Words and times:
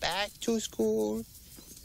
back 0.00 0.30
to 0.40 0.60
school, 0.60 1.24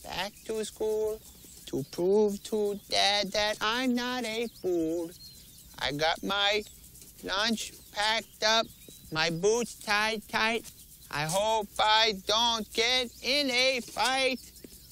back 0.04 0.34
to 0.46 0.64
school, 0.66 1.20
to 1.68 1.84
prove 1.92 2.42
to 2.44 2.80
Dad 2.90 3.32
that 3.32 3.58
I'm 3.62 3.96
not 3.96 4.24
a 4.26 4.48
fool. 4.62 5.12
I 5.80 5.92
got 5.92 6.24
my 6.24 6.64
lunch 7.24 7.74
packed 7.92 8.44
up, 8.44 8.66
my 9.12 9.30
boots 9.30 9.76
tied 9.76 10.28
tight. 10.28 10.70
I 11.10 11.24
hope 11.24 11.68
I 11.80 12.14
don't 12.26 12.72
get 12.74 13.10
in 13.22 13.50
a 13.50 13.82
fight. 13.82 14.40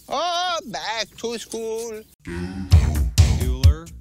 Oh, 0.08 0.60
back 0.68 1.08
to 1.18 1.38
school. 1.38 2.02
Bueller. 2.24 3.92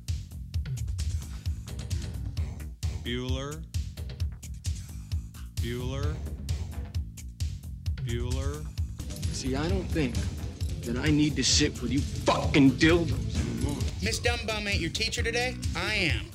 Bueller. 3.04 3.62
Bueller. 5.56 6.14
Bueller. 8.04 8.69
See, 9.40 9.56
I 9.56 9.68
don't 9.70 9.84
think 9.84 10.14
that 10.82 10.98
I 10.98 11.10
need 11.10 11.34
to 11.36 11.42
sit 11.42 11.80
with 11.80 11.90
you 11.90 12.00
fucking 12.00 12.72
dildos 12.72 13.40
anymore. 13.40 13.82
Miss 14.02 14.20
Dumbum 14.20 14.66
ain't 14.66 14.80
your 14.80 14.90
teacher 14.90 15.22
today? 15.22 15.56
I 15.74 15.94
am. 15.94 16.26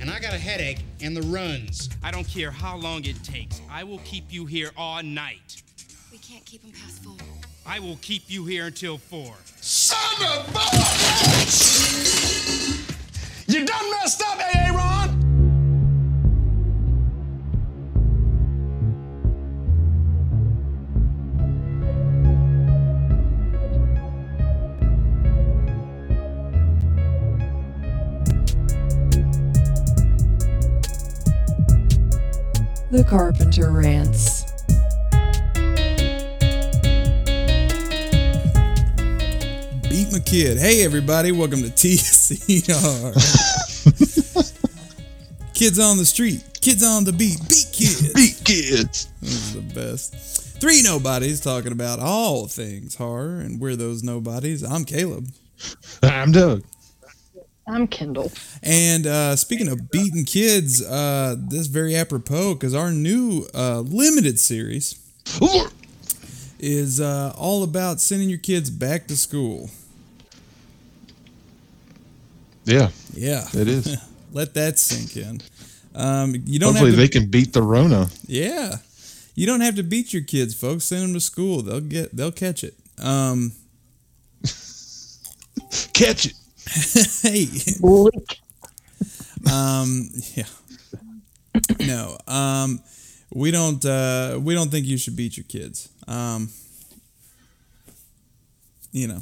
And 0.00 0.08
I 0.08 0.20
got 0.20 0.32
a 0.32 0.38
headache 0.38 0.78
and 1.02 1.14
the 1.14 1.20
runs. 1.20 1.90
I 2.02 2.10
don't 2.10 2.26
care 2.26 2.50
how 2.50 2.78
long 2.78 3.04
it 3.04 3.22
takes. 3.24 3.60
I 3.70 3.84
will 3.84 3.98
keep 4.06 4.32
you 4.32 4.46
here 4.46 4.70
all 4.74 5.02
night. 5.02 5.62
We 6.10 6.16
can't 6.16 6.46
keep 6.46 6.62
him 6.62 6.72
past 6.72 7.04
four. 7.04 7.14
I 7.66 7.78
will 7.78 7.98
keep 8.00 8.22
you 8.28 8.46
here 8.46 8.68
until 8.68 8.96
four. 8.96 9.34
Son 9.60 10.22
of 10.22 10.48
a 10.48 10.58
bitch! 11.28 11.94
You 13.48 13.66
done 13.66 13.90
messed 13.90 14.22
up, 14.22 14.40
The 32.94 33.02
Carpenter 33.02 33.72
Rants. 33.72 34.44
Beat 39.90 40.12
my 40.12 40.20
kid. 40.20 40.58
Hey, 40.58 40.84
everybody, 40.84 41.32
welcome 41.32 41.62
to 41.62 41.68
TCR. 41.70 43.12
kids 45.54 45.80
on 45.80 45.96
the 45.96 46.04
street, 46.04 46.44
kids 46.60 46.84
on 46.84 47.02
the 47.02 47.12
beat, 47.12 47.40
beat 47.48 47.66
kids. 47.72 48.12
Beat 48.14 48.40
kids. 48.44 49.08
This 49.20 49.32
is 49.32 49.54
the 49.54 49.74
best. 49.74 50.60
Three 50.60 50.80
nobodies 50.80 51.40
talking 51.40 51.72
about 51.72 51.98
all 51.98 52.46
things 52.46 52.94
horror, 52.94 53.40
and 53.40 53.60
we're 53.60 53.74
those 53.74 54.04
nobodies. 54.04 54.62
I'm 54.62 54.84
Caleb. 54.84 55.30
I'm 56.00 56.30
Doug. 56.30 56.62
I'm 57.66 57.86
Kendall. 57.86 58.30
And 58.62 59.06
uh, 59.06 59.36
speaking 59.36 59.68
of 59.68 59.90
beating 59.90 60.24
kids, 60.24 60.84
uh, 60.84 61.36
this 61.38 61.60
is 61.60 61.66
very 61.68 61.96
apropos 61.96 62.54
because 62.54 62.74
our 62.74 62.90
new 62.90 63.46
uh, 63.54 63.80
limited 63.80 64.38
series 64.38 65.00
is 66.58 67.00
uh, 67.00 67.32
all 67.36 67.62
about 67.62 68.00
sending 68.00 68.28
your 68.28 68.38
kids 68.38 68.70
back 68.70 69.06
to 69.08 69.16
school. 69.16 69.70
Yeah, 72.64 72.90
Yeah, 73.12 73.46
it 73.52 73.68
is. 73.68 73.96
let 74.32 74.54
that 74.54 74.78
sink 74.78 75.16
in. 75.16 75.40
Um, 75.94 76.34
you 76.46 76.58
don't 76.58 76.72
Hopefully 76.72 76.90
have 76.90 76.96
to, 76.96 77.00
they 77.02 77.08
can 77.08 77.30
beat 77.30 77.52
the 77.52 77.62
Rona. 77.62 78.08
Yeah, 78.26 78.76
you 79.34 79.46
don't 79.46 79.60
have 79.60 79.76
to 79.76 79.82
beat 79.82 80.12
your 80.12 80.22
kids, 80.22 80.54
folks. 80.54 80.84
Send 80.84 81.02
them 81.02 81.14
to 81.14 81.20
school; 81.20 81.62
they'll 81.62 81.80
get, 81.80 82.16
they'll 82.16 82.32
catch 82.32 82.64
it. 82.64 82.74
Um, 83.02 83.52
Catch 85.92 86.26
it. 86.26 86.34
Hey, 87.22 87.46
um, 89.52 90.08
yeah, 90.34 90.44
no, 91.80 92.18
um, 92.26 92.80
we 93.32 93.50
don't, 93.50 93.84
uh, 93.84 94.38
we 94.40 94.54
don't 94.54 94.70
think 94.70 94.86
you 94.86 94.96
should 94.96 95.16
beat 95.16 95.36
your 95.36 95.44
kids. 95.44 95.88
Um, 96.06 96.48
you 98.92 99.08
know, 99.08 99.18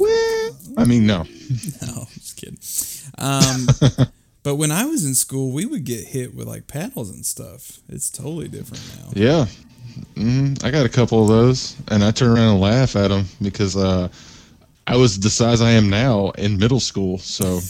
I 0.76 0.84
mean, 0.84 1.06
no. 1.06 1.22
no, 1.82 2.06
just 2.12 2.36
kidding. 2.36 2.58
Um, 3.18 3.66
but 4.42 4.56
when 4.56 4.70
I 4.70 4.84
was 4.84 5.04
in 5.04 5.14
school, 5.14 5.50
we 5.52 5.64
would 5.64 5.84
get 5.84 6.04
hit 6.04 6.34
with 6.34 6.46
like 6.46 6.66
paddles 6.66 7.10
and 7.10 7.24
stuff. 7.24 7.78
It's 7.88 8.10
totally 8.10 8.48
different 8.48 8.82
now. 8.98 9.10
Yeah. 9.14 9.46
Mm, 10.14 10.62
I 10.62 10.70
got 10.70 10.84
a 10.84 10.90
couple 10.90 11.22
of 11.22 11.28
those, 11.28 11.76
and 11.88 12.04
I 12.04 12.10
turn 12.10 12.30
around 12.30 12.52
and 12.52 12.60
laugh 12.60 12.96
at 12.96 13.08
them 13.08 13.24
because 13.40 13.76
uh, 13.76 14.08
I 14.86 14.96
was 14.96 15.20
the 15.20 15.30
size 15.30 15.60
I 15.60 15.70
am 15.72 15.88
now 15.88 16.30
in 16.30 16.58
middle 16.58 16.80
school. 16.80 17.18
So 17.18 17.60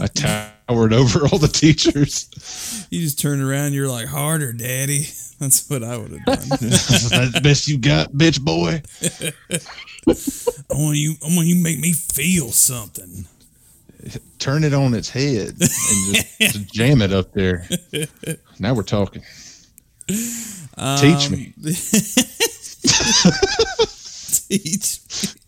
I 0.00 0.06
towered 0.06 0.92
over 0.92 1.26
all 1.26 1.38
the 1.38 1.48
teachers. 1.48 2.86
You 2.90 3.00
just 3.00 3.18
turn 3.18 3.40
around, 3.40 3.72
you're 3.72 3.88
like 3.88 4.06
harder, 4.06 4.52
daddy. 4.52 5.06
That's 5.40 5.68
what 5.70 5.82
I 5.82 5.96
would 5.96 6.10
have 6.10 6.24
done. 6.26 6.36
That's 6.60 7.08
the 7.08 7.40
best 7.42 7.66
you 7.66 7.78
got, 7.78 8.12
bitch 8.12 8.42
boy. 8.42 8.82
I 10.70 10.74
want 10.74 10.98
you. 10.98 11.14
I 11.22 11.34
want 11.34 11.46
you 11.46 11.54
to 11.54 11.62
make 11.62 11.78
me 11.78 11.92
feel 11.92 12.48
something. 12.48 13.26
Turn 14.38 14.64
it 14.64 14.74
on 14.74 14.92
its 14.94 15.08
head 15.08 15.48
and 15.48 15.60
just, 15.60 16.40
just 16.40 16.72
jam 16.72 17.00
it 17.00 17.12
up 17.12 17.32
there. 17.32 17.66
Now 18.58 18.74
we're 18.74 18.82
talking. 18.82 19.22
Teach 20.06 21.30
me. 21.30 21.54
Um, 21.56 21.74
teach 24.48 25.00
me. 25.24 25.39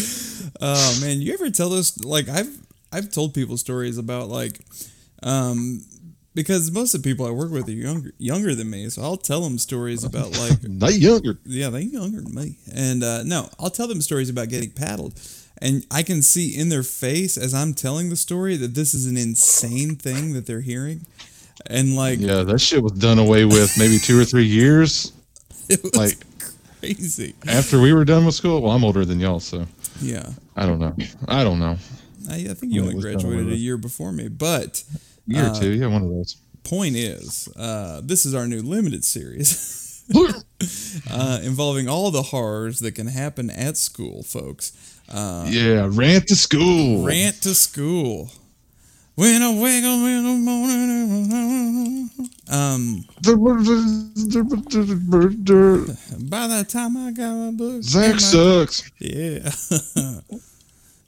Oh 0.60 0.98
man, 1.00 1.20
you 1.20 1.34
ever 1.34 1.50
tell 1.50 1.68
those 1.68 2.02
like 2.04 2.28
I've 2.28 2.48
I've 2.90 3.10
told 3.10 3.34
people 3.34 3.56
stories 3.56 3.98
about 3.98 4.28
like 4.28 4.58
um 5.22 5.84
because 6.34 6.70
most 6.70 6.94
of 6.94 7.02
the 7.02 7.10
people 7.10 7.26
I 7.26 7.30
work 7.30 7.50
with 7.50 7.68
are 7.68 7.72
younger 7.72 8.12
younger 8.18 8.54
than 8.54 8.70
me, 8.70 8.88
so 8.88 9.02
I'll 9.02 9.16
tell 9.16 9.40
them 9.40 9.58
stories 9.58 10.04
about 10.04 10.38
like 10.38 10.60
they 10.60 10.92
younger. 10.92 11.38
yeah, 11.44 11.70
they 11.70 11.82
younger 11.82 12.20
than 12.20 12.34
me. 12.34 12.56
And 12.72 13.02
uh, 13.02 13.22
no, 13.24 13.48
I'll 13.58 13.70
tell 13.70 13.88
them 13.88 14.00
stories 14.00 14.30
about 14.30 14.48
getting 14.48 14.70
paddled. 14.70 15.20
And 15.60 15.84
I 15.90 16.04
can 16.04 16.22
see 16.22 16.56
in 16.56 16.68
their 16.68 16.84
face 16.84 17.36
as 17.36 17.52
I'm 17.52 17.74
telling 17.74 18.08
the 18.08 18.16
story 18.16 18.56
that 18.56 18.74
this 18.76 18.94
is 18.94 19.06
an 19.06 19.16
insane 19.16 19.96
thing 19.96 20.32
that 20.34 20.46
they're 20.46 20.60
hearing. 20.60 21.04
And 21.66 21.96
like 21.96 22.20
Yeah, 22.20 22.44
that 22.44 22.60
shit 22.60 22.82
was 22.82 22.92
done 22.92 23.18
away 23.18 23.44
with 23.44 23.76
maybe 23.76 23.98
two 23.98 24.18
or 24.18 24.24
three 24.24 24.46
years 24.46 25.12
it 25.68 25.82
was 25.82 25.96
like 25.96 26.16
crazy. 26.80 27.34
after 27.46 27.80
we 27.80 27.92
were 27.92 28.04
done 28.04 28.24
with 28.24 28.34
school. 28.34 28.60
Well, 28.62 28.72
I'm 28.72 28.84
older 28.84 29.04
than 29.04 29.20
y'all, 29.20 29.40
so 29.40 29.66
Yeah. 30.00 30.26
I 30.56 30.66
don't 30.66 30.78
know. 30.78 30.94
I 31.28 31.44
don't 31.44 31.58
know. 31.58 31.76
I, 32.30 32.34
I 32.50 32.54
think 32.54 32.72
you 32.72 32.80
only 32.82 32.92
it 32.92 32.96
was 32.96 33.04
done 33.04 33.12
graduated 33.14 33.52
a 33.52 33.56
year 33.56 33.76
before 33.76 34.12
me. 34.12 34.28
But 34.28 34.82
Year 35.26 35.44
Uh, 35.44 35.56
or 35.56 35.60
two, 35.60 35.70
yeah, 35.72 35.86
one 35.86 36.02
of 36.02 36.08
those. 36.08 36.36
point 36.64 36.96
is, 36.96 37.48
uh, 37.56 38.00
this 38.04 38.24
is 38.26 38.34
our 38.34 38.46
new 38.46 38.62
limited 38.62 39.04
series 39.04 40.02
uh, 41.10 41.40
involving 41.42 41.88
all 41.88 42.10
the 42.10 42.22
horrors 42.22 42.80
that 42.80 42.92
can 42.92 43.06
happen 43.06 43.50
at 43.50 43.76
school, 43.76 44.22
folks. 44.22 44.72
Uh, 45.08 45.46
yeah, 45.48 45.88
rant 45.90 46.26
to 46.28 46.36
school. 46.36 47.04
Rant 47.04 47.40
to 47.42 47.54
school. 47.54 48.30
When 49.18 49.42
I 49.42 49.50
wake 49.60 49.82
up 49.82 49.98
in 49.98 50.22
the 50.22 50.34
morning. 50.38 52.10
Um, 52.48 53.04
by 56.30 56.46
the 56.46 56.64
time 56.68 56.96
I 56.96 57.10
got 57.10 57.34
my 57.34 57.50
book. 57.50 57.82
Zach 57.82 58.12
my- 58.12 58.18
sucks. 58.18 58.88
Yeah. 59.00 59.50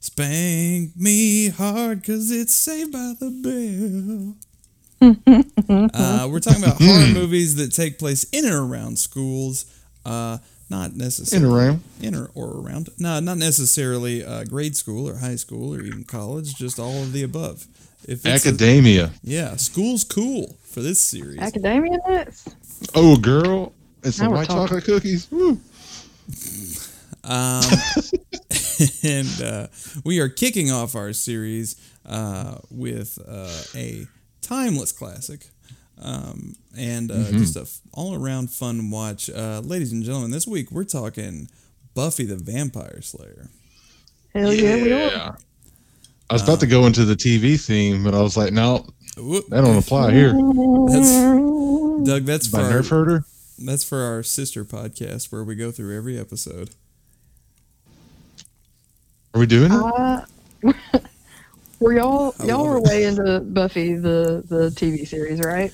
Spank 0.00 0.96
me 0.96 1.50
hard 1.50 2.00
because 2.00 2.32
it's 2.32 2.52
saved 2.52 2.90
by 2.90 3.14
the 3.20 4.34
bell. 4.98 5.08
uh, 5.94 6.28
we're 6.28 6.40
talking 6.40 6.64
about 6.64 6.82
horror 6.82 7.14
movies 7.14 7.54
that 7.56 7.72
take 7.72 7.96
place 8.00 8.24
in 8.32 8.44
and 8.44 8.54
around 8.54 8.98
schools. 8.98 9.66
Uh, 10.04 10.38
not 10.68 10.96
necessarily 10.96 11.46
In 11.46 11.52
around. 11.54 11.82
in 12.00 12.14
or, 12.16 12.30
or 12.34 12.60
around. 12.60 12.88
No, 12.98 13.20
not 13.20 13.38
necessarily 13.38 14.24
uh, 14.24 14.42
grade 14.44 14.76
school 14.76 15.08
or 15.08 15.18
high 15.18 15.36
school 15.36 15.76
or 15.76 15.80
even 15.82 16.02
college. 16.02 16.56
Just 16.56 16.80
all 16.80 17.02
of 17.02 17.12
the 17.12 17.22
above. 17.22 17.68
If 18.10 18.26
it's 18.26 18.44
a- 18.44 18.48
Academia. 18.48 19.12
yeah, 19.22 19.56
school's 19.56 20.02
cool 20.04 20.56
for 20.64 20.80
this 20.80 21.00
series. 21.00 21.38
Academia 21.38 21.96
nuts. 22.08 22.44
Oh, 22.94 23.16
girl. 23.16 23.72
It's 24.02 24.16
the 24.18 24.28
white 24.30 24.48
talking. 24.48 24.66
chocolate 24.66 24.84
cookies. 24.84 25.30
Woo. 25.30 25.60
Um, 27.22 27.62
and 29.04 29.42
uh, 29.42 29.66
we 30.04 30.20
are 30.20 30.28
kicking 30.28 30.70
off 30.70 30.94
our 30.96 31.12
series 31.12 31.76
uh, 32.06 32.56
with 32.70 33.18
uh, 33.28 33.62
a 33.78 34.06
timeless 34.40 34.92
classic. 34.92 35.46
Um, 36.02 36.54
and 36.76 37.10
uh, 37.10 37.14
Mm-hmm. 37.14 37.38
just 37.38 37.56
a 37.56 37.60
f- 37.62 37.80
all-around 37.92 38.50
fun 38.50 38.90
watch, 38.90 39.28
uh, 39.28 39.60
ladies 39.62 39.92
and 39.92 40.02
gentlemen. 40.02 40.30
This 40.30 40.46
week 40.46 40.70
we're 40.72 40.84
talking 40.84 41.48
Buffy 41.94 42.24
the 42.24 42.36
Vampire 42.36 43.02
Slayer. 43.02 43.48
Hell 44.34 44.52
yeah, 44.54 44.76
we 44.76 44.92
are. 44.92 45.38
Yeah. 46.30 46.32
I 46.32 46.34
was 46.34 46.42
about 46.42 46.60
to 46.60 46.66
go 46.66 46.86
into 46.86 47.04
the 47.04 47.14
TV 47.14 47.60
theme, 47.60 48.04
but 48.04 48.14
I 48.14 48.20
was 48.20 48.36
like, 48.36 48.52
no, 48.52 48.86
Whoop. 49.16 49.46
that 49.48 49.62
don't 49.62 49.76
apply 49.76 50.12
here. 50.12 50.32
That's 50.32 51.10
Doug. 52.04 52.24
That's 52.24 52.46
for 52.46 52.58
By 52.58 52.62
our, 52.64 52.70
Nerf 52.70 52.88
herder. 52.88 53.24
That's 53.58 53.82
for 53.82 53.98
our 53.98 54.22
sister 54.22 54.64
podcast 54.64 55.32
where 55.32 55.42
we 55.42 55.56
go 55.56 55.70
through 55.72 55.96
every 55.96 56.18
episode. 56.18 56.70
Are 59.34 59.40
we 59.40 59.46
doing 59.46 59.72
it? 59.72 59.80
Uh, 59.80 60.22
were 61.80 61.92
y'all 61.92 62.34
y'all 62.44 62.66
were 62.66 62.78
it. 62.78 62.84
way 62.84 63.04
into 63.04 63.40
Buffy 63.40 63.94
the 63.94 64.44
the 64.48 64.70
TV 64.70 65.06
series, 65.06 65.40
right? 65.40 65.72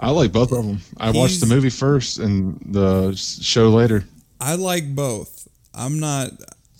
I 0.00 0.10
like 0.10 0.32
both 0.32 0.52
of 0.52 0.66
them. 0.66 0.80
I 0.98 1.10
watched 1.12 1.40
the 1.40 1.46
movie 1.46 1.70
first 1.70 2.18
and 2.18 2.60
the 2.66 3.14
show 3.14 3.70
later. 3.70 4.04
I 4.40 4.56
like 4.56 4.94
both. 4.94 5.48
I'm 5.74 5.98
not. 5.98 6.30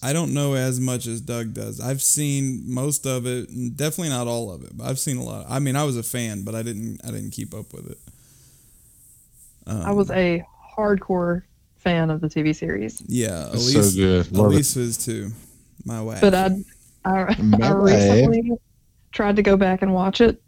I 0.04 0.12
don't 0.12 0.34
know 0.34 0.52
as 0.54 0.78
much 0.80 1.06
as 1.06 1.20
Doug 1.20 1.54
does. 1.54 1.80
I've 1.80 2.02
seen 2.02 2.62
most 2.66 3.06
of 3.06 3.26
it, 3.26 3.46
definitely 3.76 4.10
not 4.10 4.26
all 4.26 4.52
of 4.52 4.62
it. 4.62 4.76
But 4.76 4.86
I've 4.86 4.98
seen 4.98 5.16
a 5.16 5.22
lot. 5.24 5.46
I 5.48 5.58
mean, 5.60 5.76
I 5.76 5.84
was 5.84 5.96
a 5.96 6.02
fan, 6.02 6.44
but 6.44 6.54
I 6.54 6.62
didn't. 6.62 7.00
I 7.04 7.10
didn't 7.10 7.30
keep 7.30 7.54
up 7.54 7.72
with 7.72 7.90
it. 7.90 7.98
I 9.66 9.92
was 9.92 10.10
um, 10.10 10.16
a 10.16 10.44
hardcore 10.76 11.42
fan 11.78 12.10
of 12.10 12.20
the 12.20 12.28
TV 12.28 12.54
series, 12.54 13.02
Yeah, 13.06 13.48
It's 13.52 13.74
Elise. 13.74 13.94
so 13.94 13.96
good. 13.96 14.32
Love 14.32 14.52
it. 14.52 14.56
Was 14.56 14.98
too. 15.02 15.30
My 15.84 16.00
wife. 16.02 16.20
but 16.20 16.34
I 16.34 16.50
I, 17.04 17.34
I 17.62 17.70
recently 17.72 18.52
tried 19.12 19.36
to 19.36 19.42
go 19.42 19.56
back 19.56 19.82
and 19.82 19.92
watch 19.94 20.20
it. 20.20 20.42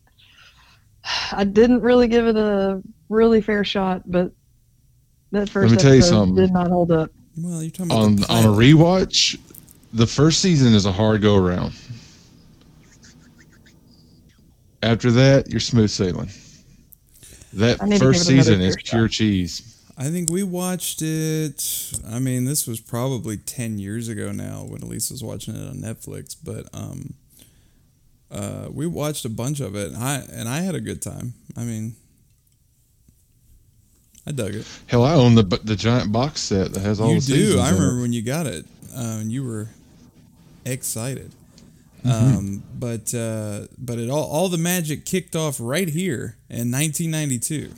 I 1.32 1.44
didn't 1.44 1.82
really 1.82 2.08
give 2.08 2.26
it 2.26 2.36
a 2.36 2.82
really 3.08 3.40
fair 3.40 3.64
shot, 3.64 4.02
but 4.06 4.32
that 5.32 5.48
first 5.48 5.70
me 5.72 5.76
tell 5.78 5.92
you 5.92 5.98
episode 5.98 6.10
something. 6.10 6.36
did 6.36 6.52
not 6.52 6.68
hold 6.68 6.90
up. 6.90 7.10
well, 7.38 7.62
you're 7.62 7.70
talking 7.70 7.92
about 7.92 8.02
on 8.02 8.24
on 8.24 8.44
a 8.44 8.56
rewatch, 8.56 9.38
the 9.96 10.06
first 10.06 10.40
season 10.40 10.74
is 10.74 10.84
a 10.84 10.92
hard 10.92 11.22
go 11.22 11.36
around. 11.36 11.72
After 14.82 15.10
that, 15.12 15.48
you're 15.48 15.60
smooth 15.60 15.90
sailing. 15.90 16.30
That 17.54 17.82
I 17.82 17.86
need 17.86 17.98
to 17.98 18.04
first 18.04 18.28
give 18.28 18.38
it 18.38 18.46
another 18.46 18.52
season 18.52 18.60
is 18.60 18.74
fair 18.74 18.82
pure 18.84 19.08
cheese. 19.08 19.82
I 19.96 20.10
think 20.10 20.30
we 20.30 20.42
watched 20.42 21.00
it. 21.00 21.92
I 22.06 22.18
mean, 22.18 22.44
this 22.44 22.66
was 22.66 22.80
probably 22.80 23.38
ten 23.38 23.78
years 23.78 24.08
ago 24.08 24.30
now 24.30 24.64
when 24.68 24.82
Elise 24.82 25.10
was 25.10 25.24
watching 25.24 25.56
it 25.56 25.66
on 25.66 25.76
Netflix. 25.76 26.36
But 26.42 26.68
um, 26.74 27.14
uh, 28.30 28.68
we 28.70 28.86
watched 28.86 29.24
a 29.24 29.30
bunch 29.30 29.60
of 29.60 29.74
it. 29.74 29.92
And 29.92 29.96
I 29.96 30.16
and 30.30 30.48
I 30.48 30.60
had 30.60 30.74
a 30.74 30.80
good 30.80 31.00
time. 31.00 31.32
I 31.56 31.62
mean, 31.62 31.96
I 34.26 34.32
dug 34.32 34.54
it. 34.54 34.66
Hell, 34.86 35.04
I 35.04 35.14
own 35.14 35.34
the 35.34 35.44
the 35.64 35.76
giant 35.76 36.12
box 36.12 36.42
set 36.42 36.74
that 36.74 36.80
has 36.80 37.00
all 37.00 37.14
you 37.14 37.20
the 37.20 37.26
do. 37.26 37.34
seasons. 37.34 37.60
I 37.60 37.68
in 37.70 37.74
it. 37.74 37.78
remember 37.78 38.02
when 38.02 38.12
you 38.12 38.22
got 38.22 38.46
it. 38.46 38.66
And 38.94 39.30
you 39.30 39.44
were 39.44 39.68
excited. 40.72 41.32
Mm-hmm. 42.04 42.36
Um, 42.36 42.62
but 42.78 43.14
uh, 43.14 43.66
but 43.78 43.98
it 43.98 44.10
all 44.10 44.24
all 44.24 44.48
the 44.48 44.58
magic 44.58 45.04
kicked 45.04 45.34
off 45.34 45.56
right 45.58 45.88
here 45.88 46.36
in 46.48 46.70
1992. 46.70 47.72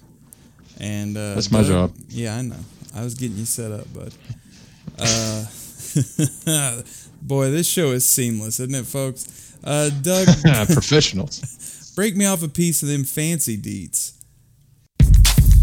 And 0.81 1.17
uh, 1.17 1.35
That's 1.35 1.51
my 1.51 1.63
job. 1.63 1.95
Yeah, 2.09 2.37
I 2.37 2.43
know. 2.43 2.57
I 2.95 3.03
was 3.03 3.15
getting 3.15 3.37
you 3.37 3.45
set 3.45 3.73
up, 3.73 3.93
bud. 3.93 4.13
Uh, 4.99 5.45
boy, 7.23 7.51
this 7.51 7.69
show 7.69 7.91
is 7.93 8.09
seamless, 8.09 8.61
isn't 8.61 8.75
it, 8.75 8.87
folks? 8.87 9.57
Uh, 9.65 9.91
Doug, 10.03 10.27
Professionals. 10.73 11.93
break 11.97 12.17
me 12.17 12.27
off 12.27 12.43
a 12.43 12.49
piece 12.49 12.83
of 12.83 12.89
them 12.89 13.05
fancy 13.05 13.57
deets. 13.57 14.13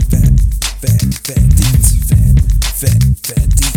Fat, 0.10 0.40
fat, 0.80 1.02
fat 1.24 1.46
deets, 1.56 1.96
fat, 2.10 2.42
fat, 2.76 3.04
fat 3.24 3.50
deets, 3.50 3.75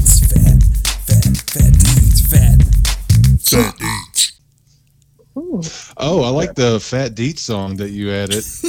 Oh, 5.98 6.22
I 6.22 6.28
like 6.30 6.54
the 6.54 6.78
Fat 6.80 7.14
Deet 7.14 7.38
song 7.38 7.76
that 7.76 7.90
you 7.90 8.10
added. 8.12 8.44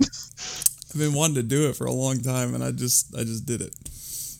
I've 0.00 0.96
been 0.98 1.12
wanting 1.12 1.34
to 1.36 1.42
do 1.42 1.68
it 1.68 1.76
for 1.76 1.84
a 1.86 1.92
long 1.92 2.20
time, 2.20 2.54
and 2.54 2.62
I 2.64 2.70
just, 2.70 3.14
I 3.16 3.24
just 3.24 3.44
did 3.46 3.60
it. 3.60 3.74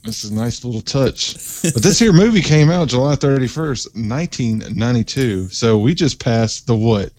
This 0.05 0.23
is 0.25 0.31
a 0.31 0.35
nice 0.35 0.65
little 0.65 0.81
touch. 0.83 1.35
But 1.63 1.83
this 1.83 1.99
here 1.99 2.13
movie 2.13 2.43
came 2.43 2.71
out 2.71 2.89
July 2.89 3.17
31st, 3.17 3.95
1992. 4.09 5.49
So 5.49 5.79
we 5.79 5.95
just 5.95 6.23
passed 6.23 6.67
the 6.67 6.77
what? 6.77 7.11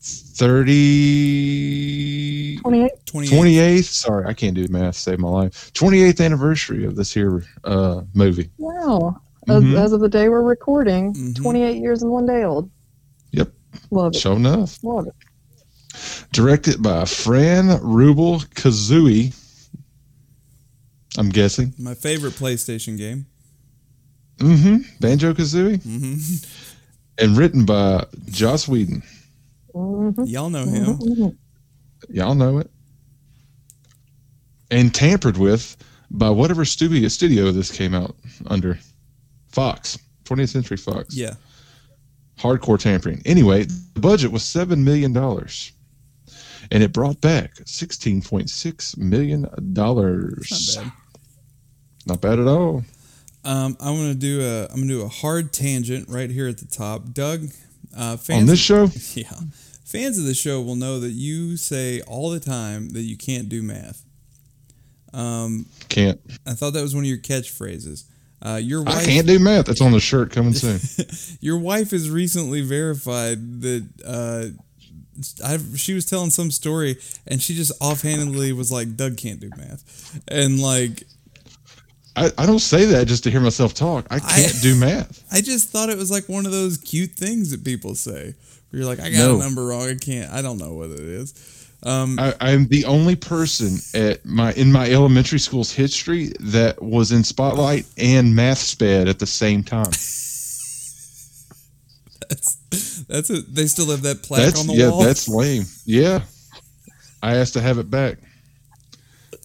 30 0.00 2.58
28. 2.58 2.90
28. 3.06 3.30
28th 3.32 3.84
sorry 3.84 4.26
i 4.26 4.32
can't 4.34 4.54
do 4.54 4.64
math 4.68 4.94
save 4.94 5.18
my 5.18 5.28
life 5.28 5.72
28th 5.72 6.24
anniversary 6.24 6.84
of 6.84 6.94
this 6.94 7.12
here 7.12 7.42
uh 7.64 8.02
movie 8.14 8.48
Wow. 8.58 9.16
As, 9.48 9.62
Mhm. 9.64 9.76
as 9.82 9.92
of 9.92 9.98
the 10.00 10.08
day 10.08 10.28
we're 10.28 10.42
recording, 10.42 11.12
Mhm. 11.14 11.34
28 11.36 11.78
years 11.78 12.02
and 12.02 12.12
one 12.12 12.26
day 12.26 12.44
old. 12.44 12.70
Yep. 13.82 13.90
Love 13.92 14.14
it. 14.14 14.18
sure 14.18 14.36
enough 14.36 14.78
Love 14.82 15.06
it. 15.08 15.14
directed 16.32 16.82
by 16.82 17.04
fran 17.04 17.66
rubel 17.80 18.44
kazooie 18.54 19.34
i'm 21.18 21.28
guessing 21.30 21.72
My 21.78 21.94
favorite 21.94 22.34
PlayStation 22.34 22.96
game. 22.98 23.26
mm-hmm 24.38 24.76
banjo 25.00 25.32
kazooie 25.34 25.78
Mm-hmm. 25.82 26.44
and 27.18 27.36
written 27.36 27.64
by 27.64 28.04
joss 28.26 28.66
whedon 28.68 29.02
Mhm. 29.74 30.26
Y'all 30.26 30.48
know 30.50 30.64
him. 30.64 30.96
Mhm. 30.98 31.36
y'all 32.08 32.34
know 32.34 32.58
it 32.58 32.70
and 34.70 34.94
tampered 34.94 35.36
with 35.36 35.76
by 36.10 36.30
whatever 36.30 36.64
studio 36.64 37.08
studio 37.08 37.52
this 37.52 37.70
came 37.70 37.94
out 37.94 38.16
under 38.46 38.78
fox 39.48 39.98
20th 40.24 40.48
century 40.50 40.76
fox 40.76 41.14
Yeah. 41.14 41.34
Hardcore 42.38 42.78
tampering. 42.78 43.22
Anyway, 43.24 43.64
the 43.64 44.00
budget 44.00 44.30
was 44.30 44.44
seven 44.44 44.84
million 44.84 45.12
dollars, 45.12 45.72
and 46.70 46.82
it 46.82 46.92
brought 46.92 47.20
back 47.20 47.54
sixteen 47.64 48.22
point 48.22 48.50
six 48.50 48.96
million 48.96 49.48
dollars. 49.72 50.76
Not 50.76 50.84
bad. 50.84 50.92
Not 52.06 52.20
bad 52.20 52.38
at 52.38 52.46
all. 52.46 52.84
Um, 53.44 53.76
I'm 53.80 53.96
gonna 53.96 54.14
do 54.14 54.40
a 54.42 54.64
I'm 54.64 54.80
gonna 54.80 54.88
do 54.88 55.02
a 55.02 55.08
hard 55.08 55.52
tangent 55.52 56.08
right 56.08 56.30
here 56.30 56.48
at 56.48 56.58
the 56.58 56.66
top. 56.66 57.12
Doug, 57.12 57.48
uh, 57.96 58.16
fans 58.16 58.40
On 58.42 58.46
this 58.46 58.58
show, 58.58 58.90
yeah, 59.14 59.32
fans 59.84 60.18
of 60.18 60.24
the 60.24 60.34
show 60.34 60.60
will 60.60 60.76
know 60.76 60.98
that 61.00 61.12
you 61.12 61.56
say 61.56 62.00
all 62.02 62.30
the 62.30 62.40
time 62.40 62.90
that 62.90 63.02
you 63.02 63.16
can't 63.16 63.48
do 63.48 63.62
math. 63.62 64.02
Um, 65.12 65.66
can't. 65.88 66.20
I 66.46 66.52
thought 66.52 66.72
that 66.74 66.82
was 66.82 66.94
one 66.94 67.04
of 67.04 67.08
your 67.08 67.18
catchphrases. 67.18 68.04
Uh, 68.42 68.60
your 68.62 68.86
I 68.86 69.02
can't 69.04 69.26
do 69.26 69.38
math. 69.38 69.66
That's 69.66 69.80
on 69.80 69.92
the 69.92 70.00
shirt 70.00 70.30
coming 70.30 70.52
soon. 70.54 70.78
your 71.40 71.58
wife 71.58 71.90
has 71.92 72.10
recently 72.10 72.60
verified 72.62 73.62
that. 73.62 73.88
Uh, 74.04 74.46
I, 75.42 75.56
she 75.76 75.94
was 75.94 76.04
telling 76.04 76.28
some 76.28 76.50
story 76.50 76.98
and 77.26 77.40
she 77.42 77.54
just 77.54 77.72
offhandedly 77.80 78.52
was 78.52 78.70
like, 78.70 78.96
"Doug 78.96 79.16
can't 79.16 79.40
do 79.40 79.48
math," 79.56 80.20
and 80.28 80.60
like 80.60 81.04
I, 82.14 82.30
I 82.36 82.44
don't 82.46 82.58
say 82.58 82.84
that 82.86 83.06
just 83.06 83.24
to 83.24 83.30
hear 83.30 83.40
myself 83.40 83.72
talk. 83.72 84.06
I 84.10 84.18
can't 84.20 84.60
do 84.60 84.74
math. 84.76 85.24
I 85.32 85.40
just 85.40 85.70
thought 85.70 85.88
it 85.88 85.96
was 85.96 86.10
like 86.10 86.28
one 86.28 86.44
of 86.44 86.52
those 86.52 86.76
cute 86.76 87.12
things 87.12 87.50
that 87.50 87.64
people 87.64 87.94
say. 87.94 88.34
Where 88.70 88.80
you're 88.82 88.84
like, 88.88 89.00
I 89.00 89.10
got 89.10 89.18
No. 89.18 89.36
a 89.36 89.42
number 89.42 89.64
wrong. 89.66 89.88
I 89.88 89.94
can't. 89.94 90.30
I 90.32 90.42
don't 90.42 90.58
know 90.58 90.74
what 90.74 90.90
it 90.90 91.00
is. 91.00 91.32
Um, 91.86 92.18
I, 92.18 92.34
I'm 92.40 92.66
the 92.66 92.84
only 92.84 93.14
person 93.14 93.78
at 93.94 94.26
my 94.26 94.52
in 94.54 94.72
my 94.72 94.90
elementary 94.90 95.38
school's 95.38 95.72
history 95.72 96.32
that 96.40 96.82
was 96.82 97.12
in 97.12 97.22
spotlight 97.22 97.86
and 97.96 98.34
math 98.34 98.58
sped 98.58 99.06
at 99.06 99.20
the 99.20 99.26
same 99.26 99.62
time. 99.62 99.92
that's 102.28 103.04
that's 103.08 103.30
it. 103.30 103.54
They 103.54 103.66
still 103.66 103.88
have 103.90 104.02
that 104.02 104.24
plaque 104.24 104.46
That's 104.46 104.60
on 104.60 104.66
the 104.66 104.74
yeah, 104.74 104.90
wall. 104.90 105.04
that's 105.04 105.28
lame. 105.28 105.62
Yeah, 105.84 106.22
I 107.22 107.36
asked 107.36 107.52
to 107.52 107.60
have 107.60 107.78
it 107.78 107.88
back. 107.88 108.18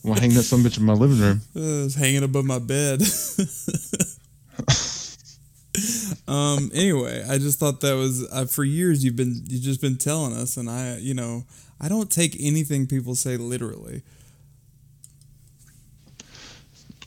I'm 0.03 0.10
gonna 0.10 0.21
hang 0.21 0.33
that 0.33 0.41
some 0.41 0.63
bitch 0.63 0.79
in 0.79 0.83
my 0.83 0.93
living 0.93 1.19
room. 1.19 1.41
Uh, 1.55 1.86
it's 1.86 1.93
hanging 1.93 2.24
above 2.24 2.45
my 2.45 2.57
bed. 2.57 3.01
um. 6.27 6.71
Anyway, 6.74 7.24
I 7.29 7.38
just 7.38 7.60
thought 7.60 7.81
that 7.81 7.93
was 7.93 8.27
uh, 8.31 8.45
for 8.45 8.63
years 8.63 9.05
you've 9.05 9.15
been 9.15 9.43
you've 9.45 9.62
just 9.62 9.79
been 9.79 9.98
telling 9.98 10.33
us, 10.33 10.57
and 10.57 10.67
I 10.67 10.98
you 10.98 11.13
know 11.13 11.43
I 11.83 11.89
don't 11.89 12.11
take 12.11 12.38
anything 12.39 12.85
people 12.88 13.15
say 13.15 13.35
literally. 13.38 14.03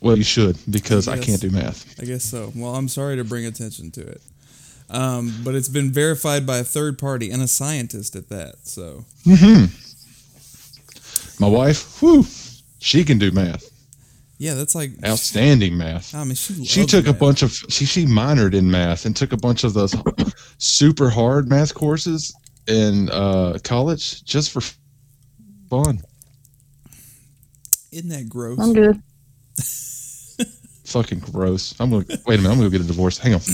Well, 0.01 0.19
you 0.19 0.25
should 0.25 0.59
because 0.69 1.09
I 1.09 1.15
Yes. 1.17 1.25
can't 1.25 1.41
do 1.41 1.51
math. 1.51 1.99
I 2.01 2.05
guess 2.05 2.25
so. 2.25 2.53
Well, 2.55 2.75
I'm 2.75 2.89
sorry 2.89 3.17
to 3.17 3.25
bring 3.25 3.47
attention 3.47 3.91
to 3.93 4.01
it. 4.03 4.21
Um, 4.91 5.41
but 5.45 5.55
it's 5.55 5.69
been 5.71 5.91
verified 5.93 6.45
by 6.45 6.59
a 6.59 6.65
third 6.65 6.99
party 6.99 7.31
and 7.31 7.41
a 7.43 7.49
scientist 7.49 8.15
at 8.17 8.29
that. 8.29 8.57
So 8.65 9.07
My 11.41 11.49
wife, 11.49 12.01
whew, 12.03 12.27
she 12.81 13.03
can 13.05 13.19
do 13.19 13.31
math. 13.31 13.65
yeah, 14.39 14.55
that's 14.55 14.75
like 14.75 14.91
Outstanding 15.07 15.77
math. 15.79 16.15
I 16.15 16.25
mean, 16.25 16.35
she 16.35 16.65
She 16.67 16.81
loves 16.81 16.93
took 16.93 17.07
a 17.07 17.13
bunch 17.15 17.43
of 17.43 17.53
she 17.71 17.87
she 17.87 18.05
minored 18.05 18.53
in 18.55 18.71
math 18.71 19.07
and 19.07 19.17
took 19.17 19.33
a 19.33 19.37
bunch 19.39 19.65
of 19.65 19.73
those 19.73 19.95
super 20.59 21.09
hard 21.11 21.49
math 21.49 21.73
courses 21.75 22.35
in 22.67 23.11
uh, 23.11 23.59
college 23.63 24.25
just 24.25 24.51
for 24.51 24.63
fun. 25.69 26.01
Isn't 27.93 28.09
that 28.09 28.29
gross? 28.29 28.59
I'm 28.59 28.73
good. 28.73 29.01
Fucking 30.85 31.21
gross. 31.21 31.75
I'm 31.81 31.91
gonna 31.91 32.05
wait 32.27 32.39
a 32.39 32.43
minute. 32.43 32.51
I'm 32.51 32.59
gonna 32.59 32.71
get 32.71 32.81
a 32.81 32.85
divorce. 32.85 33.19
Hang 33.19 33.35
on. 33.35 33.41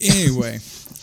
anyway, 0.00 0.58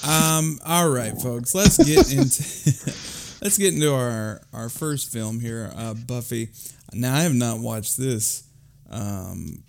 um, 0.08 0.60
all 0.66 0.90
right, 0.90 1.14
folks, 1.22 1.54
let's 1.54 1.78
get 1.78 2.12
into 2.12 2.44
let's 3.42 3.58
get 3.58 3.74
into 3.74 3.94
our 3.94 4.42
our 4.54 4.70
first 4.70 5.12
film 5.12 5.40
here, 5.40 5.72
uh, 5.76 5.94
Buffy. 5.94 6.50
Now 6.94 7.16
I 7.16 7.22
have 7.22 7.36
not 7.36 7.60
watched 7.60 7.98
this. 7.98 8.44
Um, 8.90 9.64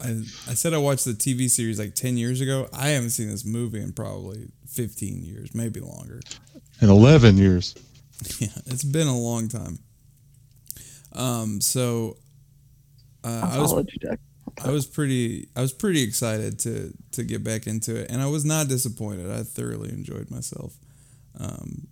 I 0.00 0.22
I 0.48 0.54
said 0.54 0.74
I 0.74 0.78
watched 0.78 1.04
the 1.04 1.12
TV 1.12 1.48
series 1.48 1.78
like 1.78 1.94
ten 1.94 2.16
years 2.16 2.40
ago. 2.40 2.68
I 2.72 2.88
haven't 2.88 3.10
seen 3.10 3.28
this 3.28 3.44
movie 3.44 3.80
in 3.80 3.92
probably 3.92 4.48
fifteen 4.70 5.22
years, 5.22 5.54
maybe 5.54 5.80
longer. 5.80 6.20
In 6.80 6.88
11 6.88 7.36
years. 7.36 7.74
Yeah, 8.38 8.48
it's 8.66 8.84
been 8.84 9.06
a 9.06 9.18
long 9.18 9.48
time. 9.48 9.78
Um, 11.14 11.60
so 11.62 12.18
uh, 13.24 13.50
I 13.54 13.58
was 13.58 13.70
followed. 13.70 13.90
I 14.62 14.70
was 14.70 14.86
pretty 14.86 15.48
I 15.56 15.62
was 15.62 15.72
pretty 15.72 16.02
excited 16.02 16.58
to 16.60 16.92
to 17.12 17.24
get 17.24 17.42
back 17.42 17.66
into 17.66 17.96
it, 17.96 18.10
and 18.10 18.20
I 18.20 18.26
was 18.26 18.44
not 18.44 18.68
disappointed. 18.68 19.30
I 19.30 19.42
thoroughly 19.42 19.88
enjoyed 19.90 20.30
myself. 20.30 20.76
Um, 21.38 21.86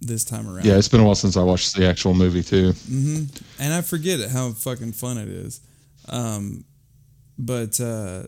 this 0.00 0.24
time 0.24 0.46
around. 0.48 0.66
Yeah, 0.66 0.76
it's 0.76 0.88
been 0.88 1.00
a 1.00 1.04
while 1.04 1.14
since 1.14 1.36
I 1.36 1.42
watched 1.42 1.74
the 1.74 1.86
actual 1.86 2.14
movie 2.14 2.42
too. 2.42 2.72
hmm 2.72 3.24
And 3.58 3.72
I 3.72 3.80
forget 3.80 4.20
it, 4.20 4.30
how 4.30 4.50
fucking 4.52 4.92
fun 4.92 5.16
it 5.18 5.28
is. 5.28 5.60
Um, 6.08 6.64
but 7.38 7.80
uh, 7.80 8.24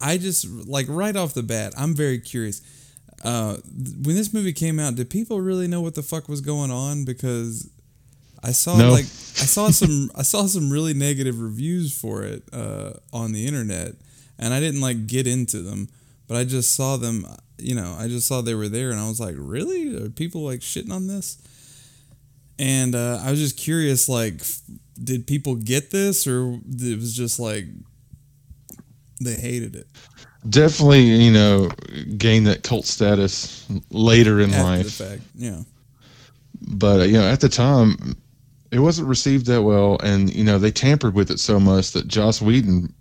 I 0.00 0.18
just 0.18 0.46
like 0.66 0.86
right 0.88 1.16
off 1.16 1.34
the 1.34 1.42
bat, 1.42 1.72
I'm 1.76 1.94
very 1.94 2.18
curious. 2.18 2.60
Uh, 3.24 3.56
when 4.02 4.14
this 4.14 4.32
movie 4.34 4.52
came 4.52 4.78
out, 4.78 4.94
did 4.94 5.08
people 5.10 5.40
really 5.40 5.66
know 5.66 5.80
what 5.80 5.94
the 5.94 6.02
fuck 6.02 6.28
was 6.28 6.40
going 6.40 6.70
on? 6.70 7.04
Because 7.04 7.68
I 8.42 8.52
saw 8.52 8.76
No. 8.76 8.90
like 8.90 9.04
I 9.04 9.46
saw 9.46 9.70
some 9.70 10.10
I 10.14 10.22
saw 10.22 10.46
some 10.46 10.70
really 10.70 10.94
negative 10.94 11.40
reviews 11.40 11.96
for 11.98 12.22
it 12.22 12.42
uh, 12.52 12.92
on 13.12 13.32
the 13.32 13.46
internet, 13.46 13.94
and 14.38 14.52
I 14.52 14.60
didn't 14.60 14.80
like 14.82 15.06
get 15.06 15.26
into 15.26 15.62
them, 15.62 15.88
but 16.28 16.36
I 16.36 16.44
just 16.44 16.74
saw 16.74 16.96
them. 16.96 17.26
You 17.58 17.74
know, 17.74 17.96
I 17.98 18.06
just 18.08 18.26
saw 18.28 18.42
they 18.42 18.54
were 18.54 18.68
there, 18.68 18.90
and 18.90 19.00
I 19.00 19.08
was 19.08 19.18
like, 19.18 19.34
really? 19.38 19.96
Are 19.96 20.10
people 20.10 20.42
like 20.42 20.60
shitting 20.60 20.92
on 20.92 21.06
this? 21.06 21.38
And 22.58 22.94
uh, 22.94 23.20
I 23.22 23.30
was 23.30 23.40
just 23.40 23.56
curious, 23.58 24.08
like, 24.08 24.40
f- 24.40 24.60
did 25.02 25.26
people 25.26 25.56
get 25.56 25.90
this, 25.90 26.26
or 26.26 26.58
it 26.68 26.96
was 26.98 27.14
just 27.14 27.38
like 27.40 27.66
they 29.20 29.34
hated 29.34 29.76
it 29.76 29.86
Definitely, 30.48 31.00
you 31.00 31.32
know, 31.32 31.68
gained 32.18 32.46
that 32.46 32.62
cult 32.62 32.84
status 32.84 33.66
later 33.90 34.38
in 34.38 34.50
after 34.50 34.62
life. 34.62 34.92
fact? 34.92 35.22
Yeah, 35.34 35.62
but 36.60 37.08
you 37.08 37.14
know 37.14 37.26
at 37.28 37.40
the 37.40 37.48
time 37.48 38.16
it 38.70 38.78
wasn't 38.78 39.08
received 39.08 39.46
that 39.46 39.62
well 39.62 39.98
and 40.02 40.34
you 40.34 40.44
know 40.44 40.58
they 40.58 40.70
tampered 40.70 41.14
with 41.14 41.30
it 41.30 41.38
so 41.38 41.60
much 41.60 41.92
that 41.92 42.08
joss 42.08 42.40
whedon 42.40 42.92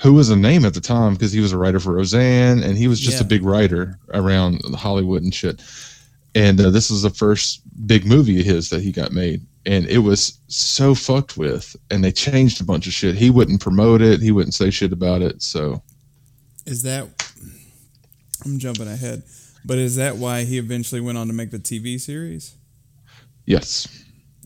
who 0.00 0.12
was 0.12 0.30
a 0.30 0.36
name 0.36 0.64
at 0.64 0.74
the 0.74 0.80
time 0.80 1.14
because 1.14 1.32
he 1.32 1.40
was 1.40 1.52
a 1.52 1.58
writer 1.58 1.80
for 1.80 1.92
roseanne 1.92 2.62
and 2.62 2.76
he 2.76 2.88
was 2.88 3.00
just 3.00 3.20
a 3.20 3.24
big 3.24 3.44
writer 3.44 3.98
around 4.14 4.60
hollywood 4.74 5.22
and 5.22 5.34
shit 5.34 5.62
and 6.34 6.60
uh, 6.60 6.70
this 6.70 6.90
was 6.90 7.02
the 7.02 7.10
first 7.10 7.62
big 7.86 8.04
movie 8.06 8.40
of 8.40 8.46
his 8.46 8.68
that 8.70 8.82
he 8.82 8.92
got 8.92 9.12
made 9.12 9.40
and 9.64 9.86
it 9.86 9.98
was 9.98 10.40
so 10.48 10.94
fucked 10.94 11.36
with 11.36 11.76
and 11.90 12.02
they 12.02 12.12
changed 12.12 12.60
a 12.60 12.64
bunch 12.64 12.86
of 12.86 12.92
shit 12.92 13.14
he 13.14 13.30
wouldn't 13.30 13.60
promote 13.60 14.02
it 14.02 14.20
he 14.20 14.32
wouldn't 14.32 14.54
say 14.54 14.70
shit 14.70 14.92
about 14.92 15.22
it 15.22 15.42
so 15.42 15.82
is 16.66 16.82
that? 16.82 17.08
I'm 18.44 18.58
jumping 18.58 18.88
ahead, 18.88 19.22
but 19.64 19.78
is 19.78 19.96
that 19.96 20.16
why 20.16 20.44
he 20.44 20.58
eventually 20.58 21.00
went 21.00 21.18
on 21.18 21.26
to 21.28 21.32
make 21.32 21.50
the 21.50 21.58
TV 21.58 22.00
series? 22.00 22.56
yes 23.44 23.88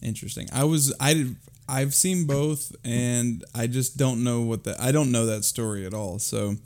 Interesting. 0.03 0.49
I 0.53 0.65
was 0.65 0.95
I 1.01 1.35
I've 1.69 1.95
seen 1.95 2.27
both, 2.27 2.71
and 2.85 3.43
I 3.55 3.67
just 3.67 3.97
don't 3.97 4.23
know 4.23 4.43
what 4.43 4.65
the 4.65 4.77
I 4.81 4.93
don't 4.93 5.11
know 5.11 5.27
that 5.27 5.45
story 5.45 5.87
at 5.87 5.95
all. 5.95 6.19
So 6.19 6.57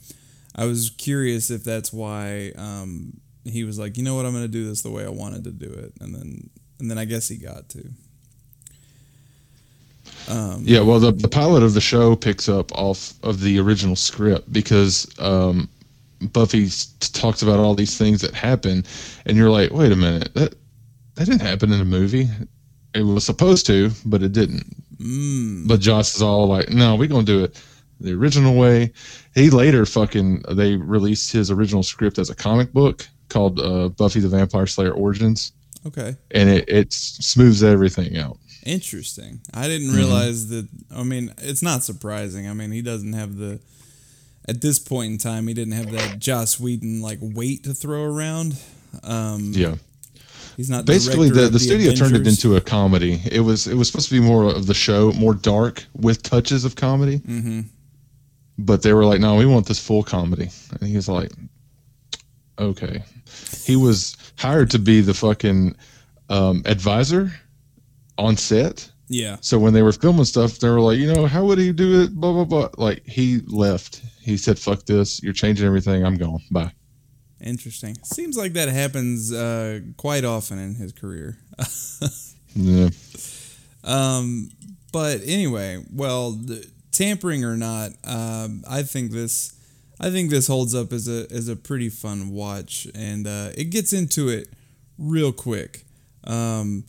I 0.54 0.64
was 0.66 0.90
curious 0.90 1.50
if 1.50 1.62
that's 1.62 1.92
why 1.92 2.52
um, 2.56 3.20
he 3.44 3.62
was 3.62 3.78
like, 3.78 3.96
you 3.96 4.02
know 4.02 4.16
what, 4.16 4.26
I'm 4.26 4.32
going 4.32 4.44
to 4.44 4.48
do 4.48 4.68
this 4.68 4.82
the 4.82 4.90
way 4.90 5.06
I 5.06 5.10
wanted 5.10 5.44
to 5.44 5.52
do 5.52 5.72
it, 5.72 5.92
and 6.00 6.14
then 6.14 6.50
and 6.80 6.90
then 6.90 6.98
I 6.98 7.04
guess 7.04 7.28
he 7.28 7.36
got 7.36 7.68
to. 7.70 7.88
Um, 10.30 10.62
Yeah, 10.64 10.80
well, 10.80 11.00
the, 11.00 11.12
the 11.12 11.28
pilot 11.28 11.62
of 11.62 11.74
the 11.74 11.80
show 11.80 12.14
picks 12.14 12.48
up 12.48 12.70
off 12.72 13.14
of 13.22 13.40
the 13.40 13.58
original 13.58 13.96
script 13.96 14.52
because 14.52 15.06
um, 15.18 15.68
Buffy 16.20 16.68
talks 17.00 17.42
about 17.42 17.58
all 17.58 17.74
these 17.74 17.96
things 17.98 18.20
that 18.20 18.34
happen, 18.34 18.84
and 19.26 19.36
you're 19.36 19.50
like, 19.50 19.72
wait 19.72 19.92
a 19.92 19.96
minute, 19.96 20.32
that 20.34 20.54
that 21.16 21.26
didn't 21.26 21.42
happen 21.42 21.72
in 21.72 21.80
a 21.80 21.84
movie. 21.84 22.28
It 22.94 23.02
was 23.02 23.24
supposed 23.24 23.66
to, 23.66 23.90
but 24.04 24.22
it 24.22 24.32
didn't. 24.32 24.64
Mm, 24.98 25.66
But 25.66 25.80
Joss 25.80 26.14
is 26.14 26.22
all 26.22 26.46
like, 26.46 26.68
no, 26.70 26.94
we're 26.96 27.08
gonna 27.08 27.24
do 27.24 27.44
it 27.44 27.60
the 28.00 28.12
original 28.12 28.54
way. 28.54 28.92
He 29.34 29.50
later 29.50 29.86
fucking 29.86 30.42
they 30.50 30.76
released 30.76 31.32
his 31.32 31.50
original 31.50 31.82
script 31.82 32.18
as 32.18 32.30
a 32.30 32.34
comic 32.34 32.72
book 32.72 33.06
called 33.28 33.60
uh, 33.60 33.88
Buffy 33.88 34.20
the 34.20 34.28
Vampire 34.28 34.66
Slayer 34.66 34.92
Origins, 34.92 35.52
okay. 35.86 36.16
and 36.32 36.48
it, 36.48 36.68
it 36.68 36.92
smooths 36.92 37.62
everything 37.62 38.18
out. 38.18 38.38
Interesting. 38.64 39.40
I 39.54 39.66
didn't 39.68 39.88
Mm-hmm. 39.88 39.96
realize 39.96 40.48
that. 40.48 40.68
I 40.94 41.02
mean, 41.02 41.32
it's 41.38 41.62
not 41.62 41.82
surprising. 41.82 42.48
I 42.48 42.52
mean, 42.54 42.70
he 42.72 42.82
doesn't 42.82 43.12
have 43.14 43.36
the. 43.36 43.60
At 44.48 44.60
this 44.62 44.78
point 44.78 45.12
in 45.12 45.18
time, 45.18 45.46
he 45.48 45.54
didn't 45.54 45.74
have 45.74 45.90
that 45.92 46.18
Joss 46.18 46.58
Whedon 46.58 47.00
like 47.02 47.18
weight 47.20 47.64
to 47.64 47.74
throw 47.74 48.04
around. 48.04 48.56
Um, 49.04 49.52
Yeah. 49.54 49.76
he's 50.56 50.68
not 50.70 50.84
basically 50.84 51.28
director 51.28 51.44
the, 51.44 51.50
the 51.50 51.58
studio 51.60 51.92
turned 51.92 52.16
it 52.16 52.26
into 52.26 52.56
a 52.56 52.60
comedy 52.60 53.22
it 53.30 53.38
was 53.40 53.66
it 53.68 53.74
was 53.74 53.86
supposed 53.86 54.08
to 54.08 54.14
be 54.14 54.20
more 54.20 54.44
of 54.52 54.66
the 54.66 54.74
show 54.74 55.12
more 55.12 55.32
dark 55.32 55.84
with 55.94 56.22
touches 56.24 56.64
of 56.64 56.74
comedy 56.74 57.20
Mhm. 57.20 57.66
but 58.58 58.82
they 58.82 58.92
were 58.92 59.04
like 59.04 59.20
no 59.20 59.36
we 59.36 59.46
want 59.46 59.66
this 59.66 59.78
full 59.78 60.02
comedy 60.02 60.50
and 60.80 60.88
he 60.90 60.96
was 60.96 61.08
like 61.08 61.30
okay 62.58 63.04
he 63.64 63.76
was 63.76 64.16
hired 64.36 64.70
to 64.70 64.78
be 64.80 65.00
the 65.00 65.14
fucking 65.14 65.74
um, 66.28 66.62
advisor 66.66 67.32
on 68.20 68.36
set. 68.36 68.90
Yeah, 69.08 69.38
so 69.40 69.58
when 69.58 69.72
they 69.72 69.82
were 69.82 69.90
filming 69.90 70.24
stuff 70.24 70.58
they 70.60 70.68
were 70.68 70.80
like 70.80 70.96
you 70.96 71.12
know 71.12 71.26
how 71.26 71.44
would 71.44 71.58
he 71.58 71.72
do 71.72 72.02
it? 72.02 72.14
Blah 72.14 72.32
blah 72.32 72.44
blah. 72.44 72.68
Like 72.84 73.04
he 73.06 73.40
left. 73.46 74.02
He 74.20 74.36
said 74.36 74.58
fuck 74.58 74.84
this. 74.86 75.22
You're 75.22 75.32
changing 75.32 75.66
everything. 75.66 76.04
I'm 76.04 76.16
gone. 76.16 76.40
Bye. 76.50 76.72
Interesting. 77.40 77.96
Seems 78.04 78.36
like 78.36 78.52
that 78.52 78.68
happens 78.68 79.32
uh, 79.32 79.80
quite 79.96 80.24
often 80.24 80.58
in 80.58 80.74
his 80.74 80.92
career. 80.92 81.38
yeah. 82.54 82.90
Um, 83.82 84.50
but 84.92 85.20
anyway, 85.24 85.82
well, 85.92 86.32
the, 86.32 86.68
tampering 86.92 87.44
or 87.44 87.56
not, 87.56 87.92
um, 88.04 88.62
I 88.68 88.82
think 88.82 89.12
this, 89.12 89.54
I 89.98 90.10
think 90.10 90.30
this 90.30 90.46
holds 90.48 90.74
up 90.74 90.92
as 90.92 91.08
a 91.08 91.26
as 91.30 91.48
a 91.48 91.56
pretty 91.56 91.88
fun 91.88 92.30
watch, 92.30 92.86
and 92.94 93.26
uh, 93.26 93.50
it 93.56 93.70
gets 93.70 93.92
into 93.92 94.28
it 94.28 94.48
real 94.98 95.32
quick. 95.32 95.84
Um, 96.24 96.84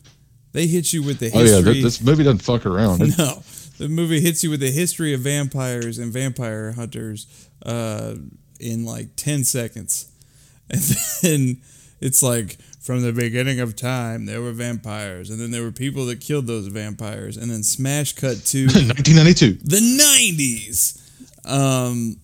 they 0.52 0.66
hit 0.66 0.92
you 0.92 1.02
with 1.02 1.18
the 1.18 1.30
oh 1.34 1.38
yeah 1.40 1.56
history. 1.56 1.72
th- 1.74 1.84
this 1.84 2.00
movie 2.02 2.24
doesn't 2.24 2.42
fuck 2.42 2.66
around 2.66 2.98
no, 3.18 3.42
the 3.78 3.88
movie 3.88 4.20
hits 4.20 4.42
you 4.44 4.50
with 4.50 4.60
the 4.60 4.70
history 4.70 5.12
of 5.14 5.20
vampires 5.20 5.98
and 5.98 6.12
vampire 6.12 6.72
hunters 6.72 7.26
uh, 7.64 8.14
in 8.60 8.84
like 8.84 9.16
ten 9.16 9.44
seconds, 9.44 10.10
and 10.70 10.80
then 11.22 11.60
it's 12.00 12.22
like 12.22 12.58
from 12.80 13.02
the 13.02 13.12
beginning 13.12 13.60
of 13.60 13.76
time 13.76 14.26
there 14.26 14.42
were 14.42 14.52
vampires, 14.52 15.30
and 15.30 15.40
then 15.40 15.50
there 15.50 15.62
were 15.62 15.72
people 15.72 16.06
that 16.06 16.20
killed 16.20 16.46
those 16.46 16.66
vampires, 16.66 17.36
and 17.36 17.50
then 17.50 17.62
smash 17.62 18.12
cut 18.14 18.44
to 18.46 18.66
1992 18.66 19.52
the 19.64 19.76
90s. 19.76 20.98
Um, 21.44 22.16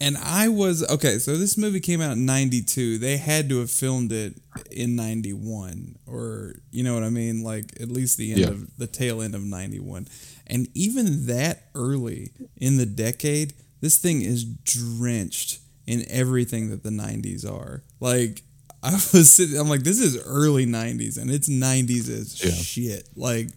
and 0.00 0.16
I 0.18 0.48
was 0.48 0.88
okay. 0.90 1.18
So 1.18 1.36
this 1.36 1.56
movie 1.56 1.80
came 1.80 2.00
out 2.00 2.12
in 2.12 2.26
'92. 2.26 2.98
They 2.98 3.16
had 3.16 3.48
to 3.48 3.60
have 3.60 3.70
filmed 3.70 4.12
it 4.12 4.34
in 4.70 4.96
'91, 4.96 5.96
or 6.06 6.56
you 6.70 6.82
know 6.84 6.94
what 6.94 7.02
I 7.02 7.10
mean, 7.10 7.42
like 7.42 7.72
at 7.80 7.88
least 7.90 8.16
the 8.18 8.32
end 8.32 8.40
Yeah. 8.40 8.48
of 8.48 8.76
the 8.78 8.86
tail 8.86 9.22
end 9.22 9.34
of 9.34 9.42
'91. 9.42 10.08
And 10.46 10.68
even 10.74 11.26
that 11.26 11.64
early 11.74 12.30
in 12.56 12.76
the 12.76 12.86
decade, 12.86 13.54
this 13.80 13.96
thing 13.98 14.22
is 14.22 14.44
drenched 14.44 15.60
in 15.86 16.04
everything 16.08 16.70
that 16.70 16.82
the 16.82 16.90
'90s 16.90 17.44
are. 17.50 17.82
Like 18.00 18.42
I 18.82 18.92
was 18.92 19.30
sitting, 19.30 19.58
I'm 19.58 19.68
like, 19.68 19.82
this 19.82 19.98
is 20.00 20.22
early 20.26 20.66
'90s, 20.66 21.16
and 21.20 21.30
it's 21.30 21.48
'90s 21.48 22.08
as 22.08 22.44
Yeah. 22.44 22.50
shit. 22.52 23.08
Like 23.16 23.48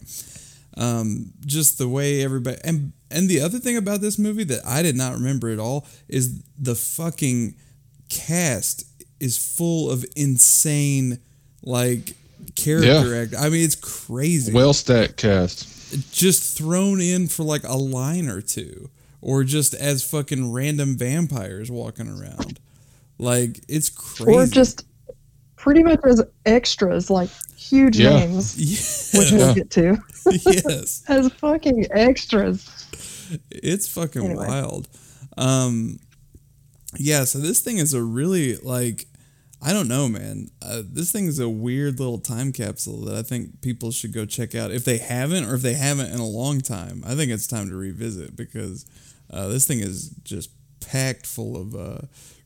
um, 0.76 1.32
just 1.44 1.78
the 1.78 1.88
way 1.88 2.22
everybody 2.22 2.56
and 2.64 2.92
and 3.10 3.28
the 3.28 3.40
other 3.40 3.58
thing 3.58 3.76
about 3.76 4.00
this 4.00 4.18
movie 4.18 4.44
that 4.44 4.64
I 4.66 4.82
did 4.82 4.96
not 4.96 5.14
remember 5.14 5.48
at 5.50 5.58
all 5.58 5.86
is 6.08 6.42
the 6.58 6.74
fucking 6.74 7.54
cast 8.08 8.84
is 9.20 9.36
full 9.38 9.90
of 9.90 10.04
insane 10.16 11.18
like 11.62 12.14
character 12.56 13.22
act. 13.22 13.34
I 13.38 13.48
mean, 13.48 13.64
it's 13.64 13.74
crazy. 13.74 14.52
well 14.52 14.72
stacked 14.72 15.16
cast 15.16 16.12
just 16.12 16.56
thrown 16.56 17.00
in 17.00 17.26
for 17.26 17.42
like 17.42 17.64
a 17.64 17.76
line 17.76 18.28
or 18.28 18.40
two, 18.40 18.90
or 19.20 19.42
just 19.44 19.74
as 19.74 20.08
fucking 20.08 20.52
random 20.52 20.96
vampires 20.96 21.70
walking 21.70 22.08
around. 22.08 22.58
Like 23.18 23.60
it's 23.68 23.88
crazy. 23.90 24.32
Or 24.32 24.46
just 24.46 24.86
pretty 25.56 25.82
much 25.82 26.00
as 26.04 26.22
extras, 26.46 27.10
like 27.10 27.28
huge 27.56 27.98
Yeah. 27.98 28.20
names, 28.20 28.56
yeah. 28.56 29.20
which 29.20 29.32
we'll 29.32 29.54
get 29.54 29.70
to, 29.72 29.98
yes. 30.46 31.04
as 31.08 31.30
fucking 31.34 31.86
extras. 31.90 32.79
It's 33.50 33.88
fucking 33.88 34.24
Anyway. 34.24 34.46
wild. 34.46 34.88
Um, 35.36 35.98
yeah, 36.96 37.24
so 37.24 37.38
this 37.38 37.60
thing 37.60 37.78
is 37.78 37.94
a 37.94 38.02
really 38.02 38.56
like 38.56 39.06
I 39.62 39.74
don't 39.74 39.88
know, 39.88 40.08
man. 40.08 40.48
Uh, 40.62 40.80
this 40.90 41.12
thing 41.12 41.26
is 41.26 41.38
a 41.38 41.46
weird 41.48 41.98
little 41.98 42.18
time 42.18 42.50
capsule 42.50 43.04
that 43.04 43.16
I 43.16 43.22
think 43.22 43.60
people 43.60 43.90
should 43.90 44.12
go 44.14 44.24
check 44.24 44.54
out 44.54 44.70
if 44.70 44.86
they 44.86 44.96
haven't, 44.96 45.44
or 45.44 45.54
if 45.54 45.60
they 45.60 45.74
haven't 45.74 46.10
in 46.12 46.18
a 46.18 46.26
long 46.26 46.62
time. 46.62 47.02
I 47.06 47.14
think 47.14 47.30
it's 47.30 47.46
time 47.46 47.68
to 47.68 47.76
revisit 47.76 48.34
because 48.36 48.86
uh, 49.30 49.48
this 49.48 49.66
thing 49.66 49.80
is 49.80 50.10
just 50.24 50.48
packed 50.80 51.26
full 51.26 51.58
of 51.60 51.74
uh, 51.76 51.98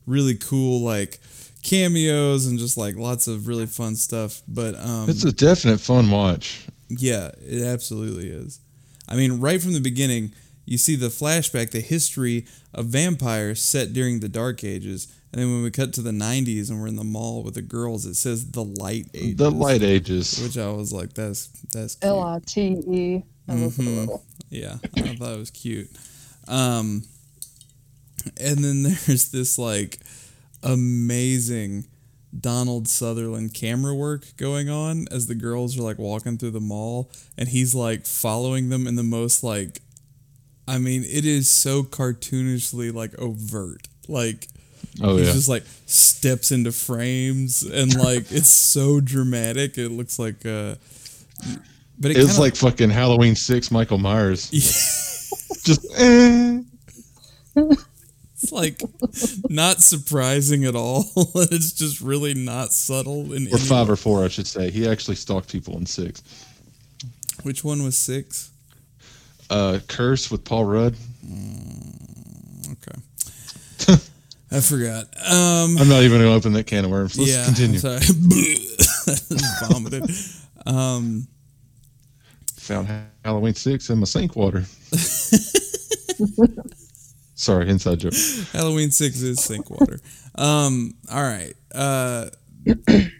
really 0.05 0.35
cool 0.35 0.81
like 0.81 1.19
cameos 1.63 2.45
and 2.47 2.59
just 2.59 2.77
like 2.77 2.95
lots 2.97 3.27
of 3.27 3.47
really 3.47 3.65
fun 3.65 3.95
stuff. 3.95 4.41
But 4.47 4.75
um, 4.75 5.09
It's 5.09 5.23
a 5.23 5.31
definite 5.31 5.79
fun 5.79 6.11
watch. 6.11 6.65
yeah, 6.89 7.31
it 7.41 7.63
absolutely 7.63 8.29
is. 8.29 8.59
I 9.07 9.15
mean, 9.15 9.39
right 9.39 9.61
from 9.61 9.71
the 9.73 9.79
beginning, 9.79 10.33
you 10.65 10.77
see 10.77 10.95
the 10.95 11.07
flashback, 11.07 11.71
the 11.71 11.79
history 11.81 12.45
of 12.73 12.85
vampires 12.87 13.61
set 13.61 13.93
during 13.93 14.19
the 14.19 14.29
Dark 14.29 14.63
Ages. 14.63 15.07
And 15.31 15.41
then 15.41 15.51
when 15.51 15.63
we 15.63 15.71
cut 15.71 15.93
to 15.93 16.01
the 16.01 16.11
90s 16.11 16.69
and 16.69 16.79
we're 16.79 16.87
in 16.87 16.95
the 16.95 17.03
mall 17.03 17.43
with 17.43 17.55
the 17.55 17.61
girls, 17.61 18.05
it 18.05 18.15
says 18.15 18.51
the 18.51 18.63
Light 18.63 19.07
Ages. 19.13 19.35
The 19.35 19.51
Light 19.51 19.83
Ages. 19.83 20.39
Which 20.41 20.57
I 20.57 20.69
was 20.71 20.93
like, 20.93 21.13
that's 21.13 21.47
that's 21.73 21.95
cute. 21.95 22.09
L 22.09 22.23
I 22.23 22.39
T 22.45 22.61
E. 22.87 23.23
I 23.47 23.53
was 23.55 23.77
Mhm. 23.77 23.97
little. 23.99 24.23
Yeah, 24.49 24.77
I 24.95 25.15
thought 25.15 25.33
it 25.33 25.39
was 25.39 25.51
cute. 25.51 25.89
Um, 26.47 27.03
and 28.39 28.57
then 28.63 28.83
there's 29.05 29.29
this 29.29 29.57
like 29.57 29.99
amazing 30.63 31.85
Donald 32.37 32.87
Sutherland 32.87 33.53
camera 33.53 33.93
work 33.95 34.25
going 34.37 34.69
on 34.69 35.07
as 35.11 35.27
the 35.27 35.35
girls 35.35 35.77
are 35.77 35.83
like 35.83 35.97
walking 35.97 36.37
through 36.37 36.51
the 36.51 36.59
mall, 36.61 37.09
and 37.37 37.49
he's 37.49 37.73
like 37.75 38.05
following 38.05 38.69
them 38.69 38.87
in 38.87 38.95
the 38.95 39.03
most 39.03 39.43
like, 39.43 39.81
I 40.67 40.77
mean, 40.79 41.03
it 41.03 41.25
is 41.25 41.49
so 41.49 41.83
cartoonishly 41.83 42.93
like 42.93 43.17
overt, 43.19 43.87
like. 44.07 44.47
Oh, 45.01 45.17
he's 45.17 45.27
yeah. 45.27 45.33
just 45.33 45.49
like 45.49 45.63
steps 45.87 46.51
into 46.53 46.71
frames 46.71 47.63
and 47.63 47.93
like 47.99 48.31
it's 48.31 48.47
so 48.47 49.01
dramatic. 49.01 49.77
It 49.77 49.89
looks 49.89 50.17
like 50.17 50.45
uh 50.45 50.75
but 51.99 52.11
it 52.11 52.17
It's 52.17 52.27
kinda- 52.27 52.39
like 52.39 52.55
fucking 52.55 52.91
Halloween 52.91 53.35
Six, 53.35 53.71
Michael 53.71 53.97
Myers. 53.97 54.49
Just 55.65 55.85
eh. 55.97 56.61
It's 57.55 58.51
like 58.51 58.81
not 59.49 59.81
surprising 59.81 60.63
at 60.65 60.75
all. 60.75 61.05
it's 61.35 61.71
just 61.73 61.99
really 61.99 62.33
not 62.33 62.71
subtle. 62.71 63.33
In 63.33 63.47
or 63.53 63.57
five 63.57 63.89
or 63.89 63.95
four, 63.95 64.23
I 64.23 64.27
should 64.27 64.47
say. 64.47 64.69
He 64.69 64.87
actually 64.87 65.15
stalked 65.15 65.51
people 65.51 65.77
in 65.77 65.85
six. 65.85 66.21
Which 67.43 67.63
one 67.63 67.83
was 67.83 67.97
six? 67.97 68.51
Uh, 69.49 69.79
Curse 69.87 70.31
with 70.31 70.43
Paul 70.43 70.65
Rudd. 70.65 70.95
Okay, 72.71 72.97
I 74.51 74.59
forgot. 74.59 75.05
Um, 75.25 75.77
I'm 75.77 75.87
not 75.87 76.03
even 76.03 76.19
going 76.19 76.21
to 76.21 76.33
open 76.33 76.53
that 76.53 76.67
can 76.67 76.85
of 76.85 76.91
worms. 76.91 77.17
Let's 77.17 77.31
yeah, 77.31 77.45
continue. 77.45 77.79
Sorry, 77.79 77.99
vomited. 79.69 80.09
Um, 80.65 81.27
Found 82.57 82.89
Halloween 83.23 83.53
Six 83.53 83.89
in 83.89 83.99
my 83.99 84.05
sink 84.05 84.35
water. 84.35 84.65
Sorry, 87.35 87.69
inside 87.69 87.99
joke. 87.99 88.13
Halloween 88.53 88.91
six 88.91 89.21
is 89.21 89.43
sink 89.43 89.69
water. 89.69 89.99
Um, 90.35 90.95
all 91.11 91.21
right. 91.21 91.53
Uh, 91.73 92.29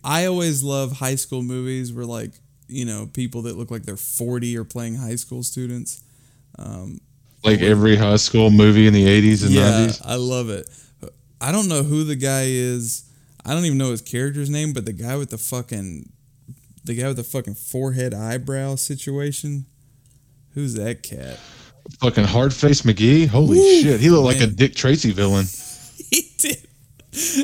I 0.03 0.25
always 0.25 0.63
love 0.63 0.94
high 0.94 1.15
school 1.15 1.44
movies 1.44 1.94
where 1.94 2.05
like 2.05 2.32
you 2.67 2.86
know 2.86 3.10
people 3.13 3.44
that 3.44 3.58
look 3.58 3.70
like 3.70 3.84
they're 3.84 3.98
40 3.98 4.58
are 4.58 4.63
playing 4.63 4.96
high 4.96 5.17
school 5.17 5.44
students. 5.44 6.01
Um, 6.57 7.00
Like 7.43 7.62
every 7.62 7.95
high 7.95 8.15
school 8.15 8.50
movie 8.50 8.88
in 8.88 8.93
the 8.93 9.05
80s 9.05 9.43
and 9.43 9.51
yeah, 9.51 9.62
90s. 9.88 10.01
I 10.05 10.15
love 10.15 10.50
it. 10.50 10.69
I 11.41 11.51
don't 11.51 11.67
know 11.67 11.83
who 11.83 12.03
the 12.03 12.15
guy 12.15 12.43
is. 12.45 13.03
I 13.45 13.53
don't 13.53 13.65
even 13.65 13.77
know 13.77 13.91
his 13.91 14.01
character's 14.01 14.50
name, 14.50 14.74
but 14.74 14.85
the 14.85 14.93
guy 14.93 15.15
with 15.15 15.29
the 15.29 15.38
fucking 15.38 16.09
the 16.83 16.95
guy 16.95 17.07
with 17.07 17.17
the 17.17 17.24
fucking 17.24 17.55
forehead 17.55 18.13
eyebrow 18.13 18.75
situation. 18.75 19.65
Who's 20.53 20.75
that 20.75 21.03
cat? 21.03 21.38
Fucking 22.00 22.24
Hardface 22.24 22.83
McGee. 22.83 23.27
Holy 23.27 23.57
Woo, 23.57 23.81
shit. 23.81 24.00
He 24.00 24.09
looked 24.09 24.25
like 24.25 24.41
a. 24.41 24.47
Dick 24.47 24.75
Tracy 24.75 25.12
villain. 25.12 25.45
He 26.12 26.32
did. 26.38 26.67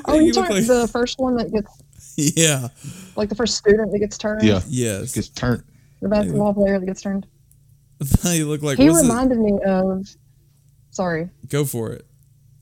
Oh, 0.06 0.20
He 0.20 0.28
you 0.28 0.34
looked 0.34 0.50
talking 0.50 0.68
the 0.68 0.88
first 0.88 1.20
one 1.20 1.36
that 1.38 1.52
gets 1.52 1.82
yeah. 2.38 2.68
like 3.16 3.30
the 3.30 3.36
first 3.36 3.56
student 3.56 3.92
that 3.92 4.00
gets 4.00 4.18
turned? 4.18 4.44
Yeah. 4.44 4.62
Yes. 4.68 5.14
Gets 5.14 5.30
turned. 5.30 5.64
The 6.02 6.10
basketball 6.10 6.54
player 6.54 6.80
that 6.80 6.86
gets 6.86 7.02
turned. 7.02 7.26
he 8.24 8.44
looked 8.44 8.64
like 8.64 8.78
he 8.78 8.90
what's 8.90 9.00
it- 9.00 9.08
reminded 9.08 9.40
me 9.40 9.60
of. 9.66 10.08
Sorry, 10.92 11.30
Go 11.50 11.64
for 11.66 11.92
it. 11.94 12.06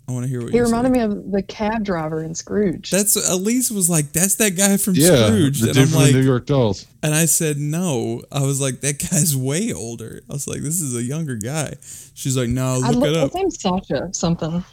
I 0.08 0.12
want 0.12 0.24
to 0.24 0.30
hear 0.30 0.42
what 0.42 0.50
he 0.52 0.58
you 0.58 0.64
reminded 0.64 0.90
say. 0.90 0.94
me 0.94 1.00
of 1.04 1.32
the 1.32 1.44
cab 1.44 1.84
driver 1.84 2.24
in 2.24 2.34
Scrooged. 2.34 2.92
That's 2.92 3.16
Elise 3.30 3.70
was 3.70 3.90
like, 3.92 4.12
"That's 4.12 4.36
that 4.36 4.56
guy 4.58 4.78
from 4.78 4.96
Yeah. 4.96 5.28
Scrooged," 5.28 5.62
The 5.64 5.68
and 5.68 5.74
dude 5.76 5.84
I'm 5.84 5.90
from 5.90 6.00
like, 6.02 6.14
New 6.14 6.22
York 6.24 6.46
Dolls. 6.48 6.86
and 7.04 7.14
I 7.14 7.26
said, 7.26 7.58
"No." 7.58 8.22
I 8.32 8.42
was 8.44 8.60
like, 8.60 8.82
"That 8.82 8.98
guy's 9.12 9.36
way 9.38 9.72
older." 9.72 10.22
I 10.30 10.34
was 10.34 10.48
like, 10.48 10.62
"This 10.62 10.82
is 10.82 10.96
a 10.96 11.04
younger 11.04 11.36
guy." 11.36 11.76
She's 12.16 12.36
like, 12.36 12.50
"No, 12.50 12.82
I 12.84 12.90
look 12.90 12.96
look, 12.98 13.10
it 13.10 13.18
up." 13.18 13.32
His 13.32 13.36
name's 13.36 13.62
Sasha 13.62 14.10
something. 14.12 14.64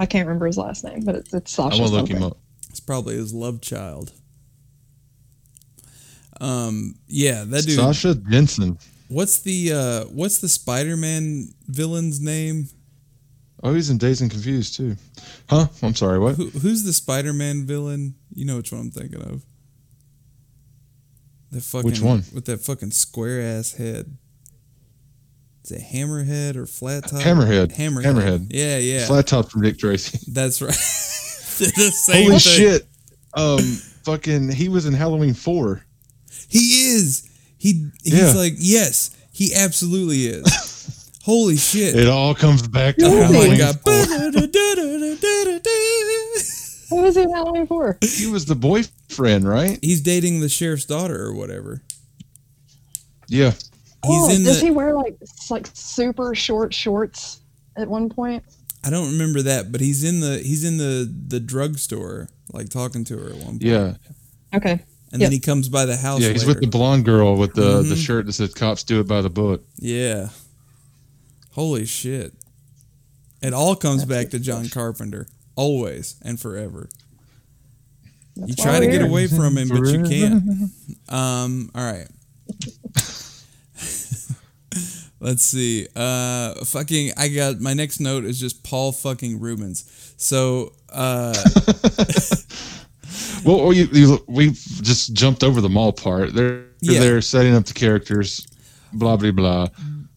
I 0.00 0.06
can't 0.06 0.26
remember 0.26 0.46
his 0.46 0.58
last 0.58 0.82
name, 0.84 1.00
but 1.04 1.14
it's, 1.14 1.32
it's 1.32 1.56
I 1.58 1.70
Sasha. 1.70 1.82
want 1.82 1.92
to 1.94 1.98
look 2.00 2.08
him 2.08 2.22
up. 2.24 2.36
It's 2.68 2.80
probably 2.80 3.14
his 3.16 3.32
love 3.32 3.60
child. 3.60 4.12
Um, 6.40 6.96
yeah, 7.06 7.44
that 7.44 7.64
dude. 7.64 7.76
Sasha 7.76 8.14
Jensen. 8.14 8.78
What's 9.08 9.38
the 9.40 9.72
uh, 9.72 10.04
what's 10.06 10.38
the 10.38 10.48
Spider-Man 10.48 11.54
villain's 11.68 12.20
name? 12.20 12.68
Oh, 13.62 13.72
he's 13.72 13.88
in 13.90 13.98
Dazed 13.98 14.22
and 14.22 14.30
Confused 14.30 14.76
too. 14.76 14.96
Huh? 15.48 15.66
I'm 15.82 15.94
sorry, 15.94 16.18
what? 16.18 16.34
Who, 16.36 16.50
who's 16.50 16.82
the 16.84 16.92
Spider-Man 16.92 17.66
villain? 17.66 18.14
You 18.34 18.44
know 18.44 18.56
which 18.56 18.72
one 18.72 18.80
I'm 18.82 18.90
thinking 18.90 19.22
of. 19.22 19.44
The 21.52 21.60
fucking 21.60 21.88
Which 21.90 22.00
one? 22.00 22.24
with 22.34 22.44
that 22.46 22.60
fucking 22.60 22.90
square 22.90 23.40
ass 23.40 23.74
head. 23.74 24.16
Is 25.64 25.70
it 25.72 25.82
Hammerhead 25.92 26.56
or 26.56 26.66
Flat 26.66 27.04
Top? 27.04 27.20
Hammerhead. 27.20 27.74
Hammerhead. 27.74 28.04
Hammerhead. 28.04 28.46
Yeah, 28.50 28.78
yeah. 28.78 29.06
Flat 29.06 29.26
top 29.26 29.50
from 29.50 29.62
Dick 29.62 29.78
Tracy. 29.78 30.18
That's 30.32 30.60
right. 30.60 30.68
the 30.74 31.90
same 31.94 32.24
Holy 32.26 32.38
thing. 32.38 32.38
shit. 32.40 32.86
Um, 33.34 33.58
fucking, 34.04 34.50
he 34.50 34.68
was 34.68 34.86
in 34.86 34.92
Halloween 34.94 35.34
4. 35.34 35.82
He 36.48 36.58
is. 36.58 37.25
He 37.58 37.90
he's 38.02 38.14
Yeah. 38.14 38.32
like 38.32 38.54
yes, 38.56 39.10
he 39.32 39.54
absolutely 39.54 40.26
is. 40.26 41.10
Holy 41.24 41.56
shit. 41.56 41.96
It 41.96 42.08
all 42.08 42.34
comes 42.34 42.66
back 42.68 42.96
to 42.96 43.06
oh 43.06 43.10
my 43.10 43.24
Halloween 43.24 43.58
god. 43.58 43.80
What 46.88 47.02
was 47.02 47.16
he 47.16 47.22
in 47.22 47.30
Halloween 47.30 47.66
for? 47.66 47.98
He 48.00 48.26
was 48.28 48.44
the 48.46 48.54
boyfriend, 48.54 49.48
right? 49.48 49.76
He's 49.82 50.00
dating 50.00 50.40
the 50.40 50.48
sheriff's 50.48 50.84
daughter 50.84 51.20
or 51.20 51.34
whatever. 51.34 51.82
Yeah. 53.26 53.50
He's 53.50 53.62
oh, 54.04 54.30
in 54.30 54.44
does 54.44 54.60
the 54.60 54.66
he 54.66 54.70
wear 54.70 54.94
like 54.94 55.16
like 55.50 55.68
super 55.74 56.34
short 56.36 56.72
shorts 56.72 57.40
at 57.76 57.88
one 57.88 58.08
point? 58.08 58.44
I 58.84 58.90
don't 58.90 59.10
remember 59.12 59.42
that, 59.42 59.72
but 59.72 59.80
he's 59.80 60.04
in 60.04 60.20
the 60.20 60.38
he's 60.38 60.62
in 60.62 60.76
the 60.76 61.12
the 61.26 61.40
drugstore, 61.40 62.28
like 62.52 62.68
talking 62.68 63.02
to 63.04 63.18
her 63.18 63.30
at 63.30 63.36
one 63.36 63.58
point. 63.58 63.62
Yeah. 63.62 63.94
Okay. 64.54 64.80
And 65.16 65.22
Yep. 65.22 65.26
then 65.30 65.32
he 65.32 65.40
comes 65.40 65.70
by 65.70 65.86
the 65.86 65.96
house. 65.96 66.20
Yeah, 66.20 66.28
he's 66.32 66.44
later. 66.46 66.60
with 66.60 66.70
the 66.70 66.76
blonde 66.78 67.06
girl 67.06 67.36
with 67.36 67.54
the, 67.54 67.80
the 67.82 67.94
Mhm. 67.94 68.04
shirt 68.04 68.26
that 68.26 68.34
says 68.34 68.52
cops 68.52 68.82
do 68.82 69.00
it 69.00 69.06
by 69.08 69.22
the 69.22 69.30
book. 69.30 69.64
Yeah. 69.78 70.28
Holy 71.52 71.86
shit. 71.86 72.34
It 73.40 73.54
all 73.54 73.74
comes 73.76 74.04
back 74.04 74.28
to 74.30 74.38
John 74.38 74.68
Carpenter. 74.68 75.26
Always 75.54 76.16
and 76.20 76.38
forever. 76.38 76.90
you 78.34 78.54
try 78.54 78.78
to 78.78 78.86
get 78.86 79.00
away 79.00 79.26
from 79.26 79.56
him, 79.56 79.68
but 79.68 79.86
you 79.88 80.02
can't. 80.02 80.70
Um, 81.08 81.70
all 81.74 81.82
right. 81.90 82.08
Let's 85.18 85.42
see. 85.44 85.88
Uh 85.96 86.62
fucking 86.66 87.12
I 87.16 87.28
got 87.28 87.58
my 87.60 87.72
next 87.72 88.00
note 88.00 88.24
is 88.26 88.38
just 88.38 88.62
Paul 88.62 88.92
fucking 88.92 89.40
Reubens. 89.40 89.84
So 90.18 90.74
uh 90.92 91.32
Well, 93.44 93.66
we, 93.66 93.82
you- 93.84 94.24
we 94.26 94.50
just 94.50 95.12
jumped 95.14 95.42
over 95.44 95.60
the 95.60 95.68
mall 95.68 95.92
part. 95.92 96.32
They're 96.34 96.64
Yeah. 96.80 97.00
they're 97.00 97.20
setting 97.22 97.54
up 97.54 97.64
the 97.66 97.74
characters, 97.74 98.46
blah 98.92 99.16
blah 99.16 99.30
blah. 99.32 99.68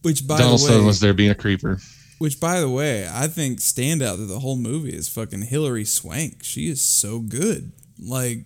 which 0.02 0.26
by 0.28 0.38
Donald 0.38 0.60
the 0.60 0.64
way 0.66 0.70
Sutherland's 0.70 1.00
there 1.00 1.14
being 1.14 1.30
a 1.32 1.36
creeper. 1.36 1.80
Which, 2.20 2.38
by 2.40 2.60
the 2.60 2.70
way, 2.70 3.08
I 3.10 3.28
think 3.28 3.60
standout 3.60 4.16
through 4.18 4.26
the 4.28 4.40
whole 4.40 4.58
movie 4.58 4.90
is 4.94 5.08
fucking 5.08 5.44
Hilary 5.44 5.86
Swank. 5.86 6.44
She 6.44 6.68
is 6.70 6.82
so 6.82 7.20
good. 7.20 7.72
Like, 7.98 8.44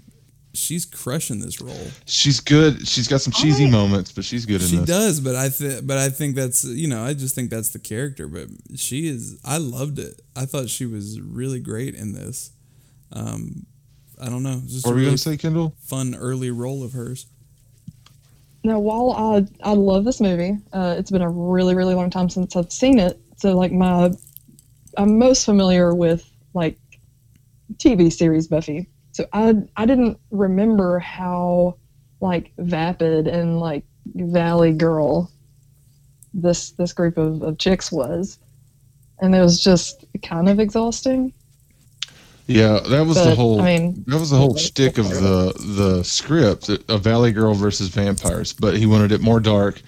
she's 0.54 0.86
crushing 0.86 1.40
this 1.40 1.60
role. 1.60 1.88
She's 2.06 2.40
good. 2.40 2.88
She's 2.88 3.08
got 3.08 3.22
some 3.22 3.34
cheesy 3.34 3.68
moments, 3.68 4.12
but 4.12 4.26
she's 4.26 4.46
good 4.46 4.62
in 4.62 4.68
She 4.68 4.76
this. 4.78 4.86
does, 4.86 5.20
but 5.20 5.36
I 5.36 5.50
think, 5.50 5.88
but 5.88 5.98
I 5.98 6.10
think 6.10 6.36
that's 6.36 6.64
you 6.64 6.88
know, 6.88 7.04
I 7.04 7.16
just 7.16 7.34
think 7.34 7.50
that's 7.50 7.70
the 7.70 7.80
character. 7.80 8.28
But 8.28 8.50
she 8.76 9.08
is. 9.08 9.40
I 9.44 9.58
loved 9.58 9.98
it. 9.98 10.22
I 10.36 10.46
thought 10.46 10.70
she 10.70 10.86
was 10.86 11.20
really 11.20 11.60
great 11.60 11.96
in 11.96 12.14
this. 12.14 12.52
Um, 13.12 13.66
I 14.24 14.30
don't 14.30 14.42
know, 14.42 14.62
just 14.66 14.86
What 14.86 14.92
a 14.92 14.94
were 14.94 15.00
you 15.02 15.06
really 15.08 15.12
gonna 15.12 15.18
say, 15.18 15.38
Kendall? 15.38 15.76
fun 15.82 16.16
early 16.16 16.50
role 16.50 16.82
of 16.84 16.94
hers. 16.94 17.26
Now, 18.64 18.80
while 18.80 19.12
I 19.12 19.46
I 19.70 19.74
love 19.74 20.06
this 20.06 20.22
movie, 20.22 20.58
uh, 20.72 20.96
it's 20.98 21.12
been 21.12 21.22
a 21.22 21.30
really 21.30 21.76
really 21.76 21.94
long 21.94 22.10
time 22.10 22.30
since 22.30 22.56
I've 22.56 22.72
seen 22.72 23.00
it. 23.00 23.20
So 23.36 23.58
like 23.58 23.74
my, 23.74 24.12
I'm 24.98 25.20
most 25.20 25.44
familiar 25.44 25.94
with 25.94 26.30
like 26.54 26.78
TV 27.76 28.12
series 28.12 28.48
Buffy. 28.48 28.88
So 29.12 29.26
I 29.34 29.56
I 29.76 29.86
didn't 29.86 30.18
remember 30.32 31.00
how 31.00 31.76
like 32.22 32.54
vapid 32.58 33.28
and 33.28 33.60
like 33.60 33.84
Valley 34.16 34.72
Girl 34.72 35.30
this 36.34 36.72
this 36.72 36.94
group 36.94 37.18
of, 37.18 37.42
of 37.42 37.58
chicks 37.58 37.92
was. 37.92 38.40
And 39.20 39.36
it 39.36 39.42
was 39.42 39.62
just 39.62 40.06
kind 40.24 40.48
of 40.48 40.60
exhausting. 40.60 41.34
Yeah, 42.48 42.80
that 42.90 43.06
was 43.06 43.16
the 43.24 43.34
whole. 43.36 43.62
I 43.62 43.78
mean, 43.78 44.04
that 44.08 44.20
was 44.20 44.30
the 44.30 44.38
whole 44.38 44.54
that's 44.54 44.66
shtick 44.66 44.98
of 44.98 45.10
the 45.10 45.54
the 45.78 46.04
script 46.04 46.70
of 46.70 47.02
Valley 47.02 47.32
Girl 47.32 47.54
versus 47.54 47.88
vampires, 47.88 48.52
but 48.54 48.76
he 48.76 48.86
wanted 48.86 49.12
it 49.14 49.22
more 49.22 49.40
dark. 49.40 49.82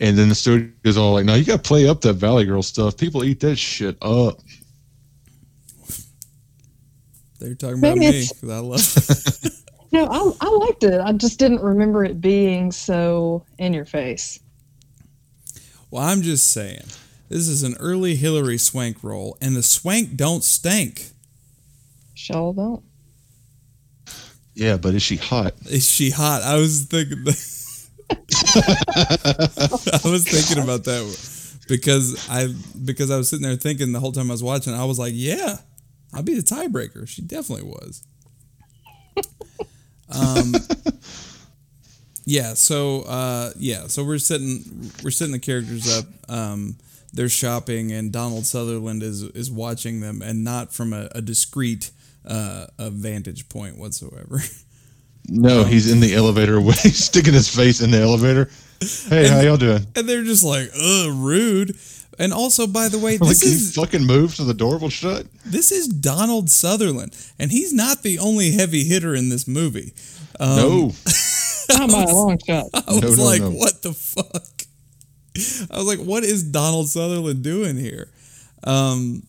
And 0.00 0.16
then 0.18 0.28
the 0.28 0.34
studio's 0.34 0.96
all 0.96 1.12
like, 1.12 1.24
"No, 1.24 1.34
you 1.34 1.44
got 1.44 1.62
to 1.62 1.68
play 1.68 1.88
up 1.88 2.00
that 2.00 2.14
Valley 2.14 2.44
Girl 2.46 2.62
stuff. 2.62 2.96
People 2.96 3.22
eat 3.22 3.38
that 3.40 3.56
shit 3.56 3.96
up." 4.02 4.40
They're 7.38 7.54
talking 7.54 7.78
about 7.78 7.96
Maybe 7.96 8.00
me 8.00 8.06
it's- 8.08 8.32
because 8.32 8.50
I 8.50 8.58
love. 8.58 9.52
No, 9.92 10.06
I, 10.06 10.46
I 10.46 10.48
liked 10.50 10.84
it. 10.84 11.00
I 11.00 11.12
just 11.14 11.40
didn't 11.40 11.62
remember 11.62 12.04
it 12.04 12.20
being 12.20 12.70
so 12.70 13.44
in 13.58 13.74
your 13.74 13.84
face. 13.84 14.38
well, 15.90 16.04
I'm 16.04 16.22
just 16.22 16.46
saying, 16.52 16.84
this 17.28 17.48
is 17.48 17.64
an 17.64 17.74
early 17.80 18.14
Hilary 18.14 18.56
Swank 18.56 19.02
role, 19.02 19.36
and 19.40 19.56
the 19.56 19.64
Swank 19.64 20.14
don't 20.14 20.44
stank. 20.44 21.08
Shall 22.20 22.52
don't. 22.52 22.82
Yeah, 24.52 24.76
but 24.76 24.94
is 24.94 25.02
she 25.02 25.16
hot? 25.16 25.54
Is 25.64 25.88
she 25.88 26.10
hot? 26.10 26.42
I 26.42 26.56
was 26.56 26.84
thinking. 26.84 27.16
I 27.26 27.32
was 30.04 30.28
thinking 30.28 30.62
about 30.62 30.84
that 30.84 31.60
because 31.66 32.28
I 32.28 32.48
because 32.84 33.10
I 33.10 33.16
was 33.16 33.30
sitting 33.30 33.46
there 33.46 33.56
thinking 33.56 33.92
the 33.92 34.00
whole 34.00 34.12
time 34.12 34.30
I 34.30 34.34
was 34.34 34.42
watching. 34.42 34.74
I 34.74 34.84
was 34.84 34.98
like, 34.98 35.14
yeah, 35.16 35.56
I'll 36.12 36.22
be 36.22 36.34
the 36.34 36.42
tiebreaker. 36.42 37.08
She 37.08 37.22
definitely 37.22 37.70
was. 37.70 38.04
Um. 40.12 40.52
Yeah. 42.26 42.52
So. 42.52 43.02
Uh. 43.02 43.52
Yeah. 43.56 43.86
So 43.86 44.04
we're 44.04 44.18
setting 44.18 44.90
we're 45.02 45.10
setting 45.10 45.32
the 45.32 45.38
characters 45.38 45.96
up. 45.96 46.04
Um. 46.28 46.76
They're 47.14 47.30
shopping, 47.30 47.92
and 47.92 48.12
Donald 48.12 48.44
Sutherland 48.44 49.02
is 49.02 49.22
is 49.22 49.50
watching 49.50 50.00
them, 50.00 50.20
and 50.20 50.44
not 50.44 50.74
from 50.74 50.92
a, 50.92 51.08
a 51.12 51.22
discreet 51.22 51.90
uh, 52.26 52.66
a 52.78 52.90
vantage 52.90 53.48
point 53.48 53.78
whatsoever. 53.78 54.40
No, 55.28 55.62
he's 55.64 55.88
in 55.92 56.00
the 56.00 56.14
elevator, 56.14 56.60
he's 56.82 57.04
sticking 57.04 57.34
his 57.34 57.46
face 57.54 57.82
in 57.82 57.90
the 57.90 58.00
elevator. 58.00 58.50
Hey, 59.08 59.28
how 59.28 59.40
y'all 59.40 59.58
doing? 59.58 59.86
and 59.94 60.08
they're 60.08 60.24
just 60.24 60.42
like, 60.42 60.70
"Ugh, 60.74 61.10
rude." 61.12 61.76
And 62.18 62.32
also, 62.32 62.66
by 62.66 62.88
the 62.88 62.98
way, 62.98 63.18
Like, 63.18 63.28
this 63.28 63.40
can 63.42 63.50
you 63.50 63.54
is 63.56 63.74
fucking 63.74 64.04
move 64.06 64.34
so 64.34 64.44
the 64.44 64.54
door 64.54 64.78
will 64.78 64.88
shut? 64.88 65.26
this 65.44 65.70
is 65.70 65.86
Donald 65.88 66.50
Sutherland, 66.50 67.14
and 67.38 67.52
he's 67.52 67.72
not 67.72 68.02
the 68.02 68.18
only 68.18 68.52
heavy 68.52 68.82
hitter 68.84 69.14
in 69.14 69.28
this 69.28 69.46
movie. 69.46 69.92
Um, 70.40 70.56
no, 70.56 70.92
Not 71.68 71.90
by 71.90 72.02
a 72.02 72.06
long 72.14 72.38
shot. 72.44 72.66
I 72.74 72.92
was 72.94 73.02
No, 73.02 73.14
no, 73.14 73.22
like, 73.24 73.42
no. 73.42 73.50
"What 73.50 73.82
the 73.82 73.92
fuck?" 73.92 74.62
I 75.70 75.76
was 75.78 75.86
like, 75.86 76.00
"What 76.00 76.24
is 76.24 76.42
Donald 76.42 76.88
Sutherland 76.88 77.44
doing 77.44 77.76
here?" 77.76 78.08
Um, 78.64 79.22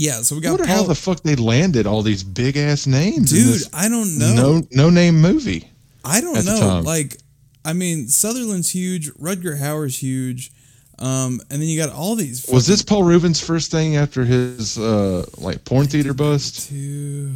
yeah, 0.00 0.22
so 0.22 0.34
we 0.36 0.40
I 0.40 0.44
got 0.44 0.50
wonder 0.52 0.64
Paul. 0.66 0.76
how 0.76 0.82
the 0.84 0.94
fuck 0.94 1.20
they 1.22 1.36
landed 1.36 1.86
all 1.86 2.00
these 2.00 2.24
big 2.24 2.56
ass 2.56 2.86
names. 2.86 3.32
in 3.32 3.52
Dude, 3.52 3.62
I 3.74 3.88
don't 3.88 4.18
know. 4.18 4.34
no 4.34 4.66
no 4.70 4.90
name 4.90 5.20
movie. 5.20 5.70
I 6.02 6.22
don't 6.22 6.42
know. 6.46 6.80
Like, 6.82 7.18
I 7.66 7.74
mean, 7.74 8.08
Sutherland's 8.08 8.70
huge. 8.70 9.10
Rutger 9.14 9.58
Hauer's 9.60 9.98
huge. 9.98 10.52
Um, 10.98 11.40
and 11.50 11.60
then 11.60 11.68
you 11.68 11.78
got 11.78 11.92
all 11.94 12.14
these. 12.14 12.46
Was 12.50 12.66
this 12.66 12.80
Paul 12.82 13.04
Rubin's 13.04 13.40
first 13.40 13.70
thing 13.70 13.96
after 13.96 14.24
his 14.24 14.78
uh 14.78 15.26
like 15.36 15.64
porn 15.66 15.86
theater 15.86 16.14
bust? 16.14 16.68
to 16.70 17.34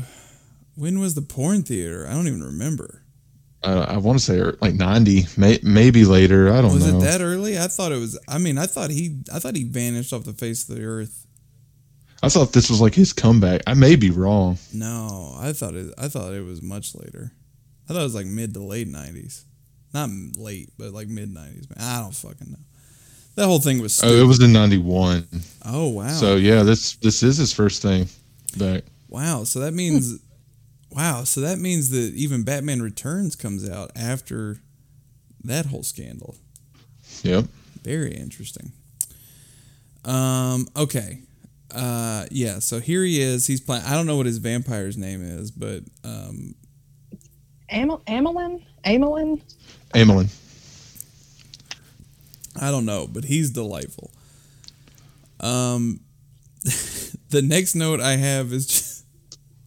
when 0.74 0.98
was 1.00 1.14
the 1.14 1.22
porn 1.22 1.62
theater? 1.64 2.07
I 2.09 2.12
don't 2.14 2.27
even 2.29 2.42
remember. 2.42 3.03
Uh, 3.62 3.87
I 3.88 3.96
want 3.98 4.18
to 4.18 4.24
say 4.24 4.38
er, 4.38 4.57
like 4.61 4.74
ninety, 4.74 5.27
may, 5.37 5.59
maybe 5.62 6.05
later. 6.05 6.50
I 6.53 6.61
don't 6.62 6.74
Was 6.74 6.90
know. 6.90 6.98
it 6.98 7.03
that 7.03 7.20
early? 7.20 7.59
I 7.59 7.68
thought 7.68 7.92
it 7.92 7.98
was. 7.98 8.18
I 8.29 8.38
mean, 8.38 8.57
I 8.59 8.66
thought 8.66 8.90
he. 8.90 9.20
I 9.33 9.38
thought 9.38 9.57
he 9.57 9.64
vanished 9.64 10.12
off 10.12 10.24
the 10.24 10.35
face 10.35 10.68
of 10.68 10.77
the 10.77 10.85
earth. 10.85 11.27
I 12.24 12.28
thought 12.28 12.52
this 12.52 12.70
was 12.70 12.80
like 12.80 12.94
his 12.94 13.12
comeback. 13.12 13.62
I 13.66 13.74
may 13.74 13.96
be 13.96 14.10
wrong. 14.10 14.58
No, 14.72 15.37
I 15.38 15.52
thought 15.52 15.74
it. 15.74 15.92
I 15.98 16.08
thought 16.08 16.32
it 16.32 16.44
was 16.44 16.62
much 16.62 16.94
later. 16.94 17.32
I 17.88 17.92
thought 17.92 18.00
it 18.00 18.04
was 18.04 18.14
like 18.14 18.26
mid 18.26 18.54
to 18.54 18.60
late 18.60 18.88
nineties, 18.88 19.44
not 19.92 20.08
late, 20.37 20.70
but 20.78 20.92
like 20.92 21.08
mid 21.08 21.32
nineties. 21.32 21.66
I 21.78 22.00
don't 22.00 22.14
fucking 22.14 22.50
know. 22.50 22.58
That 23.37 23.46
whole 23.46 23.60
thing 23.60 23.80
was. 23.82 24.02
Oh, 24.02 24.08
it 24.14 24.26
was 24.26 24.42
in 24.42 24.52
ninety 24.52 24.78
one. 24.78 25.26
oh 25.64 25.88
wow. 25.88 26.08
So 26.08 26.37
yeah, 26.37 26.62
this 26.62 26.96
this 26.96 27.22
is 27.22 27.37
his 27.37 27.52
first 27.52 27.82
thing 27.82 28.08
back. 28.56 28.84
Wow. 29.08 29.44
So 29.44 29.60
that 29.60 29.74
means, 29.74 30.18
wow. 30.90 31.24
So 31.24 31.40
that 31.42 31.58
means 31.58 31.90
that 31.90 32.14
even 32.14 32.44
Batman 32.44 32.80
Returns 32.80 33.37
comes 33.37 33.68
out 33.68 33.90
after 33.96 34.58
that 35.42 35.66
whole 35.66 35.82
scandal. 35.82 36.37
Yep. 37.22 37.46
Very 37.82 38.12
interesting. 38.14 38.72
Um. 40.04 40.66
Okay. 40.76 41.20
Uh. 41.74 42.26
Yeah. 42.30 42.58
So 42.60 42.80
here 42.80 43.02
he 43.04 43.20
is. 43.20 43.46
He's 43.46 43.60
playing. 43.60 43.84
I 43.84 43.94
don't 43.94 44.06
know 44.06 44.16
what 44.16 44.26
his 44.26 44.38
vampire's 44.38 44.96
name 44.96 45.22
is, 45.22 45.50
but 45.50 45.82
um. 46.04 46.54
Am- 47.70 47.88
Amilyn? 48.06 48.62
Amilyn? 48.84 49.40
Amilyn. 49.94 50.28
I 52.60 52.70
don't 52.70 52.84
know, 52.84 53.06
but 53.10 53.24
he's 53.24 53.50
delightful. 53.50 54.10
Um. 55.40 56.00
the 57.30 57.42
next 57.42 57.74
note 57.74 58.00
I 58.00 58.12
have 58.16 58.52
is 58.52 58.66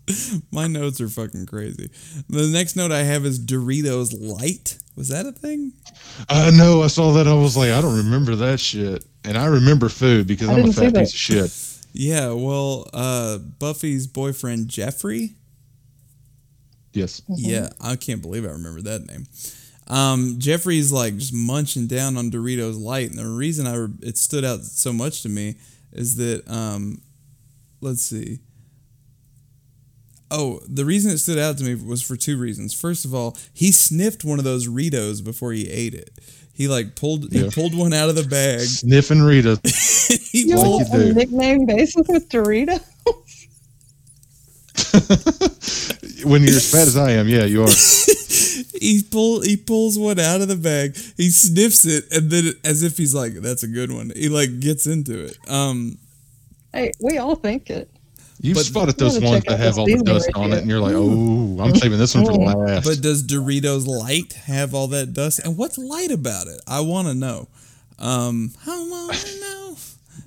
just, 0.08 0.44
my 0.52 0.66
notes 0.68 1.00
are 1.02 1.10
fucking 1.10 1.46
crazy. 1.46 1.92
The 2.30 2.48
next 2.48 2.76
note 2.76 2.92
I 2.92 3.04
have 3.04 3.24
is 3.26 3.40
Doritos 3.40 4.16
Light. 4.20 4.80
Was 4.96 5.10
that 5.10 5.28
a 5.28 5.32
thing? 5.32 5.74
I 6.28 6.50
know. 6.50 6.82
I 6.82 6.88
saw 6.88 7.12
that. 7.14 7.28
I 7.28 7.34
was 7.36 7.56
like, 7.56 7.70
I 7.72 7.82
don't 7.82 7.98
remember 7.98 8.36
that 8.38 8.60
shit. 8.60 9.06
And 9.24 9.38
I 9.38 9.46
remember 9.46 9.90
food 9.90 10.26
because 10.26 10.50
I 10.50 10.54
I'm 10.54 10.60
a 10.60 10.64
didn't 10.64 10.76
fat 10.76 10.94
that. 10.94 11.00
piece 11.02 11.14
of 11.14 11.20
shit. 11.20 11.64
Yeah, 11.94 12.32
well, 12.32 12.88
uh, 12.94 13.38
Buffy's 13.38 14.08
boyfriend 14.08 14.68
Jeffrey. 14.68 15.36
Yes. 16.94 17.22
Yeah, 17.28 17.70
I 17.82 17.96
can't 17.96 18.22
believe 18.22 18.46
I 18.46 18.50
remember 18.50 18.82
that 18.82 19.08
name. 19.08 19.26
Um, 19.88 20.36
Jeffrey's 20.38 20.92
like 20.92 21.16
just 21.18 21.34
munching 21.34 21.88
down 21.88 22.18
on 22.18 22.30
Doritos 22.30 22.80
Light, 22.80 23.10
and 23.10 23.20
the 23.20 23.28
reason 23.28 23.68
I 23.68 23.76
re- 23.76 23.90
it 24.02 24.18
stood 24.18 24.44
out 24.44 24.62
so 24.62 24.92
much 24.92 25.22
to 25.24 25.30
me 25.30 25.56
is 25.94 26.16
that 26.18 26.50
um, 26.50 27.02
let's 27.82 28.02
see. 28.02 28.40
Oh, 30.30 30.60
the 30.68 30.84
reason 30.84 31.12
it 31.12 31.20
stood 31.20 31.40
out 31.40 31.58
to 31.60 31.64
me 31.64 31.76
was 31.76 32.02
for 32.02 32.18
two 32.18 32.38
reasons. 32.38 32.74
First 32.74 33.06
of 33.06 33.16
all, 33.16 33.38
he 33.54 33.72
sniffed 33.72 34.26
one 34.26 34.40
of 34.40 34.46
those 34.46 34.68
Ritos 34.68 35.24
before 35.24 35.54
he 35.54 35.70
ate 35.70 35.94
it. 35.94 36.12
He 36.58 36.68
like 36.68 36.96
pulled 36.96 37.32
he 37.32 37.48
pulled 37.52 37.78
one 37.78 37.94
out 37.94 38.10
of 38.10 38.16
the 38.16 38.24
bag. 38.24 38.62
Sniffing 38.62 39.22
Rita. 39.22 39.60
he 40.32 40.50
You 40.50 40.56
pulled, 40.56 40.90
Like 40.90 40.92
you 40.92 41.12
a 41.12 41.14
nickname 41.14 41.66
basis 41.68 42.08
with 42.08 42.28
Dorito? 42.30 42.84
when 46.26 46.42
you're 46.42 46.56
as 46.56 46.72
fat 46.72 46.88
as 46.88 46.98
I 46.98 47.12
am, 47.12 47.28
yeah, 47.28 47.46
you 47.46 47.62
are. 47.62 47.70
he 48.82 49.04
pull 49.04 49.42
he 49.42 49.56
pulls 49.56 50.00
one 50.00 50.20
out 50.20 50.42
of 50.42 50.48
the 50.48 50.56
bag. 50.56 50.96
He 51.16 51.30
sniffs 51.30 51.86
it, 51.86 52.06
and 52.12 52.32
then 52.32 52.54
as 52.64 52.82
if 52.82 52.98
he's 52.98 53.14
like, 53.14 53.34
"That's 53.36 53.62
a 53.62 53.68
good 53.68 53.92
one." 53.92 54.12
He 54.16 54.28
like 54.28 54.60
gets 54.60 54.88
into 54.88 55.26
it. 55.26 55.38
Um, 55.48 56.00
Hey, 56.74 56.92
we 57.00 57.18
all 57.20 57.36
think 57.36 57.70
it. 57.70 57.90
You've 58.40 58.56
But- 58.56 58.66
spotted 58.66 58.98
those 58.98 59.20
ones 59.20 59.44
that 59.48 59.60
have 59.60 59.78
all 59.78 59.86
the 59.86 59.94
seasoning 59.94 60.06
dust 60.14 60.30
on 60.36 60.44
ratio. 60.52 60.56
it, 60.58 60.62
and 60.62 60.70
you're 60.70 60.80
like, 60.80 60.94
oh, 60.96 61.58
I'm 61.60 61.76
saving 61.76 61.98
this 61.98 62.14
one 62.14 62.26
for 62.26 62.34
Ooh. 62.34 62.46
last. 62.46 62.86
but 62.86 63.02
does 63.02 63.24
Doritos 63.24 63.88
Light 63.88 64.34
have 64.34 64.74
all 64.76 64.88
that 64.90 65.14
dust? 65.14 65.40
And 65.44 65.58
what's 65.58 65.78
light 65.78 66.12
about 66.12 66.48
it? 66.48 66.62
I 66.68 66.82
want 66.82 67.08
to 67.08 67.16
know. 67.16 67.48
Um, 68.00 68.52
how 68.64 68.90
want 68.90 69.14
to 69.16 69.40
know? 69.42 69.76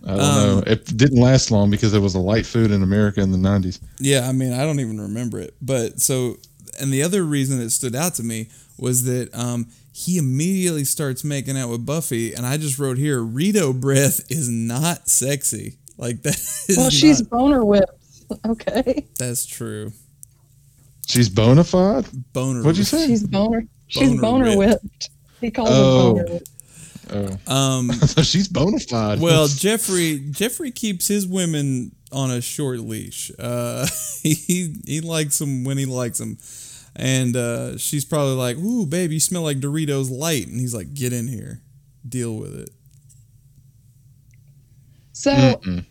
I 0.05 0.09
don't 0.09 0.21
um, 0.21 0.57
know. 0.57 0.63
It 0.67 0.97
didn't 0.97 1.21
last 1.21 1.51
long 1.51 1.71
because 1.71 1.95
it 1.95 2.01
was 2.01 2.15
a 2.15 2.19
light 2.19 2.47
food 2.47 2.71
in 2.71 2.83
America 2.83 3.21
in 3.21 3.31
the 3.31 3.39
90s. 3.39 3.79
Yeah, 3.99 4.27
I 4.29 4.33
mean, 4.33 4.53
I 4.53 4.65
don't 4.65 4.81
even 4.81 5.01
remember 5.01 5.39
it. 5.39 5.55
But 5.63 6.01
so, 6.01 6.37
and 6.81 6.93
the 6.93 7.03
other 7.03 7.23
reason 7.23 7.61
it 7.61 7.71
stood 7.71 7.95
out 7.95 8.15
to 8.15 8.23
me 8.23 8.49
was 8.79 9.05
that 9.05 9.33
um, 9.35 9.69
he 9.93 10.17
immediately 10.19 10.85
starts 10.85 11.23
making 11.23 11.57
out 11.59 11.69
with 11.69 11.85
Buffy, 11.85 12.33
and 12.35 12.47
I 12.47 12.57
just 12.57 12.79
wrote 12.79 12.97
here, 12.99 13.23
Rito 13.23 13.73
breath 13.73 14.31
is 14.31 14.49
not 14.49 15.09
sexy. 15.09 15.77
Like 15.99 16.23
that 16.23 16.35
is 16.69 16.77
Well, 16.77 16.91
she's 16.91 17.21
not- 17.21 17.31
boner 17.31 17.65
whipped. 17.65 18.00
Okay. 18.47 19.07
that's 19.19 19.47
true. 19.47 19.93
She's 21.07 21.29
bona 21.29 21.65
fide? 21.65 22.07
Boner. 22.33 22.61
What'd 22.63 22.79
you 22.79 22.85
say? 22.85 23.07
She's 23.09 23.27
boner. 23.27 23.65
She's 23.89 24.11
Boner 24.11 24.21
boner 24.21 24.57
whipped. 24.57 24.83
whipped. 24.85 25.11
He 25.41 25.51
calls 25.51 25.69
Oh. 25.73 26.17
her 26.17 26.25
boner 26.25 26.33
whipped. 26.35 26.51
Oh. 27.49 27.53
Um, 27.53 27.91
She's 28.23 28.47
bona 28.47 28.79
fide. 28.79 29.21
well, 29.21 29.49
Jeffrey 29.49 30.21
Jeffrey 30.31 30.71
keeps 30.71 31.09
his 31.09 31.27
women 31.27 31.91
on 32.13 32.31
a 32.31 32.41
short 32.41 32.79
leash. 32.81 33.33
Uh, 33.37 33.87
he 34.23 34.77
he 34.87 35.01
likes 35.01 35.39
them 35.39 35.65
when 35.65 35.77
he 35.77 35.87
likes 35.87 36.19
them, 36.19 36.39
and 36.95 37.35
uh, 37.35 37.77
she's 37.79 38.05
probably 38.05 38.35
like, 38.35 38.57
"Ooh, 38.59 38.87
babe, 38.87 39.11
you 39.11 39.19
smell 39.19 39.43
like 39.43 39.59
Doritos 39.59 40.09
Light," 40.17 40.47
and 40.47 40.61
he's 40.61 40.75
like, 40.75 40.95
"Get 40.95 41.13
in 41.13 41.27
here, 41.27 41.63
deal 42.09 42.37
with 42.37 42.55
it." 42.55 42.71
So 45.13 45.33
Mm-mm. 45.33 45.85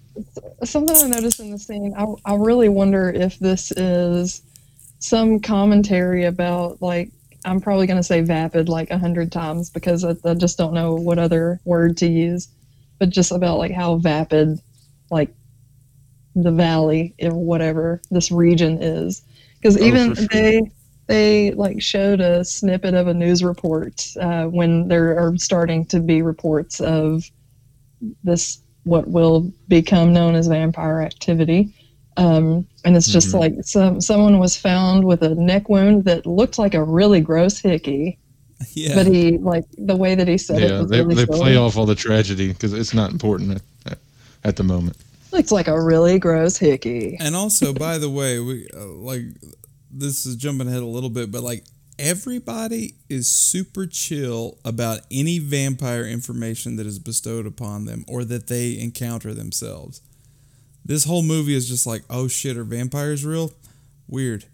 Something 0.63 0.95
I 0.95 1.07
noticed 1.07 1.39
in 1.39 1.51
the 1.51 1.59
scene, 1.59 1.93
I, 1.97 2.05
I 2.25 2.35
really 2.35 2.69
wonder 2.69 3.09
if 3.09 3.39
this 3.39 3.71
is 3.71 4.41
some 4.99 5.39
commentary 5.39 6.25
about 6.25 6.81
like 6.81 7.11
I'm 7.45 7.61
probably 7.61 7.87
going 7.87 7.97
to 7.97 8.03
say 8.03 8.21
vapid 8.21 8.67
like 8.67 8.91
a 8.91 8.97
hundred 8.97 9.31
times 9.31 9.69
because 9.69 10.03
I, 10.03 10.15
I 10.25 10.33
just 10.33 10.57
don't 10.57 10.73
know 10.73 10.95
what 10.95 11.19
other 11.19 11.59
word 11.63 11.97
to 11.97 12.07
use, 12.07 12.49
but 12.99 13.09
just 13.09 13.31
about 13.31 13.57
like 13.57 13.71
how 13.71 13.95
vapid, 13.95 14.59
like 15.09 15.33
the 16.35 16.51
valley 16.51 17.15
or 17.21 17.33
whatever 17.33 18.01
this 18.11 18.31
region 18.31 18.81
is. 18.81 19.21
Because 19.61 19.77
Oh, 19.77 19.83
even 19.83 20.15
for 20.15 20.21
sure. 20.21 20.27
they 20.31 20.71
they 21.07 21.51
like 21.51 21.81
showed 21.81 22.21
a 22.21 22.43
snippet 22.45 22.93
of 22.93 23.07
a 23.07 23.13
news 23.13 23.43
report 23.43 24.05
uh, 24.19 24.45
when 24.45 24.87
there 24.89 25.17
are 25.17 25.35
starting 25.37 25.85
to 25.85 25.99
be 25.99 26.21
reports 26.21 26.79
of 26.79 27.23
this 28.23 28.61
what 28.83 29.07
will 29.09 29.51
become 29.67 30.13
known 30.13 30.35
as 30.35 30.47
vampire 30.47 31.01
activity. 31.01 31.73
Um, 32.17 32.65
and 32.83 32.97
it's 32.97 33.07
just 33.11 33.29
Mhm. 33.29 33.39
like 33.39 33.53
some 33.63 34.01
someone 34.01 34.39
was 34.39 34.55
found 34.57 35.05
with 35.05 35.21
a 35.21 35.35
neck 35.35 35.69
wound 35.69 36.05
that 36.05 36.25
looked 36.25 36.57
like 36.59 36.73
a 36.73 36.83
really 36.83 37.21
gross 37.21 37.59
hickey, 37.59 38.17
Yeah. 38.73 38.95
but 38.95 39.07
he 39.07 39.37
like 39.37 39.63
the 39.77 39.95
way 39.95 40.15
that 40.15 40.27
he 40.27 40.37
said 40.37 40.61
it 40.61 40.69
Yeah, 40.69 40.81
was 40.81 40.89
they, 40.89 40.99
really 41.01 41.15
they 41.15 41.25
play 41.25 41.55
off 41.55 41.77
all 41.77 41.85
the 41.85 41.95
tragedy 41.95 42.49
because 42.49 42.73
it's 42.73 42.93
not 42.93 43.11
important 43.11 43.51
at, 43.51 43.61
at, 43.93 43.97
at 44.43 44.55
the 44.57 44.63
moment. 44.63 44.97
looks 45.31 45.51
like 45.51 45.67
a 45.67 45.81
really 45.81 46.17
gross 46.19 46.57
hickey. 46.57 47.15
And 47.19 47.35
also, 47.35 47.71
by 47.73 47.97
the 47.99 48.09
way, 48.09 48.39
we 48.39 48.67
uh, 48.75 48.85
like 48.85 49.21
this 49.91 50.25
is 50.25 50.35
jumping 50.35 50.67
ahead 50.67 50.81
a 50.81 50.85
little 50.85 51.09
bit, 51.09 51.31
but 51.31 51.41
like 51.43 51.63
everybody 51.99 52.95
is 53.09 53.27
super 53.29 53.85
chill 53.85 54.57
about 54.65 55.01
any 55.11 55.37
vampire 55.39 56.05
information 56.05 56.77
that 56.77 56.87
is 56.87 56.97
bestowed 56.99 57.45
upon 57.45 57.85
them 57.85 58.05
or 58.07 58.23
that 58.25 58.47
they 58.47 58.79
encounter 58.79 59.33
themselves. 59.33 60.01
This 60.85 61.03
whole 61.05 61.21
movie 61.23 61.53
is 61.55 61.67
just 61.67 61.85
like, 61.85 62.03
oh 62.09 62.27
shit, 62.27 62.57
are 62.57 62.63
vampires 62.63 63.23
real? 63.25 63.51
Weird. 64.07 64.45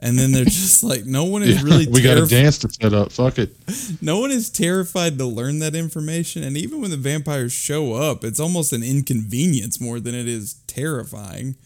And 0.00 0.18
then 0.18 0.32
they're 0.32 0.44
just 0.44 0.82
like, 0.92 1.04
no 1.04 1.24
one 1.24 1.42
is 1.42 1.56
Yeah, 1.62 1.62
really. 1.62 1.86
we 1.86 2.02
got 2.02 2.18
a 2.18 2.26
dance 2.26 2.58
to 2.58 2.68
set 2.68 2.92
up. 2.92 3.12
Fuck 3.12 3.38
it. 3.38 3.54
no 4.02 4.18
one 4.18 4.30
is 4.30 4.50
terrified 4.50 5.16
to 5.18 5.24
learn 5.24 5.60
that 5.60 5.74
information, 5.76 6.42
and 6.42 6.56
even 6.56 6.80
when 6.80 6.90
the 6.90 6.96
vampires 6.96 7.52
show 7.52 7.94
up, 7.94 8.24
it's 8.24 8.40
almost 8.40 8.72
an 8.72 8.82
inconvenience 8.82 9.80
more 9.80 10.00
than 10.00 10.14
it 10.14 10.26
is 10.28 10.54
terrifying. 10.66 11.54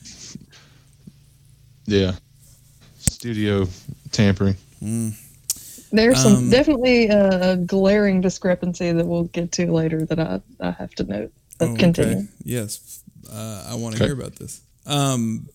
Yeah. 1.88 2.12
Studio 2.98 3.68
tampering. 4.10 4.56
There's 5.92 6.20
some 6.20 6.36
Um, 6.36 6.50
definitely 6.50 7.08
a, 7.08 7.52
a 7.52 7.56
glaring 7.56 8.20
discrepancy 8.20 8.92
that 8.92 9.06
we'll 9.06 9.24
get 9.24 9.52
to 9.52 9.72
later 9.72 10.04
that 10.06 10.18
I, 10.18 10.40
I 10.60 10.70
have 10.72 10.90
to 10.96 11.04
note. 11.04 11.32
But 11.58 11.68
Oh, 11.68 11.72
okay. 11.72 11.80
continue. 11.80 12.26
Yes, 12.44 13.02
uh, 13.32 13.66
I 13.70 13.74
want 13.76 13.94
to 13.96 14.02
Okay. 14.02 14.06
hear 14.06 14.14
about 14.14 14.36
this. 14.36 14.60
Um, 14.84 15.48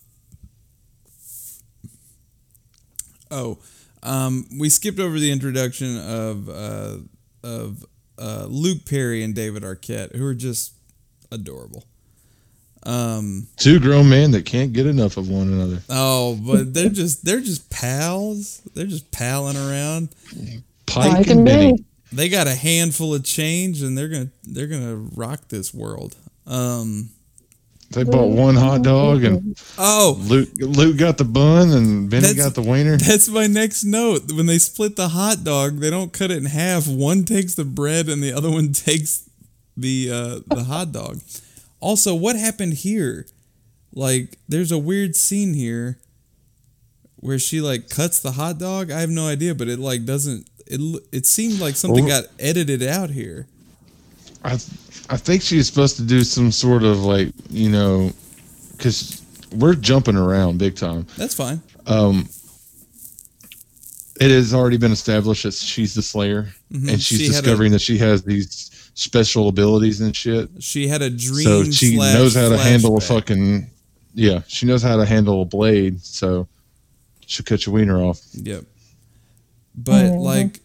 oh, 3.30 3.60
um, 4.04 4.48
we 4.60 4.70
skipped 4.70 5.00
over 5.00 5.20
the 5.20 5.32
introduction 5.32 5.98
of 5.98 6.50
uh, 6.50 6.98
of 7.44 7.86
uh, 8.18 8.46
Luke 8.50 8.86
Perry 8.86 9.24
and 9.24 9.36
David 9.36 9.64
Arquette, 9.64 10.16
who 10.16 10.26
are 10.26 10.34
just 10.34 10.74
adorable. 11.32 11.86
Um, 12.84 13.48
Two 13.58 13.80
grown 13.80 14.10
men 14.10 14.32
that 14.32 14.46
can't 14.46 14.74
get 14.74 14.88
enough 14.88 15.18
of 15.18 15.30
one 15.30 15.48
another. 15.54 15.82
oh, 15.90 16.36
but 16.46 16.74
they're 16.74 16.90
just 16.90 17.24
they're 17.24 17.42
just 17.42 17.70
pals. 17.70 18.62
They're 18.74 18.88
just 18.88 19.12
palling 19.12 19.58
around. 19.58 20.10
Pike, 20.88 21.12
Pike 21.12 21.28
and 21.28 21.38
and 21.40 21.46
Benny. 21.46 21.72
Benny. 21.74 21.86
They 22.14 22.28
got 22.28 22.48
a 22.48 22.56
handful 22.56 23.14
of 23.16 23.24
change, 23.24 23.82
and 23.82 23.98
they're 23.98 24.10
gonna 24.10 24.30
they're 24.44 24.68
gonna 24.68 24.96
rock 24.96 25.48
this 25.50 25.74
world. 25.74 26.16
Um, 26.48 27.12
They 27.92 28.04
bought 28.04 28.30
one 28.32 28.56
hot 28.56 28.82
dog, 28.82 29.24
and 29.24 29.56
oh, 29.78 30.18
Luke 30.24 30.50
Luke 30.60 30.98
got 30.98 31.18
the 31.18 31.24
bun, 31.24 31.70
and 31.72 32.10
Benny 32.10 32.34
got 32.34 32.56
the 32.56 32.62
wiener. 32.64 32.98
That's 32.98 33.30
my 33.30 33.48
next 33.48 33.84
note. 33.84 34.32
When 34.32 34.48
they 34.48 34.58
split 34.58 34.96
the 34.96 35.10
hot 35.10 35.44
dog, 35.44 35.80
they 35.80 35.90
don't 35.90 36.12
cut 36.12 36.32
it 36.32 36.38
in 36.38 36.46
half. 36.46 36.88
One 36.88 37.24
takes 37.26 37.54
the 37.54 37.64
bread 37.66 38.10
and 38.10 38.22
the 38.24 38.34
other 38.34 38.50
one 38.50 38.74
takes 38.74 39.30
the 39.78 40.10
uh, 40.12 40.40
the 40.48 40.64
hot 40.64 40.92
dog. 40.92 41.20
Also, 41.82 42.16
what 42.16 42.36
happened 42.38 42.74
here? 42.76 43.26
Like, 43.94 44.38
there's 44.48 44.72
a 44.72 44.78
weird 44.78 45.16
scene 45.18 45.54
here 45.54 46.00
where 47.18 47.38
she 47.40 47.60
like 47.60 47.90
cuts 47.90 48.20
the 48.20 48.32
hot 48.32 48.58
dog. 48.58 48.90
I 48.92 49.02
have 49.02 49.10
no 49.10 49.28
idea, 49.28 49.54
but 49.54 49.68
it 49.68 49.80
like 49.80 50.06
doesn't. 50.06 50.48
It 50.68 50.80
it 51.12 51.26
seemed 51.26 51.60
like 51.60 51.76
something 51.76 52.06
Well- 52.06 52.22
got 52.22 52.32
edited 52.40 52.82
out 52.84 53.10
here. 53.10 53.48
I 54.44 54.54
I 55.10 55.18
think 55.18 55.42
she's 55.42 55.68
supposed 55.68 55.98
to 55.98 56.04
do 56.04 56.24
some 56.24 56.52
sort 56.52 56.84
of 56.84 57.00
like 57.04 57.34
you 57.50 57.70
know, 57.70 58.12
because 58.78 59.22
we're 59.56 59.76
jumping 59.76 60.16
around 60.16 60.58
big 60.60 60.76
time. 60.78 61.06
That's 61.18 61.36
fine. 61.36 61.62
Um, 61.86 62.30
it 64.20 64.30
has 64.32 64.54
already 64.54 64.78
been 64.78 64.92
established 64.92 65.44
that 65.44 65.54
she's 65.54 65.94
the 65.94 66.02
Slayer, 66.02 66.48
Mhm. 66.72 66.90
and 66.94 67.02
she's 67.02 67.18
She 67.20 67.26
had 67.26 67.34
a- 67.36 67.42
discovering 67.42 67.72
that 67.74 67.82
she 67.82 67.98
has 67.98 68.24
these 68.24 68.70
special 68.94 69.48
abilities 69.48 70.02
and 70.02 70.16
shit. 70.16 70.50
She 70.60 70.88
had 70.88 71.02
a 71.02 71.10
dream. 71.10 71.46
so 71.46 71.64
she 71.72 71.96
slash 71.96 72.14
knows 72.14 72.36
how 72.36 72.50
to 72.50 72.58
handle 72.58 72.98
a 72.98 73.02
fucking 73.02 73.70
yeah. 74.14 74.42
She 74.48 74.66
knows 74.66 74.84
how 74.84 74.98
to 74.98 75.06
handle 75.06 75.42
a 75.42 75.46
blade, 75.46 76.02
so 76.02 76.48
she'll 77.26 77.46
cut 77.46 77.66
your 77.66 77.74
wiener 77.76 77.98
off. 78.02 78.22
Yep. 78.34 78.66
But 79.76 80.06
Mhm. 80.12 80.20
like 80.22 80.60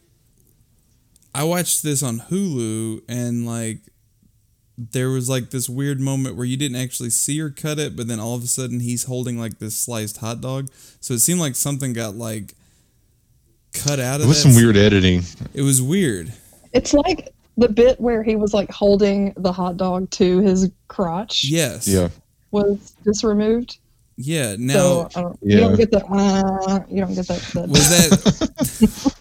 I 1.35 1.45
watched 1.45 1.83
this 1.83 2.03
on 2.03 2.21
Hulu 2.31 3.03
and 3.09 3.47
like 3.47 3.81
there 4.79 5.09
was 5.11 5.29
like 5.29 5.51
this 5.51 5.69
weird 5.69 6.01
moment 6.01 6.37
where 6.37 6.45
you 6.45 6.57
didn't 6.57 6.77
actually 6.77 7.11
see 7.11 7.39
her 7.39 7.49
cut 7.51 7.79
it, 7.79 7.95
but 7.97 8.09
then 8.09 8.19
all 8.21 8.35
of 8.35 8.43
a 8.43 8.47
sudden 8.47 8.81
he's 8.81 9.05
holding 9.05 9.39
like 9.39 9.59
this 9.59 9.75
sliced 9.77 10.19
hot 10.19 10.41
dog. 10.41 10.69
So 11.01 11.15
it 11.15 11.21
seemed 11.21 11.41
like 11.41 11.55
something 11.57 11.93
got 11.93 12.17
like 12.17 12.55
cut 13.73 14.01
out 14.01 14.21
of 14.21 14.27
It 14.27 14.29
was 14.29 14.43
that. 14.43 14.51
some 14.53 14.57
weird 14.57 14.77
editing. 14.77 15.23
It 15.55 15.63
was 15.63 15.81
weird. 15.81 16.33
It's 16.73 16.93
like 16.93 17.33
the 17.57 17.69
bit 17.69 18.01
where 18.01 18.23
he 18.23 18.37
was 18.37 18.53
like 18.55 18.71
holding 18.71 19.33
the 19.37 19.53
hot 19.53 19.77
dog 19.77 20.09
to 20.11 20.39
his 20.41 20.71
crotch 20.89 21.45
Yes. 21.45 21.87
Yeah, 21.89 22.09
was 22.51 22.95
just 23.05 23.25
removed. 23.25 23.79
Yeah. 24.19 24.53
so 24.53 24.57
Now 24.59 25.09
I 25.15 25.21
don't, 25.23 25.39
Yeah. 25.43 25.55
you 25.55 25.61
don't 25.61 25.77
get 25.77 25.91
the 25.91 26.05
uh, 26.07 26.81
you 26.89 27.01
don't 27.01 27.15
get 27.15 27.27
that. 27.29 27.41
that 27.55 27.69
was 27.69 27.89
that 27.91 29.15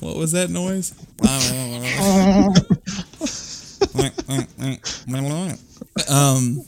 what 0.00 0.16
was 0.16 0.32
that 0.32 0.50
noise? 0.50 0.94
um 6.10 6.62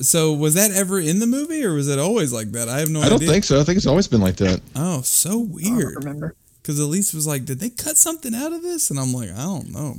so 0.00 0.32
was 0.32 0.54
that 0.54 0.70
ever 0.72 0.98
in 1.00 1.18
the 1.20 1.26
movie 1.26 1.64
or 1.64 1.74
was 1.74 1.88
it 1.88 1.98
always 1.98 2.32
like 2.32 2.50
that 2.52 2.68
i 2.68 2.78
have 2.80 2.90
no 2.90 2.98
idea. 3.00 3.06
I 3.06 3.08
don't 3.10 3.16
idea 3.18 3.28
think 3.28 3.44
so. 3.44 3.60
I 3.60 3.64
think 3.64 3.76
it's 3.76 3.86
always 3.86 4.08
been 4.08 4.20
like 4.20 4.36
that. 4.36 4.60
oh 4.76 5.02
so 5.02 5.30
I 5.30 5.32
don't 5.32 5.52
weird 5.52 5.94
remember. 6.04 6.34
Because 6.64 6.80
elise 6.80 7.12
was 7.12 7.26
like 7.26 7.44
did 7.44 7.60
they 7.60 7.68
cut 7.68 7.96
something 7.98 8.34
out 8.34 8.52
of 8.52 8.62
this 8.62 8.90
and 8.90 8.98
i'm 8.98 9.12
like 9.12 9.30
i 9.30 9.42
don't 9.44 9.70
know 9.70 9.94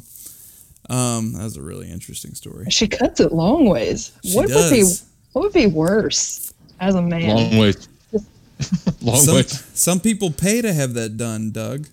um 0.89 1.33
that 1.33 1.43
was 1.43 1.57
a 1.57 1.61
really 1.61 1.89
interesting 1.91 2.33
story 2.33 2.65
She 2.69 2.87
cuts 2.87 3.19
it 3.19 3.31
long 3.31 3.67
ways. 3.69 4.11
She 4.23 4.35
what 4.35 4.47
would 4.49 4.71
be 4.71 4.83
what 5.33 5.41
would 5.43 5.53
be 5.53 5.67
worse 5.67 6.53
as 6.79 6.95
a 6.95 7.01
man? 7.01 7.35
Long 7.35 7.57
way. 7.57 7.73
Long 9.01 9.17
some, 9.17 9.35
way. 9.35 9.43
some 9.43 9.99
people 9.99 10.31
pay 10.31 10.61
to 10.61 10.71
have 10.73 10.93
that 10.93 11.17
done 11.17 11.51
doug 11.51 11.87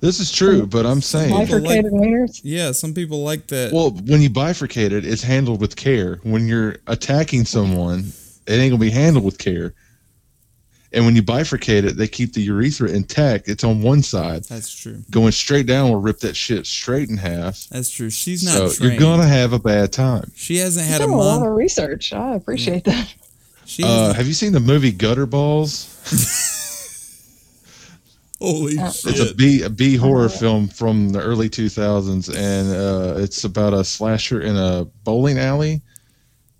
This 0.00 0.20
is 0.20 0.30
true, 0.30 0.66
but 0.66 0.86
I'm 0.86 1.00
saying, 1.00 1.30
Bifurcated 1.34 1.90
wieners. 1.92 2.40
yeah 2.44 2.70
some 2.72 2.94
people 2.94 3.24
like 3.24 3.46
that 3.48 3.72
well, 3.72 3.90
when 3.90 4.20
you 4.20 4.30
bifurcate 4.30 4.92
it, 4.92 5.04
it's 5.04 5.22
handled 5.22 5.60
with 5.60 5.74
care. 5.76 6.20
When 6.22 6.46
you're 6.46 6.76
attacking 6.86 7.46
someone, 7.46 8.12
it 8.46 8.52
ain't 8.52 8.70
gonna 8.72 8.80
be 8.80 8.90
handled 8.90 9.24
with 9.24 9.38
care. 9.38 9.72
And 10.98 11.06
when 11.06 11.14
you 11.14 11.22
bifurcate 11.22 11.84
it, 11.84 11.96
they 11.96 12.08
keep 12.08 12.32
the 12.32 12.42
urethra 12.42 12.90
intact. 12.90 13.48
It's 13.48 13.62
on 13.62 13.82
one 13.82 14.02
side. 14.02 14.42
that's 14.46 14.74
true 14.74 15.00
Going 15.12 15.30
straight 15.30 15.66
down 15.66 15.90
will 15.90 16.00
rip 16.00 16.18
that 16.20 16.34
shit 16.34 16.66
straight 16.66 17.08
in 17.08 17.16
half. 17.16 17.68
that's 17.70 17.88
true 17.88 18.10
she's 18.10 18.42
not 18.42 18.54
So 18.54 18.70
trained. 18.72 18.92
you're 18.94 19.00
gonna 19.00 19.28
have 19.28 19.52
a 19.52 19.60
bad 19.60 19.92
time. 19.92 20.32
she 20.34 20.56
hasn't 20.56 20.84
had 20.86 21.00
a 21.00 21.04
a 21.04 21.06
lot 21.06 21.46
of 21.46 21.52
research. 21.54 22.12
I 22.12 22.34
appreciate 22.34 22.82
that. 22.84 23.14
she 23.64 23.84
Uh, 23.84 24.12
have 24.12 24.26
you 24.26 24.34
seen 24.34 24.52
the 24.52 24.58
movie 24.58 24.90
Gutter 24.90 25.26
Balls? 25.26 25.94
holy 28.40 28.78
Uh, 28.78 28.88
It's 28.88 29.04
a 29.04 29.12
shit 29.14 29.36
B 29.36 29.62
a 29.62 29.70
B 29.70 29.94
horror 29.96 30.28
film 30.28 30.68
from 30.68 31.10
the 31.10 31.20
early 31.20 31.48
2000s, 31.48 32.28
and 32.34 32.72
uh, 32.74 33.20
it's 33.20 33.44
about 33.44 33.72
a 33.72 33.84
slasher 33.84 34.40
in 34.40 34.56
a 34.56 34.84
bowling 35.04 35.38
alley, 35.38 35.80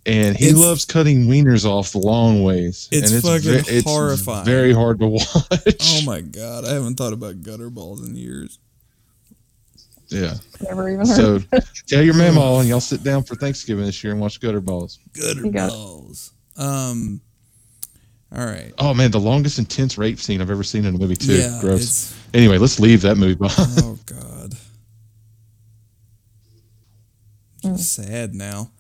and 0.07 0.37
he 0.37 0.47
It's- 0.49 0.61
loves 0.61 0.85
cutting 0.85 1.27
wieners 1.27 1.65
off 1.65 1.93
the 1.93 1.99
long 1.99 2.43
ways. 2.43 2.89
It's 2.91 3.13
and 3.13 3.23
fucking 3.23 3.65
ve- 3.65 3.77
it's 3.77 3.87
horrifying. 3.87 4.45
Very 4.45 4.73
hard 4.73 4.99
to 5.01 5.07
watch. 5.09 5.27
Oh 5.81 6.03
my 6.07 6.21
god, 6.21 6.65
I 6.65 6.73
haven't 6.75 6.97
thought 6.97 7.13
about 7.13 7.43
gutter 7.43 7.71
balls 7.71 8.07
in 8.07 8.17
years. 8.17 8.59
Yeah. 10.09 10.35
Never 10.63 10.89
even 10.89 11.07
heard. 11.07 11.17
So 11.53 11.61
tell 11.87 12.03
your 12.03 12.15
mama, 12.15 12.41
and 12.61 12.69
y'all 12.69 12.81
sit 12.81 13.03
down 13.05 13.25
for 13.25 13.35
Thanksgiving 13.35 13.85
this 13.85 14.03
year 14.03 14.13
and 14.15 14.21
watch 14.23 14.41
Gutter 14.41 14.63
Balls. 14.63 14.99
Gutter 15.13 15.41
You 15.43 15.49
it. 15.51 15.53
balls. 15.55 16.33
Um. 16.57 17.21
All 18.35 18.45
right. 18.47 18.73
Oh 18.79 18.95
man, 18.95 19.11
the 19.11 19.21
longest 19.21 19.59
intense 19.59 19.99
rape 19.99 20.19
scene 20.19 20.41
I've 20.41 20.51
ever 20.51 20.63
seen 20.65 20.87
in 20.87 20.95
a 20.95 20.99
movie 20.99 21.15
too. 21.17 21.35
Yeah. 21.37 21.59
Gross. 21.61 21.83
It's, 21.83 22.15
Anyway, 22.35 22.57
let's 22.59 22.79
leave 22.81 23.03
that 23.03 23.17
movie 23.17 23.35
behind. 23.35 23.69
oh 23.83 23.99
god. 24.07 24.55
Just 27.63 27.95
sad 27.95 28.35
now. 28.35 28.71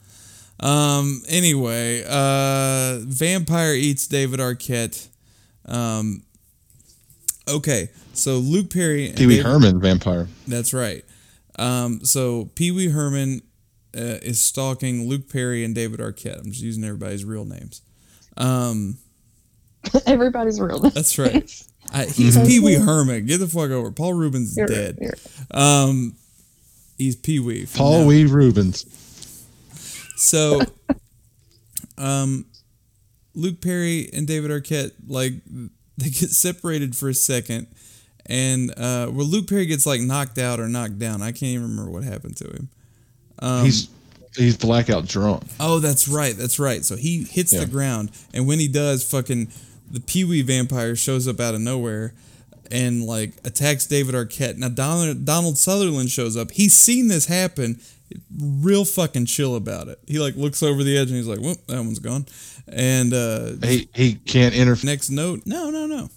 Um. 0.60 1.22
Anyway, 1.28 2.04
uh, 2.08 2.98
vampire 3.04 3.74
eats 3.74 4.06
David 4.08 4.40
Arquette. 4.40 5.06
Um, 5.66 6.22
okay, 7.48 7.90
so 8.12 8.38
Luke 8.38 8.70
Perry. 8.70 9.08
and 9.08 9.16
Pee 9.16 9.26
Wee 9.26 9.38
Herman 9.38 9.80
vampire. 9.80 10.28
That's 10.46 10.72
right. 10.74 11.04
Um, 11.58 12.04
so 12.04 12.50
Pee 12.54 12.70
Wee 12.72 12.88
Herman 12.88 13.42
uh, 13.96 14.18
is 14.22 14.40
stalking 14.40 15.08
Luke 15.08 15.28
Perry 15.28 15.64
and 15.64 15.74
David 15.74 16.00
Arquette. 16.00 16.38
I'm 16.38 16.50
just 16.50 16.62
using 16.62 16.84
everybody's 16.84 17.24
real 17.24 17.44
names. 17.44 17.82
Um, 18.36 18.98
Everybody's 20.06 20.60
real. 20.60 20.80
names. 20.80 20.94
that's 20.94 21.18
right. 21.18 21.62
I, 21.92 22.04
he's 22.06 22.36
Pee 22.36 22.60
Wee 22.60 22.74
Herman. 22.74 23.26
Get 23.26 23.38
the 23.38 23.48
fuck 23.48 23.70
over. 23.70 23.90
Paul 23.90 24.14
Reubens 24.14 24.50
is 24.50 24.56
You're- 24.58 24.74
dead. 24.74 24.98
you're- 25.00 25.14
Um, 25.50 26.16
he's 26.98 27.16
Pee 27.16 27.40
Wee. 27.40 27.66
Paul 27.74 28.06
Wee 28.06 28.24
Reubens. 28.26 28.84
So, 30.18 30.60
um, 31.96 32.46
Luke 33.34 33.60
Perry 33.60 34.10
and 34.12 34.26
David 34.26 34.50
Arquette 34.50 34.92
like 35.06 35.32
they 35.96 36.10
get 36.10 36.30
separated 36.30 36.96
for 36.96 37.08
a 37.08 37.14
second, 37.14 37.66
and 38.26 38.70
uh, 38.72 39.08
well, 39.12 39.26
Luke 39.26 39.48
Perry 39.48 39.66
gets 39.66 39.86
like 39.86 40.00
knocked 40.00 40.38
out 40.38 40.60
or 40.60 40.68
knocked 40.68 40.98
down. 40.98 41.22
I 41.22 41.30
can't 41.32 41.42
even 41.54 41.62
remember 41.70 41.90
what 41.90 42.04
happened 42.04 42.36
to 42.38 42.44
him. 42.48 42.68
Um, 43.40 43.64
he's 43.64 43.88
he's 44.36 44.56
blackout 44.56 45.06
drunk. 45.06 45.44
Oh, 45.60 45.78
that's 45.78 46.08
right. 46.08 46.36
That's 46.36 46.58
right. 46.58 46.84
So 46.84 46.96
he 46.96 47.22
hits 47.24 47.52
Yeah. 47.52 47.60
the 47.60 47.66
ground, 47.66 48.10
and 48.34 48.46
when 48.46 48.58
he 48.58 48.68
does, 48.68 49.08
fucking 49.08 49.48
the 49.90 50.00
Pee 50.00 50.24
Wee 50.24 50.42
vampire 50.42 50.94
shows 50.96 51.26
up 51.28 51.40
out 51.40 51.54
of 51.54 51.60
nowhere 51.60 52.12
and 52.70 53.04
like 53.04 53.32
attacks 53.44 53.86
David 53.86 54.14
Arquette. 54.14 54.56
Now 54.56 54.68
Donald, 54.68 55.24
Donald 55.24 55.58
Sutherland 55.58 56.10
shows 56.10 56.36
up. 56.36 56.50
He's 56.50 56.74
seen 56.74 57.08
this 57.08 57.26
happen. 57.26 57.80
Real 58.40 58.84
fucking 58.84 59.26
chill 59.26 59.54
about 59.56 59.88
it. 59.88 59.98
He 60.06 60.18
like 60.18 60.34
looks 60.36 60.62
over 60.62 60.82
the 60.82 60.96
edge 60.96 61.08
and 61.08 61.16
he's 61.16 61.26
like, 61.26 61.40
"Whoop, 61.40 61.58
that 61.66 61.76
one's 61.78 61.98
gone." 61.98 62.26
And 62.66 63.12
uh, 63.12 63.52
He 63.62 63.88
he 63.94 64.14
can't 64.14 64.54
interfere. 64.54 64.90
next 64.90 65.10
note, 65.10 65.42
no, 65.44 65.70
no, 65.70 65.86
no, 65.86 66.08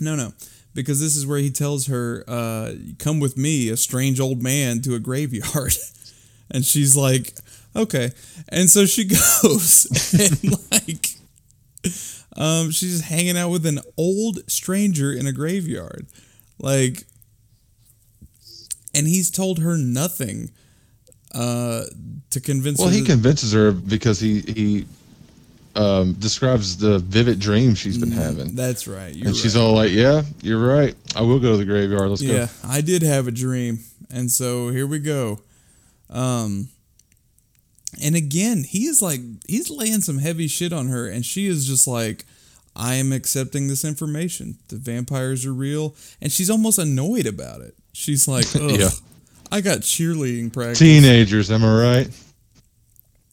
no, 0.00 0.16
no, 0.16 0.32
because 0.74 1.00
this 1.00 1.14
is 1.16 1.26
where 1.26 1.38
he 1.38 1.50
tells 1.50 1.86
her, 1.86 2.24
uh, 2.26 2.72
"Come 2.98 3.20
with 3.20 3.36
me, 3.36 3.68
a 3.68 3.76
strange 3.76 4.18
old 4.18 4.42
man, 4.42 4.80
to 4.82 4.94
a 4.94 4.98
graveyard," 4.98 5.74
and 6.50 6.64
she's 6.64 6.96
like, 6.96 7.32
"Okay," 7.76 8.10
and 8.48 8.68
so 8.68 8.86
she 8.86 9.04
goes 9.42 9.86
and 10.18 10.72
like, 10.72 11.06
um, 12.40 12.70
she's 12.70 12.92
just 12.98 13.04
hanging 13.04 13.36
out 13.36 13.50
with 13.50 13.66
an 13.66 13.80
old 13.96 14.50
stranger 14.50 15.12
in 15.12 15.26
a 15.26 15.32
graveyard, 15.32 16.06
like, 16.58 17.04
and 18.94 19.06
he's 19.06 19.30
told 19.30 19.58
her 19.60 19.76
nothing. 19.76 20.50
Uh, 21.32 21.84
to 22.30 22.40
convince 22.40 22.78
Well, 22.78 22.88
her 22.88 22.92
Well, 22.92 23.00
he 23.00 23.06
convinces 23.06 23.52
her 23.52 23.70
because 23.70 24.18
he 24.18 24.40
he 24.40 24.86
um, 25.76 26.14
describes 26.14 26.76
the 26.76 26.98
vivid 26.98 27.38
dream 27.38 27.76
she's 27.76 27.98
been 27.98 28.10
having, 28.10 28.56
That's 28.56 28.88
right. 28.88 29.14
And 29.14 29.36
she's 29.36 29.54
right. 29.54 29.62
all 29.62 29.72
like, 29.74 29.92
"Yeah, 29.92 30.22
you're 30.42 30.58
right. 30.58 30.96
I 31.14 31.22
will 31.22 31.38
go 31.38 31.52
to 31.52 31.56
the 31.56 31.64
graveyard. 31.64 32.08
Let's 32.10 32.20
Yeah, 32.22 32.32
go." 32.32 32.38
Yeah, 32.38 32.48
I 32.64 32.80
did 32.80 33.02
have 33.02 33.28
a 33.28 33.30
dream, 33.30 33.78
and 34.10 34.28
so 34.28 34.70
here 34.70 34.88
we 34.88 34.98
go. 34.98 35.38
Um, 36.08 36.68
and 38.02 38.14
again, 38.14 38.64
he 38.64 38.84
is 38.86 39.00
like 39.02 39.20
he's 39.48 39.70
laying 39.70 40.00
some 40.00 40.18
heavy 40.18 40.46
shit 40.46 40.72
on 40.72 40.88
her, 40.88 41.08
and 41.08 41.24
she 41.24 41.46
is 41.46 41.66
just 41.66 41.86
like, 41.88 42.24
"I 42.76 42.94
am 42.94 43.12
accepting 43.12 43.68
this 43.68 43.84
information. 43.84 44.58
The 44.68 44.76
vampires 44.76 45.44
are 45.46 45.52
real," 45.52 45.94
and 46.20 46.30
she's 46.30 46.50
almost 46.50 46.78
annoyed 46.78 47.26
about 47.26 47.62
it. 47.62 47.74
She's 47.92 48.28
like, 48.28 48.46
Ugh, 48.56 48.70
Yeah. 48.78 48.90
I 49.50 49.60
got 49.60 49.78
cheerleading 49.78 50.52
practice." 50.52 50.78
Teenagers, 50.78 51.50
am 51.50 51.64
I 51.64 51.82
right? 51.82 52.08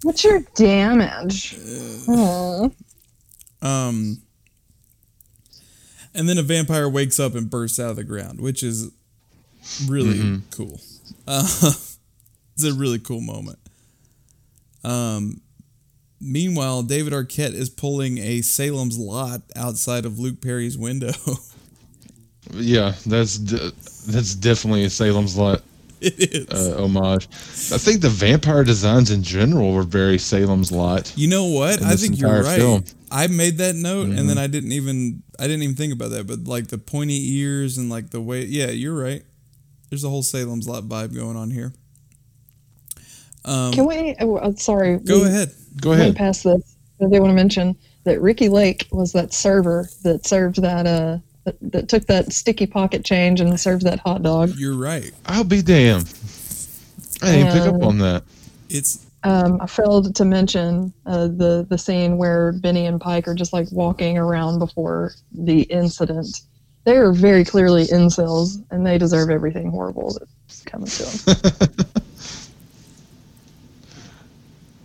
What's 0.04 0.24
your 0.24 0.42
damage? 0.56 1.58
Aw. 2.08 2.70
Um, 3.62 4.22
and 6.14 6.30
then 6.30 6.38
a 6.38 6.44
vampire 6.44 6.88
wakes 6.88 7.20
up 7.20 7.34
and 7.36 7.50
bursts 7.50 7.80
out 7.80 7.92
of 7.92 7.96
the 7.96 8.04
ground, 8.04 8.40
which 8.40 8.62
is 8.64 8.92
really 9.88 10.42
cool. 10.52 10.80
Uh, 11.28 11.44
it's 12.56 12.64
a 12.64 12.74
really 12.74 13.00
cool 13.00 13.22
moment. 13.22 13.60
Um, 14.88 15.42
meanwhile, 16.22 16.84
David 16.84 17.14
Arquette 17.14 17.54
is 17.54 17.70
pulling 17.70 18.18
a 18.20 18.42
Salem's 18.42 18.98
Lot 18.98 19.42
outside 19.56 20.06
of 20.06 20.20
Luke 20.20 20.42
Perry's 20.42 20.78
window. 20.78 21.12
Yeah, 22.54 22.94
that's 23.06 23.38
de- 23.38 23.72
that's 24.08 24.34
definitely 24.36 24.86
a 24.86 24.90
Salem's 24.90 25.38
Lot 25.38 25.62
it 26.02 26.34
is. 26.34 26.48
uh, 26.50 26.82
homage. 26.82 27.28
I 27.28 27.78
think 27.78 28.02
the 28.02 28.10
vampire 28.10 28.64
designs 28.64 29.12
in 29.12 29.24
general 29.24 29.74
were 29.74 29.84
very 29.84 30.18
Salem's 30.18 30.72
Lot. 30.72 31.12
you 31.18 31.28
know 31.28 31.46
what? 31.46 31.82
I 31.82 31.96
think 31.96 32.20
you're 32.20 32.44
right. 32.44 32.58
film. 32.58 32.84
Mm-hmm. 32.84 32.98
I 33.12 33.28
made 33.28 33.58
that 33.58 33.76
note, 33.76 34.10
and 34.10 34.30
then 34.30 34.38
I 34.38 34.48
didn't 34.48 34.72
even 34.72 35.24
I 35.40 35.44
didn't 35.48 35.64
even 35.64 35.76
think 35.76 35.94
about 35.94 36.12
that. 36.12 36.28
But 36.28 36.46
like 36.46 36.68
the 36.68 36.78
pointy 36.78 37.38
ears 37.38 37.78
and 37.78 37.90
like 37.90 38.12
the 38.12 38.22
way, 38.22 38.46
yeah, 38.46 38.68
you're 38.68 38.98
right. 38.98 39.24
There's 39.90 40.04
a 40.04 40.10
whole 40.10 40.24
Salem's 40.24 40.68
Lot 40.68 40.84
vibe 40.84 41.16
going 41.16 41.36
on 41.36 41.52
here. 41.52 41.74
Um, 43.48 43.72
Can 43.72 43.86
we? 43.88 44.16
Oh, 44.20 44.36
uh, 44.36 44.54
sorry. 44.56 44.98
go 44.98 45.22
we 45.22 45.28
ahead. 45.28 45.52
Go 45.82 45.94
ahead. 45.94 46.16
Past 46.16 46.44
this, 46.44 46.76
I 47.02 47.06
do 47.06 47.22
want 47.22 47.32
to 47.32 47.36
mention 47.36 47.76
that 48.04 48.22
Ricki 48.22 48.50
Lake 48.50 48.88
was 48.92 49.14
that 49.14 49.34
server 49.34 49.90
that 50.04 50.26
served 50.26 50.62
that 50.62 50.86
uh 50.86 51.18
that, 51.46 51.56
that 51.72 51.88
took 51.90 52.06
that 52.08 52.34
sticky 52.34 52.68
pocket 52.68 53.06
change 53.06 53.40
and 53.40 53.58
served 53.60 53.84
that 53.84 54.00
hot 54.00 54.22
dog. 54.22 54.54
You're 54.58 54.76
right. 54.76 55.12
I'll 55.26 55.46
be 55.46 55.62
damned. 55.62 56.14
I 57.22 57.32
didn't 57.32 57.54
pick 57.54 57.62
up 57.62 57.76
Um, 57.76 57.84
on 57.84 57.98
that. 58.00 58.24
It's 58.70 59.06
Um, 59.24 59.60
I 59.62 59.66
failed 59.68 60.14
to 60.16 60.26
mention 60.26 60.94
uh, 61.06 61.28
the 61.28 61.66
the 61.70 61.78
scene 61.78 62.18
where 62.18 62.52
Benny 62.52 62.86
and 62.86 63.00
Pike 63.00 63.28
are 63.28 63.34
just 63.36 63.54
like 63.54 63.72
walking 63.72 64.18
around 64.18 64.60
before 64.60 65.14
the 65.32 65.62
incident. 65.64 66.42
They 66.84 66.98
are 66.98 67.12
very 67.12 67.44
clearly 67.46 67.86
incels, 67.88 68.64
and 68.72 68.86
they 68.86 68.98
deserve 68.98 69.30
everything 69.30 69.70
horrible 69.72 70.18
that's 70.50 70.62
coming 70.64 70.88
to 70.88 71.04
them. 71.26 71.86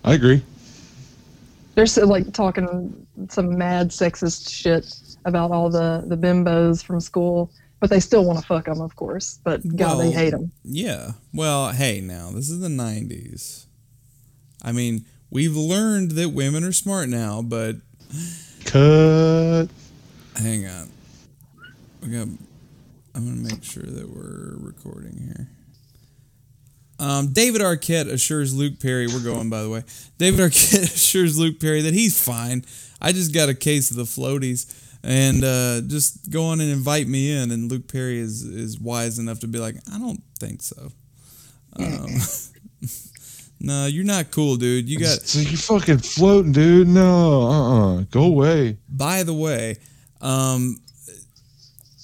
I 0.05 0.15
agree. 0.15 0.43
They're 1.75 1.87
still 1.87 2.09
like 2.09 2.33
talking 2.33 3.07
some 3.31 3.57
mad 3.57 3.91
sexist 3.91 4.51
shit 4.53 4.95
about 5.25 5.51
all 5.51 5.71
the 5.71 6.05
the 6.07 6.17
bimbos 6.17 6.85
from 6.85 7.01
school, 7.01 7.51
but 7.81 7.89
they 7.89 8.01
still 8.01 8.25
want 8.25 8.39
to 8.39 8.45
fuck 8.45 8.67
them, 8.67 8.81
of 8.81 8.95
course. 8.97 9.39
But 9.43 9.61
God, 9.77 10.01
they 10.01 10.11
hate 10.11 10.31
them. 10.31 10.53
yeah. 10.65 11.13
Well, 11.33 11.71
hey, 11.71 12.01
now 12.01 12.31
this 12.31 12.51
is 12.51 12.61
the 12.61 12.69
'90s. 12.69 13.67
I 14.63 14.73
mean, 14.73 15.07
we've 15.31 15.57
learned 15.57 16.13
that 16.13 16.31
women 16.31 16.63
are 16.65 16.73
smart 16.73 17.09
now, 17.09 17.43
but 17.43 17.77
Cut. 18.65 19.69
hang 20.37 20.67
on. 20.67 20.91
We 22.03 22.09
got. 22.09 22.29
I'm 23.15 23.27
gonna 23.27 23.49
make 23.49 23.63
sure 23.63 23.83
that 23.85 24.09
we're 24.09 24.57
recording 24.59 25.17
here. 25.19 25.49
Um, 27.03 27.33
David 27.33 27.63
Arquette 27.63 28.09
assures 28.09 28.55
Luke 28.55 28.79
Perry. 28.79 29.09
We're 29.09 29.25
going, 29.25 29.51
by 29.51 29.63
the 29.63 29.69
way. 29.69 29.83
David 30.19 30.39
Arquette 30.39 30.83
assures 30.95 31.37
Luke 31.37 31.59
Perry 31.59 31.83
that 31.83 31.95
he's 31.95 32.23
fine. 32.23 32.65
I 33.01 33.11
just 33.11 33.35
got 33.35 33.49
a 33.49 33.55
case 33.55 33.91
of 33.91 33.97
the 33.97 34.05
floaties, 34.05 34.73
and 35.03 35.43
uh, 35.43 35.81
just 35.89 36.31
go 36.31 36.45
on 36.45 36.61
and 36.61 36.71
invite 36.71 37.09
me 37.09 37.37
in. 37.37 37.51
And 37.51 37.69
Luke 37.69 37.89
Perry 37.89 38.21
is 38.21 38.45
is 38.45 38.79
wise 38.79 39.19
enough 39.19 39.41
to 39.41 39.49
be 39.49 39.59
like, 39.59 39.75
I 39.93 39.99
don't 39.99 40.23
think 40.39 40.63
so. 40.63 40.93
Um, 41.77 42.07
no, 43.61 43.87
you're 43.87 44.05
not 44.05 44.31
cool, 44.31 44.55
dude. 44.55 44.89
You 44.89 45.01
got. 45.01 45.23
So 45.23 45.41
you 45.41 45.57
fucking 45.57 45.99
floating, 45.99 46.53
dude? 46.53 46.87
No, 46.87 47.43
uh, 47.43 47.97
uh 47.97 48.05
go 48.13 48.23
away. 48.27 48.77
By 48.89 49.25
the 49.25 49.35
way, 49.35 49.79
um, 50.21 50.79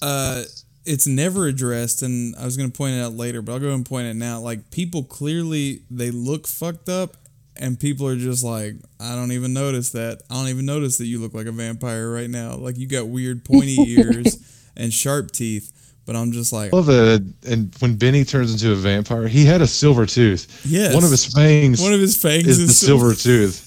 uh, 0.03 0.43
it's 0.89 1.07
never 1.07 1.47
addressed, 1.47 2.03
and 2.03 2.35
I 2.37 2.45
was 2.45 2.57
gonna 2.57 2.71
point 2.71 2.95
it 2.97 3.01
out 3.03 3.13
later, 3.15 3.43
but 3.43 3.53
I'll 3.53 3.59
go 3.59 3.67
ahead 3.67 3.77
and 3.77 3.87
point 3.87 4.07
it 4.09 4.15
now. 4.15 4.41
Like 4.41 4.71
people 4.71 5.05
clearly 5.05 5.83
they 5.91 6.11
look 6.11 6.47
fucked 6.47 6.89
up, 6.89 7.17
and 7.57 7.79
people 7.79 8.07
are 8.07 8.17
just 8.17 8.43
like, 8.43 8.75
I 9.01 9.15
don't 9.15 9.33
even 9.33 9.53
notice 9.53 9.91
that. 9.91 10.23
I 10.31 10.35
don't 10.35 10.49
even 10.49 10.67
notice 10.67 10.99
that 10.99 11.07
you 11.07 11.19
look 11.21 11.35
like 11.35 11.47
a 11.47 11.53
vampire 11.53 12.11
right 12.11 12.31
now. 12.31 12.55
Like 12.57 12.79
you 12.79 12.87
got 12.89 13.09
weird 13.09 13.45
pointy 13.45 13.77
ears 13.89 14.37
and 14.77 14.93
sharp 14.93 15.33
teeth, 15.33 15.73
but 16.07 16.17
I'm 16.17 16.33
just 16.33 16.53
like, 16.53 16.73
I 16.73 16.77
love 16.77 16.87
that. 16.87 17.35
And 17.47 17.75
when 17.81 17.97
Benny 17.97 18.25
turns 18.25 18.53
into 18.53 18.73
a 18.73 18.77
vampire, 18.77 19.29
he 19.29 19.45
had 19.45 19.61
a 19.61 19.67
silver 19.67 20.07
tooth. 20.07 20.65
yes, 20.67 20.95
One 20.95 21.05
of 21.05 21.11
his 21.11 21.27
fangs 21.27 21.83
one 21.83 21.93
of 21.93 22.01
his 22.01 22.21
fangs 22.21 22.47
is 22.47 22.59
is 22.61 22.69
the 22.69 22.87
silver 22.87 23.15
tooth. 23.15 23.65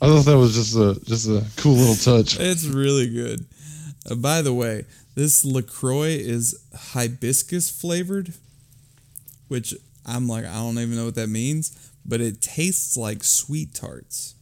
I 0.00 0.06
thought 0.06 0.26
that 0.26 0.38
was 0.38 0.54
just 0.54 0.76
a 0.76 0.98
just 1.04 1.28
a 1.28 1.44
cool 1.60 1.74
little 1.74 1.96
touch. 1.96 2.38
It's 2.40 2.64
really 2.64 3.10
good. 3.10 3.44
Uh, 4.08 4.14
by 4.14 4.42
the 4.42 4.54
way, 4.54 4.84
this 5.18 5.44
LaCroix 5.44 6.10
is 6.10 6.64
hibiscus 6.92 7.68
flavored, 7.68 8.34
which 9.48 9.74
I'm 10.06 10.28
like, 10.28 10.44
I 10.44 10.54
don't 10.54 10.78
even 10.78 10.94
know 10.94 11.06
what 11.06 11.16
that 11.16 11.28
means, 11.28 11.90
but 12.06 12.20
it 12.20 12.40
tastes 12.40 12.96
like 12.96 13.24
sweet 13.24 13.74
tarts. 13.74 14.36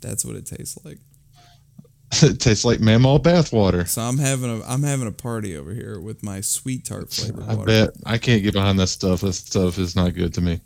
That's 0.00 0.24
what 0.24 0.34
it 0.34 0.46
tastes 0.46 0.84
like. 0.84 0.98
it 2.24 2.40
tastes 2.40 2.64
like 2.64 2.80
mammal 2.80 3.20
bathwater. 3.20 3.86
So 3.86 4.02
I'm 4.02 4.18
having 4.18 4.50
a 4.50 4.64
I'm 4.64 4.82
having 4.82 5.06
a 5.06 5.12
party 5.12 5.56
over 5.56 5.72
here 5.72 6.00
with 6.00 6.24
my 6.24 6.40
sweet 6.40 6.84
tart 6.84 7.12
flavor. 7.12 7.44
I 7.46 7.54
water. 7.54 7.66
bet 7.66 7.90
I 8.04 8.18
can't 8.18 8.42
get 8.42 8.54
behind 8.54 8.80
that 8.80 8.88
stuff. 8.88 9.20
That 9.20 9.34
stuff 9.34 9.78
is 9.78 9.94
not 9.94 10.12
good 10.12 10.34
to 10.34 10.40
me. 10.40 10.60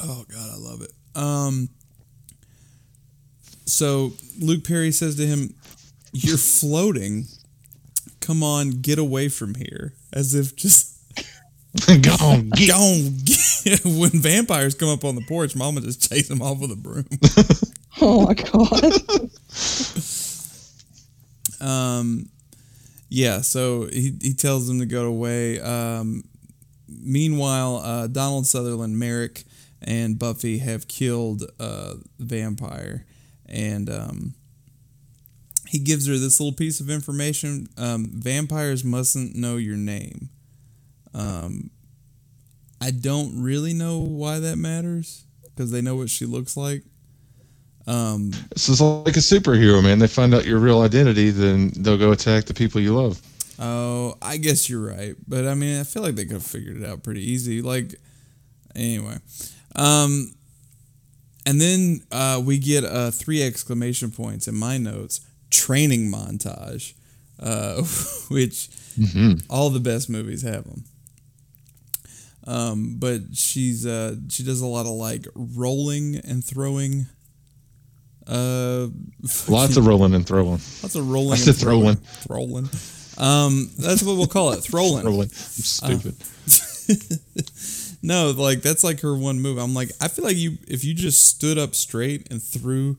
Oh 0.00 0.24
god, 0.28 0.50
I 0.52 0.56
love 0.56 0.82
it. 0.82 0.90
Um 1.14 1.68
so 3.66 4.14
Luke 4.40 4.64
Perry 4.64 4.90
says 4.90 5.14
to 5.14 5.26
him, 5.26 5.54
you're 6.12 6.36
floating. 6.38 7.26
Come 8.24 8.42
on, 8.42 8.70
get 8.70 8.98
away 8.98 9.28
from 9.28 9.54
here. 9.54 9.92
As 10.10 10.34
if 10.34 10.56
just 10.56 10.96
Go 11.86 12.12
on, 12.22 12.48
get. 12.56 12.68
go 12.70 12.76
on. 12.76 13.18
Get. 13.24 13.84
when 13.84 14.10
vampires 14.10 14.74
come 14.74 14.88
up 14.88 15.04
on 15.04 15.14
the 15.14 15.24
porch, 15.28 15.54
Mama 15.54 15.82
just 15.82 16.08
chase 16.08 16.28
them 16.28 16.40
off 16.40 16.58
with 16.58 16.70
a 16.70 16.76
broom. 16.76 17.06
Oh 18.00 18.26
my 18.26 18.34
god. 18.34 19.30
Um, 21.60 22.30
yeah, 23.08 23.42
so 23.42 23.86
he, 23.86 24.16
he 24.20 24.34
tells 24.34 24.66
them 24.68 24.78
to 24.80 24.86
go 24.86 25.04
away. 25.06 25.60
Um, 25.60 26.24
meanwhile, 26.88 27.76
uh, 27.76 28.06
Donald 28.06 28.46
Sutherland, 28.46 28.98
Merrick, 28.98 29.44
and 29.82 30.18
Buffy 30.18 30.58
have 30.58 30.88
killed 30.88 31.42
uh, 31.60 31.94
the 32.18 32.24
vampire, 32.24 33.04
and 33.46 33.90
um, 33.90 34.34
he 35.74 35.80
gives 35.80 36.06
her 36.06 36.16
this 36.16 36.38
little 36.38 36.52
piece 36.52 36.78
of 36.78 36.88
information: 36.88 37.68
um, 37.76 38.06
vampires 38.12 38.84
mustn't 38.84 39.34
know 39.34 39.56
your 39.56 39.76
name. 39.76 40.28
Um, 41.12 41.70
I 42.80 42.92
don't 42.92 43.42
really 43.42 43.74
know 43.74 43.98
why 43.98 44.38
that 44.38 44.56
matters 44.56 45.24
because 45.42 45.72
they 45.72 45.80
know 45.80 45.96
what 45.96 46.10
she 46.10 46.26
looks 46.26 46.56
like. 46.56 46.84
Um, 47.88 48.30
This 48.50 48.68
is 48.68 48.80
like 48.80 49.16
a 49.16 49.20
superhero, 49.20 49.82
man. 49.82 49.98
They 49.98 50.06
find 50.06 50.32
out 50.32 50.46
your 50.46 50.60
real 50.60 50.80
identity, 50.80 51.30
then 51.30 51.72
they'll 51.74 51.98
go 51.98 52.12
attack 52.12 52.44
the 52.44 52.54
people 52.54 52.80
you 52.80 52.94
love. 52.94 53.20
Oh, 53.58 54.14
I 54.22 54.36
guess 54.36 54.70
you're 54.70 54.86
right, 54.86 55.16
but 55.26 55.44
I 55.44 55.54
mean, 55.54 55.80
I 55.80 55.82
feel 55.82 56.04
like 56.04 56.14
they 56.14 56.24
could 56.24 56.34
have 56.34 56.46
figured 56.46 56.76
it 56.76 56.88
out 56.88 57.02
pretty 57.02 57.28
easy. 57.28 57.62
Like, 57.62 57.96
anyway, 58.76 59.16
um, 59.74 60.36
and 61.44 61.60
then 61.60 62.04
uh, 62.12 62.40
we 62.44 62.58
get 62.58 62.84
uh, 62.84 63.10
three 63.10 63.42
exclamation 63.42 64.12
points 64.12 64.46
in 64.46 64.54
my 64.54 64.78
notes: 64.78 65.20
training 65.54 66.10
montage, 66.10 66.94
uh, 67.40 67.82
which 68.28 68.68
all 69.48 69.70
the 69.70 69.80
best 69.80 70.10
movies 70.10 70.42
have 70.42 70.64
them. 70.64 70.84
Um, 72.46 72.96
but 72.98 73.20
she's 73.34 73.86
uh, 73.86 74.16
she 74.28 74.42
does 74.42 74.60
a 74.60 74.66
lot 74.66 74.86
of 74.86 74.92
like 74.92 75.26
rolling 75.34 76.16
and 76.16 76.44
throwing. 76.44 77.06
Uh, 78.26 78.88
Lots 79.48 79.76
of 79.76 79.86
rolling 79.86 80.14
and 80.14 80.26
throwing. 80.26 80.50
lots 80.82 80.94
of 80.94 81.08
rolling. 81.10 81.32
I 81.34 81.36
said 81.36 81.54
and 81.54 81.58
throwing. 81.62 81.96
throwing. 81.96 82.68
Um, 83.16 83.70
that's 83.78 84.02
what 84.02 84.16
we'll 84.16 84.26
call 84.26 84.52
it. 84.52 84.60
Throwing. 84.64 85.02
throwing. 85.02 85.28
Stupid. 85.28 86.16
No, 88.02 88.32
like 88.36 88.60
that's 88.60 88.84
like 88.84 89.00
her 89.00 89.16
one 89.16 89.40
move. 89.40 89.56
I'm 89.56 89.72
like, 89.72 89.90
I 90.00 90.08
feel 90.08 90.24
like 90.26 90.36
you 90.36 90.58
if 90.68 90.84
you 90.84 90.92
just 90.94 91.26
stood 91.26 91.56
up 91.56 91.74
straight 91.74 92.30
and 92.30 92.42
threw 92.42 92.98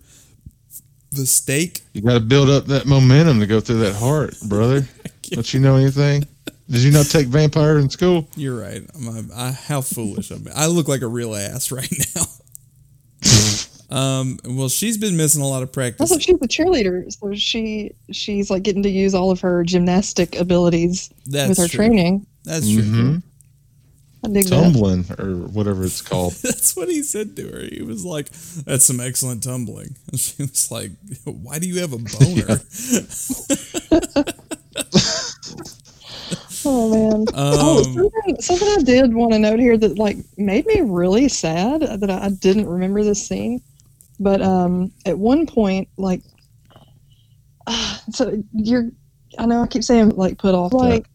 the 1.16 1.26
stake. 1.26 1.82
you 1.93 2.01
got 2.01 2.13
to 2.13 2.20
build 2.20 2.49
up 2.49 2.66
that 2.66 2.86
momentum 2.86 3.39
to 3.39 3.47
go 3.47 3.59
through 3.59 3.80
that 3.80 3.95
heart, 3.95 4.36
brother. 4.47 4.88
Don't 5.32 5.53
you 5.53 5.59
know 5.59 5.76
anything? 5.76 6.28
Did 6.70 6.82
you 6.82 6.91
not 6.91 7.05
take 7.07 7.28
vampire 7.28 7.78
in 7.80 7.89
school? 7.89 8.28
You're 8.36 8.59
right. 8.59 8.82
I'm, 8.95 9.07
a- 9.30 9.34
I, 9.36 9.51
how 9.51 9.82
foolish 9.82 10.32
I'm. 10.32 10.47
I 10.55 10.68
look 10.68 10.88
like 10.88 11.01
a 11.01 11.07
real 11.07 11.36
ass 11.36 11.72
right 11.80 11.91
now. 12.16 12.24
um. 13.95 14.39
Well, 14.45 14.70
she's 14.70 14.97
been 14.97 15.16
missing 15.18 15.41
a 15.41 15.47
lot 15.47 15.63
of 15.63 15.72
practice. 15.72 16.01
Also, 16.01 16.20
she's 16.20 16.36
a 16.41 16.47
cheerleader, 16.47 17.11
so 17.11 17.34
she 17.36 17.91
she's 18.11 18.49
like 18.49 18.63
getting 18.63 18.84
to 18.84 18.89
use 18.89 19.13
all 19.13 19.32
of 19.32 19.39
her 19.41 19.63
gymnastic 19.63 20.36
abilities 20.38 21.09
That's 21.28 21.49
with 21.49 21.57
her 21.59 21.68
true. 21.68 21.78
training. 21.88 22.26
That's 22.43 22.70
true. 22.72 22.82
Mhm. 22.84 23.24
Dig 24.34 24.45
that. 24.45 24.63
Tumbling 24.63 25.05
or 25.19 25.47
whatever 25.47 25.84
it's 25.84 26.01
called. 26.01 26.34
That's 26.43 26.76
what 26.76 26.89
he 26.89 27.03
said 27.03 27.36
to 27.36 27.47
her. 27.49 27.61
He 27.71 27.82
was 27.82 28.05
like, 28.05 28.30
"That's 28.65 28.86
some 28.86 28.99
excellent 28.99 29.43
tumbling." 29.43 29.95
And 30.11 30.19
she 30.19 30.43
was 30.43 30.71
like, 30.71 30.91
"Why 31.23 31.59
do 31.59 31.67
you 31.67 31.82
have 31.82 31.93
a 31.93 31.97
boner?" 31.97 32.61
Oh 36.67 36.89
man. 36.89 37.26
oh, 37.36 37.78
Um, 37.78 37.93
something, 37.93 38.41
something 38.41 38.67
I 38.67 38.82
did 38.82 39.13
want 39.13 39.34
to 39.34 39.39
note 39.39 39.59
here 39.59 39.78
that 39.78 39.99
like 39.99 40.17
made 40.38 40.65
me 40.65 40.82
really 40.82 41.30
sad 41.30 41.82
that 41.82 42.09
I 42.09 42.30
didn't 42.30 42.67
remember 42.67 43.03
this 43.03 43.26
scene. 43.26 43.61
But 44.19 44.41
um, 44.41 44.91
at 45.05 45.17
one 45.17 45.45
point, 45.45 45.89
like, 45.97 46.21
ah, 47.67 48.01
so 48.09 48.41
you're, 48.53 48.89
I 49.38 49.45
know 49.45 49.61
I 49.61 49.67
keep 49.67 49.84
saying 49.84 50.09
like 50.11 50.38
put 50.38 50.55
off, 50.55 50.73
like 50.73 51.05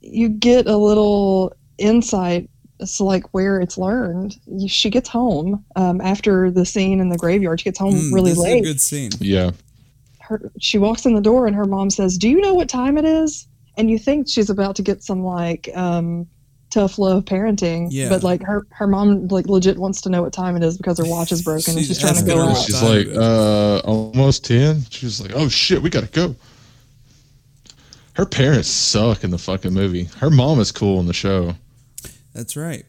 you 0.00 0.28
get 0.28 0.66
a 0.66 0.76
little 0.76 1.54
insight 1.78 2.48
as 2.80 2.96
to 2.96 3.04
like 3.04 3.32
where 3.32 3.60
it's 3.60 3.78
learned. 3.78 4.36
You, 4.46 4.68
she 4.68 4.90
gets 4.90 5.08
home 5.08 5.64
um, 5.76 6.00
after 6.00 6.50
the 6.50 6.64
scene 6.66 7.00
in 7.00 7.08
the 7.08 7.16
graveyard. 7.18 7.60
She 7.60 7.64
gets 7.64 7.78
home 7.78 7.94
Mm, 7.94 8.12
really 8.14 8.30
this 8.30 8.38
is 8.38 8.44
a 8.44 8.48
late. 8.48 8.64
good 8.64 8.80
scene. 8.80 9.10
Yeah. 9.20 9.50
her 10.20 10.50
she 10.60 10.78
walks 10.78 11.06
in 11.06 11.14
the 11.14 11.20
door 11.20 11.46
and 11.46 11.54
her 11.56 11.64
mom 11.66 11.90
says, 11.90 12.18
"Do 12.18 12.28
you 12.28 12.40
know 12.40 12.54
what 12.54 12.68
time 12.68 12.98
it 12.98 13.04
is?" 13.04 13.46
And 13.76 13.90
you 13.90 13.98
think 13.98 14.28
she's 14.28 14.50
about 14.50 14.76
to 14.76 14.82
get 14.82 15.02
some 15.04 15.22
like 15.24 15.68
um, 15.74 16.26
tough 16.70 16.98
love 16.98 17.24
parenting, 17.24 17.88
Yeah. 17.90 18.08
but 18.08 18.22
like 18.24 18.42
her 18.42 18.66
her 18.70 18.86
mom 18.88 19.28
like 19.28 19.46
legit 19.46 19.78
wants 19.78 20.00
to 20.02 20.08
know 20.10 20.22
what 20.22 20.32
time 20.32 20.56
it 20.56 20.62
is 20.64 20.76
because 20.76 20.98
her 20.98 21.04
watch 21.04 21.30
is 21.32 21.42
broken 21.42 21.76
and 21.76 21.78
She's 21.84 21.88
she's 21.88 22.00
trying 22.00 22.16
to 22.16 22.24
go 22.24 22.36
her 22.44 22.50
out. 22.52 22.56
She's 22.56 22.82
like, 22.82 23.06
uh, 23.14 23.78
almost 23.84 24.44
10. 24.44 24.84
She's 24.90 25.20
like, 25.20 25.32
oh 25.34 25.48
shit, 25.48 25.80
we 25.82 25.90
gotta 25.90 26.06
go. 26.08 26.34
Her 28.14 28.26
parents 28.26 28.68
suck 28.68 29.24
in 29.24 29.30
the 29.30 29.38
fucking 29.38 29.72
movie. 29.72 30.04
Her 30.18 30.30
mom 30.30 30.60
is 30.60 30.70
cool 30.70 31.00
in 31.00 31.06
the 31.06 31.12
show. 31.12 31.54
That's 32.34 32.56
right. 32.56 32.84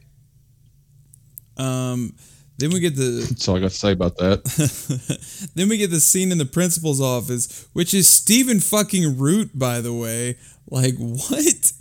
Um, 1.58 2.16
then 2.58 2.72
we 2.72 2.80
get 2.80 2.96
the 2.96 3.26
That's 3.30 3.48
all 3.48 3.58
I 3.58 3.60
got 3.60 3.72
to 3.72 3.78
say 3.78 3.92
about 3.92 4.18
that. 4.18 5.50
then 5.56 5.70
we 5.70 5.78
get 5.78 5.90
the 5.92 6.00
scene 6.00 6.32
in 6.32 6.38
the 6.38 6.46
principal's 6.46 7.02
office, 7.02 7.68
which 7.74 7.94
is 7.94 8.08
Stephen 8.10 8.60
fucking 8.60 9.18
Root, 9.18 9.52
by 9.58 9.82
the 9.82 9.94
way. 9.94 10.38
Like 10.70 10.96
what? 10.98 11.72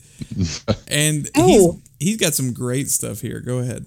and 0.89 1.29
Oh. 1.37 1.47
he's 1.99 2.09
he's 2.09 2.17
got 2.19 2.35
some 2.35 2.53
great 2.53 2.89
stuff 2.91 3.21
here. 3.21 3.41
Go 3.41 3.59
ahead. 3.59 3.87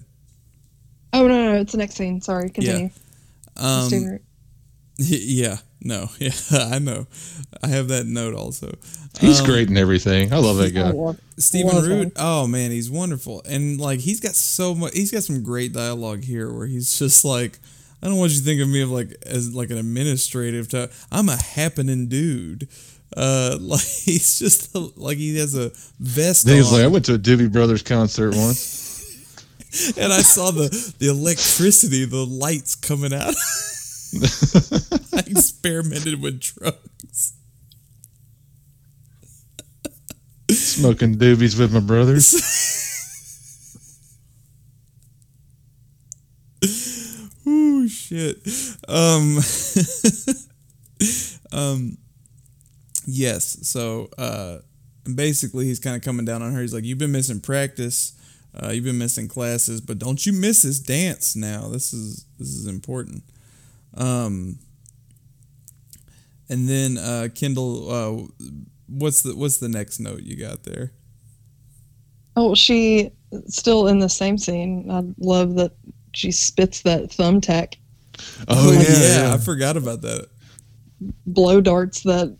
Oh 1.12 1.26
no, 1.26 1.28
no, 1.28 1.52
no, 1.54 1.60
it's 1.60 1.72
the 1.72 1.78
next 1.78 1.94
scene. 1.94 2.20
Sorry, 2.20 2.50
continue. 2.50 2.90
Um, 3.56 3.86
Stephen- 3.88 4.20
yeah, 4.98 5.58
no, 5.80 6.08
yeah, 6.18 6.30
I 6.52 6.78
know. 6.78 7.06
I 7.62 7.68
have 7.68 7.88
that 7.88 8.06
note 8.06 8.34
also. 8.34 8.74
He's 9.20 9.40
Um, 9.40 9.46
great 9.46 9.68
and 9.68 9.78
everything. 9.78 10.32
I 10.32 10.36
love 10.38 10.56
that 10.58 10.72
guy. 10.72 10.90
love- 10.90 11.18
Stephen 11.38 11.82
Root. 11.82 12.12
Oh 12.16 12.46
man, 12.46 12.70
he's 12.70 12.90
wonderful, 12.90 13.42
and 13.48 13.80
like 13.80 14.00
he's 14.00 14.20
got 14.20 14.34
so 14.34 14.74
much. 14.74 14.94
He's 14.94 15.10
got 15.10 15.22
some 15.24 15.42
great 15.42 15.72
dialogue 15.72 16.24
here, 16.24 16.52
where 16.52 16.66
he's 16.66 16.98
just 16.98 17.24
like, 17.24 17.58
I 18.02 18.06
don't 18.08 18.16
want 18.16 18.32
you 18.32 18.38
to 18.38 18.44
think 18.44 18.60
of 18.60 18.68
me 18.68 18.82
of 18.82 18.90
like 18.90 19.14
as 19.26 19.54
like 19.54 19.70
an 19.70 19.78
administrative 19.78 20.68
type. 20.68 20.92
I'm 21.10 21.28
a 21.28 21.36
happening 21.36 22.08
dude. 22.08 22.68
Uh, 23.16 23.56
like 23.60 23.80
he's 23.80 24.38
just 24.38 24.74
like 24.96 25.16
he 25.16 25.38
has 25.38 25.54
a 25.56 25.70
vest 25.98 26.44
Then 26.46 26.56
he's 26.56 26.68
on, 26.68 26.74
like, 26.74 26.84
I 26.84 26.88
went 26.88 27.04
to 27.06 27.14
a 27.14 27.18
Doobie 27.18 27.50
Brothers 27.50 27.82
concert 27.82 28.34
once. 28.36 28.86
and 29.98 30.12
I 30.12 30.20
saw 30.22 30.50
the 30.50 30.68
the 30.98 31.08
electricity, 31.08 32.04
the 32.04 32.24
lights 32.26 32.74
coming 32.74 33.12
out. 33.14 33.34
I 35.14 35.20
experimented 35.26 36.20
with 36.22 36.40
drugs. 36.40 37.34
Smoking 40.50 41.16
doobies 41.16 41.58
with 41.58 41.72
my 41.72 41.80
brothers. 41.80 42.34
Ooh 47.46 47.88
shit. 47.88 48.38
Um 48.88 49.38
um 51.52 51.98
yes, 53.06 53.58
so 53.68 54.08
uh 54.16 54.58
basically 55.14 55.66
he's 55.66 55.78
kind 55.78 55.96
of 55.96 56.02
coming 56.02 56.24
down 56.24 56.42
on 56.42 56.52
her. 56.52 56.62
He's 56.62 56.72
like 56.74 56.84
you've 56.84 56.98
been 56.98 57.12
missing 57.12 57.40
practice. 57.40 58.14
Uh, 58.60 58.70
you've 58.70 58.84
been 58.84 58.98
missing 58.98 59.28
classes, 59.28 59.80
but 59.80 59.98
don't 59.98 60.24
you 60.24 60.32
miss 60.32 60.62
this 60.62 60.80
dance 60.80 61.36
now. 61.36 61.68
This 61.68 61.92
is 61.92 62.24
this 62.38 62.48
is 62.48 62.66
important. 62.66 63.22
Um 63.98 64.58
and 66.48 66.68
then 66.68 66.96
uh 66.98 67.28
Kendall 67.34 67.90
uh 67.90 68.46
what's 68.88 69.22
the 69.22 69.36
what's 69.36 69.58
the 69.58 69.68
next 69.68 70.00
note 70.00 70.22
you 70.22 70.36
got 70.36 70.62
there? 70.64 70.92
Oh, 72.36 72.54
she 72.54 73.10
still 73.48 73.88
in 73.88 73.98
the 73.98 74.08
same 74.08 74.38
scene. 74.38 74.88
I 74.90 75.02
love 75.18 75.56
that 75.56 75.72
she 76.14 76.30
spits 76.30 76.82
that 76.82 77.10
thumbtack, 77.10 77.74
Oh, 78.48 78.72
yeah, 78.72 78.80
yeah, 78.80 79.28
yeah. 79.28 79.34
I 79.34 79.38
forgot 79.38 79.76
about 79.76 80.00
that. 80.02 80.28
blow 81.26 81.60
darts 81.60 82.02
that 82.04 82.36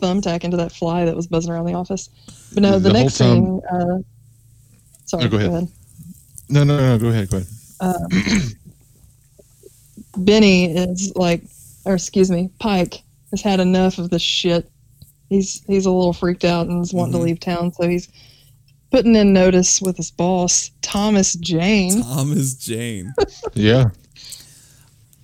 thumbtack 0.00 0.42
into 0.44 0.56
that 0.56 0.72
fly 0.72 1.04
that 1.04 1.14
was 1.14 1.26
buzzing 1.26 1.52
around 1.52 1.66
the 1.66 1.74
office. 1.74 2.08
But 2.54 2.62
no, 2.64 2.72
the, 2.78 2.88
The 2.88 2.92
next 2.92 3.18
time- 3.18 3.36
scene. 3.44 3.60
Uh, 3.70 3.98
sorry, 5.06 5.24
Oh, 5.24 5.28
go 5.28 5.36
ahead. 5.36 5.68
No, 6.48 6.64
no, 6.64 6.76
no. 6.78 6.98
Go 6.98 7.08
ahead. 7.08 7.30
Go 7.30 7.36
ahead. 7.38 8.02
Benny 10.16 10.74
is 10.76 11.12
like, 11.16 11.42
or 11.84 11.94
excuse 11.94 12.30
me, 12.30 12.50
Pike 12.58 13.02
has 13.30 13.40
had 13.42 13.60
enough 13.60 13.98
of 13.98 14.10
this 14.10 14.22
shit. 14.22 14.70
He's 15.28 15.62
he's 15.66 15.86
a 15.86 15.90
little 15.90 16.12
freaked 16.12 16.44
out 16.44 16.66
and 16.68 16.82
is 16.82 16.92
wanting 16.92 17.14
Mhm. 17.14 17.18
to 17.18 17.22
leave 17.24 17.40
town, 17.40 17.72
so 17.72 17.88
he's 17.88 18.08
putting 18.90 19.16
in 19.16 19.32
notice 19.32 19.80
with 19.80 19.96
his 19.96 20.10
boss, 20.10 20.70
Thomas 20.82 21.32
Jane. 21.34 22.02
Thomas 22.02 22.54
Jane. 22.54 23.12
Yeah. 23.54 23.90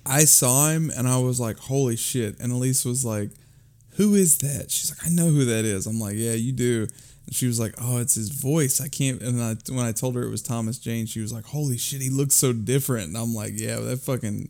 I 0.05 0.25
saw 0.25 0.69
him 0.71 0.91
and 0.97 1.07
I 1.07 1.19
was 1.19 1.39
like, 1.39 1.57
holy 1.59 1.95
shit. 1.95 2.39
And 2.39 2.51
Elise 2.51 2.83
was 2.85 3.05
like, 3.05 3.29
who 3.91 4.15
is 4.15 4.39
that? 4.39 4.71
She's 4.71 4.89
like, 4.89 5.05
I 5.05 5.09
know 5.13 5.27
who 5.29 5.45
that 5.45 5.65
is. 5.65 5.85
I'm 5.85 5.99
like, 5.99 6.15
yeah, 6.15 6.33
you 6.33 6.51
do. 6.51 6.87
And 7.27 7.35
she 7.35 7.45
was 7.45 7.59
like, 7.59 7.75
oh, 7.79 7.97
it's 7.99 8.15
his 8.15 8.29
voice. 8.29 8.81
I 8.81 8.87
can't. 8.87 9.21
And 9.21 9.39
I, 9.41 9.55
when 9.71 9.85
I 9.85 9.91
told 9.91 10.15
her 10.15 10.23
it 10.23 10.29
was 10.31 10.41
Thomas 10.41 10.79
Jane, 10.79 11.05
she 11.05 11.19
was 11.21 11.31
like, 11.31 11.45
holy 11.45 11.77
shit, 11.77 12.01
he 12.01 12.09
looks 12.09 12.33
so 12.35 12.53
different. 12.53 13.09
And 13.09 13.17
I'm 13.17 13.35
like, 13.35 13.53
yeah, 13.55 13.75
that 13.79 13.99
fucking 13.99 14.49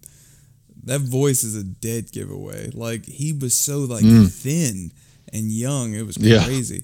that 0.86 1.02
voice 1.02 1.44
is 1.44 1.56
a 1.56 1.64
dead 1.64 2.12
giveaway. 2.12 2.70
Like 2.72 3.06
he 3.06 3.34
was 3.34 3.54
so 3.54 3.80
like 3.80 4.04
thin 4.04 4.92
and 5.34 5.52
young. 5.52 5.94
It 5.94 6.06
was 6.06 6.18
Yeah. 6.18 6.44
crazy. 6.46 6.84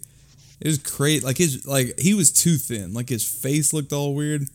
It 0.62 0.68
was 0.68 0.78
crazy. 0.80 1.26
Like 1.26 1.38
his 1.38 1.66
like 1.66 2.00
he 2.00 2.14
was 2.14 2.32
too 2.32 2.58
thin. 2.58 2.93
Like 2.93 3.10
his 3.10 3.24
face 3.28 3.74
looked 3.74 3.93
all 3.93 4.14
weird. 4.16 4.48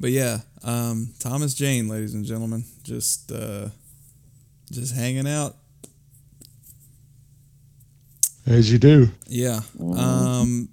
But 0.00 0.10
yeah, 0.10 0.38
um, 0.62 1.10
Thomas 1.18 1.54
Jane, 1.54 1.88
ladies 1.88 2.14
and 2.14 2.24
gentlemen, 2.24 2.64
just 2.84 3.32
uh, 3.32 3.68
just 4.70 4.94
hanging 4.94 5.26
out. 5.26 5.56
As 8.46 8.70
you 8.72 8.78
do. 8.78 9.10
Yeah. 9.26 9.60
Um, 9.78 10.68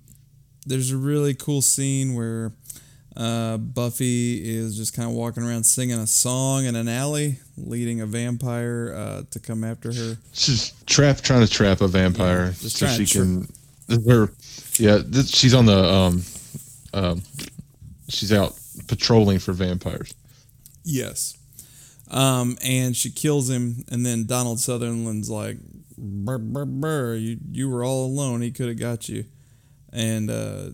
there's 0.66 0.91
a 0.91 0.97
really 0.97 1.34
cool 1.34 1.62
scene 1.62 2.14
where 2.16 2.53
uh, 3.16 3.57
Buffy 3.57 4.41
is 4.43 4.76
just 4.76 4.95
kind 4.95 5.09
of 5.09 5.16
walking 5.16 5.43
around 5.43 5.63
singing 5.63 5.97
a 5.97 6.07
song 6.07 6.66
in 6.66 6.76
an 6.76 6.88
alley, 6.88 7.39
leading 7.57 8.01
a 8.01 8.05
vampire 8.05 8.93
uh, 8.95 9.24
to 9.32 9.39
come 9.39 9.63
after 9.63 9.93
her. 9.93 10.18
She's 10.34 10.74
trap 10.86 11.22
trying 11.22 11.45
to 11.45 11.51
trap 11.51 11.82
a 11.82 11.88
vampire 11.88 12.47
Yeah, 12.47 12.51
just 12.59 12.78
so 12.78 12.88
she 12.88 13.05
can. 13.05 13.47
Her, 14.07 14.32
yeah, 14.78 14.99
this, 15.05 15.30
she's 15.30 15.53
on 15.53 15.66
the 15.66 15.78
um, 15.78 16.24
um, 16.93 17.22
she's 18.09 18.34
out 18.34 18.53
patrolling 18.88 19.39
for 19.39 19.53
vampires. 19.53 20.13
Yes. 20.84 21.38
Um, 22.11 22.57
and 22.63 22.95
she 22.95 23.11
kills 23.11 23.49
him, 23.49 23.84
and 23.89 24.05
then 24.05 24.26
Donald 24.26 24.59
Sutherland's 24.59 25.30
like, 25.30 25.57
burr, 25.97 26.38
burr, 26.38 26.66
burr, 26.66 27.16
you, 27.16 27.38
you 27.51 27.70
were 27.70 27.84
all 27.84 28.05
alone. 28.05 28.41
He 28.41 28.51
could 28.51 28.68
have 28.68 28.80
got 28.80 29.09
you. 29.09 29.26
And, 29.91 30.30
uh, 30.30 30.70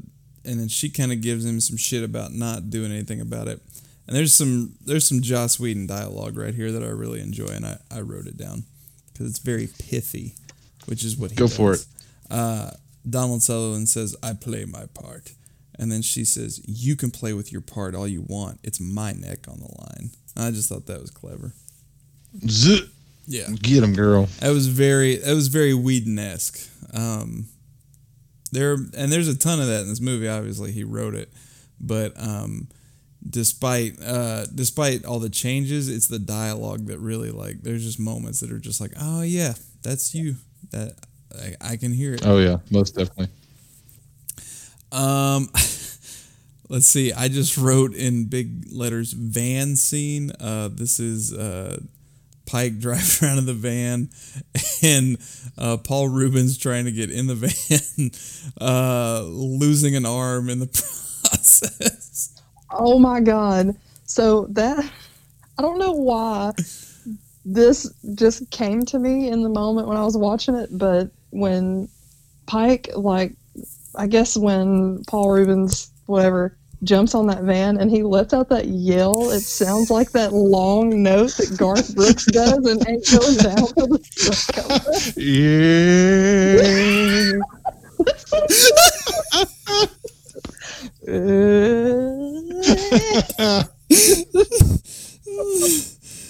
and 0.46 0.60
then 0.60 0.68
she 0.68 0.90
kind 0.90 1.12
of 1.12 1.22
gives 1.22 1.46
him 1.46 1.60
some 1.62 1.78
shit 1.78 2.04
about 2.04 2.34
not 2.34 2.70
doing 2.70 2.92
anything 2.92 3.22
about 3.22 3.48
it. 3.48 3.62
And 4.08 4.16
there's 4.16 4.34
some 4.34 4.76
there's 4.86 5.08
some 5.08 5.22
Joss 5.22 5.60
Whedon 5.60 5.88
dialogue 5.88 6.38
right 6.38 6.54
here 6.54 6.72
that 6.72 6.84
I 6.84 6.88
really 6.88 7.22
enjoy, 7.22 7.48
and 7.48 7.66
I, 7.66 7.78
I 7.92 8.02
wrote 8.02 8.28
it 8.28 8.38
down 8.38 8.64
because 9.12 9.28
it's 9.30 9.40
very 9.40 9.68
pithy, 9.68 10.36
which 10.88 11.04
is 11.06 11.16
what 11.18 11.32
he 11.32 11.38
Go 11.38 11.48
for 11.48 11.74
does. 11.74 11.88
Uh, 12.30 12.72
Donald 13.10 13.42
Sutherland 13.44 13.90
says, 13.90 14.16
"I 14.24 14.34
play 14.34 14.66
my 14.66 14.86
part," 14.94 15.34
and 15.78 15.92
then 15.92 16.02
she 16.02 16.26
says, 16.26 16.62
"You 16.66 16.96
can 16.96 17.12
play 17.12 17.34
with 17.34 17.52
your 17.52 17.62
part 17.62 17.96
all 17.96 18.08
you 18.08 18.22
want. 18.28 18.60
It's 18.64 18.80
my 18.80 19.12
neck 19.14 19.48
on 19.48 19.60
the 19.60 19.70
line." 19.80 20.12
I 20.36 20.52
just 20.52 20.68
thought 20.70 20.88
that 20.88 21.00
was 21.02 21.12
clever. 21.12 21.54
Zzz, 22.48 22.90
Yeah, 23.28 23.48
get 23.62 23.84
him, 23.84 23.94
girl. 23.94 24.28
that 24.40 24.50
was 24.52 24.68
very 24.68 25.18
that 25.18 25.34
was 25.36 25.48
very 25.48 25.74
Whedon 25.74 26.18
esque. 26.20 26.70
Um, 26.94 27.46
there 28.52 28.74
and 28.74 29.12
there's 29.12 29.28
a 29.28 29.38
ton 29.38 29.60
of 29.60 29.68
that 29.68 29.82
in 29.82 29.90
this 29.90 30.02
movie. 30.02 30.28
Obviously, 30.28 30.72
he 30.72 30.84
wrote 30.84 31.16
it, 31.16 31.32
but 31.80 32.14
um, 32.18 32.68
despite 33.28 34.02
uh, 34.02 34.46
despite 34.54 35.06
all 35.06 35.20
the 35.20 35.30
changes, 35.30 35.90
it's 35.90 36.08
the 36.08 36.20
dialogue 36.20 36.88
that 36.88 37.00
really 37.00 37.32
like. 37.32 37.62
There's 37.62 37.84
just 37.84 38.00
moments 38.00 38.40
that 38.42 38.52
are 38.52 38.60
just 38.60 38.82
like, 38.82 38.94
oh 39.00 39.22
yeah, 39.22 39.54
that's 39.82 40.14
you. 40.14 40.36
That 40.72 40.94
I, 41.38 41.56
I 41.62 41.78
can 41.78 41.94
hear 41.94 42.14
it. 42.14 42.26
Oh 42.26 42.38
yeah, 42.38 42.58
most 42.70 42.96
definitely. 42.96 43.30
Um, 44.92 45.50
let's 46.70 46.88
see. 46.88 47.14
I 47.14 47.28
just 47.28 47.58
wrote 47.58 47.94
in 47.94 48.26
big 48.26 48.66
letters 48.72 49.14
"van 49.14 49.76
scene." 49.76 50.32
Uh, 50.40 50.70
this 50.72 51.00
is 51.00 51.34
uh, 51.34 51.80
Pike 52.52 52.80
driving 52.80 53.28
around 53.28 53.38
in 53.38 53.46
the 53.46 53.54
van, 53.54 54.10
and 54.84 55.18
uh, 55.58 55.78
Paul 55.78 56.10
Reubens 56.10 56.58
trying 56.58 56.86
to 56.86 56.92
get 56.92 57.10
in 57.10 57.28
the 57.28 57.36
van, 58.60 58.68
uh, 58.70 59.24
losing 59.24 59.96
an 59.96 60.06
arm 60.06 60.50
in 60.50 60.60
the 60.60 60.68
process. 61.24 62.42
Oh 62.70 63.00
my 63.00 63.22
god. 63.22 63.76
So 64.06 64.48
that 64.52 64.84
I 65.58 65.62
don't 65.62 65.80
know 65.80 65.94
why 65.94 66.52
this 67.46 67.92
just 68.16 68.50
came 68.52 68.84
to 68.86 69.00
me 69.00 69.30
in 69.30 69.42
the 69.42 69.50
moment 69.50 69.88
when 69.88 69.98
I 69.98 70.04
was 70.04 70.18
watching 70.18 70.56
it, 70.56 70.70
but 70.72 71.10
when 71.30 71.88
Pike 72.48 72.90
like 72.96 73.34
I 73.96 74.08
guess 74.08 74.36
when 74.36 75.04
Paul 75.06 75.32
Reubens 75.32 75.90
whatever 76.06 76.58
jumps 76.84 77.14
on 77.16 77.28
that 77.28 77.44
van 77.44 77.78
and 77.78 77.92
he 77.92 78.04
lets 78.04 78.34
out 78.34 78.50
that 78.50 78.68
yell, 78.68 79.32
it 79.32 79.40
sounds 79.42 79.90
like 79.90 80.12
that 80.12 80.34
long 80.34 81.02
note 81.04 81.32
that 81.38 81.58
Garth 81.58 81.96
Brooks 81.96 82.26
does 82.26 82.66
and 82.66 82.86
it 82.88 83.10
goes 83.10 83.38
down 83.38 83.56
to 83.56 83.88
the 83.88 84.00
Yeah. 85.18 86.72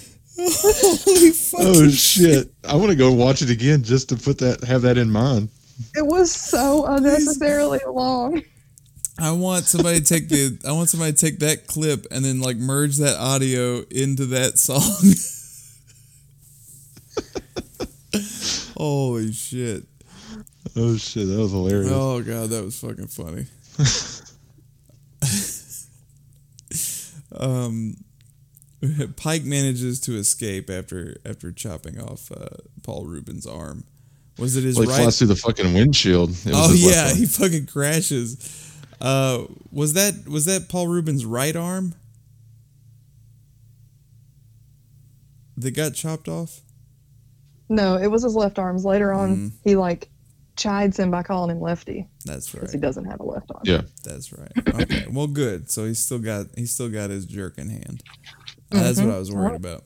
Holy 0.44 1.30
fuck! 1.30 1.60
oh 1.60 1.88
shit! 1.90 2.52
I 2.64 2.74
want 2.74 2.90
to 2.90 2.96
go 2.96 3.12
watch 3.12 3.42
it 3.42 3.50
again 3.50 3.82
just 3.82 4.08
to 4.08 4.16
put 4.16 4.38
that 4.38 4.64
have 4.64 4.82
that 4.82 4.98
in 4.98 5.10
mind. 5.10 5.50
It 5.94 6.06
was 6.06 6.32
so 6.32 6.86
unnecessarily 6.86 7.80
long. 7.86 8.42
I 9.22 9.30
want 9.30 9.66
somebody 9.66 10.00
to 10.00 10.04
take 10.04 10.28
the. 10.28 10.58
I 10.66 10.72
want 10.72 10.90
somebody 10.90 11.12
to 11.12 11.18
take 11.18 11.38
that 11.38 11.68
clip 11.68 12.08
and 12.10 12.24
then 12.24 12.40
like 12.40 12.56
merge 12.56 12.96
that 12.96 13.16
audio 13.20 13.84
into 13.88 14.26
that 14.26 14.58
song. 14.58 14.82
Holy 18.76 19.32
shit! 19.32 19.84
Oh 20.74 20.96
shit, 20.96 21.28
that 21.28 21.38
was 21.38 21.52
hilarious. 21.52 21.92
Oh 21.92 22.20
god, 22.20 22.50
that 22.50 22.64
was 22.64 22.76
fucking 22.80 23.06
funny. 23.06 23.46
um, 27.38 27.96
Pike 29.14 29.44
manages 29.44 30.00
to 30.00 30.16
escape 30.16 30.68
after 30.68 31.16
after 31.24 31.52
chopping 31.52 32.00
off 32.00 32.32
uh, 32.32 32.48
Paul 32.82 33.06
Reubens' 33.06 33.46
arm. 33.46 33.84
Was 34.36 34.56
it 34.56 34.64
his 34.64 34.76
Well, 34.76 34.88
he 34.88 34.94
right? 34.94 35.02
flies 35.02 35.18
through 35.18 35.28
the 35.28 35.36
fucking 35.36 35.74
windshield. 35.74 36.30
It 36.30 36.46
was 36.46 36.54
Oh 36.54 36.72
yeah, 36.74 37.14
he 37.14 37.26
fucking 37.26 37.66
crashes. 37.66 38.70
Uh, 39.02 39.46
was 39.72 39.94
that 39.94 40.28
was 40.28 40.44
that 40.44 40.68
Paul 40.68 40.86
Reubens' 40.88 41.24
right 41.26 41.56
arm 41.56 41.94
that 45.56 45.72
got 45.72 45.94
chopped 45.94 46.28
off? 46.28 46.60
No, 47.68 47.96
it 47.96 48.06
was 48.08 48.22
his 48.22 48.34
left 48.34 48.58
arms. 48.58 48.84
Later 48.84 49.12
on, 49.12 49.36
Mm. 49.36 49.52
he 49.64 49.76
like 49.76 50.08
chides 50.56 50.98
him 50.98 51.10
by 51.10 51.22
calling 51.22 51.50
him 51.56 51.60
lefty 51.62 52.06
That's 52.26 52.50
because 52.50 52.68
right. 52.68 52.74
he 52.74 52.78
doesn't 52.80 53.06
have 53.06 53.20
a 53.20 53.24
left 53.24 53.50
arm. 53.54 53.62
yeah. 53.64 53.82
That's 54.04 54.32
right. 54.32 54.52
Okay. 54.68 55.06
well, 55.10 55.26
good. 55.26 55.70
So 55.70 55.84
he's 55.86 55.98
still 55.98 56.18
got 56.18 56.46
he's 56.56 56.72
still 56.72 56.88
got 56.90 57.10
his 57.10 57.26
jerk 57.26 57.58
in 57.58 57.70
hand. 57.70 58.02
Uh, 58.70 58.82
that's 58.84 59.00
what 59.00 59.10
I 59.14 59.18
was 59.18 59.32
worried 59.32 59.56
about. 59.56 59.84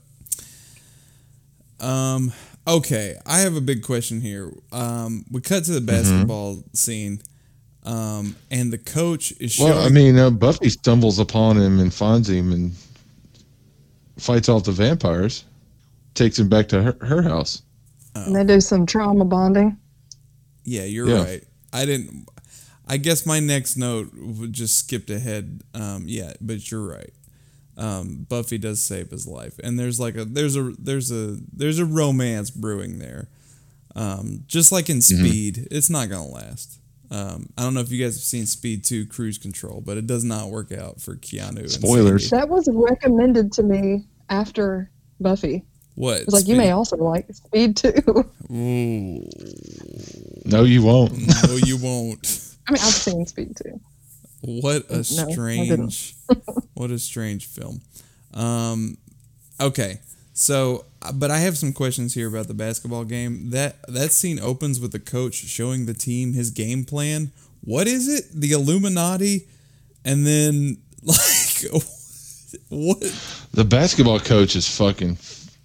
Um. 1.80 2.32
Okay, 2.68 3.14
I 3.24 3.38
have 3.40 3.54
a 3.54 3.60
big 3.60 3.82
question 3.84 4.20
here. 4.20 4.52
Um, 4.72 5.24
we 5.30 5.40
cut 5.40 5.64
to 5.66 5.72
the 5.72 5.80
basketball 5.80 6.64
scene, 6.72 7.20
um, 7.86 8.36
and 8.50 8.72
the 8.72 8.78
coach 8.78 9.32
is 9.40 9.52
showing. 9.52 9.70
Well, 9.70 9.86
I 9.86 9.88
mean, 9.88 10.18
uh, 10.18 10.30
Buffy 10.30 10.68
stumbles 10.68 11.18
upon 11.18 11.56
him 11.56 11.78
and 11.80 11.92
finds 11.94 12.28
him 12.28 12.52
and 12.52 12.72
fights 14.18 14.48
off 14.48 14.64
the 14.64 14.72
vampires, 14.72 15.44
takes 16.14 16.38
him 16.38 16.48
back 16.48 16.68
to 16.68 16.82
her, 16.82 16.96
her 17.06 17.22
house. 17.22 17.62
And 18.14 18.34
they 18.34 18.44
do 18.44 18.60
some 18.60 18.86
trauma 18.86 19.24
bonding. 19.24 19.76
Yeah, 20.64 20.84
you're 20.84 21.08
Yeah. 21.08 21.22
right. 21.22 21.44
I 21.72 21.84
didn't. 21.84 22.28
I 22.88 22.96
guess 22.98 23.26
my 23.26 23.40
next 23.40 23.76
note 23.76 24.12
would 24.16 24.52
just 24.52 24.76
skipped 24.78 25.10
ahead. 25.10 25.62
Um, 25.74 26.04
yeah, 26.06 26.32
but 26.40 26.70
you're 26.70 26.86
right. 26.86 27.12
Um, 27.76 28.24
Buffy 28.28 28.56
does 28.58 28.82
save 28.82 29.10
his 29.10 29.26
life, 29.26 29.58
and 29.62 29.78
there's 29.78 30.00
like 30.00 30.16
a 30.16 30.24
there's 30.24 30.56
a 30.56 30.72
there's 30.78 31.10
a 31.12 31.36
there's 31.52 31.78
a 31.78 31.84
romance 31.84 32.50
brewing 32.50 32.98
there. 32.98 33.28
Um, 33.94 34.44
just 34.46 34.72
like 34.72 34.88
in 34.88 35.02
Speed, 35.02 35.68
it's 35.70 35.90
not 35.90 36.08
gonna 36.08 36.26
last. 36.28 36.78
Um, 37.10 37.48
I 37.56 37.62
don't 37.62 37.74
know 37.74 37.80
if 37.80 37.90
you 37.92 38.02
guys 38.02 38.16
have 38.16 38.22
seen 38.24 38.46
Speed 38.46 38.84
Two: 38.84 39.06
Cruise 39.06 39.38
Control, 39.38 39.80
but 39.84 39.96
it 39.96 40.06
does 40.06 40.24
not 40.24 40.48
work 40.50 40.72
out 40.72 41.00
for 41.00 41.14
Keanu. 41.16 41.68
Spoilers. 41.70 42.28
Sandy. 42.28 42.42
That 42.42 42.48
was 42.48 42.68
recommended 42.72 43.52
to 43.52 43.62
me 43.62 44.06
after 44.28 44.90
Buffy. 45.20 45.64
What? 45.94 46.20
It 46.20 46.26
was 46.26 46.34
like, 46.34 46.46
you 46.48 46.56
may 46.56 46.72
also 46.72 46.96
like 46.98 47.32
Speed 47.32 47.76
2. 47.78 47.90
Ooh, 48.52 49.22
No, 50.44 50.64
you 50.64 50.82
won't. 50.82 51.12
no, 51.48 51.56
you 51.56 51.78
won't. 51.78 52.54
I 52.68 52.72
mean, 52.72 52.82
I've 52.82 52.92
seen 52.92 53.24
Speed 53.26 53.56
2. 53.64 53.80
What 54.42 54.84
a 54.90 54.96
No, 54.96 54.98
I 54.98 55.02
didn't. 55.66 55.90
strange, 55.90 56.14
what 56.74 56.90
a 56.90 56.98
strange 56.98 57.46
film. 57.46 57.80
Um, 58.34 58.98
okay, 59.60 60.00
so 60.34 60.84
but 61.14 61.30
I 61.30 61.38
have 61.38 61.56
some 61.58 61.72
questions 61.72 62.14
here 62.14 62.28
about 62.28 62.48
the 62.48 62.54
basketball 62.54 63.04
game. 63.04 63.50
That 63.50 63.76
that 63.88 64.12
scene 64.12 64.38
opens 64.38 64.80
with 64.80 64.92
the 64.92 64.98
coach 64.98 65.34
showing 65.34 65.86
the 65.86 65.94
team 65.94 66.32
his 66.32 66.50
game 66.50 66.84
plan. 66.84 67.32
What 67.62 67.86
is 67.86 68.08
it? 68.08 68.24
The 68.32 68.52
Illuminati, 68.52 69.48
and 70.04 70.26
then 70.26 70.78
like 71.02 71.82
what? 72.68 73.00
The 73.52 73.64
basketball 73.64 74.20
coach 74.20 74.56
is 74.56 74.68
fucking 74.76 75.16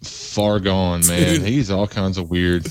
far 0.04 0.60
gone, 0.60 1.06
man. 1.08 1.36
Dude. 1.36 1.48
He's 1.48 1.72
all 1.72 1.88
kinds 1.88 2.18
of 2.18 2.30
weird. 2.30 2.68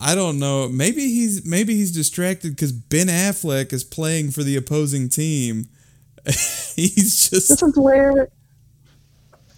I 0.00 0.14
don't 0.14 0.38
know. 0.38 0.68
Maybe 0.68 1.08
he's 1.08 1.44
maybe 1.44 1.74
he's 1.74 1.92
distracted 1.92 2.50
because 2.50 2.72
Ben 2.72 3.08
Affleck 3.08 3.72
is 3.72 3.82
playing 3.84 4.30
for 4.30 4.42
the 4.42 4.56
opposing 4.56 5.08
team. 5.08 5.68
he's 6.24 7.30
just 7.30 7.48
This 7.48 7.62
is 7.62 7.76
where 7.76 8.28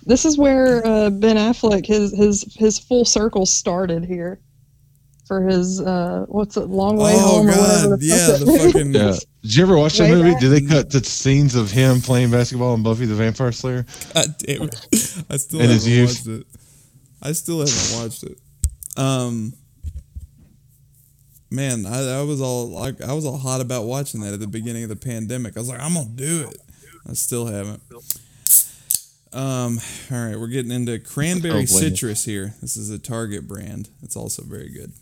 this 0.06 0.24
is 0.24 0.38
where 0.38 0.86
uh, 0.86 1.10
Ben 1.10 1.36
Affleck 1.36 1.86
his 1.86 2.16
his 2.16 2.54
his 2.56 2.78
full 2.78 3.04
circle 3.04 3.46
started 3.46 4.04
here 4.04 4.40
for 5.26 5.42
his 5.42 5.80
uh 5.80 6.24
what's 6.28 6.56
it 6.56 6.66
long 6.68 6.96
way 6.96 7.12
oh 7.14 7.18
home 7.18 7.46
or 7.46 7.50
whatever 7.52 7.90
god, 7.90 8.00
the 8.00 8.04
yeah, 8.06 8.26
fuck 8.26 8.38
the 8.40 8.58
fucking 8.72 8.94
Yeah. 8.94 9.14
Did 9.42 9.54
you 9.54 9.62
ever 9.62 9.78
watch 9.78 9.96
that 9.98 10.10
Way 10.10 10.16
movie? 10.16 10.32
back. 10.32 10.40
Did 10.40 10.48
they 10.50 10.60
cut 10.62 10.90
the 10.90 11.04
scenes 11.04 11.54
of 11.54 11.70
him 11.70 12.00
playing 12.00 12.30
basketball 12.32 12.74
in 12.74 12.82
Buffy 12.82 13.06
the 13.06 13.14
Vampire 13.14 13.52
Slayer? 13.52 13.86
God 14.12 14.26
damn 14.38 14.62
it. 14.62 15.24
I 15.30 15.36
still 15.36 15.60
haven't 15.60 16.04
watched 16.04 16.26
it. 16.26 16.46
I 17.22 17.32
still 17.32 17.60
haven't 17.60 18.02
watched 18.02 18.22
it. 18.24 18.38
Um 18.96 19.52
Man, 21.52 21.84
I, 21.84 22.20
I 22.20 22.22
was 22.22 22.40
all 22.40 22.68
like 22.68 23.00
I 23.00 23.12
was 23.12 23.24
all 23.26 23.36
hot 23.38 23.60
about 23.60 23.84
watching 23.84 24.20
that 24.20 24.32
at 24.32 24.40
the 24.40 24.46
beginning 24.46 24.84
of 24.84 24.88
the 24.88 24.96
pandemic. 24.96 25.56
I 25.56 25.60
was 25.60 25.68
like, 25.68 25.80
I'm 25.80 25.94
gonna 25.94 26.08
do 26.10 26.48
it. 26.48 26.56
I 27.08 27.12
still 27.14 27.46
haven't. 27.46 27.82
Um, 29.32 29.78
all 30.10 30.18
right, 30.26 30.38
we're 30.38 30.48
getting 30.48 30.72
into 30.72 30.98
cranberry 30.98 31.62
Oh, 31.62 31.64
citrus 31.66 32.24
here. 32.24 32.54
This 32.60 32.76
is 32.76 32.90
a 32.90 32.98
Target 32.98 33.46
brand. 33.46 33.88
It's 34.02 34.16
also 34.16 34.42
very 34.42 34.68
good. 34.70 34.92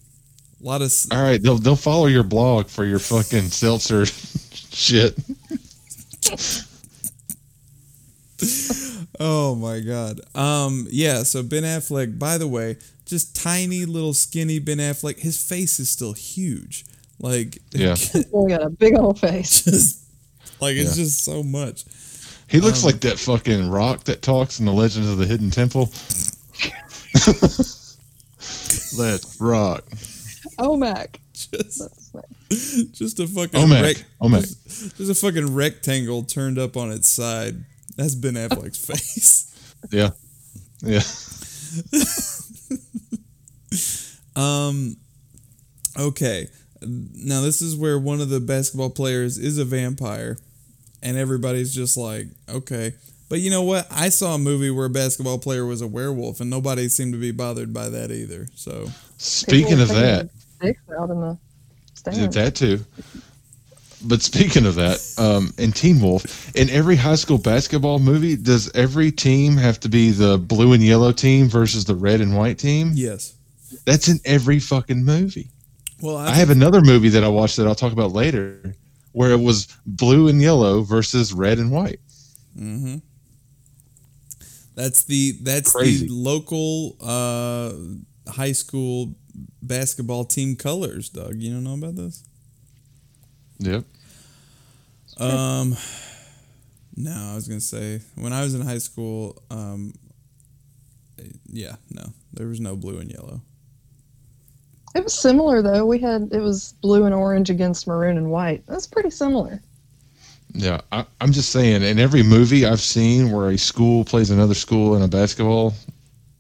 A 0.60 0.66
lot 0.66 0.82
of 0.82 0.92
All 1.12 1.22
right, 1.22 1.40
they'll 1.42 1.56
they'll 1.58 1.76
follow 1.76 2.06
your 2.06 2.24
blog 2.24 2.66
for 2.66 2.84
your 2.84 2.98
fucking 2.98 3.44
seltzer 3.48 4.04
shit. 4.06 5.16
Oh 9.20 9.56
my 9.56 9.80
god. 9.80 10.20
Um 10.36 10.86
yeah, 10.90 11.24
so 11.24 11.42
Ben 11.42 11.64
Affleck, 11.64 12.18
by 12.20 12.38
the 12.38 12.46
way, 12.46 12.76
just 13.04 13.34
tiny 13.34 13.84
little 13.84 14.14
skinny 14.14 14.60
Ben 14.60 14.78
Affleck, 14.78 15.18
his 15.18 15.42
face 15.42 15.80
is 15.80 15.90
still 15.90 16.12
huge. 16.12 16.84
Like 17.18 17.58
Yeah. 17.72 17.96
Boy 18.30 18.48
got 18.50 18.62
a 18.62 18.70
big 18.70 18.96
old 18.96 19.18
face. 19.18 19.64
just 19.64 20.04
like 20.60 20.76
it's 20.76 20.94
just 20.96 21.24
so 21.24 21.42
much. 21.42 21.84
He 22.48 22.60
looks 22.60 22.82
Um, 22.82 22.86
like 22.90 23.00
that 23.00 23.18
fucking 23.18 23.68
rock 23.70 24.04
that 24.04 24.22
talks 24.22 24.58
in 24.60 24.66
the 24.66 24.72
Legends 24.72 25.08
of 25.08 25.18
the 25.18 25.26
Hidden 25.26 25.50
Temple. 25.50 25.82
Let's 28.96 29.36
rock. 29.40 29.84
Olmec. 30.58 31.20
Just 31.34 31.82
just 32.92 33.20
a 33.20 33.26
fucking 33.26 33.60
Olmec. 33.60 33.82
rec- 33.82 34.04
Olmec. 34.20 34.40
Just, 34.42 34.96
just 34.96 35.10
a 35.10 35.14
fucking 35.14 35.54
rectangle 35.54 36.22
turned 36.24 36.58
up 36.58 36.76
on 36.76 36.90
its 36.90 37.08
side. 37.08 37.64
That's 37.96 38.14
Ben 38.14 38.34
Affleck's 38.34 38.78
face. 38.86 39.54
Yeah. 39.90 40.10
Yeah. 40.82 41.00
Um 44.36 44.96
okay. 45.98 46.46
Now 46.80 47.40
this 47.40 47.60
is 47.60 47.74
where 47.76 47.98
one 47.98 48.20
of 48.20 48.28
the 48.28 48.38
basketball 48.40 48.90
players 48.90 49.36
is 49.36 49.58
a 49.58 49.64
vampire 49.64 50.38
and 51.02 51.16
everybody's 51.16 51.74
just 51.74 51.96
like, 51.96 52.26
okay. 52.48 52.94
But 53.28 53.40
you 53.40 53.50
know 53.50 53.62
what? 53.62 53.86
I 53.90 54.08
saw 54.08 54.34
a 54.34 54.38
movie 54.38 54.70
where 54.70 54.86
a 54.86 54.90
basketball 54.90 55.38
player 55.38 55.66
was 55.66 55.82
a 55.82 55.86
werewolf 55.86 56.40
and 56.40 56.48
nobody 56.48 56.88
seemed 56.88 57.12
to 57.12 57.18
be 57.18 57.30
bothered 57.30 57.74
by 57.74 57.88
that 57.90 58.10
either. 58.10 58.46
So, 58.54 58.88
Speaking 59.18 59.80
of 59.80 59.88
that, 59.88 60.30
out 60.62 61.10
in 61.10 61.20
the 61.20 61.38
did 62.04 62.32
stands. 62.32 62.34
that 62.36 62.54
too. 62.54 62.84
But 64.04 64.22
speaking 64.22 64.64
of 64.64 64.76
that, 64.76 65.00
um, 65.18 65.52
in 65.58 65.72
Teen 65.72 66.00
Wolf, 66.00 66.54
in 66.54 66.70
every 66.70 66.94
high 66.94 67.16
school 67.16 67.36
basketball 67.38 67.98
movie, 67.98 68.36
does 68.36 68.70
every 68.74 69.10
team 69.10 69.56
have 69.56 69.80
to 69.80 69.88
be 69.88 70.12
the 70.12 70.38
blue 70.38 70.72
and 70.72 70.82
yellow 70.82 71.10
team 71.10 71.48
versus 71.48 71.84
the 71.84 71.96
red 71.96 72.20
and 72.20 72.36
white 72.36 72.58
team? 72.58 72.92
yes. 72.94 73.34
That's 73.84 74.08
in 74.08 74.18
every 74.24 74.60
fucking 74.60 75.04
movie. 75.04 75.48
Well, 76.00 76.16
I, 76.16 76.28
I 76.28 76.30
have 76.30 76.48
another 76.48 76.80
movie 76.80 77.10
that 77.10 77.22
I 77.22 77.28
watched 77.28 77.56
that 77.58 77.66
I'll 77.66 77.74
talk 77.74 77.92
about 77.92 78.12
later, 78.12 78.74
where 79.12 79.30
it 79.30 79.40
was 79.40 79.66
blue 79.86 80.28
and 80.28 80.40
yellow 80.40 80.82
versus 80.82 81.32
red 81.32 81.58
and 81.58 81.70
white. 81.70 82.00
Mm-hmm. 82.58 82.96
That's 84.74 85.04
the 85.04 85.32
that's 85.42 85.72
Crazy. 85.72 86.06
the 86.06 86.12
local 86.12 86.96
uh 87.00 87.72
high 88.30 88.52
school 88.52 89.14
basketball 89.62 90.24
team 90.24 90.56
colors, 90.56 91.08
Doug. 91.08 91.36
You 91.36 91.52
don't 91.52 91.64
know 91.64 91.74
about 91.74 91.96
this? 91.96 92.22
Yep. 93.58 93.84
Um, 95.18 95.76
no, 96.96 97.12
I 97.32 97.34
was 97.34 97.48
gonna 97.48 97.60
say 97.60 98.00
when 98.14 98.32
I 98.32 98.42
was 98.42 98.54
in 98.54 98.60
high 98.60 98.78
school, 98.78 99.42
um, 99.50 99.92
yeah, 101.46 101.76
no, 101.90 102.12
there 102.32 102.46
was 102.46 102.60
no 102.60 102.76
blue 102.76 102.98
and 102.98 103.10
yellow. 103.10 103.40
It 104.94 105.04
was 105.04 105.12
similar 105.12 105.62
though. 105.62 105.84
We 105.86 105.98
had 105.98 106.30
it 106.32 106.40
was 106.40 106.74
blue 106.82 107.04
and 107.04 107.14
orange 107.14 107.50
against 107.50 107.86
maroon 107.86 108.16
and 108.16 108.30
white. 108.30 108.64
That's 108.66 108.86
pretty 108.86 109.10
similar. 109.10 109.60
Yeah, 110.54 110.80
I, 110.92 111.04
I'm 111.20 111.32
just 111.32 111.50
saying. 111.50 111.82
In 111.82 111.98
every 111.98 112.22
movie 112.22 112.64
I've 112.64 112.80
seen 112.80 113.30
where 113.30 113.50
a 113.50 113.58
school 113.58 114.04
plays 114.04 114.30
another 114.30 114.54
school 114.54 114.96
in 114.96 115.02
a 115.02 115.08
basketball 115.08 115.74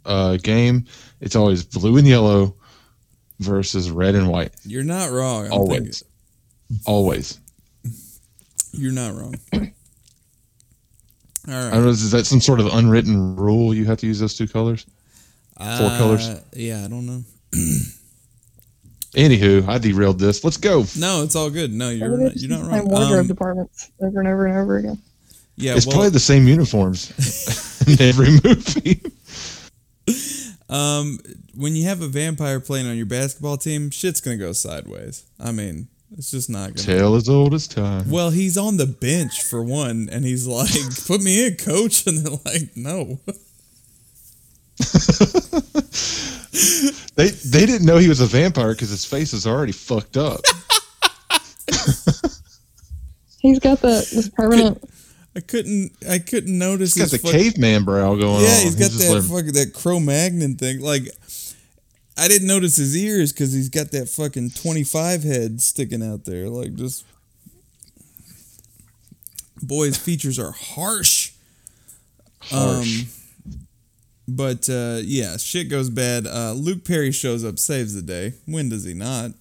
uh, 0.06 0.38
game, 0.38 0.86
it's 1.20 1.36
always 1.36 1.62
blue 1.62 1.98
and 1.98 2.06
yellow 2.06 2.54
versus 3.40 3.90
red 3.90 4.14
and 4.14 4.28
white. 4.28 4.52
You're 4.64 4.82
not 4.82 5.10
wrong. 5.10 5.46
I'm 5.46 5.52
Always, 5.52 6.02
always. 6.86 7.38
you're 8.72 8.92
not 8.92 9.14
wrong. 9.14 9.34
All 9.52 9.60
right. 11.54 11.68
I 11.68 11.74
don't 11.74 11.84
know. 11.84 11.88
Is 11.90 12.10
that 12.10 12.26
some 12.26 12.40
sort 12.40 12.60
of 12.60 12.66
unwritten 12.74 13.36
rule? 13.36 13.72
You 13.72 13.84
have 13.86 13.98
to 13.98 14.06
use 14.06 14.18
those 14.20 14.36
two 14.36 14.48
colors. 14.48 14.84
Four 15.56 15.88
colors? 15.96 16.28
Uh, 16.28 16.42
Yeah, 16.54 16.84
I 16.84 16.88
don't 16.88 17.06
know. 17.06 17.22
Anywho, 19.14 19.66
I 19.68 19.78
derailed 19.78 20.18
this. 20.18 20.44
Let's 20.44 20.56
go. 20.58 20.84
No, 20.98 21.22
it's 21.22 21.34
all 21.34 21.50
good. 21.50 21.72
No, 21.72 21.90
you're 21.90 22.16
not, 22.16 22.32
it's 22.32 22.42
you're 22.42 22.50
not 22.58 22.70
the 22.70 22.76
same. 22.78 22.88
Wardrobe 22.88 23.20
Um, 23.20 23.26
departments 23.26 23.90
over 24.00 24.18
and 24.20 24.28
over 24.28 24.46
and 24.46 24.58
over 24.58 24.76
again. 24.76 24.98
yeah, 25.56 25.74
it's 25.76 25.86
well, 25.86 25.94
probably 25.94 26.10
the 26.10 26.20
same 26.20 26.46
uniforms 26.46 27.10
in 27.88 28.00
every 28.02 28.28
movie. 28.44 29.00
um, 30.68 31.18
when 31.54 31.74
you 31.74 31.84
have 31.84 32.02
a 32.02 32.08
vampire 32.08 32.60
playing 32.60 32.86
on 32.86 32.96
your 32.96 33.06
basketball 33.06 33.56
team, 33.56 33.90
shit's 33.90 34.20
gonna 34.20 34.36
go 34.36 34.52
sideways. 34.52 35.24
I 35.40 35.52
mean, 35.52 35.88
it's 36.16 36.30
just 36.30 36.50
not 36.50 36.74
gonna. 36.74 36.82
Tale 36.86 37.14
as 37.14 37.28
old 37.28 37.54
as 37.54 37.66
time. 37.66 38.10
Well, 38.10 38.30
he's 38.30 38.56
on 38.58 38.76
the 38.76 38.86
bench 38.86 39.42
for 39.42 39.62
one, 39.62 40.08
and 40.12 40.24
he's 40.24 40.46
like, 40.46 40.70
"Put 41.06 41.22
me 41.22 41.46
in, 41.46 41.56
coach," 41.56 42.06
and 42.06 42.18
they're 42.18 42.38
like, 42.44 42.76
"No." 42.76 43.18
They 47.14 47.28
they 47.30 47.66
didn't 47.66 47.84
know 47.84 47.96
he 47.98 48.08
was 48.08 48.20
a 48.20 48.26
vampire 48.26 48.72
because 48.74 48.90
his 48.90 49.04
face 49.04 49.32
is 49.32 49.44
already 49.46 49.72
fucked 49.72 50.16
up. 50.16 50.40
He's 53.40 53.58
got 53.58 53.80
the 53.80 54.06
this 54.12 54.28
permanent. 54.28 54.82
I 55.36 55.40
couldn't. 55.40 55.92
I 56.08 56.18
couldn't 56.20 56.56
notice. 56.56 56.94
He's 56.94 57.02
got 57.02 57.10
the 57.10 57.18
fuck- 57.18 57.32
caveman 57.32 57.84
brow 57.84 58.14
going 58.14 58.44
Yeah, 58.44 58.50
on. 58.50 58.62
he's 58.62 58.76
got 58.76 58.90
just 58.92 59.00
that 59.00 59.14
like- 59.14 59.24
fucking 59.24 59.52
that 59.54 59.72
Cro-Magnon 59.74 60.56
thing. 60.56 60.80
Like, 60.80 61.02
I 62.16 62.28
didn't 62.28 62.46
notice 62.48 62.76
his 62.76 62.96
ears 62.96 63.32
because 63.32 63.52
he's 63.52 63.68
got 63.68 63.90
that 63.90 64.08
fucking 64.08 64.50
twenty-five 64.50 65.24
head 65.24 65.60
sticking 65.60 66.02
out 66.04 66.24
there. 66.24 66.48
Like, 66.48 66.74
just 66.76 67.04
boy, 69.60 69.86
his 69.86 69.96
features 69.98 70.38
are 70.38 70.52
harsh. 70.52 71.32
Harsh. 72.42 73.02
Um, 73.02 73.08
but 74.28 74.68
uh, 74.70 75.00
yeah, 75.02 75.36
shit 75.38 75.68
goes 75.70 75.88
bad. 75.90 76.26
Uh, 76.26 76.52
Luke 76.52 76.84
Perry 76.84 77.10
shows 77.12 77.44
up, 77.44 77.58
saves 77.58 77.94
the 77.94 78.02
day. 78.02 78.34
When 78.46 78.68
does 78.68 78.84
he 78.84 78.94
not? 78.94 79.32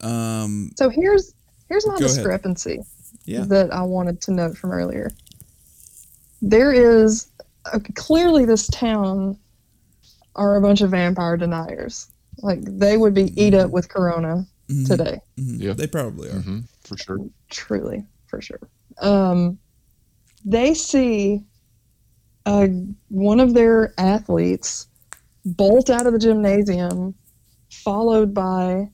Um, 0.00 0.70
So 0.76 0.88
here's 0.88 1.34
here's 1.68 1.86
my 1.86 1.96
discrepancy 1.98 2.80
yeah. 3.24 3.44
that 3.46 3.72
I 3.72 3.82
wanted 3.82 4.20
to 4.22 4.30
note 4.32 4.56
from 4.56 4.70
earlier. 4.72 5.10
There 6.42 6.72
is 6.72 7.28
uh, 7.72 7.78
clearly 7.94 8.44
this 8.44 8.68
town 8.68 9.38
are 10.36 10.56
a 10.56 10.60
bunch 10.60 10.80
of 10.82 10.90
vampire 10.90 11.36
deniers. 11.36 12.08
Like 12.42 12.60
they 12.62 12.96
would 12.98 13.14
be 13.14 13.32
eat 13.42 13.54
up 13.54 13.70
with 13.70 13.88
Corona 13.88 14.46
Mhm. 14.68 14.86
today. 14.86 15.20
Mhm. 15.38 15.60
Yeah. 15.60 15.72
They 15.72 15.86
probably 15.86 16.28
are. 16.28 16.34
Mhm, 16.40 16.64
for 16.84 16.96
sure. 16.98 17.18
truly 17.50 18.04
for 18.26 18.40
sure 18.42 18.58
um 19.00 19.56
they 20.44 20.74
see 20.74 21.40
uh, 22.46 22.68
one 23.08 23.40
of 23.40 23.52
their 23.54 23.92
athletes 23.98 24.86
bolt 25.44 25.90
out 25.90 26.06
of 26.06 26.12
the 26.12 26.18
gymnasium 26.18 27.14
followed 27.70 28.32
by 28.32 28.88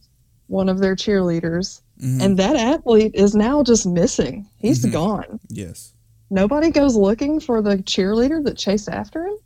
one 0.48 0.68
of 0.68 0.78
their 0.80 0.96
cheerleaders 0.96 1.80
Mhm. 2.00 2.20
and 2.22 2.38
that 2.38 2.56
athlete 2.56 3.12
is 3.14 3.34
now 3.34 3.62
just 3.62 3.86
missing 3.86 4.46
He's 4.58 4.84
Mhm. 4.84 4.92
gone 4.92 5.40
yes. 5.48 5.92
nobody 6.30 6.70
goes 6.70 6.96
looking 6.96 7.38
for 7.40 7.62
the 7.62 7.76
cheerleader 7.78 8.42
that 8.44 8.56
chased 8.58 8.88
after 8.88 9.26
him 9.26 9.36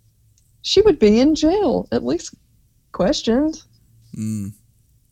she 0.62 0.80
would 0.80 0.98
be 0.98 1.20
in 1.20 1.34
jail 1.34 1.86
at 1.92 2.04
least 2.04 2.34
questioned 2.92 3.62
Mm, 4.16 4.52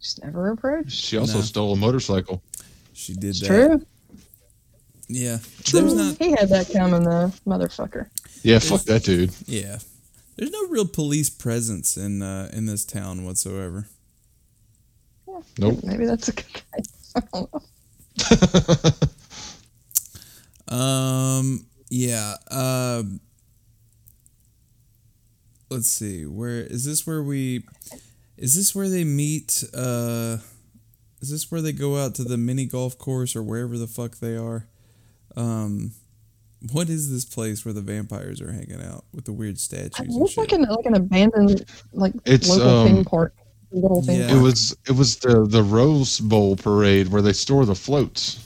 just 0.01 0.23
never 0.25 0.51
approached 0.51 0.93
She 0.93 1.17
also 1.19 1.35
No. 1.39 1.43
stole 1.43 1.73
a 1.75 1.77
motorcycle. 1.77 2.43
she 2.93 3.13
did 3.15 3.31
it's 3.31 3.41
that. 3.41 3.47
true 3.49 3.87
Yeah. 5.09 5.39
There's 5.71 5.95
not. 5.95 6.17
he 6.19 6.31
had 6.31 6.49
that 6.49 6.71
coming 6.73 7.05
though 7.05 7.31
motherfucker 7.47 8.09
Yeah, 8.45 8.59
fuck 8.59 8.83
that 8.83 9.05
dude. 9.05 9.35
Yeah. 9.47 9.79
There's 10.37 10.51
no 10.51 10.69
real 10.69 10.87
police 10.87 11.31
presence 11.31 11.97
in 11.97 12.23
uh, 12.23 12.51
in 12.53 12.67
this 12.67 12.85
town 12.85 13.25
whatsoever. 13.25 13.87
Nope. 15.59 15.81
Maybe 15.83 16.05
that's 16.05 16.29
a 16.29 16.33
good 16.33 16.45
thing. 16.45 16.85
I 17.17 17.21
don't 17.33 17.53
know. 20.71 20.77
Um. 20.77 21.67
Yeah. 21.91 22.35
Um. 22.51 23.21
let's 25.71 25.89
see. 25.89 26.25
Where 26.25 26.61
is 26.61 26.85
this? 26.85 27.07
Where 27.07 27.23
we? 27.23 27.65
Is 28.37 28.55
this 28.55 28.75
where 28.75 28.89
they 28.89 29.05
meet? 29.05 29.63
Uh. 29.75 30.39
Is 31.21 31.31
this 31.31 31.51
where 31.51 31.63
they 31.63 31.73
go 31.73 31.97
out 31.97 32.15
to 32.17 32.25
the 32.25 32.37
mini 32.37 32.67
golf 32.67 32.99
course 32.99 33.35
or 33.35 33.43
wherever 33.43 33.79
the 33.79 33.87
fuck 33.87 34.17
they 34.17 34.37
are? 34.37 34.67
Um. 35.37 35.93
What 36.73 36.89
is 36.89 37.11
this 37.11 37.25
place 37.25 37.65
where 37.65 37.75
the 37.75 37.81
vampires 37.81 38.41
are 38.41 38.53
hanging 38.53 38.83
out 38.83 39.05
with 39.13 39.25
the 39.25 39.33
weird 39.33 39.59
statues? 39.59 40.07
It 40.07 40.11
looks 40.11 40.37
like 40.37 40.53
an 40.53 40.63
like 40.63 40.87
an 40.87 40.95
abandoned 40.95 41.65
like 41.93 42.15
It's, 42.25 42.49
local 42.49 42.69
um, 42.69 42.89
theme 42.89 43.05
park. 43.05 43.35
Little 43.71 44.03
theme 44.03 44.21
Yeah. 44.21 44.37
It 44.37 44.41
was 44.41 44.77
it 44.89 44.93
was 44.93 45.17
the 45.17 45.47
the 45.47 45.63
Rose 45.63 46.21
Bowl 46.21 46.57
parade 46.57 47.09
where 47.09 47.23
they 47.23 47.33
store 47.33 47.67
the 47.67 47.75
floats 47.75 48.45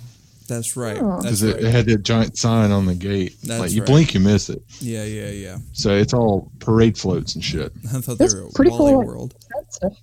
That's 0.48 0.76
right. 0.76 0.96
Oh. 0.98 1.20
Because 1.20 1.42
it, 1.42 1.54
right. 1.54 1.64
it 1.64 1.70
had 1.70 1.86
that 1.86 2.02
giant 2.02 2.36
sign 2.38 2.70
on 2.70 2.86
the 2.86 2.94
gate. 2.94 3.36
That's 3.44 3.60
like 3.60 3.70
you 3.72 3.82
right. 3.82 3.86
blink, 3.86 4.14
you 4.14 4.20
miss 4.20 4.48
it. 4.50 4.62
yeah, 4.80 5.04
yeah, 5.04 5.28
yeah. 5.28 5.58
So 5.72 5.94
it's 5.94 6.14
all 6.14 6.50
parade 6.58 6.96
floats 6.98 7.34
and 7.34 7.44
shit. 7.44 7.72
I 7.94 8.00
thought 8.00 8.18
That's 8.18 8.34
they 8.34 8.40
were 8.40 8.50
pretty 8.54 8.70
Wally 8.70 8.92
cool. 8.92 9.04
World. 9.04 9.34
That 9.50 9.72
stuff. 9.72 9.98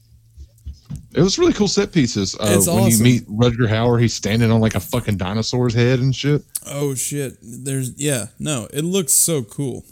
It 1.13 1.21
was 1.21 1.39
really 1.39 1.53
cool 1.53 1.67
set 1.67 1.91
pieces. 1.91 2.35
Uh, 2.35 2.53
It's 2.57 2.67
when 2.67 2.77
awesome. 2.83 2.89
you 2.91 2.97
meet 3.03 3.27
Rutger 3.29 3.67
Hauer, 3.67 3.99
he's 4.01 4.13
standing 4.13 4.51
on 4.51 4.59
like 4.61 4.75
a 4.75 4.79
fucking 4.79 5.17
dinosaur's 5.17 5.73
head 5.73 5.99
and 5.99 6.15
shit. 6.15 6.43
Oh 6.67 6.93
shit! 6.95 7.37
There's 7.41 7.91
yeah, 7.97 8.27
no, 8.39 8.67
it 8.73 8.83
looks 8.83 9.13
so 9.13 9.41
cool. 9.43 9.85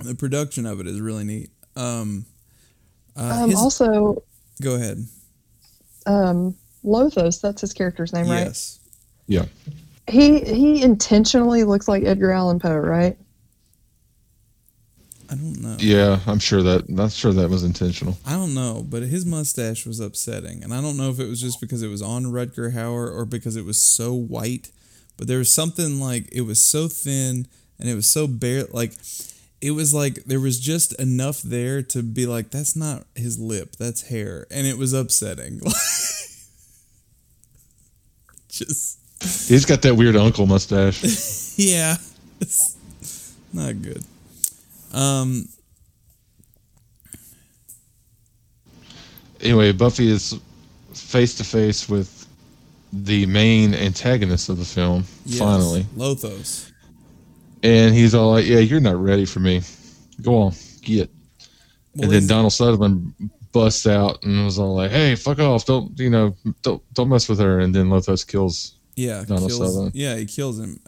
The 0.00 0.14
production 0.14 0.66
of 0.66 0.80
it 0.80 0.86
is 0.86 1.00
really 1.00 1.24
neat. 1.24 1.50
Um, 1.76 2.26
uh, 3.16 3.40
Um, 3.44 3.50
his- 3.50 3.58
also, 3.58 4.22
go 4.62 4.74
ahead. 4.74 5.06
um, 6.06 6.54
Lothos, 6.84 7.40
that's 7.40 7.60
his 7.60 7.72
character's 7.72 8.12
name, 8.12 8.26
right? 8.28 8.40
Yes, 8.46 8.78
Yeah. 9.26 9.44
He 10.08 10.40
he 10.40 10.82
intentionally 10.82 11.64
looks 11.64 11.86
like 11.88 12.04
Edgar 12.04 12.32
Allan 12.32 12.58
Poe, 12.58 12.76
right? 12.76 13.16
I 15.30 15.34
don't 15.34 15.60
know. 15.60 15.76
Yeah, 15.78 16.18
I'm 16.26 16.40
sure 16.40 16.62
that 16.62 16.88
not 16.88 17.12
sure 17.12 17.32
that 17.32 17.48
was 17.48 17.62
intentional. 17.62 18.18
I 18.26 18.32
don't 18.32 18.54
know, 18.54 18.84
but 18.88 19.02
his 19.02 19.24
mustache 19.24 19.86
was 19.86 20.00
upsetting, 20.00 20.64
and 20.64 20.74
I 20.74 20.80
don't 20.80 20.96
know 20.96 21.10
if 21.10 21.20
it 21.20 21.28
was 21.28 21.40
just 21.40 21.60
because 21.60 21.82
it 21.82 21.88
was 21.88 22.02
on 22.02 22.24
Rutger 22.24 22.74
Hauer 22.74 23.14
or 23.14 23.24
because 23.24 23.56
it 23.56 23.64
was 23.64 23.80
so 23.80 24.12
white. 24.12 24.70
But 25.16 25.28
there 25.28 25.38
was 25.38 25.52
something 25.52 26.00
like 26.00 26.28
it 26.32 26.40
was 26.42 26.60
so 26.60 26.88
thin 26.88 27.46
and 27.78 27.88
it 27.88 27.94
was 27.94 28.10
so 28.10 28.26
bare, 28.26 28.64
like 28.72 28.94
it 29.60 29.70
was 29.72 29.94
like 29.94 30.24
there 30.24 30.40
was 30.40 30.58
just 30.58 30.98
enough 31.00 31.42
there 31.42 31.82
to 31.82 32.02
be 32.02 32.26
like 32.26 32.50
that's 32.50 32.74
not 32.74 33.04
his 33.14 33.38
lip, 33.38 33.76
that's 33.76 34.08
hair, 34.08 34.46
and 34.50 34.66
it 34.66 34.78
was 34.78 34.92
upsetting. 34.92 35.60
just 38.48 38.98
He's 39.20 39.66
got 39.66 39.82
that 39.82 39.94
weird 39.94 40.16
uncle 40.16 40.46
mustache. 40.46 41.02
yeah, 41.58 41.96
it's 42.40 42.76
not 43.52 43.82
good. 43.82 44.02
Um, 44.92 45.46
anyway, 49.40 49.72
Buffy 49.72 50.08
is 50.10 50.38
face 50.94 51.34
to 51.36 51.44
face 51.44 51.88
with 51.88 52.26
the 52.92 53.26
main 53.26 53.74
antagonist 53.74 54.48
of 54.48 54.58
the 54.58 54.64
film. 54.64 55.04
yes, 55.24 55.38
Finally, 55.38 55.84
Lothos. 55.96 56.70
and 57.62 57.94
he's 57.94 58.14
all 58.14 58.30
like, 58.32 58.46
"Yeah, 58.46 58.58
you're 58.58 58.80
not 58.80 58.96
ready 58.96 59.24
for 59.24 59.40
me. 59.40 59.62
Go 60.22 60.36
on, 60.42 60.52
get." 60.82 61.10
Well, 61.94 62.04
and 62.04 62.12
then 62.12 62.26
Donald 62.26 62.52
Sutherland 62.52 63.12
busts 63.52 63.86
out 63.86 64.22
and 64.24 64.44
was 64.44 64.58
all 64.58 64.74
like, 64.74 64.90
"Hey, 64.90 65.14
fuck 65.14 65.38
off! 65.38 65.64
Don't 65.66 65.96
you 65.98 66.10
know? 66.10 66.34
Don't 66.62 66.82
don't 66.94 67.08
mess 67.08 67.28
with 67.28 67.38
her." 67.38 67.60
And 67.60 67.74
then 67.74 67.88
Lothos 67.90 68.26
kills. 68.26 68.74
Yeah, 68.96 69.24
Donald 69.24 69.48
kills, 69.50 69.58
Sutherland. 69.58 69.92
yeah, 69.94 70.16
he 70.16 70.26
kills 70.26 70.58
him. 70.58 70.80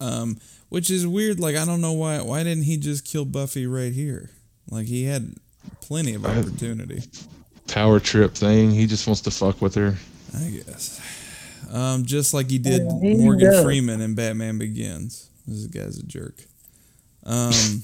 Um, 0.00 0.38
which 0.68 0.90
is 0.90 1.06
weird. 1.06 1.40
Like 1.40 1.56
I 1.56 1.64
don't 1.64 1.80
know 1.80 1.92
why. 1.92 2.20
Why 2.22 2.42
didn't 2.42 2.64
he 2.64 2.76
just 2.76 3.04
kill 3.04 3.24
Buffy 3.24 3.66
right 3.66 3.92
here? 3.92 4.30
Like 4.70 4.86
he 4.86 5.04
had 5.04 5.34
plenty 5.80 6.14
of 6.14 6.24
opportunity. 6.26 7.02
Power 7.68 8.00
trip 8.00 8.34
thing. 8.34 8.70
He 8.70 8.86
just 8.86 9.06
wants 9.06 9.20
to 9.22 9.30
fuck 9.30 9.60
with 9.60 9.74
her. 9.74 9.96
I 10.36 10.48
guess. 10.50 11.00
Um, 11.72 12.04
just 12.04 12.32
like 12.32 12.48
he 12.50 12.58
did 12.58 12.82
Yeah, 12.82 13.00
he 13.00 13.14
Morgan 13.16 13.50
does. 13.52 13.64
Freeman 13.64 14.00
in 14.00 14.14
Batman 14.14 14.58
Begins. 14.58 15.28
This 15.46 15.66
guy's 15.66 15.98
a 15.98 16.06
jerk. 16.06 16.42
Um, 17.24 17.82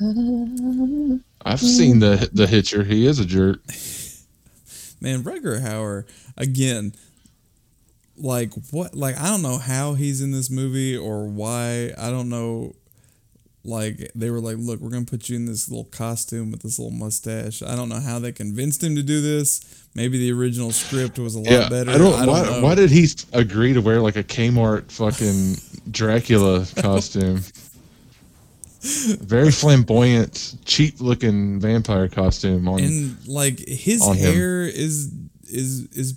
I've 1.44 1.60
seen 1.60 1.98
the 2.00 2.28
the 2.32 2.46
Hitcher. 2.46 2.84
He 2.84 3.06
is 3.06 3.18
a 3.18 3.24
jerk. 3.24 3.60
man, 5.00 5.22
Rutger 5.22 5.60
Hauer 5.62 6.04
again. 6.36 6.94
Like 8.16 8.52
what? 8.70 8.94
Like 8.94 9.18
I 9.18 9.28
don't 9.28 9.42
know 9.42 9.58
how 9.58 9.94
he's 9.94 10.20
in 10.20 10.30
this 10.30 10.50
movie 10.50 10.96
or 10.96 11.26
why. 11.26 11.92
I 11.98 12.10
don't 12.10 12.28
know. 12.28 12.74
Like 13.66 14.10
they 14.14 14.28
were 14.30 14.40
like, 14.40 14.56
look, 14.58 14.80
we're 14.80 14.90
gonna 14.90 15.06
put 15.06 15.28
you 15.30 15.36
in 15.36 15.46
this 15.46 15.68
little 15.70 15.86
costume 15.86 16.50
with 16.52 16.62
this 16.62 16.78
little 16.78 16.92
mustache. 16.96 17.62
I 17.62 17.74
don't 17.74 17.88
know 17.88 17.98
how 18.00 18.18
they 18.18 18.30
convinced 18.30 18.82
him 18.84 18.94
to 18.94 19.02
do 19.02 19.20
this. 19.22 19.84
Maybe 19.94 20.18
the 20.18 20.32
original 20.32 20.70
script 20.70 21.18
was 21.18 21.34
a 21.34 21.38
lot 21.40 21.50
Yeah, 21.50 21.68
better. 21.70 21.90
I 21.90 21.98
don't. 21.98 22.12
I 22.14 22.26
don't 22.26 22.28
why, 22.28 22.42
know. 22.44 22.60
why 22.62 22.74
did 22.74 22.90
he 22.90 23.06
agree 23.32 23.72
to 23.72 23.80
wear 23.80 24.00
like 24.02 24.16
a 24.16 24.22
Kmart 24.22 24.92
fucking 24.92 25.90
Dracula 25.90 26.66
costume? 26.76 27.40
Very 29.22 29.50
flamboyant, 29.50 30.56
cheap 30.66 31.00
looking 31.00 31.58
vampire 31.58 32.06
costume 32.08 32.68
on. 32.68 32.80
and 32.80 33.26
like 33.26 33.58
his 33.58 34.02
on 34.02 34.14
him. 34.16 34.34
hair 34.34 34.62
is 34.64 35.10
is 35.44 35.86
is 35.92 36.14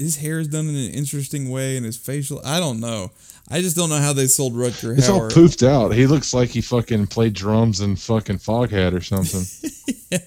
his 0.00 0.16
hair 0.16 0.38
is 0.38 0.48
done 0.48 0.68
in 0.68 0.74
an 0.74 0.90
interesting 0.90 1.50
way 1.50 1.76
and 1.76 1.86
his 1.86 1.96
facial 1.96 2.40
I 2.44 2.58
don't 2.58 2.80
know. 2.80 3.10
I 3.50 3.60
just 3.60 3.76
don't 3.76 3.88
know 3.88 3.98
how 3.98 4.12
they 4.12 4.26
sold 4.26 4.54
Rutger 4.54 4.96
it's 4.96 5.08
all 5.08 5.28
poofed 5.28 5.66
out. 5.66 5.92
He 5.92 6.06
looks 6.06 6.32
like 6.32 6.50
he 6.50 6.60
fucking 6.60 7.08
played 7.08 7.34
drums 7.34 7.80
in 7.80 7.96
fucking 7.96 8.38
Foghat 8.38 8.94
or 8.94 9.00
something. 9.00 9.44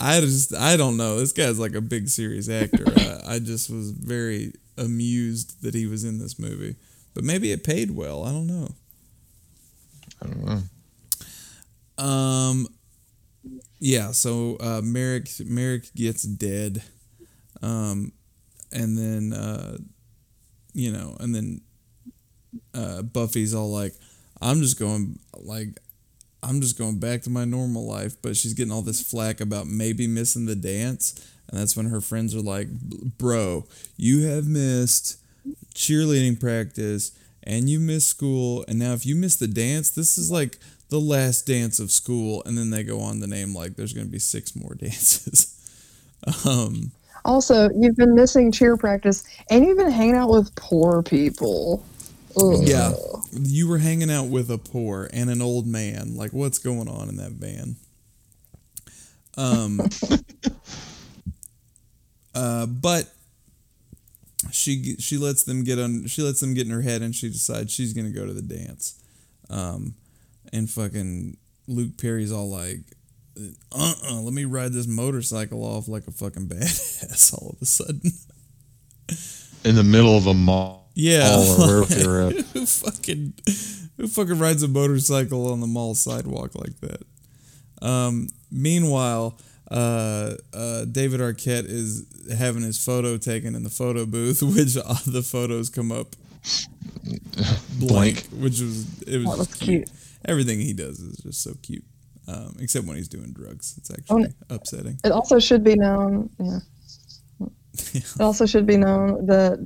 I 0.00 0.20
just 0.20 0.54
I 0.54 0.76
don't 0.76 0.96
know. 0.96 1.18
This 1.18 1.32
guy's 1.32 1.58
like 1.58 1.74
a 1.74 1.80
big 1.80 2.08
serious 2.08 2.48
actor. 2.48 2.84
I, 2.96 3.34
I 3.34 3.38
just 3.38 3.70
was 3.70 3.90
very 3.90 4.54
amused 4.78 5.62
that 5.62 5.74
he 5.74 5.86
was 5.86 6.04
in 6.04 6.18
this 6.18 6.38
movie. 6.38 6.76
But 7.14 7.24
maybe 7.24 7.52
it 7.52 7.64
paid 7.64 7.90
well. 7.90 8.24
I 8.24 8.32
don't 8.32 8.46
know. 8.46 8.68
I 10.22 10.26
don't 10.26 10.44
know. 10.44 12.04
Um, 12.04 12.68
yeah. 13.78 14.12
So 14.12 14.56
uh, 14.60 14.80
Merrick 14.82 15.28
Merrick 15.44 15.92
gets 15.94 16.22
dead, 16.22 16.82
um, 17.62 18.12
and 18.72 18.96
then 18.96 19.32
uh, 19.32 19.78
you 20.72 20.92
know, 20.92 21.16
and 21.20 21.34
then 21.34 21.60
uh, 22.74 23.02
Buffy's 23.02 23.54
all 23.54 23.70
like, 23.72 23.94
"I'm 24.40 24.60
just 24.60 24.78
going 24.78 25.18
like." 25.36 25.68
I'm 26.42 26.62
just 26.62 26.78
going 26.78 26.98
back 26.98 27.20
to 27.24 27.30
my 27.30 27.44
normal 27.44 27.86
life, 27.86 28.16
but 28.22 28.34
she's 28.34 28.54
getting 28.54 28.72
all 28.72 28.80
this 28.80 29.02
flack 29.02 29.42
about 29.42 29.66
maybe 29.66 30.06
missing 30.06 30.46
the 30.46 30.54
dance. 30.54 31.12
And 31.50 31.60
that's 31.60 31.76
when 31.76 31.84
her 31.86 32.00
friends 32.00 32.34
are 32.34 32.40
like, 32.40 32.68
Bro, 33.18 33.66
you 33.98 34.26
have 34.26 34.46
missed 34.46 35.18
cheerleading 35.74 36.40
practice 36.40 37.12
and 37.42 37.68
you 37.68 37.80
missed 37.80 38.08
school. 38.08 38.64
And 38.68 38.78
now, 38.78 38.92
if 38.92 39.04
you 39.04 39.16
miss 39.16 39.36
the 39.36 39.48
dance, 39.48 39.90
this 39.90 40.18
is 40.18 40.30
like 40.30 40.58
the 40.88 41.00
last 41.00 41.46
dance 41.46 41.78
of 41.78 41.90
school. 41.90 42.42
And 42.46 42.56
then 42.56 42.70
they 42.70 42.82
go 42.82 43.00
on 43.00 43.20
to 43.20 43.26
name 43.26 43.54
like 43.54 43.76
there's 43.76 43.92
going 43.92 44.06
to 44.06 44.12
be 44.12 44.18
six 44.18 44.54
more 44.54 44.74
dances. 44.78 45.56
um, 46.46 46.92
Also, 47.24 47.68
you've 47.76 47.96
been 47.96 48.14
missing 48.14 48.52
cheer 48.52 48.76
practice, 48.76 49.24
and 49.50 49.64
you've 49.64 49.78
been 49.78 49.90
hanging 49.90 50.16
out 50.16 50.30
with 50.30 50.54
poor 50.56 51.02
people. 51.02 51.84
Ugh. 52.36 52.62
yeah, 52.62 52.92
you 53.32 53.68
were 53.68 53.78
hanging 53.78 54.10
out 54.10 54.28
with 54.28 54.50
a 54.50 54.58
poor 54.58 55.08
and 55.12 55.30
an 55.30 55.42
old 55.42 55.66
man. 55.66 56.14
Like, 56.14 56.32
what's 56.32 56.58
going 56.58 56.88
on 56.88 57.08
in 57.08 57.16
that 57.16 57.32
van? 57.32 57.76
Um, 59.36 59.80
uh, 62.34 62.66
but 62.66 63.12
she 64.52 64.96
she 64.98 65.16
lets 65.16 65.42
them 65.42 65.64
get 65.64 65.78
on. 65.78 66.06
She 66.06 66.22
lets 66.22 66.40
them 66.40 66.54
get 66.54 66.66
in 66.66 66.72
her 66.72 66.82
head, 66.82 67.02
and 67.02 67.14
she 67.14 67.28
decides 67.28 67.72
she's 67.72 67.92
gonna 67.92 68.10
go 68.10 68.26
to 68.26 68.32
the 68.32 68.42
dance. 68.42 69.00
Um, 69.48 69.94
and 70.52 70.70
fucking 70.70 71.36
Luke 71.66 71.98
Perry's 71.98 72.32
all 72.32 72.50
like, 72.50 72.80
"Uh, 73.72 73.94
uh 74.08 74.20
let 74.20 74.32
me 74.32 74.44
ride 74.44 74.72
this 74.72 74.86
motorcycle 74.86 75.62
off 75.64 75.88
like 75.88 76.06
a 76.06 76.12
fucking 76.12 76.46
badass." 76.48 77.32
All 77.34 77.50
of 77.56 77.62
a 77.62 77.66
sudden, 77.66 78.12
In 79.64 79.74
the 79.76 79.84
middle 79.84 80.16
of 80.16 80.26
a 80.26 80.34
mall. 80.34 80.90
yeah, 80.94 81.36
or 81.36 81.58
wherever 81.58 81.94
they 81.94 82.06
were 82.06 82.20
at. 82.28 82.32
who 82.52 82.66
fucking 82.66 83.34
who 83.96 84.06
fucking 84.08 84.38
rides 84.38 84.62
a 84.62 84.68
motorcycle 84.68 85.52
on 85.52 85.60
the 85.60 85.66
mall 85.66 85.94
sidewalk 85.94 86.54
like 86.54 86.78
that? 86.80 87.02
Um, 87.86 88.28
meanwhile, 88.50 89.38
uh, 89.70 90.34
uh, 90.52 90.84
David 90.86 91.20
Arquette 91.20 91.64
is 91.66 92.04
having 92.36 92.62
his 92.62 92.82
photo 92.82 93.16
taken 93.16 93.54
in 93.54 93.62
the 93.62 93.70
photo 93.70 94.04
booth, 94.06 94.42
which 94.56 94.76
uh, 94.76 94.94
the 95.06 95.22
photos 95.22 95.68
come 95.70 95.90
up 95.92 96.14
blank, 97.78 98.26
which 98.32 98.60
was 98.60 99.02
it 99.02 99.18
was, 99.18 99.24
That 99.26 99.38
was 99.38 99.54
cute. 99.54 99.86
cute. 99.86 99.90
Everything 100.24 100.60
he 100.60 100.72
does 100.74 100.98
is 101.00 101.16
just 101.18 101.42
so 101.42 101.54
cute, 101.62 101.84
um, 102.28 102.56
except 102.60 102.86
when 102.86 102.96
he's 102.96 103.08
doing 103.08 103.32
drugs. 103.32 103.74
It's 103.78 103.90
actually 103.90 104.32
upsetting. 104.48 104.98
It 105.04 105.12
also 105.12 105.38
should 105.38 105.64
be 105.64 105.74
known. 105.76 106.30
Yeah. 106.38 106.58
It 107.94 108.20
also 108.20 108.44
should 108.46 108.66
be 108.66 108.76
known 108.76 109.26
that 109.26 109.58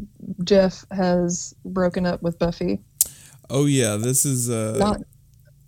Jeff 0.44 0.84
has 0.90 1.54
broken 1.64 2.06
up 2.06 2.22
with 2.22 2.38
Buffy. 2.38 2.80
Oh 3.50 3.64
yeah, 3.66 3.96
this 3.96 4.24
is 4.24 4.48
uh 4.50 4.76
Not 4.78 5.00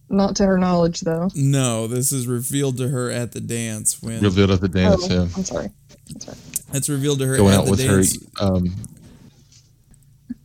not 0.09 0.37
to 0.37 0.47
her 0.47 0.57
knowledge 0.59 1.01
though. 1.01 1.28
no, 1.34 1.87
this 1.89 2.12
is 2.12 2.26
revealed 2.28 2.76
to 2.78 2.89
her 2.89 3.11
at 3.11 3.32
the 3.32 3.41
dance 3.41 4.01
when 4.03 4.20
Revealed 4.20 4.51
at 4.53 4.61
the 4.61 4.68
dance. 4.68 5.07
oh, 5.11 5.14
yeah. 5.14 5.20
I'm 5.22 5.45
sorry. 5.45 5.70
That's 6.12 6.28
right. 6.28 6.37
it's 6.74 6.89
revealed 6.89 7.18
to 7.20 7.26
her 7.26 7.37
Going 7.39 7.55
at 7.55 7.61
out 7.61 7.64
the 7.64 7.70
with 7.72 7.80
dance. 7.80 8.18
her. 8.39 8.45
Um, 8.47 8.72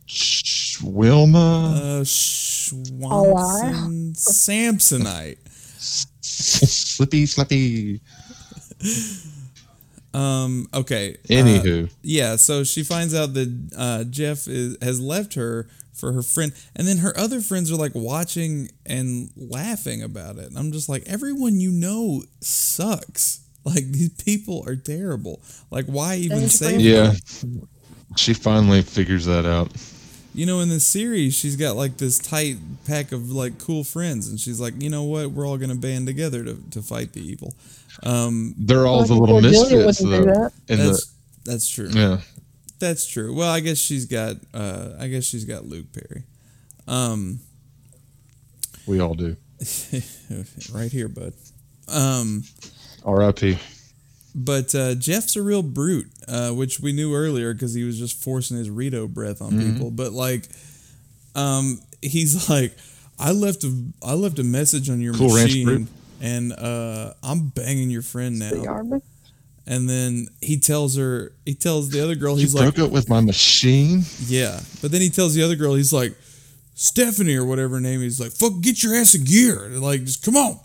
Sh- 0.06 0.80
Wilma. 0.82 2.00
Uh, 2.00 2.04
Swanson 2.04 4.12
Samsonite. 4.14 5.38
Slippy, 6.96 7.26
Slippy. 7.26 8.00
Um. 10.14 10.66
Okay. 10.74 11.16
uh, 11.24 11.28
Anywho. 11.28 11.90
yeah. 12.02 12.36
So 12.36 12.64
she 12.64 12.82
finds 12.84 13.14
out 13.14 13.34
that 13.34 13.70
uh, 13.76 14.04
Jeff 14.04 14.46
is, 14.46 14.76
has 14.82 15.00
left 15.00 15.34
her 15.34 15.68
for 15.92 16.12
her 16.12 16.22
friend, 16.22 16.52
and 16.76 16.86
then 16.86 16.98
her 16.98 17.16
other 17.18 17.40
friends 17.40 17.70
are 17.70 17.76
like 17.76 17.92
watching 17.94 18.68
and 18.84 19.30
laughing 19.36 20.02
about 20.02 20.36
it. 20.36 20.48
And 20.48 20.58
I'm 20.58 20.72
just 20.72 20.88
like, 20.88 21.04
everyone 21.06 21.60
you 21.60 21.70
know 21.70 22.22
sucks. 22.40 23.40
Like 23.64 23.92
these 23.92 24.10
people 24.24 24.64
are 24.66 24.74
terrible. 24.74 25.40
Like, 25.70 25.86
why 25.86 26.16
even 26.16 26.48
say? 26.48 26.78
Yeah. 26.78 27.12
She 28.16 28.34
finally 28.34 28.82
figures 28.82 29.24
that 29.26 29.46
out. 29.46 29.70
You 30.34 30.46
know, 30.46 30.60
in 30.60 30.68
the 30.70 30.80
series, 30.80 31.34
she's 31.34 31.56
got 31.56 31.76
like 31.76 31.98
this 31.98 32.18
tight 32.18 32.56
pack 32.86 33.12
of 33.12 33.30
like 33.30 33.58
cool 33.58 33.84
friends, 33.84 34.28
and 34.28 34.40
she's 34.40 34.60
like, 34.60 34.80
you 34.80 34.88
know 34.88 35.04
what? 35.04 35.30
We're 35.30 35.46
all 35.46 35.58
gonna 35.58 35.74
band 35.74 36.06
together 36.06 36.42
to, 36.44 36.56
to 36.70 36.82
fight 36.82 37.12
the 37.12 37.20
evil. 37.20 37.54
Um, 38.02 38.54
They're 38.56 38.86
all 38.86 39.04
the 39.04 39.14
little 39.14 39.40
misfits, 39.42 40.00
wouldn't 40.00 40.26
though. 40.26 40.32
that. 40.32 40.52
In 40.68 40.78
the, 40.78 40.84
that's 40.84 41.12
that's 41.44 41.68
true. 41.68 41.90
yeah. 41.92 42.20
That's 42.78 43.06
true. 43.06 43.34
Well, 43.34 43.50
I 43.52 43.60
guess 43.60 43.78
she's 43.78 44.06
got. 44.06 44.36
Uh, 44.52 44.90
I 44.98 45.06
guess 45.08 45.24
she's 45.24 45.44
got 45.44 45.66
Luke 45.66 45.86
Perry. 45.92 46.24
Um, 46.88 47.38
We 48.86 49.00
all 49.00 49.14
do. 49.14 49.36
right 50.72 50.90
here, 50.90 51.08
bud. 51.08 51.32
Um, 51.88 52.42
R.I.P. 53.04 53.56
but 54.34 54.74
uh, 54.74 54.94
Jeff's 54.94 55.36
a 55.36 55.42
real 55.42 55.62
brute, 55.62 56.10
uh, 56.28 56.50
which 56.50 56.80
we 56.80 56.92
knew 56.92 57.14
earlier 57.14 57.52
because 57.52 57.74
he 57.74 57.84
was 57.84 57.98
just 57.98 58.22
forcing 58.22 58.56
his 58.56 58.70
Rito 58.70 59.06
breath 59.08 59.42
on 59.42 59.52
Mm-hmm. 59.52 59.72
people. 59.74 59.90
But 59.90 60.12
like, 60.12 60.48
um, 61.34 61.80
he's 62.00 62.48
like, 62.50 62.76
I 63.18 63.32
left 63.32 63.64
a 63.64 63.84
I 64.02 64.14
left 64.14 64.38
a 64.38 64.44
message 64.44 64.88
on 64.90 65.00
your 65.00 65.14
Cool 65.14 65.28
machine, 65.34 65.88
and 66.20 66.52
uh, 66.52 67.12
I'm 67.22 67.48
banging 67.48 67.90
your 67.90 68.02
friend 68.02 68.38
now. 68.38 69.00
And 69.64 69.88
then 69.88 70.26
he 70.40 70.58
tells 70.58 70.96
her, 70.96 71.32
he 71.46 71.54
tells 71.54 71.90
the 71.90 72.00
other 72.02 72.16
girl, 72.16 72.34
You 72.34 72.40
he's 72.40 72.54
like, 72.54 72.74
broke 72.74 72.86
up 72.88 72.92
with 72.92 73.08
my 73.08 73.20
machine? 73.20 74.02
Yeah, 74.26 74.58
but 74.80 74.90
then 74.90 75.00
he 75.00 75.08
tells 75.08 75.34
the 75.34 75.42
other 75.44 75.54
girl, 75.54 75.74
he's 75.74 75.92
like, 75.92 76.16
Stephanie 76.74 77.36
or 77.36 77.44
whatever 77.44 77.76
her 77.76 77.80
name. 77.80 78.00
is, 78.02 78.18
He's 78.18 78.20
like, 78.20 78.32
"Fuck, 78.32 78.60
get 78.62 78.82
your 78.82 78.96
ass 78.96 79.14
a 79.14 79.18
gear!" 79.18 79.68
Like, 79.68 80.02
just 80.04 80.24
come 80.24 80.36
on. 80.36 80.58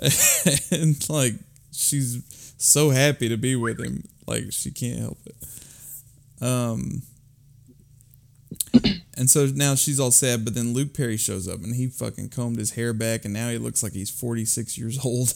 and 0.70 1.08
like, 1.10 1.34
she's 1.72 2.22
so 2.60 2.90
happy 2.90 3.28
to 3.28 3.36
be 3.36 3.56
with 3.56 3.80
him, 3.80 4.04
like 4.26 4.44
she 4.52 4.70
can't 4.70 4.98
help 4.98 5.18
it. 5.26 5.34
Um, 6.42 7.02
and 9.16 9.28
so 9.30 9.46
now 9.46 9.74
she's 9.74 9.98
all 10.00 10.10
sad. 10.10 10.44
But 10.44 10.54
then 10.54 10.72
Luke 10.72 10.94
Perry 10.94 11.16
shows 11.16 11.48
up, 11.48 11.60
and 11.62 11.74
he 11.74 11.88
fucking 11.88 12.28
combed 12.30 12.58
his 12.58 12.72
hair 12.72 12.92
back, 12.92 13.24
and 13.24 13.34
now 13.34 13.48
he 13.50 13.58
looks 13.58 13.82
like 13.82 13.92
he's 13.92 14.10
forty 14.10 14.44
six 14.44 14.76
years 14.78 14.98
old. 15.04 15.32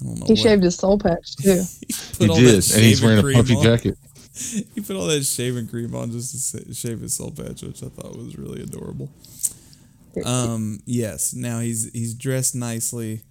I 0.00 0.04
don't 0.04 0.20
know. 0.20 0.26
He 0.26 0.32
what- 0.34 0.38
shaved 0.38 0.62
his 0.62 0.76
soul 0.76 0.98
patch 0.98 1.36
too. 1.36 1.62
put 2.18 2.30
He 2.30 2.40
did, 2.40 2.54
and 2.72 2.82
he's 2.82 3.02
wearing 3.02 3.18
a 3.18 3.22
puffy 3.32 3.54
on. 3.54 3.62
jacket. 3.62 3.96
He 4.72 4.80
put 4.82 4.94
all 4.94 5.06
that 5.06 5.24
shaving 5.24 5.66
cream 5.66 5.96
on 5.96 6.12
just 6.12 6.52
to 6.54 6.72
shave 6.72 7.00
his 7.00 7.16
soul 7.16 7.32
patch, 7.32 7.62
which 7.62 7.82
I 7.82 7.88
thought 7.88 8.16
was 8.16 8.38
really 8.38 8.62
adorable. 8.62 9.10
Um, 10.24 10.78
yes. 10.86 11.34
Now 11.34 11.58
he's 11.58 11.90
he's 11.92 12.14
dressed 12.14 12.54
nicely, 12.54 13.22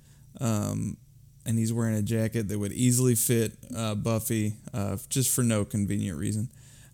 um, 0.42 0.98
and 1.48 1.58
he's 1.58 1.74
wearing 1.74 1.96
a 1.96 2.02
jacket 2.04 2.50
that 2.50 2.60
would 2.60 2.74
easily 2.74 3.16
fit 3.16 3.54
uh, 3.76 3.96
Buffy, 3.96 4.54
uh, 4.74 4.98
just 5.10 5.34
for 5.34 5.44
no 5.44 5.64
convenient 5.66 6.20
reason. 6.20 6.50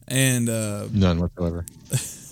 And 0.07 0.47
uh, 0.47 0.87
None 0.91 1.19
whatsoever. 1.19 1.65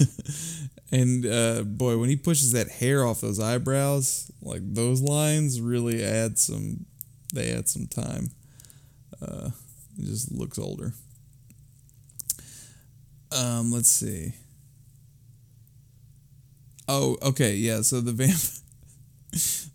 and 0.92 1.26
uh, 1.26 1.64
boy, 1.64 1.98
when 1.98 2.10
he 2.10 2.16
pushes 2.16 2.52
that 2.52 2.70
hair 2.70 3.06
off 3.06 3.22
those 3.22 3.40
eyebrows, 3.40 4.32
like 4.42 4.62
those 4.64 5.02
lines 5.02 5.60
really 5.60 6.04
add 6.04 6.38
some. 6.38 6.86
They 7.34 7.52
add 7.52 7.68
some 7.68 7.88
time. 7.88 8.32
Uh, 9.22 9.50
he 9.98 10.06
just 10.06 10.32
looks 10.32 10.60
older. 10.60 10.94
Um, 13.32 13.72
let's 13.72 13.90
see. 13.90 14.34
Oh, 16.88 17.18
okay, 17.24 17.56
yeah. 17.56 17.82
So 17.82 18.02
the 18.02 18.12
vamp, 18.14 18.40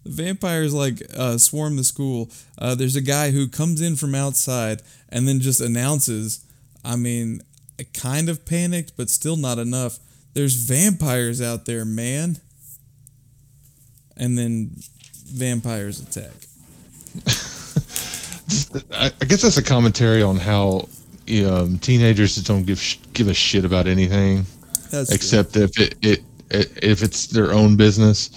vampires 0.07 0.73
like 0.75 1.03
uh, 1.17 1.39
swarm 1.39 1.77
the 1.77 1.85
school. 1.85 2.31
Uh, 2.59 2.75
there's 2.75 2.97
a 2.97 3.01
guy 3.01 3.31
who 3.31 3.49
comes 3.49 3.81
in 3.81 3.97
from 3.97 4.15
outside 4.15 4.83
and 5.09 5.27
then 5.27 5.41
just 5.41 5.61
announces. 5.61 6.45
I 6.85 6.97
mean, 6.97 7.43
kind 7.93 8.29
of 8.29 8.45
panicked, 8.45 8.97
but 8.97 9.11
still 9.11 9.37
not 9.37 9.59
enough. 9.59 9.99
There's 10.35 10.55
vampires 10.55 11.41
out 11.41 11.65
there, 11.65 11.85
man. 11.85 12.39
And 14.17 14.37
then 14.39 14.73
vampires 15.27 16.01
attack. 16.01 16.33
I, 18.93 19.13
I 19.21 19.25
guess 19.25 19.43
that's 19.43 19.57
a 19.59 19.63
commentary 19.63 20.23
on 20.23 20.37
how 20.37 20.89
um, 21.45 21.79
teenagers 21.79 22.35
just 22.37 22.47
don't 22.47 22.65
give 22.65 22.79
sh- 22.79 22.99
give 23.13 23.29
a 23.29 23.35
shit 23.35 23.65
about 23.65 23.87
anything 23.87 24.47
That's 24.91 25.09
true. 25.09 25.15
except 25.15 25.57
if 25.57 25.79
it, 25.81 25.97
it, 26.03 26.23
it 26.51 26.79
if 26.83 27.03
it's 27.03 27.27
their 27.27 27.53
own 27.53 27.77
business. 27.77 28.31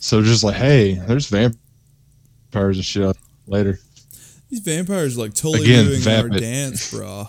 So 0.00 0.22
just 0.22 0.44
like, 0.44 0.56
hey, 0.56 0.94
there's 0.94 1.28
vampires 1.28 2.76
and 2.76 2.84
shit 2.84 3.04
out 3.04 3.16
later. 3.46 3.78
these 4.48 4.60
vampires 4.60 5.18
like 5.18 5.34
totally 5.34 5.64
Again, 5.64 5.86
doing 5.86 6.08
our 6.08 6.28
dance, 6.28 6.92
brah. 6.92 7.28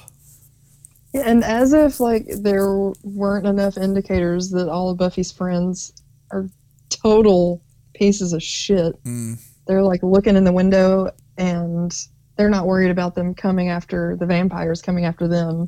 Yeah, 1.13 1.24
and 1.26 1.43
as 1.43 1.74
if 1.74 1.99
like 1.99 2.26
there 2.28 2.70
weren't 3.03 3.47
enough 3.47 3.78
indicators 3.78 4.51
that 4.51 4.70
all 4.70 4.91
of 4.91 4.97
Buffy's 4.97 5.32
friends 5.32 5.91
are 6.32 6.47
total 6.89 7.63
pieces 7.93 8.34
of 8.34 8.43
shit. 8.43 9.01
Mm. 9.03 9.39
They're 9.67 9.84
like 9.84 10.03
looking 10.03 10.36
in 10.36 10.43
the 10.43 10.53
window 10.53 11.11
and 11.38 11.95
they're 12.38 12.49
not 12.49 12.67
worried 12.67 12.91
about 12.91 13.15
them 13.15 13.34
coming 13.34 13.70
after 13.70 14.15
the 14.17 14.26
vampires 14.26 14.82
coming 14.82 15.05
after 15.05 15.28
them. 15.28 15.67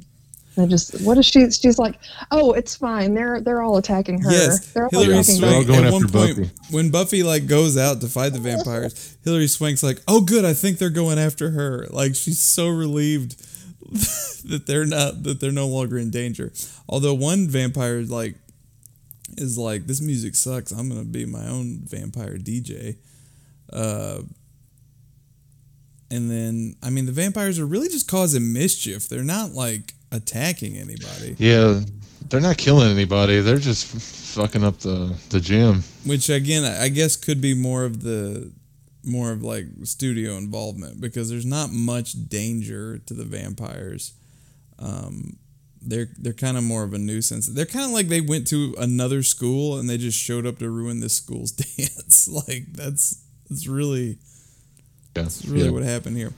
They 0.58 0.68
just 0.68 1.02
what 1.06 1.18
is 1.18 1.26
she? 1.26 1.50
She's 1.50 1.80
like, 1.80 1.98
oh, 2.30 2.52
it's 2.52 2.76
fine. 2.76 3.14
They're 3.14 3.40
they're 3.40 3.62
all 3.62 3.78
attacking 3.78 4.22
her. 4.22 4.32
Yes, 4.32 4.74
they're 4.74 4.84
all 4.86 4.90
Hilary 4.90 5.20
attacking 5.20 5.36
Swank. 5.36 5.68
Buffy. 5.68 5.68
going 5.68 5.86
At 5.86 5.94
one 5.94 6.04
after 6.04 6.18
point, 6.18 6.38
Buffy. 6.38 6.52
when 6.72 6.92
Buffy 6.92 7.24
like 7.24 7.48
goes 7.48 7.78
out 7.78 8.02
to 8.02 8.08
fight 8.08 8.34
the 8.34 8.40
vampires, 8.40 9.16
Hilary 9.24 9.48
Swank's 9.48 9.82
like, 9.82 10.00
"Oh, 10.08 10.22
good, 10.22 10.44
I 10.44 10.54
think 10.54 10.78
they're 10.78 10.90
going 10.90 11.20
after 11.20 11.52
her." 11.52 11.88
Like 11.90 12.16
she's 12.16 12.40
so 12.42 12.68
relieved 12.68 13.40
that 14.50 14.64
they're 14.68 14.86
not 14.86 15.24
that 15.24 15.40
they're 15.40 15.52
no 15.54 15.68
longer 15.68 15.98
in 15.98 16.10
danger. 16.10 16.52
Although 16.90 17.14
one 17.14 17.48
vampire 17.48 18.02
like 18.02 18.36
is 19.38 19.58
like, 19.58 19.88
"This 19.88 20.02
music 20.02 20.36
sucks. 20.36 20.72
I'm 20.72 20.90
gonna 20.90 21.06
be 21.06 21.26
my 21.26 21.48
own 21.48 21.80
vampire 21.84 22.38
DJ." 22.38 22.98
Uh, 23.72 24.24
and 26.10 26.30
then 26.30 26.76
I 26.84 26.90
mean, 26.90 27.06
the 27.06 27.14
vampires 27.14 27.58
are 27.58 27.66
really 27.66 27.88
just 27.88 28.10
causing 28.10 28.52
mischief. 28.52 29.08
They're 29.08 29.24
not 29.24 29.52
like 29.54 29.94
attacking 30.12 30.78
anybody. 30.78 31.36
Yeah, 31.38 31.82
they're 32.30 32.42
not 32.42 32.58
killing 32.58 32.90
anybody. 32.92 33.40
They're 33.42 33.58
just 33.58 33.86
fucking 34.36 34.64
up 34.64 34.80
the 34.80 35.16
the 35.30 35.40
gym. 35.40 35.84
which 36.06 36.30
again 36.30 36.64
I 36.64 36.90
guess 36.90 37.16
could 37.16 37.42
be 37.42 37.54
more 37.54 37.84
of 37.86 38.02
the 38.04 38.52
more 39.04 39.32
of 39.32 39.42
like 39.44 39.66
studio 39.84 40.38
involvement 40.38 41.02
because 41.02 41.30
there's 41.30 41.46
not 41.46 41.72
much 41.72 42.28
danger 42.30 43.00
to 43.00 43.14
the 43.14 43.24
vampires. 43.26 44.14
Um, 44.80 45.38
they're 45.82 46.10
they're 46.20 46.34
kind 46.34 46.58
of 46.58 46.64
more 46.64 46.84
of 46.84 46.94
a 46.94 46.98
nuisance. 47.00 47.48
They're 47.48 47.66
kind 47.66 47.86
of 47.86 47.92
like 47.92 48.08
they 48.08 48.22
went 48.22 48.48
to 48.48 48.76
another 48.78 49.24
school 49.24 49.80
and 49.80 49.90
they 49.90 49.98
just 49.98 50.18
showed 50.20 50.46
up 50.46 50.60
to 50.60 50.70
ruin 50.70 51.00
this 51.00 51.16
school's 51.16 51.52
dance. 51.78 52.28
like 52.28 52.66
that's 52.74 53.24
that's 53.50 53.68
really 53.68 54.18
Yeah, 55.16 55.24
that's 55.24 55.44
really 55.46 55.66
yeah. 55.66 55.72
what 55.72 55.84
happened 55.84 56.18
here. 56.18 56.34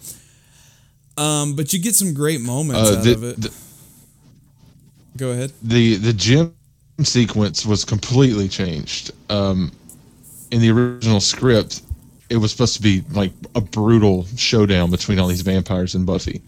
Um, 1.17 1.55
but 1.55 1.71
you 1.73 1.79
get 1.79 1.95
some 1.95 2.13
great 2.13 2.41
moments 2.41 2.89
Uh, 2.89 2.97
out 2.97 3.03
the, 3.03 3.11
of 3.13 3.23
it. 3.23 3.41
the 3.41 3.51
Go 5.17 5.29
ahead. 5.31 5.51
the 5.61 5.95
the 5.97 6.13
gym 6.13 6.53
sequence 7.03 7.65
was 7.65 7.85
completely 7.85 8.47
changed. 8.47 9.11
Um, 9.29 9.71
in 10.51 10.59
the 10.61 10.69
original 10.71 11.19
script, 11.19 11.81
it 12.29 12.37
was 12.37 12.51
supposed 12.51 12.75
to 12.75 12.81
be 12.81 13.03
like 13.11 13.31
a 13.55 13.61
brutal 13.61 14.25
showdown 14.37 14.89
between 14.91 15.19
all 15.19 15.27
these 15.27 15.41
vampires 15.41 15.93
and 15.95 16.05
Buffy, 16.05 16.41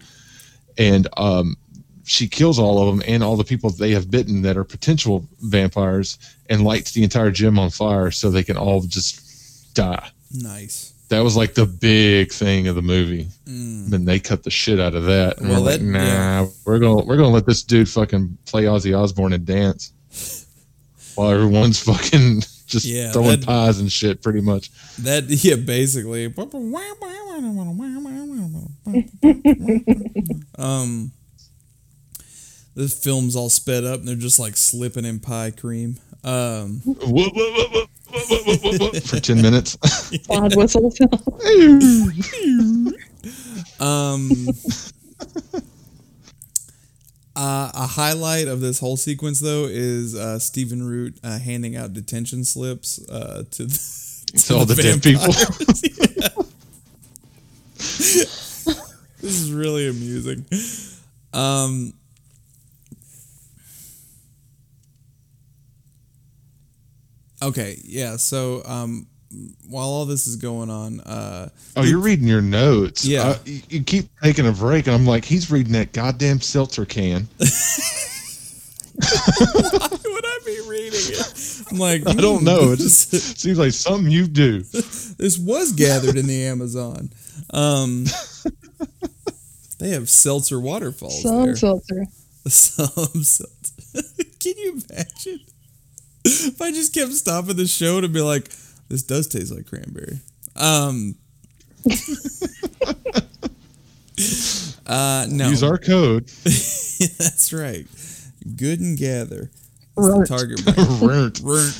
and 0.78 1.06
um, 1.16 1.56
she 2.04 2.26
kills 2.28 2.58
all 2.58 2.80
of 2.80 2.86
them 2.88 3.02
and 3.06 3.22
all 3.22 3.36
the 3.36 3.44
people 3.44 3.70
they 3.70 3.90
have 3.92 4.10
bitten 4.10 4.42
that 4.42 4.56
are 4.56 4.64
potential 4.64 5.24
vampires, 5.42 6.18
and 6.50 6.64
lights 6.64 6.90
the 6.92 7.04
entire 7.04 7.30
gym 7.30 7.58
on 7.58 7.70
fire 7.70 8.10
so 8.10 8.30
they 8.30 8.42
can 8.44 8.56
all 8.56 8.80
just 8.82 9.74
die. 9.74 10.08
Nice. 10.32 10.92
That 11.08 11.20
was 11.20 11.36
like 11.36 11.54
the 11.54 11.66
big 11.66 12.32
thing 12.32 12.66
of 12.66 12.74
the 12.74 12.82
movie. 12.82 13.28
Mm. 13.46 13.88
Then 13.90 14.04
they 14.04 14.18
cut 14.18 14.42
the 14.42 14.50
shit 14.50 14.80
out 14.80 14.94
of 14.96 15.04
that. 15.04 15.38
And 15.38 15.48
Well, 15.48 15.62
we're 15.62 15.70
like, 15.72 15.80
nah, 15.80 15.98
yeah. 16.00 16.46
we're 16.64 16.80
gonna 16.80 17.04
we're 17.04 17.16
gonna 17.16 17.28
let 17.28 17.46
this 17.46 17.62
dude 17.62 17.88
fucking 17.88 18.36
play 18.44 18.64
Ozzy 18.64 18.96
Osbourne 18.98 19.32
and 19.32 19.46
dance 19.46 19.92
while 21.14 21.30
everyone's 21.30 21.80
fucking 21.80 22.40
just 22.66 22.86
Yeah, 22.86 23.12
throwing 23.12 23.38
that- 23.40 23.46
pies 23.46 23.78
and 23.78 23.90
shit, 23.90 24.20
pretty 24.20 24.40
much. 24.40 24.70
That 24.98 25.24
yeah, 25.28 25.54
basically. 25.56 26.26
um, 30.58 31.12
the 32.74 32.88
film's 32.88 33.36
all 33.36 33.48
sped 33.48 33.84
up, 33.84 34.00
and 34.00 34.08
they're 34.08 34.16
just 34.16 34.38
like 34.38 34.56
slipping 34.56 35.04
in 35.04 35.20
pie 35.20 35.50
cream. 35.50 35.96
Um, 36.24 36.80
Whoop, 36.84 36.98
whoop, 37.06 37.34
whoop, 37.72 37.90
for 38.06 39.20
ten 39.20 39.42
minutes. 39.42 39.76
Slide 40.24 40.54
whistles. 40.54 41.00
um, 43.80 44.30
uh, 47.36 47.70
a 47.74 47.86
highlight 47.86 48.48
of 48.48 48.60
this 48.60 48.78
whole 48.78 48.96
sequence, 48.96 49.40
though, 49.40 49.66
is 49.68 50.14
uh, 50.14 50.38
Stephen 50.38 50.82
Root 50.82 51.18
uh, 51.22 51.38
handing 51.38 51.76
out 51.76 51.92
detention 51.92 52.44
slips 52.44 52.98
uh, 53.10 53.44
to 53.50 53.64
the, 53.64 54.32
To 54.46 54.56
all 54.56 54.64
the 54.64 54.74
dead 54.74 55.02
people. 55.02 55.26
this 57.76 58.66
is 59.22 59.52
really 59.52 59.88
amusing. 59.88 60.44
Um, 61.32 61.92
okay, 67.42 67.78
yeah. 67.84 68.16
So 68.16 68.62
um, 68.64 69.06
while 69.68 69.86
all 69.86 70.06
this 70.06 70.26
is 70.26 70.36
going 70.36 70.70
on, 70.70 71.00
uh, 71.00 71.48
Oh, 71.76 71.82
you're 71.82 72.00
reading 72.00 72.26
your 72.26 72.42
notes. 72.42 73.04
Yeah. 73.04 73.22
Uh, 73.22 73.38
you, 73.44 73.60
you 73.68 73.82
keep 73.82 74.08
taking 74.22 74.46
a 74.46 74.52
break, 74.52 74.86
and 74.86 74.94
I'm 74.94 75.06
like, 75.06 75.24
he's 75.24 75.50
reading 75.50 75.72
that 75.72 75.92
goddamn 75.92 76.40
seltzer 76.40 76.84
can. 76.84 77.28
why 78.96 79.88
would 79.88 80.24
I 80.24 80.38
be 80.44 80.60
reading 80.68 81.00
it? 81.00 81.62
I'm 81.70 81.78
like, 81.78 82.06
I 82.08 82.14
don't 82.14 82.38
hmm, 82.40 82.44
know. 82.44 82.72
It 82.72 82.78
just 82.78 83.10
seems 83.40 83.58
like 83.58 83.72
something 83.72 84.10
you 84.10 84.26
do. 84.26 84.60
this 84.62 85.38
was 85.38 85.72
gathered 85.72 86.16
in 86.16 86.26
the 86.26 86.44
Amazon. 86.46 87.10
Um, 87.50 88.06
they 89.78 89.90
have 89.90 90.08
seltzer 90.08 90.60
waterfalls 90.60 91.22
Some 91.22 91.46
there. 91.46 91.56
seltzer. 91.56 92.06
Some 92.46 93.22
seltzer. 93.22 94.02
Can 94.38 94.54
you 94.56 94.80
imagine 94.88 95.40
if 96.26 96.60
I 96.60 96.70
just 96.72 96.94
kept 96.94 97.12
stopping 97.12 97.56
the 97.56 97.66
show 97.66 98.00
to 98.00 98.08
be 98.08 98.20
like, 98.20 98.50
"This 98.88 99.02
does 99.02 99.28
taste 99.28 99.54
like 99.54 99.66
cranberry." 99.66 100.20
Um. 100.54 101.16
uh 104.86 105.26
no. 105.28 105.48
Use 105.48 105.62
our 105.62 105.78
code. 105.78 106.26
That's 107.18 107.52
right. 107.52 107.86
Good 108.56 108.80
and 108.80 108.96
gather. 108.98 109.50
It's 109.98 110.08
Runt. 110.08 110.28
target 110.28 110.64
brand. 110.64 111.02
Runt. 111.02 111.40
Runt. 111.42 111.74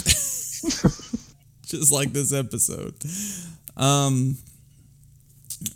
Just 1.66 1.92
like 1.92 2.12
this 2.12 2.32
episode. 2.32 2.94
Um 3.76 4.36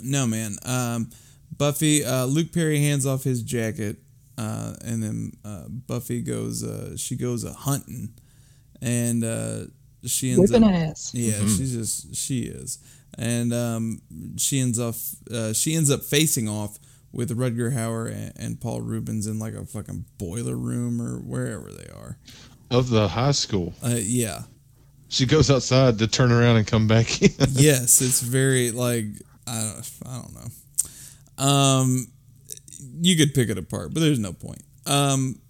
No 0.02 0.26
man. 0.26 0.56
Um 0.64 1.10
Buffy 1.56 2.04
uh 2.04 2.26
Luke 2.26 2.52
Perry 2.52 2.80
hands 2.80 3.06
off 3.06 3.24
his 3.24 3.42
jacket 3.42 3.96
uh 4.38 4.74
and 4.84 5.02
then 5.02 5.32
uh 5.44 5.64
Buffy 5.68 6.22
goes 6.22 6.62
uh 6.62 6.96
she 6.96 7.16
goes 7.16 7.44
a 7.44 7.52
hunting 7.52 8.14
and 8.80 9.24
uh 9.24 9.64
she 10.04 10.30
ends 10.30 10.50
Whipping 10.50 10.66
up 10.66 10.74
ass. 10.74 11.12
yeah, 11.14 11.38
she's 11.40 11.74
just 11.74 12.14
she 12.14 12.40
is, 12.42 12.78
and 13.18 13.52
um, 13.52 14.00
she 14.36 14.60
ends 14.60 14.78
up 14.78 14.94
uh, 15.30 15.52
she 15.52 15.74
ends 15.74 15.90
up 15.90 16.02
facing 16.02 16.48
off 16.48 16.78
with 17.12 17.36
Rutger 17.36 17.74
Hauer 17.74 18.10
and, 18.10 18.32
and 18.36 18.60
Paul 18.60 18.80
Reubens 18.80 19.26
in 19.26 19.38
like 19.38 19.54
a 19.54 19.64
fucking 19.66 20.06
boiler 20.16 20.56
room 20.56 21.02
or 21.02 21.18
wherever 21.18 21.70
they 21.70 21.88
are. 21.92 22.16
Of 22.70 22.88
the 22.88 23.08
high 23.08 23.32
school. 23.32 23.74
Uh, 23.84 23.96
yeah, 23.98 24.42
She 25.08 25.26
goes 25.26 25.50
outside 25.50 25.98
to 25.98 26.06
turn 26.06 26.30
around 26.32 26.56
and 26.56 26.66
come 26.66 26.86
back 26.86 27.20
in. 27.20 27.30
yes, 27.50 28.00
it's 28.00 28.20
very 28.22 28.70
like 28.70 29.04
I 29.46 29.72
don't 29.74 29.90
I 30.06 30.22
don't 30.22 30.34
know. 30.34 31.44
Um, 31.44 32.06
you 33.02 33.16
could 33.16 33.34
pick 33.34 33.48
it 33.50 33.58
apart, 33.58 33.92
but 33.92 34.00
there's 34.00 34.18
no 34.18 34.32
point. 34.32 34.62
Um, 34.86 35.40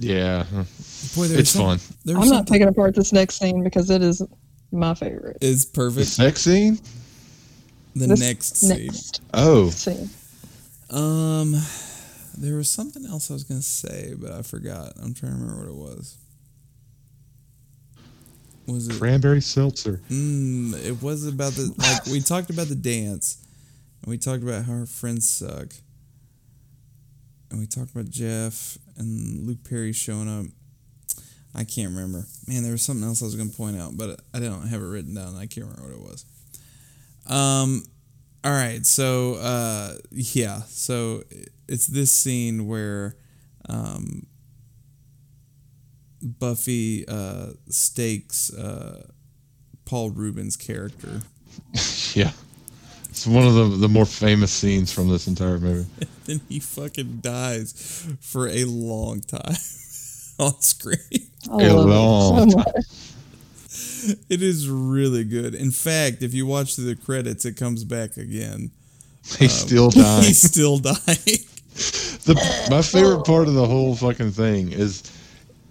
yeah. 0.00 0.44
boy, 0.50 1.28
there's 1.28 1.32
It's 1.32 1.56
fun. 1.56 1.78
There's 2.04 2.18
I'm 2.18 2.28
not 2.28 2.46
taking 2.48 2.66
apart 2.68 2.94
this 2.94 3.12
next 3.12 3.36
scene 3.38 3.62
because 3.62 3.88
it 3.90 4.02
is 4.02 4.22
my 4.72 4.94
favorite. 4.94 5.38
is 5.40 5.66
The 5.66 5.74
perfect. 5.74 6.06
sex 6.08 6.40
scene? 6.42 6.78
The 7.94 8.06
This 8.08 8.20
next 8.20 8.56
scene. 8.56 8.86
next 8.86 9.20
Oh. 9.34 9.70
scene. 9.70 10.10
Um, 10.90 11.54
there 12.36 12.56
was 12.56 12.68
something 12.70 13.04
else 13.06 13.30
I 13.30 13.34
was 13.34 13.44
gonna 13.44 13.62
say, 13.62 14.14
but 14.18 14.32
I 14.32 14.42
forgot. 14.42 14.94
I'm 15.02 15.14
trying 15.14 15.32
to 15.32 15.38
remember 15.38 15.60
what 15.60 15.68
it 15.68 15.94
was. 15.96 16.16
Was 18.66 18.88
it? 18.88 18.98
Cranberry 18.98 19.40
seltzer. 19.40 20.00
Mm, 20.10 20.74
it 20.84 21.02
was 21.02 21.26
about 21.26 21.52
the 21.54 21.74
like 21.78 22.06
we 22.06 22.20
talked 22.20 22.50
about 22.50 22.68
the 22.68 22.74
dance, 22.76 23.38
and 24.02 24.10
we 24.10 24.18
talked 24.18 24.42
about 24.42 24.64
how 24.64 24.72
our 24.74 24.86
friends 24.86 25.28
suck, 25.28 25.68
and 27.50 27.58
we 27.58 27.66
talked 27.66 27.90
about 27.90 28.08
Jeff 28.10 28.78
and 29.00 29.46
Luke 29.46 29.64
Perry 29.68 29.92
showing 29.92 30.28
up. 30.28 30.46
I 31.52 31.64
can't 31.64 31.90
remember. 31.90 32.26
Man, 32.46 32.62
there 32.62 32.72
was 32.72 32.82
something 32.82 33.04
else 33.04 33.22
I 33.22 33.24
was 33.24 33.34
gonna 33.34 33.50
point 33.50 33.76
out, 33.80 33.96
but 33.96 34.20
I 34.32 34.38
don't 34.38 34.68
have 34.68 34.80
it 34.80 34.86
written 34.86 35.14
down. 35.14 35.34
I 35.34 35.46
can't 35.46 35.66
remember 35.66 35.96
what 35.96 36.06
it 36.06 36.10
was. 36.10 36.24
Um, 37.26 37.84
all 38.44 38.52
right, 38.52 38.86
so 38.86 39.34
uh, 39.34 39.94
yeah, 40.12 40.60
so 40.68 41.24
it's 41.68 41.86
this 41.88 42.12
scene 42.16 42.66
where 42.68 43.16
um, 43.68 44.26
Buffy 46.22 47.06
uh, 47.08 47.48
stakes 47.68 48.52
uh, 48.54 49.06
Paul 49.84 50.10
Reubens' 50.10 50.56
character. 50.56 51.22
Yeah. 52.14 52.32
It's 53.20 53.26
one 53.26 53.46
of 53.46 53.54
the, 53.54 53.64
the 53.76 53.88
more 53.90 54.06
famous 54.06 54.50
scenes 54.50 54.90
from 54.90 55.10
this 55.10 55.26
entire 55.26 55.58
movie. 55.58 55.86
then 56.24 56.40
he 56.48 56.58
fucking 56.58 57.18
dies 57.20 58.06
for 58.18 58.48
a 58.48 58.64
long 58.64 59.20
time 59.20 59.42
on 60.38 60.58
screen. 60.62 61.28
I 61.52 61.64
A 61.64 61.74
love 61.74 61.86
long 61.86 62.48
it 62.48 62.50
so 62.50 62.56
much. 62.56 64.16
It 64.30 64.42
is 64.42 64.70
really 64.70 65.24
good. 65.24 65.54
In 65.54 65.70
fact, 65.70 66.22
if 66.22 66.32
you 66.32 66.46
watch 66.46 66.76
the 66.76 66.96
credits, 66.96 67.44
it 67.44 67.58
comes 67.58 67.84
back 67.84 68.16
again. 68.16 68.70
Um, 69.32 69.36
he's 69.38 69.52
still 69.52 69.90
dying. 69.90 70.24
He's 70.24 70.40
still 70.40 70.78
dying. 70.78 70.96
the 72.24 72.66
my 72.70 72.80
favorite 72.80 73.26
part 73.26 73.48
of 73.48 73.52
the 73.54 73.66
whole 73.66 73.94
fucking 73.94 74.30
thing 74.30 74.72
is 74.72 75.02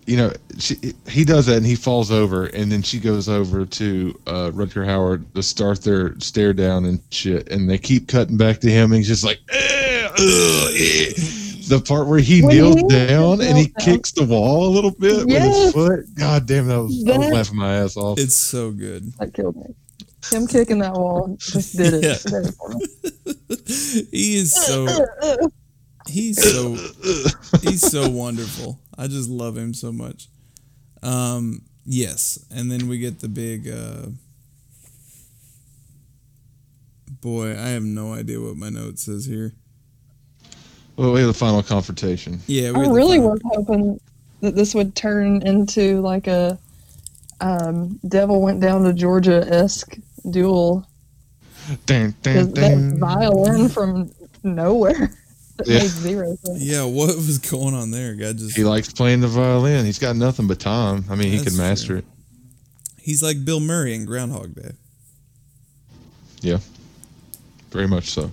you 0.10 0.18
know 0.18 0.34
she, 0.58 0.76
he 1.08 1.24
does 1.24 1.46
that 1.46 1.58
and 1.58 1.66
he 1.66 1.76
falls 1.76 2.10
over 2.10 2.46
and 2.48 2.72
then 2.72 2.82
she 2.82 3.00
goes 3.00 3.30
over 3.30 3.64
to 3.66 4.20
uh 4.26 4.50
Rutger 4.52 4.84
Hauer 4.86 5.24
to 5.36 5.44
start 5.44 5.84
their 5.84 6.20
stare 6.20 6.52
down 6.54 6.86
and 6.86 7.00
shit 7.12 7.48
and 7.52 7.70
they 7.70 7.78
keep 7.78 8.08
cutting 8.08 8.36
back 8.36 8.60
to 8.62 8.72
him 8.72 8.92
and 8.92 8.96
he's 8.98 9.08
just 9.08 9.24
like 9.24 9.40
"Eh, 9.50 10.08
ugh, 10.08 10.72
eh." 10.76 11.14
the 11.70 11.80
part 11.88 12.08
where 12.08 12.18
he 12.20 12.42
When 12.42 12.56
kneels 12.56 12.78
he 12.78 12.88
down 12.88 13.42
and 13.42 13.56
he 13.56 13.68
down. 13.68 13.86
kicks 13.86 14.12
the 14.14 14.24
wall 14.26 14.68
a 14.68 14.72
little 14.72 14.90
bit 14.90 15.28
with 15.28 15.44
his 15.44 15.74
foot 15.74 16.06
god 16.16 16.48
damn 16.48 16.66
that 16.68 16.82
was 16.82 17.06
I 17.08 17.18
was 17.18 17.28
laughing 17.30 17.58
my 17.58 17.76
ass 17.76 17.96
off 17.96 18.18
It's 18.18 18.34
so 18.36 18.72
good. 18.72 19.14
That 19.20 19.36
killed 19.36 19.56
me. 19.58 19.76
Him 20.32 20.48
kicking 20.48 20.80
that 20.80 20.94
wall 20.94 21.36
just 21.40 21.78
did 21.78 21.94
it. 21.94 22.04
Yeah. 22.04 22.40
It. 22.40 24.08
He 24.12 24.38
is 24.38 24.54
so 24.54 24.88
he's 26.10 26.42
so 26.54 26.76
he's 27.62 27.82
so 27.82 28.10
wonderful. 28.10 28.80
I 28.98 29.08
just 29.08 29.30
love 29.30 29.58
him 29.58 29.74
so 29.74 29.92
much. 29.92 30.28
Um 31.02 31.62
yes, 31.86 32.46
and 32.52 32.72
then 32.72 32.88
we 32.88 32.98
get 33.00 33.20
the 33.20 33.28
big 33.30 33.68
uh 33.68 34.08
Boy, 37.22 37.52
I 37.52 37.70
have 37.70 37.84
no 37.84 38.14
idea 38.14 38.40
what 38.40 38.56
my 38.56 38.70
note 38.70 38.98
says 39.00 39.26
here. 39.26 39.52
well 40.96 41.12
we 41.14 41.20
have 41.20 41.28
the 41.28 41.34
final 41.34 41.62
confrontation 41.64 42.40
Yeah, 42.48 42.72
we 42.72 42.86
I 42.86 42.90
really 42.90 43.18
final- 43.18 43.32
was 43.32 43.42
hoping 43.44 44.00
that 44.42 44.56
this 44.56 44.74
would 44.74 44.96
turn 44.96 45.42
into 45.46 46.00
like 46.02 46.28
a 46.28 46.58
um, 47.42 48.00
Devil 48.08 48.42
went 48.42 48.60
down 48.62 48.84
to 48.84 48.94
Georgia 48.94 49.46
esque 49.50 49.98
duel. 50.30 50.86
dun, 51.86 52.14
dun, 52.22 52.34
Because 52.48 52.52
that 52.54 52.98
violin 53.00 53.70
from 53.70 54.12
nowhere 54.44 54.94
that 54.94 55.19
Yeah. 55.66 55.80
made 55.80 55.88
zero 55.90 56.36
sense. 56.44 56.62
Yeah, 56.62 56.84
what 56.86 57.16
was 57.16 57.38
going 57.38 57.74
on 57.74 57.92
there? 57.92 58.16
God 58.16 58.38
just 58.38 58.56
he 58.56 58.64
likes 58.64 58.92
playing 58.92 59.20
the 59.22 59.28
violin 59.28 59.86
he's 59.86 60.00
got 60.00 60.16
nothing 60.16 60.48
but 60.48 60.60
time 60.60 61.04
I 61.10 61.16
mean 61.16 61.30
he 61.32 61.38
That's 61.38 61.50
can 61.50 61.58
master 61.58 61.88
true. 61.88 61.98
it 61.98 62.06
He's 63.02 63.24
like 63.24 63.44
Bill 63.44 63.60
Murray 63.60 63.96
in 63.96 64.06
Groundhog 64.06 64.54
Day. 64.56 64.72
Yeah, 66.42 66.60
very 67.72 67.88
much 67.88 68.10
so. 68.12 68.32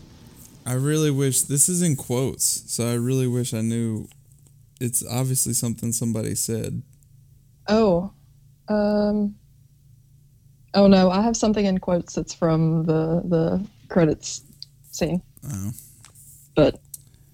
I 0.67 0.75
really 0.75 1.11
wish 1.11 1.43
this 1.43 1.69
is 1.69 1.81
in 1.83 1.97
quotes, 1.97 2.63
so 2.71 2.87
I 2.87 2.95
really 2.95 3.27
wish 3.27 3.55
I 3.55 3.61
knew. 3.63 4.09
It's 4.81 5.03
obviously 5.07 5.55
something 5.55 5.93
somebody 5.93 6.35
said. 6.35 6.83
Oh, 7.69 8.13
um, 8.69 9.37
Oh 10.75 10.87
no, 10.89 11.11
I 11.11 11.23
have 11.23 11.37
something 11.37 11.65
in 11.65 11.79
quotes 11.79 12.15
that's 12.15 12.35
from 12.35 12.85
the 12.85 13.23
the 13.25 13.67
credits 13.89 14.43
scene, 14.91 15.23
Oh, 15.49 15.71
but 16.55 16.79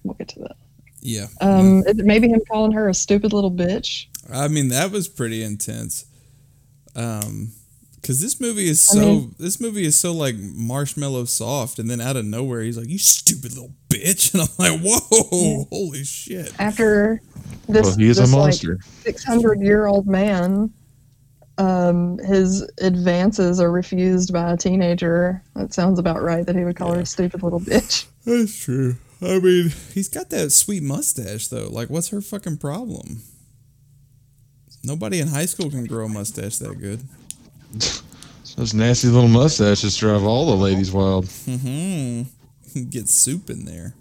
we'll 0.03 0.13
get 0.13 0.29
to 0.29 0.39
that. 0.39 0.55
Yeah. 1.03 1.27
Um, 1.41 1.79
is 1.79 1.99
it 1.99 2.05
maybe 2.05 2.29
him 2.29 2.41
calling 2.49 2.71
her 2.71 2.89
a 2.89 2.93
stupid 2.93 3.33
little 3.33 3.51
bitch? 3.51 4.07
I 4.31 4.47
mean, 4.47 4.69
that 4.69 4.91
was 4.91 5.07
pretty 5.07 5.43
intense. 5.43 6.05
Um, 6.95 7.51
because 7.95 8.21
this 8.21 8.41
movie 8.41 8.67
is 8.67 8.89
I 8.91 8.95
so 8.95 8.99
mean- 8.99 9.35
this 9.39 9.61
movie 9.61 9.85
is 9.85 9.95
so 9.95 10.11
like 10.13 10.35
marshmallow 10.37 11.25
soft, 11.25 11.79
and 11.79 11.89
then 11.89 12.01
out 12.01 12.17
of 12.17 12.25
nowhere 12.25 12.61
he's 12.61 12.77
like, 12.77 12.89
"You 12.89 12.97
stupid 12.99 13.53
little 13.53 13.73
bitch," 13.89 14.33
and 14.33 14.43
I'm 14.43 14.49
like, 14.57 14.81
"Whoa, 14.81 15.67
holy 15.71 16.03
shit!" 16.03 16.51
After 16.59 17.21
this, 17.69 17.85
well, 17.87 17.95
he 17.97 18.07
is 18.09 18.17
a 18.19 18.21
this, 18.23 18.31
like, 18.33 18.39
monster. 18.39 18.79
600 19.03 19.61
year 19.61 19.85
old 19.85 20.07
man 20.07 20.73
um 21.59 22.17
his 22.17 22.67
advances 22.81 23.59
are 23.59 23.71
refused 23.71 24.33
by 24.33 24.53
a 24.53 24.57
teenager 24.57 25.39
that 25.55 25.71
sounds 25.71 25.99
about 25.99 26.19
right 26.23 26.47
that 26.47 26.55
he 26.55 26.63
would 26.65 26.75
call 26.75 26.91
her 26.91 27.01
a 27.01 27.05
stupid 27.05 27.43
little 27.43 27.59
bitch 27.59 28.07
That's 28.25 28.57
true. 28.57 28.95
I 29.23 29.39
mean, 29.39 29.71
he's 29.93 30.09
got 30.09 30.29
that 30.31 30.51
sweet 30.51 30.83
mustache 30.83 31.47
though. 31.47 31.69
Like, 31.69 31.89
what's 31.89 32.09
her 32.09 32.21
fucking 32.21 32.57
problem? 32.57 33.21
Nobody 34.83 35.19
in 35.19 35.29
high 35.29 35.45
school 35.45 35.69
can 35.69 35.85
grow 35.85 36.05
a 36.05 36.09
mustache 36.09 36.57
that 36.57 36.77
good. 36.79 37.01
Those 38.57 38.73
nasty 38.73 39.07
little 39.07 39.29
mustaches 39.29 39.97
drive 39.97 40.23
all 40.23 40.45
the 40.45 40.63
ladies 40.63 40.91
wild. 40.91 41.25
Mm-hmm. 41.25 42.83
Get 42.89 43.09
soup 43.09 43.49
in 43.49 43.65
there. 43.65 43.95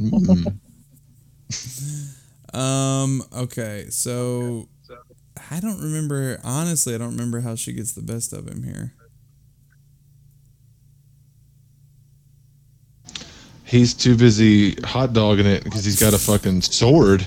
Mm. 0.00 0.58
Um. 2.54 3.24
Okay. 3.36 3.86
So 3.90 4.68
I 5.50 5.58
don't 5.58 5.80
remember. 5.80 6.38
Honestly, 6.44 6.94
I 6.94 6.98
don't 6.98 7.10
remember 7.10 7.40
how 7.40 7.56
she 7.56 7.72
gets 7.72 7.92
the 7.92 8.02
best 8.02 8.32
of 8.32 8.46
him 8.46 8.62
here. 8.62 8.94
He's 13.64 13.94
too 13.94 14.16
busy 14.16 14.74
hot 14.82 15.12
dogging 15.12 15.46
it 15.46 15.64
because 15.64 15.84
he's 15.84 15.98
got 15.98 16.12
a 16.14 16.18
fucking 16.18 16.62
sword, 16.62 17.26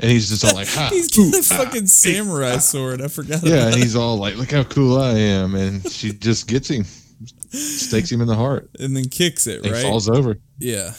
and 0.00 0.10
he's 0.10 0.28
just 0.28 0.44
all 0.44 0.54
like, 0.54 0.68
ha. 0.68 0.88
He's 0.92 1.08
got 1.08 1.34
a 1.38 1.42
fucking 1.42 1.86
samurai 1.86 2.58
sword. 2.58 3.00
I 3.00 3.08
forgot. 3.08 3.42
Yeah, 3.42 3.66
and 3.68 3.74
he's 3.76 3.96
all 3.96 4.16
like, 4.18 4.36
"Look 4.36 4.50
how 4.52 4.64
cool 4.64 4.98
I 5.00 5.12
am," 5.18 5.54
and 5.54 5.84
she 5.90 6.12
just 6.12 6.46
gets 6.46 6.68
him, 6.68 6.84
stakes 7.50 8.12
him 8.12 8.20
in 8.20 8.26
the 8.28 8.34
heart, 8.36 8.68
and 8.78 8.94
then 8.96 9.08
kicks 9.08 9.46
it. 9.46 9.62
and 9.64 9.72
Right. 9.72 9.82
falls 9.82 10.08
over. 10.08 10.38
Yeah. 10.58 10.92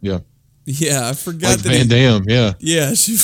Yeah, 0.00 0.18
Yeah. 0.66 1.08
I 1.08 1.12
forgot 1.12 1.50
like 1.50 1.58
that. 1.60 1.86
Van 1.86 2.24
he- 2.24 2.34
Yeah, 2.34 2.52
Yeah, 2.58 2.94
she. 2.94 3.16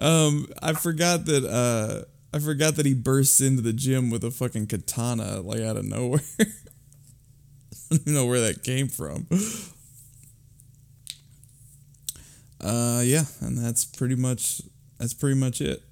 um, 0.00 0.46
I 0.62 0.72
forgot 0.74 1.24
that. 1.26 1.44
Uh, 1.44 2.04
I 2.32 2.38
forgot 2.40 2.76
that 2.76 2.86
he 2.86 2.94
bursts 2.94 3.40
into 3.40 3.62
the 3.62 3.72
gym 3.72 4.10
with 4.10 4.24
a 4.24 4.30
fucking 4.30 4.66
katana, 4.68 5.40
like 5.40 5.60
out 5.60 5.76
of 5.76 5.84
nowhere. 5.84 6.20
Don't 7.94 8.00
even 8.02 8.14
know 8.14 8.26
where 8.26 8.40
that 8.40 8.62
came 8.62 8.88
from. 8.88 9.26
Uh, 12.60 13.02
yeah, 13.04 13.24
and 13.40 13.58
that's 13.58 13.84
pretty 13.84 14.14
much 14.16 14.62
that's 14.98 15.12
pretty 15.14 15.38
much 15.38 15.60
it. 15.60 15.82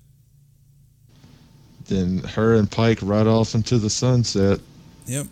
then 1.89 2.19
her 2.21 2.55
and 2.55 2.71
Pike 2.71 3.01
ride 3.03 3.27
off 3.27 3.55
into 3.55 3.79
the 3.79 3.91
sunset. 3.91 4.61
Yep, 5.07 5.27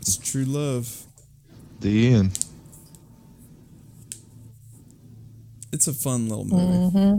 it's 0.00 0.16
true 0.16 0.44
love. 0.44 1.04
The 1.80 2.12
end. 2.14 2.38
It's 5.72 5.86
a 5.86 5.92
fun 5.92 6.28
little 6.28 6.44
movie. 6.44 6.98
hmm 6.98 7.18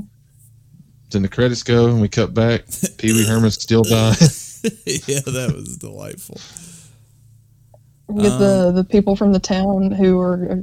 Then 1.12 1.22
the 1.24 1.30
credits 1.30 1.64
go, 1.64 1.88
and 1.88 2.02
we 2.02 2.10
cut 2.10 2.34
back. 2.34 2.64
Pee 2.98 3.14
Wee 3.14 3.26
Herman's 3.26 3.62
still 3.62 3.84
dying. 3.84 4.16
yeah, 4.86 5.22
that 5.26 5.54
was 5.56 5.78
delightful. 5.78 6.40
You 8.10 8.22
get 8.22 8.32
Um, 8.34 8.40
the 8.40 8.72
the 8.76 8.84
people 8.84 9.16
from 9.16 9.34
the 9.34 9.40
town 9.40 9.92
who 9.92 10.20
are 10.20 10.52
uh, 10.52 10.56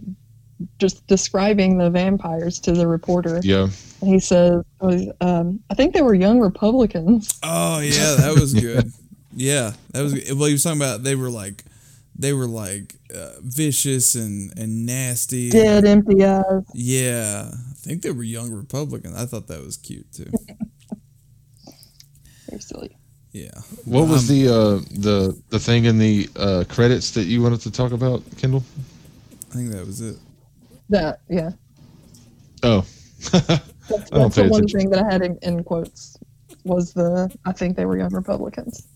just 0.78 1.06
describing 1.06 1.78
the 1.78 1.90
vampires 1.90 2.58
to 2.60 2.72
the 2.72 2.86
reporter 2.86 3.40
yeah, 3.44 3.68
and 4.00 4.10
he 4.10 4.18
says 4.18 4.62
um, 5.20 5.60
i 5.70 5.74
think 5.74 5.92
they 5.94 6.00
were 6.02 6.14
young 6.14 6.40
republicans 6.40 7.38
Oh 7.42 7.80
yeah, 7.80 8.14
that 8.16 8.36
was 8.40 8.54
good. 8.54 8.90
yeah, 9.34 9.72
that 9.92 10.02
was 10.02 10.14
good. 10.14 10.32
well. 10.38 10.46
He 10.46 10.54
was 10.54 10.62
talking 10.62 10.80
about 10.80 11.02
they 11.02 11.14
were 11.14 11.30
like 11.30 11.62
they 12.18 12.32
were 12.32 12.46
like 12.46 12.94
uh, 13.14 13.32
vicious 13.42 14.14
and 14.14 14.50
and 14.58 14.86
nasty. 14.86 15.50
dead 15.50 15.84
empty 15.84 16.24
eyes 16.24 16.62
Yeah, 16.72 17.50
I 17.52 17.74
think 17.74 18.00
they 18.02 18.10
were 18.10 18.22
young 18.24 18.50
Republicans. 18.50 19.14
I 19.14 19.26
thought 19.26 19.46
that 19.48 19.62
was 19.62 19.76
cute 19.76 20.10
too. 20.10 20.30
very 22.48 22.60
silly 22.62 22.95
Yeah. 23.36 23.60
What 23.84 24.08
was 24.08 24.30
Um, 24.30 24.34
the 24.34 24.48
uh, 24.48 24.76
the 25.06 25.42
the 25.50 25.58
thing 25.58 25.84
in 25.84 25.98
the 25.98 26.28
uh, 26.36 26.64
credits 26.68 27.10
that 27.12 27.24
you 27.24 27.42
wanted 27.42 27.60
to 27.62 27.70
talk 27.70 27.92
about, 27.92 28.22
Kendall? 28.38 28.64
I 29.50 29.54
think 29.56 29.70
that 29.72 29.86
was 29.86 30.00
it. 30.00 30.16
that 30.88 31.20
yeah 31.28 31.50
Oh, 32.62 32.84
that's, 33.32 34.10
that's 34.10 34.36
pay 34.36 34.42
the 34.44 34.48
one 34.48 34.64
attention. 34.64 34.78
thing 34.78 34.90
that 34.90 35.02
i 35.04 35.12
had 35.12 35.22
in, 35.22 35.38
in 35.42 35.62
quotes 35.64 36.16
was 36.64 36.92
the 36.94 37.30
i 37.44 37.52
think 37.52 37.76
they 37.76 37.84
were 37.84 37.98
young 37.98 38.12
republicans 38.14 38.86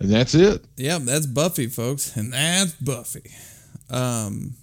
and 0.00 0.10
that's 0.10 0.34
it. 0.34 0.64
Yeah, 0.76 0.98
that's 1.00 1.26
Buffy, 1.26 1.68
folks, 1.68 2.16
and 2.16 2.32
that's 2.32 2.72
Buffy. 2.74 3.30
Um, 3.90 4.54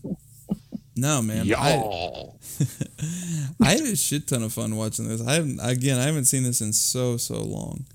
no 1.01 1.21
man, 1.21 1.51
I, 1.57 1.73
I 3.61 3.71
had 3.71 3.81
a 3.81 3.95
shit 3.95 4.27
ton 4.27 4.43
of 4.43 4.53
fun 4.53 4.75
watching 4.75 5.07
this. 5.07 5.25
I 5.25 5.33
haven't 5.33 5.59
again, 5.61 5.97
I 5.97 6.03
haven't 6.03 6.25
seen 6.25 6.43
this 6.43 6.61
in 6.61 6.71
so 6.73 7.17
so 7.17 7.41
long. 7.41 7.85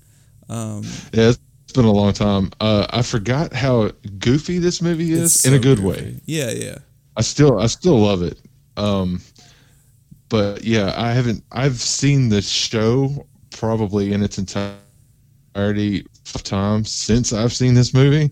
Um, 0.49 0.83
Yeah, 1.13 1.29
it's 1.29 1.73
been 1.73 1.85
a 1.85 1.91
long 1.91 2.13
time. 2.13 2.51
Uh, 2.59 2.85
I 2.89 3.01
forgot 3.01 3.53
how 3.53 3.91
goofy 4.19 4.59
this 4.59 4.81
movie 4.81 5.13
is 5.13 5.35
it's 5.35 5.45
in 5.45 5.53
a 5.53 5.59
good 5.59 5.79
goofy. 5.79 5.87
way. 5.87 6.21
Yeah, 6.25 6.51
yeah. 6.51 6.77
I 7.15 7.21
still 7.21 7.59
I 7.59 7.67
still 7.67 7.97
love 7.97 8.21
it. 8.21 8.39
Um, 8.75 9.21
but 10.29 10.63
yeah, 10.63 10.93
I 10.97 11.11
haven't. 11.11 11.43
I've 11.51 11.79
seen 11.79 12.29
the 12.29 12.41
show 12.41 13.25
probably 13.51 14.13
in 14.13 14.21
its 14.21 14.37
entirety 14.37 16.05
five 16.25 16.43
times 16.43 16.91
since 16.91 17.31
I've 17.31 17.53
seen 17.53 17.73
this 17.73 17.93
movie, 17.93 18.31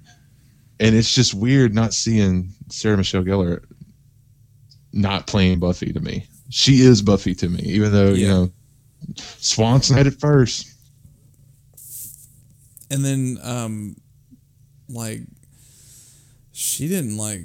and 0.79 0.95
it's 0.95 1.15
just 1.15 1.33
weird 1.33 1.73
not 1.73 1.93
seeing 1.93 2.49
Sarah 2.69 2.97
Michelle 2.97 3.23
Gellar 3.23 3.63
not 4.95 5.27
playing 5.27 5.59
Buffy 5.59 5.93
to 5.93 5.99
me. 5.99 6.25
She 6.49 6.81
is 6.81 7.01
Buffy 7.03 7.35
to 7.35 7.47
me, 7.49 7.59
even 7.63 7.91
though 7.91 8.09
you 8.13 8.27
know 8.27 8.51
Swanson 9.17 9.95
had 9.95 10.07
it 10.07 10.19
first. 10.19 10.67
and 12.89 13.03
then 13.05 13.37
um 13.43 13.95
like 14.89 15.21
she 16.53 16.87
didn't 16.87 17.17
like 17.17 17.41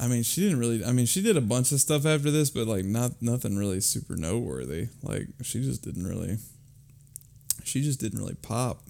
i 0.00 0.06
mean 0.08 0.22
she 0.22 0.40
didn't 0.42 0.58
really 0.58 0.84
i 0.84 0.90
mean 0.92 1.06
she 1.06 1.22
did 1.22 1.36
a 1.36 1.40
bunch 1.40 1.70
of 1.72 1.80
stuff 1.80 2.04
after 2.04 2.30
this 2.30 2.50
but 2.50 2.66
like 2.66 2.84
not 2.84 3.12
nothing 3.22 3.56
really 3.56 3.80
super 3.80 4.16
noteworthy 4.16 4.88
like 5.02 5.28
she 5.42 5.60
just 5.62 5.82
didn't 5.82 6.06
really 6.06 6.36
she 7.64 7.80
just 7.82 8.00
didn't 8.00 8.18
really 8.18 8.34
pop 8.42 8.82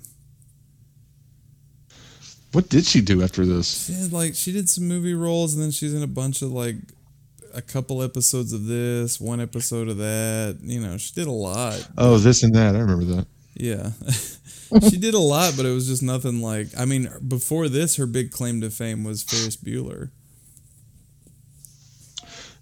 What 2.52 2.68
did 2.68 2.84
she 2.86 3.00
do 3.00 3.22
after 3.22 3.44
this? 3.44 3.86
she 3.86 3.92
had 3.92 4.12
like 4.12 4.34
she 4.34 4.52
did 4.52 4.68
some 4.68 4.86
movie 4.88 5.14
roles 5.14 5.54
and 5.54 5.62
then 5.62 5.70
she's 5.70 5.92
in 5.94 6.02
a 6.02 6.06
bunch 6.08 6.40
of 6.42 6.50
like 6.50 6.76
a 7.54 7.62
couple 7.62 8.02
episodes 8.02 8.52
of 8.52 8.66
this 8.66 9.20
one 9.20 9.40
episode 9.40 9.88
of 9.88 9.96
that 9.98 10.58
you 10.62 10.80
know 10.80 10.96
she 10.98 11.12
did 11.14 11.26
a 11.26 11.30
lot 11.32 11.86
Oh, 11.96 12.18
this 12.18 12.42
and 12.42 12.54
that. 12.54 12.74
I 12.74 12.78
remember 12.80 13.04
that. 13.16 13.26
Yeah. 13.54 13.90
she 14.90 14.96
did 14.96 15.14
a 15.14 15.18
lot, 15.18 15.54
but 15.56 15.64
it 15.64 15.70
was 15.72 15.86
just 15.86 16.02
nothing 16.02 16.42
like. 16.42 16.66
I 16.76 16.84
mean, 16.86 17.08
before 17.28 17.68
this, 17.68 17.94
her 17.96 18.06
big 18.06 18.32
claim 18.32 18.60
to 18.62 18.70
fame 18.70 19.04
was 19.04 19.22
Ferris 19.22 19.56
Bueller. 19.56 20.10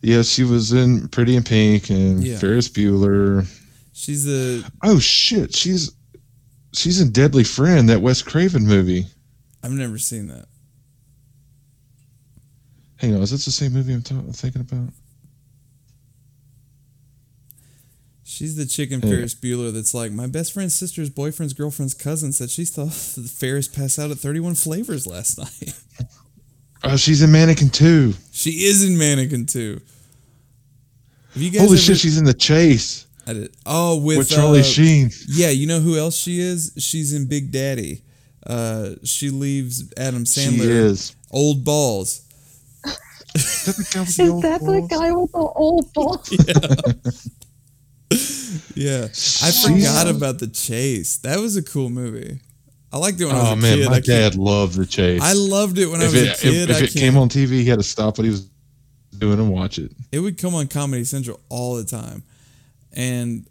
Yeah, 0.02 0.23
she 0.23 0.43
was 0.44 0.73
in 0.73 1.09
Pretty 1.09 1.36
in 1.36 1.43
Pink 1.44 1.89
and 1.90 2.23
Yeah. 2.24 2.39
Ferris 2.39 2.69
Bueller. 2.69 3.47
She's 3.93 4.24
the. 4.24 4.69
Oh 4.82 4.98
shit, 4.98 5.55
she's 5.55 5.93
she's 6.74 7.01
in 7.01 7.10
Deadly 7.12 7.44
Friend, 7.44 7.89
that 7.89 8.02
Wes 8.02 8.20
Craven 8.20 8.66
movie. 8.66 9.06
I've 9.62 9.70
never 9.73 9.97
seen 9.98 10.27
that. 10.28 10.47
Hang 13.02 13.16
on, 13.16 13.22
is 13.22 13.30
that 13.32 13.40
the 13.44 13.50
same 13.50 13.72
movie 13.72 13.92
I'm, 13.92 14.00
ta- 14.02 14.14
I'm 14.14 14.32
thinking 14.32 14.60
about? 14.62 14.88
She's 18.24 18.54
the 18.56 18.64
chicken 18.64 19.00
Yeah. 19.02 19.10
Ferris 19.10 19.34
Bueller 19.34 19.72
that's 19.72 19.92
like, 19.92 20.12
my 20.12 20.28
best 20.28 20.52
friend's 20.54 20.74
sister's 20.74 21.10
boyfriend's 21.10 21.52
girlfriend's 21.52 21.94
cousin 21.94 22.32
said 22.32 22.48
she 22.48 22.64
saw 22.64 22.84
the 22.84 23.28
Ferris 23.28 23.66
pass 23.68 23.98
out 23.98 24.10
at 24.12 24.18
31 24.18 24.54
Flavors 24.54 25.06
last 25.06 25.36
night. 25.38 25.74
Oh, 26.84 26.96
she's 26.96 27.22
in 27.22 27.30
Mannequin 27.32 27.70
too. 27.70 28.14
she 28.30 28.50
is 28.64 28.88
in 28.88 28.96
Mannequin 28.96 29.46
too. 29.46 29.80
Have 31.34 31.42
you 31.42 31.50
guys 31.50 31.62
Holy 31.62 31.72
ever- 31.72 31.82
shit, 31.82 31.98
she's 31.98 32.18
in 32.18 32.24
The 32.24 32.34
Chase 32.34 33.06
I 33.26 33.32
did, 33.34 33.56
oh, 33.66 34.00
with, 34.00 34.18
with, 34.18 34.30
Charlie 34.30 34.60
uh, 34.60 34.64
Sheen. 34.64 35.10
Yeah, 35.28 35.50
you 35.50 35.66
know 35.66 35.78
who 35.80 35.96
else 35.96 36.16
she 36.16 36.40
is? 36.40 36.72
She's 36.78 37.12
in 37.12 37.26
Big 37.28 37.52
Daddy. 37.52 38.02
Uh, 38.44 38.90
she 39.04 39.30
leaves 39.30 39.92
Adam 39.96 40.24
Sandler. 40.24 40.62
She 40.62 40.70
is. 40.70 41.16
Old 41.30 41.64
balls. 41.64 42.22
Is 43.34 43.64
that 44.16 44.60
the 44.62 44.86
guy 44.88 45.12
with 45.12 45.32
the 45.32 45.38
old 45.38 45.92
ball 45.92 46.22
Yeah, 48.74 48.98
yeah. 48.98 49.04
I 49.04 49.09
She's- 49.12 49.64
forgot 49.66 50.09
about 50.09 50.38
the 50.38 50.46
chase. 50.48 51.16
That 51.18 51.40
was 51.40 51.56
a 51.56 51.62
cool 51.62 51.88
movie. 51.88 52.40
I 52.92 52.98
liked 52.98 53.20
it 53.20 53.24
when 53.26 53.34
I 53.34 53.38
was 53.38 53.48
Oh 53.48 53.52
a 53.52 53.56
man, 53.56 53.78
kid. 53.78 53.86
my 53.86 53.92
I 53.92 53.94
can't- 54.00 54.06
dad 54.06 54.34
loved 54.36 54.74
the 54.76 54.84
chase. 54.86 55.22
I 55.22 55.32
loved 55.32 55.78
it 55.78 55.86
when 55.86 56.00
I 56.02 56.04
was 56.04 56.14
it, 56.14 56.38
a 56.38 56.40
kid. 56.42 56.70
if, 56.70 56.70
if 56.70 56.76
it 56.76 56.92
can't- 56.92 56.92
came 56.92 57.16
on 57.16 57.28
TV, 57.30 57.48
he 57.52 57.64
had 57.64 57.78
to 57.78 57.82
stop 57.82 58.18
what 58.18 58.24
he 58.24 58.30
was 58.30 58.48
doing 59.16 59.38
and 59.38 59.50
watch 59.50 59.78
it. 59.78 59.92
it 60.10 60.18
would 60.20 60.36
come 60.38 60.54
on 60.54 60.66
Comedy 60.68 61.04
Central 61.04 61.40
all 61.48 61.76
the 61.76 61.84
time, 61.84 62.22
and 62.92 63.46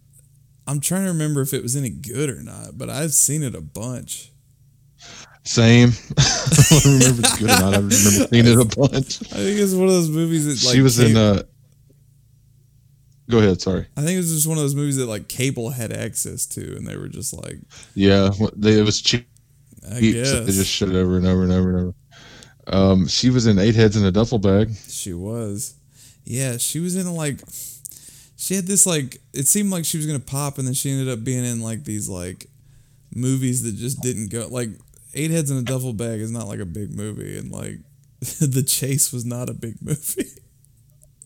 I'm 0.67 0.79
trying 0.79 1.03
to 1.05 1.11
remember 1.11 1.41
if 1.41 1.53
it 1.53 1.63
was 1.63 1.75
any 1.75 1.89
good 1.89 2.29
or 2.29 2.41
not. 2.43 2.77
But 2.77 2.89
I've 2.91 3.13
seen 3.13 3.41
it 3.41 3.55
a 3.55 3.61
bunch. 3.61 4.30
Same. 5.43 5.89
I 6.17 6.67
don't 6.69 6.85
remember 6.85 7.05
if 7.05 7.19
it's 7.19 7.39
good 7.39 7.49
or 7.49 7.53
not. 7.53 7.63
I 7.73 7.77
remember 7.77 7.89
seeing 8.29 8.45
it 8.45 8.59
a 8.59 8.65
bunch. 8.77 9.21
I 9.31 9.35
think 9.37 9.59
it's 9.59 9.73
one 9.73 9.87
of 9.87 9.93
those 9.93 10.09
movies 10.09 10.45
that 10.45 10.67
like 10.67 10.75
she 10.75 10.81
was 10.81 10.99
in. 10.99 11.17
uh 11.17 11.43
Go 13.29 13.37
ahead. 13.39 13.61
Sorry. 13.61 13.87
I 13.95 14.01
think 14.01 14.15
it 14.15 14.17
was 14.17 14.33
just 14.33 14.45
one 14.47 14.57
of 14.57 14.63
those 14.63 14.75
movies 14.75 14.97
that 14.97 15.05
like 15.05 15.27
cable 15.29 15.69
had 15.69 15.91
access 15.93 16.45
to, 16.47 16.75
and 16.75 16.85
they 16.85 16.97
were 16.97 17.07
just 17.07 17.33
like, 17.33 17.55
Yeah, 17.95 18.29
they, 18.55 18.77
it 18.77 18.83
was 18.83 19.01
cheap. 19.01 19.27
I 19.89 19.95
so 19.95 19.99
guess 20.01 20.31
they 20.31 20.45
just 20.51 20.69
showed 20.69 20.89
it 20.89 20.95
over 20.95 21.17
and 21.17 21.25
over 21.25 21.43
and 21.43 21.51
over 21.51 21.69
and 21.69 21.79
over. 21.79 21.93
Um, 22.67 23.07
she 23.07 23.29
was 23.29 23.47
in 23.47 23.57
Eight 23.57 23.73
Heads 23.75 23.95
in 23.97 24.05
a 24.05 24.11
Duffel 24.11 24.37
Bag. 24.37 24.71
she 24.87 25.13
was. 25.13 25.75
Yeah, 26.23 26.57
she 26.57 26.79
was 26.79 26.95
in 26.95 27.11
like 27.15 27.39
she 28.35 28.55
had 28.55 28.67
this 28.67 28.85
like 28.85 29.21
it 29.33 29.47
seemed 29.47 29.71
like 29.71 29.85
she 29.85 29.97
was 29.97 30.05
gonna 30.05 30.19
pop, 30.19 30.57
and 30.57 30.67
then 30.67 30.73
she 30.75 30.91
ended 30.91 31.09
up 31.09 31.23
being 31.23 31.43
in 31.45 31.61
like 31.61 31.83
these 31.83 32.07
like 32.09 32.47
movies 33.15 33.63
that 33.63 33.75
just 33.75 34.01
didn't 34.01 34.29
go 34.29 34.47
like 34.49 34.69
Eight 35.13 35.31
Heads 35.31 35.51
in 35.51 35.57
a 35.57 35.61
Duffel 35.61 35.93
Bag 35.93 36.19
is 36.21 36.31
not 36.31 36.47
like 36.47 36.59
a 36.59 36.65
big 36.65 36.95
movie, 36.95 37.37
and 37.37 37.51
like 37.51 37.79
The 38.39 38.63
Chase 38.65 39.11
was 39.11 39.25
not 39.25 39.49
a 39.49 39.53
big 39.53 39.75
movie. 39.81 40.25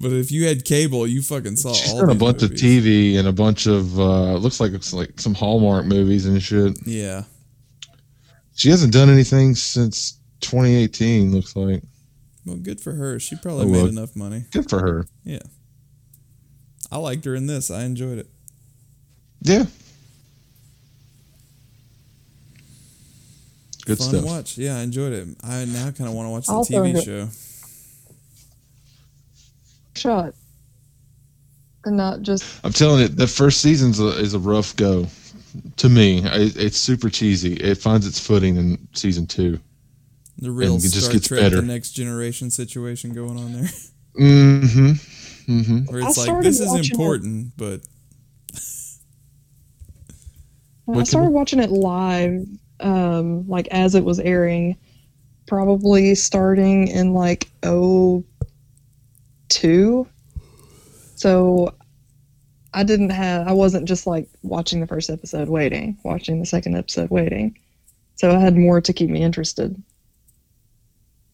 but 0.00 0.12
if 0.12 0.32
you 0.32 0.46
had 0.46 0.64
cable, 0.64 1.06
you 1.06 1.22
fucking 1.22 1.56
saw 1.56 1.72
She's 1.72 1.92
all 1.92 2.00
done 2.00 2.10
a 2.10 2.14
bunch 2.14 2.42
movies. 2.42 2.62
of 2.62 2.68
TV 2.68 3.16
and 3.18 3.28
a 3.28 3.32
bunch 3.32 3.66
of 3.66 3.98
uh, 3.98 4.34
looks 4.36 4.58
like 4.60 4.72
it's 4.72 4.92
like 4.92 5.20
some 5.20 5.34
Hallmark 5.34 5.86
movies 5.86 6.26
and 6.26 6.42
shit. 6.42 6.76
Yeah, 6.86 7.22
She 8.54 8.70
hasn't 8.70 8.92
done 8.92 9.08
anything 9.10 9.54
since 9.54 10.18
2018. 10.40 11.32
Looks 11.32 11.54
like 11.56 11.82
well, 12.44 12.56
good 12.56 12.80
for 12.80 12.92
her. 12.92 13.18
She 13.20 13.36
probably 13.36 13.64
Oh, 13.66 13.68
made 13.68 13.76
well. 13.82 13.86
enough 13.86 14.16
money. 14.16 14.44
good 14.52 14.68
for 14.68 14.80
her. 14.80 15.06
Yeah, 15.24 15.40
I 16.90 16.98
liked 16.98 17.24
her 17.24 17.34
in 17.34 17.46
this. 17.46 17.70
I 17.70 17.84
enjoyed 17.84 18.18
it. 18.18 18.28
Yeah, 19.42 19.66
good 23.86 23.98
Fun 23.98 24.08
stuff. 24.08 24.24
watch. 24.24 24.58
Yeah, 24.58 24.76
I 24.76 24.80
enjoyed 24.82 25.12
it. 25.12 25.28
I 25.42 25.64
now 25.64 25.90
kind 25.92 26.08
of 26.08 26.12
want 26.14 26.26
to 26.26 26.30
watch 26.30 26.46
the 26.46 26.52
Also 26.52 26.74
TV 26.74 26.88
enjoy- 26.90 27.00
show. 27.02 27.28
Shot. 29.94 30.34
And 31.84 31.96
not 31.96 32.22
just 32.22 32.44
I'm 32.64 32.72
telling 32.72 33.00
you, 33.02 33.08
the 33.08 33.26
first 33.28 33.60
season 33.62 33.90
is 34.18 34.34
a 34.34 34.38
rough 34.38 34.74
go. 34.76 35.06
To 35.76 35.88
me, 35.88 36.22
I, 36.26 36.50
it's 36.54 36.76
super 36.76 37.08
cheesy. 37.08 37.54
It 37.54 37.78
finds 37.78 38.06
its 38.06 38.18
footing 38.18 38.56
in 38.56 38.88
season 38.92 39.26
two. 39.26 39.58
The 40.38 40.50
real 40.50 40.76
it 40.76 40.80
just 40.80 41.00
Star 41.00 41.12
gets 41.14 41.28
Trek: 41.28 41.40
better. 41.40 41.56
The 41.56 41.62
Next 41.62 41.92
Generation 41.92 42.50
situation 42.50 43.14
going 43.14 43.38
on 43.38 43.52
there, 43.54 43.70
Mm-hmm. 44.20 44.90
Mm-hmm. 45.60 45.78
where 45.92 46.02
I 46.02 46.08
it's 46.08 46.18
like 46.18 46.24
started 46.26 46.44
this 46.50 46.60
is 46.60 46.66
watching 46.68 46.84
it- 46.84 46.90
important, 46.90 47.52
but 47.56 47.80
I 50.92 51.02
started 51.04 51.30
watching 51.30 51.60
it 51.60 51.70
live, 51.70 52.46
um, 52.80 53.48
like 53.48 53.68
as 53.68 53.94
it 53.94 54.04
was 54.04 54.18
airing, 54.20 54.76
probably 55.46 56.14
starting 56.14 56.88
in 56.88 57.14
like 57.14 57.48
oh 57.62 58.24
two. 59.48 60.06
So 61.14 61.74
I 62.74 62.82
didn't 62.82 63.10
have 63.10 63.48
I 63.48 63.52
wasn't 63.52 63.88
just 63.88 64.06
like 64.06 64.28
watching 64.42 64.80
the 64.80 64.86
first 64.86 65.10
episode 65.10 65.48
waiting, 65.48 65.96
watching 66.04 66.40
the 66.40 66.46
second 66.46 66.76
episode 66.76 67.10
waiting. 67.10 67.58
So 68.16 68.34
I 68.34 68.38
had 68.38 68.56
more 68.56 68.80
to 68.80 68.92
keep 68.92 69.10
me 69.10 69.22
interested. 69.22 69.80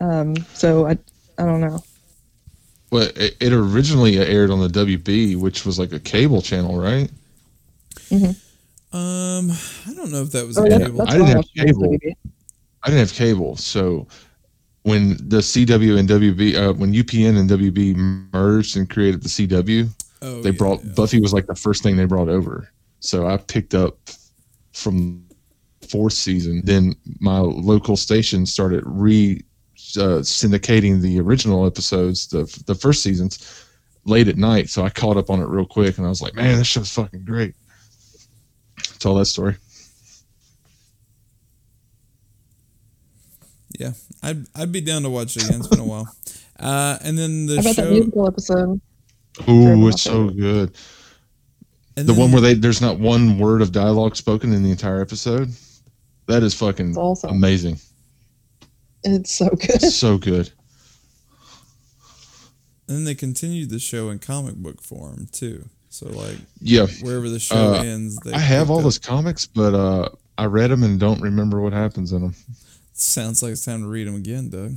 Um, 0.00 0.36
so 0.54 0.86
I 0.86 0.98
I 1.38 1.44
don't 1.44 1.60
know. 1.60 1.82
Well, 2.90 3.08
it, 3.16 3.36
it 3.40 3.52
originally 3.52 4.18
aired 4.18 4.50
on 4.50 4.60
the 4.60 4.68
WB, 4.68 5.40
which 5.40 5.64
was 5.64 5.78
like 5.78 5.92
a 5.92 5.98
cable 5.98 6.42
channel, 6.42 6.78
right? 6.78 7.10
Um, 8.92 9.50
I 9.86 9.94
don't 9.94 10.10
know 10.12 10.22
if 10.22 10.32
that 10.32 10.46
was 10.46 10.58
Oh, 10.58 10.64
a 10.64 10.68
that- 10.68 10.80
cable. 10.82 10.98
that's 10.98 11.10
I 11.10 11.18
didn't 11.18 11.28
have 11.36 11.44
cable. 11.56 11.96
I 12.84 12.88
didn't 12.88 13.00
have 13.00 13.12
cable, 13.12 13.56
so 13.56 14.06
when 14.82 15.10
the 15.28 15.38
CW 15.38 15.98
and 15.98 16.08
WB, 16.08 16.56
uh, 16.56 16.72
when 16.74 16.92
UPN 16.92 17.38
and 17.38 17.48
WB 17.48 17.94
merged 18.32 18.76
and 18.76 18.90
created 18.90 19.22
the 19.22 19.28
CW, 19.28 19.88
oh, 20.22 20.42
they 20.42 20.50
yeah, 20.50 20.56
brought 20.56 20.84
yeah. 20.84 20.92
Buffy 20.96 21.20
was 21.20 21.32
like 21.32 21.46
the 21.46 21.54
first 21.54 21.82
thing 21.84 21.96
they 21.96 22.04
brought 22.06 22.28
over. 22.28 22.68
So 23.00 23.26
I 23.28 23.36
picked 23.36 23.74
up 23.74 23.96
from 24.72 25.24
fourth 25.88 26.14
season. 26.14 26.62
Then 26.64 26.94
my 27.20 27.38
local 27.38 27.96
station 27.96 28.44
started 28.46 28.82
re 28.86 29.40
uh, 29.96 30.22
syndicating 30.22 31.00
the 31.00 31.20
original 31.20 31.64
episodes, 31.66 32.26
the 32.26 32.44
the 32.66 32.74
first 32.74 33.02
seasons, 33.02 33.64
late 34.04 34.26
at 34.26 34.36
night. 34.36 34.68
So 34.70 34.84
I 34.84 34.90
caught 34.90 35.16
up 35.16 35.30
on 35.30 35.40
it 35.40 35.46
real 35.46 35.66
quick, 35.66 35.98
and 35.98 36.06
I 36.06 36.08
was 36.08 36.20
like, 36.22 36.34
man, 36.34 36.58
this 36.58 36.66
show's 36.66 36.90
fucking 36.92 37.24
great. 37.24 37.54
Tell 39.02 39.16
that 39.16 39.24
story. 39.26 39.56
Yeah, 43.78 43.92
I'd 44.22 44.46
I'd 44.54 44.70
be 44.70 44.80
down 44.80 45.02
to 45.02 45.10
watch 45.10 45.36
it 45.36 45.44
again. 45.46 45.58
It's 45.58 45.66
been 45.68 45.80
a 45.80 45.84
while. 45.84 46.14
Uh, 46.58 46.98
and 47.02 47.18
then 47.18 47.46
the 47.46 47.56
How 47.56 47.60
about 47.62 47.76
that 47.76 47.90
musical 47.90 48.28
episode? 48.28 48.80
Ooh, 49.48 49.88
it's 49.88 50.02
so 50.02 50.28
good. 50.28 50.72
and 51.96 52.06
The 52.06 52.12
then- 52.12 52.16
one 52.20 52.30
where 52.32 52.40
they 52.40 52.54
there's 52.54 52.80
not 52.80 53.00
one 53.00 53.38
word 53.38 53.60
of 53.60 53.72
dialogue 53.72 54.14
spoken 54.14 54.52
in 54.52 54.62
the 54.62 54.70
entire 54.70 55.00
episode. 55.00 55.50
That 56.26 56.44
is 56.44 56.54
fucking 56.54 56.90
It's 56.90 56.98
awesome. 56.98 57.30
amazing. 57.30 57.80
It's 59.02 59.32
so 59.34 59.48
good. 59.48 59.82
It's 59.82 59.96
so 59.96 60.16
good. 60.18 60.52
and 62.86 62.98
then 62.98 63.04
they 63.04 63.16
continued 63.16 63.70
the 63.70 63.80
show 63.80 64.10
in 64.10 64.20
comic 64.20 64.54
book 64.54 64.80
form 64.80 65.26
too. 65.32 65.68
So 65.92 66.08
like 66.08 66.38
Yeah, 66.62 66.86
wherever 67.02 67.28
the 67.28 67.38
show 67.38 67.74
Uh, 67.74 67.82
ends, 67.82 68.16
they 68.24 68.32
I 68.32 68.38
have 68.38 68.70
all 68.70 68.78
up- 68.78 68.84
those 68.84 68.98
comics, 68.98 69.44
but 69.44 69.74
uh, 69.74 70.08
I 70.38 70.46
read 70.46 70.70
them 70.70 70.82
and 70.82 70.98
don't 70.98 71.20
remember 71.20 71.60
what 71.60 71.74
happens 71.74 72.12
in 72.12 72.22
them. 72.22 72.34
Sounds 72.94 73.42
like 73.42 73.52
it's 73.52 73.64
time 73.66 73.82
to 73.82 73.88
read 73.88 74.06
them 74.08 74.14
again, 74.16 74.48
Doug. 74.48 74.70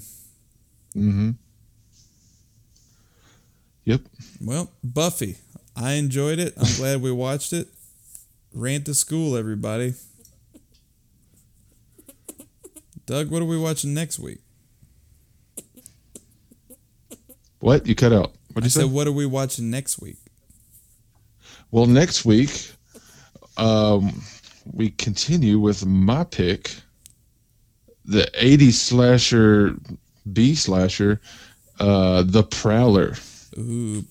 Mm-hmm. 0.96 1.32
Yep. 3.86 4.02
Well, 4.44 4.70
Buffy, 4.84 5.38
I 5.76 5.94
enjoyed 5.94 6.38
it. 6.40 6.54
I'm 6.58 6.74
glad 6.76 7.02
we 7.02 7.12
watched 7.14 7.54
it. 7.54 7.70
Rant 8.54 8.86
to 8.88 8.94
school, 8.94 9.38
everybody. 9.38 9.94
Doug, 13.06 13.30
what 13.32 13.42
are 13.42 13.46
we 13.46 13.58
watching 13.58 13.94
next 13.94 14.20
week? 14.20 14.40
What 17.60 17.88
you 17.88 17.96
cut 17.96 18.12
out? 18.12 18.34
What 18.54 18.64
I 18.64 18.66
you 18.66 18.70
say? 18.70 18.82
said, 18.82 18.92
what 18.92 19.08
are 19.08 19.12
we 19.14 19.26
watching 19.26 19.70
next 19.70 20.00
week? 20.02 20.18
Well, 21.76 21.88
next 21.88 22.24
week, 22.24 22.72
um, 23.58 24.24
we 24.72 24.92
continue 24.92 25.60
with 25.60 25.86
my 25.86 26.24
pick, 26.24 26.74
the 28.06 28.32
'80s 28.34 28.76
slasher, 28.76 29.76
B 30.32 30.56
slasher, 30.56 31.20
uh, 31.82 32.24
The 32.24 32.44
Prowler, 32.44 33.16
Ooh. 33.58 34.06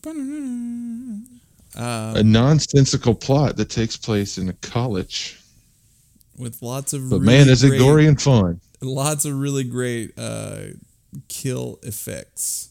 Uh, 1.74 2.12
a 2.16 2.22
nonsensical 2.22 3.14
plot 3.14 3.56
that 3.56 3.70
takes 3.70 3.96
place 3.96 4.36
in 4.36 4.50
a 4.50 4.52
college. 4.60 5.40
with 6.36 6.60
lots 6.60 6.92
of 6.92 7.08
But 7.08 7.20
really 7.20 7.24
man, 7.24 7.48
is 7.48 7.64
it 7.64 7.78
gory 7.78 8.06
and 8.06 8.20
fun. 8.20 8.60
lots 8.82 9.24
of 9.24 9.38
really 9.38 9.64
great 9.64 10.12
uh, 10.18 10.64
kill 11.28 11.78
effects. 11.82 12.68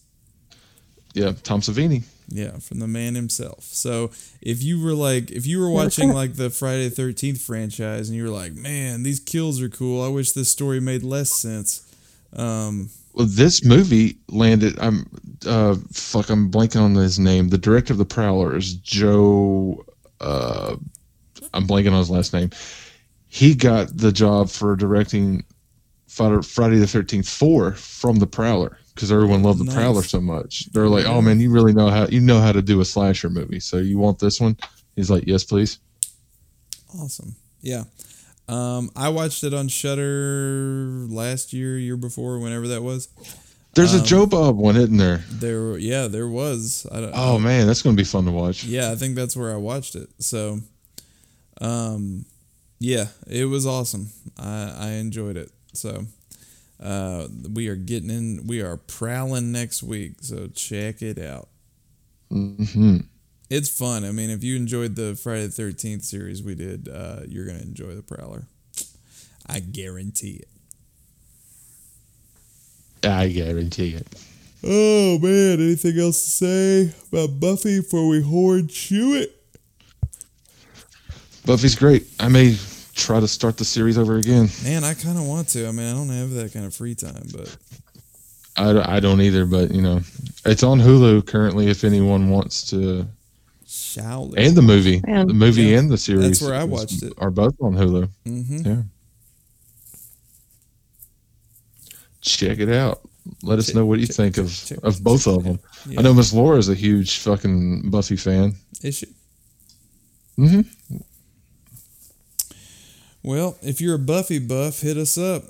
Yeah, 1.15 1.31
Tom 1.41 1.61
Savini. 1.61 2.03
Yeah, 2.27 2.57
from 2.59 2.79
the 2.79 2.87
man 2.87 3.15
himself. 3.15 3.63
So 3.63 4.11
if 4.41 4.63
you 4.63 4.81
were 4.81 4.93
like, 4.93 5.29
if 5.31 5.45
you 5.45 5.59
were 5.59 5.69
watching 5.69 6.13
like 6.13 6.35
the 6.35 6.49
Friday 6.49 6.89
Thirteenth 6.89 7.41
franchise, 7.41 8.09
and 8.09 8.17
you 8.17 8.23
were 8.23 8.29
like, 8.29 8.53
man, 8.53 9.03
these 9.03 9.19
kills 9.19 9.61
are 9.61 9.69
cool. 9.69 10.03
I 10.03 10.07
wish 10.07 10.31
this 10.31 10.49
story 10.49 10.79
made 10.79 11.03
less 11.03 11.31
sense. 11.31 11.81
Um, 12.35 12.89
Well, 13.13 13.27
this 13.27 13.63
movie 13.63 14.17
landed. 14.29 14.79
I'm 14.79 15.07
uh, 15.45 15.75
fuck. 15.91 16.29
I'm 16.29 16.49
blanking 16.49 16.81
on 16.81 16.95
his 16.95 17.19
name. 17.19 17.49
The 17.49 17.57
director 17.57 17.93
of 17.93 17.99
the 17.99 18.05
Prowler 18.05 18.55
is 18.55 18.73
Joe. 18.73 19.85
Uh, 20.19 20.77
I'm 21.53 21.67
blanking 21.67 21.91
on 21.91 21.99
his 21.99 22.09
last 22.09 22.33
name. 22.33 22.49
He 23.27 23.53
got 23.53 23.95
the 23.95 24.11
job 24.11 24.49
for 24.49 24.75
directing 24.75 25.43
Friday, 26.07 26.41
Friday 26.41 26.77
the 26.77 26.87
Thirteenth 26.87 27.27
Four 27.27 27.73
from 27.73 28.17
the 28.17 28.27
Prowler 28.27 28.77
because 28.93 29.11
everyone 29.11 29.43
loved 29.43 29.59
the 29.59 29.65
Nice. 29.65 29.75
Prowler 29.75 30.03
so 30.03 30.21
much. 30.21 30.71
They're 30.71 30.87
like, 30.87 31.05
"Oh 31.05 31.21
man, 31.21 31.39
you 31.39 31.49
really 31.51 31.73
know 31.73 31.89
how 31.89 32.07
you 32.07 32.19
know 32.21 32.39
how 32.39 32.51
to 32.51 32.61
do 32.61 32.79
a 32.81 32.85
slasher 32.85 33.29
movie. 33.29 33.59
So 33.59 33.77
you 33.77 33.97
want 33.97 34.19
this 34.19 34.39
one?" 34.39 34.57
He's 34.95 35.09
like, 35.09 35.25
"Yes, 35.27 35.43
please." 35.43 35.79
awesome. 36.99 37.35
Yeah. 37.61 37.83
Um, 38.47 38.91
I 38.95 39.09
watched 39.09 39.43
it 39.43 39.53
on 39.53 39.67
Shudder 39.67 41.07
last 41.09 41.53
year, 41.53 41.77
year 41.77 41.97
before, 41.97 42.39
whenever 42.39 42.67
that 42.67 42.83
was. 42.83 43.07
There's 43.73 43.95
Um, 43.95 44.01
a 44.01 44.03
Joe 44.03 44.25
Bob 44.27 44.57
one, 44.57 44.75
isn't 44.75 44.97
there? 44.97 45.23
There, 45.31 45.77
yeah, 45.77 46.07
there 46.07 46.27
was. 46.27 46.85
I 46.91 46.99
don't, 47.01 47.11
Oh 47.15 47.39
man, 47.39 47.65
that's 47.65 47.81
gonna 47.81 47.95
be 47.95 48.03
fun 48.03 48.25
to 48.25 48.31
watch. 48.31 48.63
Yeah, 48.65 48.91
I 48.91 48.95
think 48.95 49.15
that's 49.15 49.35
where 49.35 49.51
I 49.51 49.55
watched 49.55 49.95
it. 49.95 50.09
So, 50.19 50.59
um, 51.61 52.25
yeah, 52.79 53.07
it 53.27 53.45
was 53.45 53.65
awesome. 53.65 54.09
I 54.37 54.73
I 54.77 54.89
enjoyed 54.91 55.37
it. 55.37 55.51
So, 55.73 56.05
uh, 56.83 57.27
we 57.53 57.67
are 57.69 57.75
getting 57.75 58.09
in. 58.11 58.47
We 58.47 58.61
are 58.61 58.77
prowling 58.77 59.51
next 59.51 59.83
week. 59.83 60.15
So 60.21 60.47
check 60.47 61.01
it 61.01 61.19
out. 61.19 61.49
hmm 62.29 62.97
It's 63.49 63.69
fun. 63.69 64.03
I 64.05 64.11
mean, 64.11 64.29
if 64.29 64.43
you 64.43 64.55
enjoyed 64.55 64.95
the 64.95 65.15
Friday 65.15 65.45
the 65.47 65.51
Thirteenth 65.51 66.03
series 66.03 66.43
we 66.43 66.55
did, 66.55 66.89
uh, 66.89 67.21
you're 67.27 67.45
gonna 67.45 67.59
enjoy 67.59 67.95
the 67.95 68.03
Prowler. 68.03 68.47
I 69.47 69.59
guarantee 69.59 70.41
it. 70.43 70.47
I 73.03 73.29
guarantee 73.29 73.95
it. 73.95 74.07
Oh 74.63 75.19
man, 75.19 75.59
anything 75.61 75.99
else 75.99 76.23
to 76.23 76.29
say 76.29 76.93
about 77.11 77.39
Buffy 77.39 77.79
before 77.81 78.07
we 78.07 78.21
horn 78.21 78.67
chew 78.67 79.15
it? 79.15 79.35
Buffy's 81.45 81.75
great. 81.75 82.07
I 82.19 82.27
may 82.29 82.55
try 83.03 83.19
to 83.19 83.27
start 83.27 83.57
the 83.57 83.65
series 83.65 83.97
over 83.97 84.17
again. 84.17 84.49
Man, 84.63 84.83
I 84.83 84.93
kind 84.93 85.17
of 85.17 85.25
want 85.25 85.49
to. 85.49 85.67
I 85.67 85.71
mean, 85.71 85.87
I 85.87 85.93
don't 85.93 86.09
have 86.09 86.31
that 86.31 86.53
kind 86.53 86.65
of 86.65 86.73
free 86.73 86.95
time, 86.95 87.27
but 87.33 87.55
I, 88.57 88.95
I 88.95 88.99
don't 88.99 89.21
either, 89.21 89.45
but 89.45 89.71
you 89.71 89.81
know, 89.81 89.99
it's 90.45 90.63
on 90.63 90.79
Hulu 90.79 91.25
currently. 91.27 91.69
If 91.69 91.83
anyone 91.83 92.29
wants 92.29 92.69
to, 92.69 93.05
shall 93.67 94.33
and 94.37 94.55
the 94.55 94.61
movie, 94.61 95.01
Man. 95.05 95.27
the 95.27 95.33
movie 95.33 95.63
Yeah. 95.63 95.79
and 95.79 95.89
the 95.91 95.97
series, 95.97 96.39
That's 96.39 96.41
where 96.41 96.53
I 96.55 96.63
is- 96.63 96.69
watched 96.69 97.03
it. 97.03 97.13
Are 97.17 97.31
both 97.31 97.55
on 97.61 97.73
Hulu. 97.73 98.09
hmm 98.25 98.57
Yeah, 98.65 98.81
check 102.21 102.59
it 102.59 102.69
out. 102.69 103.01
Let 103.41 103.59
us 103.59 103.67
Check- 103.67 103.75
know 103.75 103.85
what 103.85 103.99
you 103.99 104.07
check- 104.07 104.15
think 104.15 104.35
check- 104.35 104.45
of 104.45 104.53
check- 104.65 104.79
of 104.83 105.03
both 105.03 105.23
check- 105.25 105.35
of 105.35 105.43
them. 105.43 105.59
yeah. 105.89 105.99
I 105.99 106.03
know 106.03 106.13
Miss 106.13 106.33
Laura 106.33 106.57
is 106.57 106.69
a 106.69 106.75
huge 106.75 107.19
fucking 107.19 107.89
Buffy 107.89 108.15
fan. 108.17 108.55
Is 108.81 108.95
she? 108.97 109.07
hmm 110.35 110.61
Well, 113.23 113.57
if 113.61 113.79
you're 113.79 113.95
a 113.95 113.99
Buffy 113.99 114.39
buff, 114.39 114.81
hit 114.81 114.97
us 114.97 115.17
up. 115.17 115.43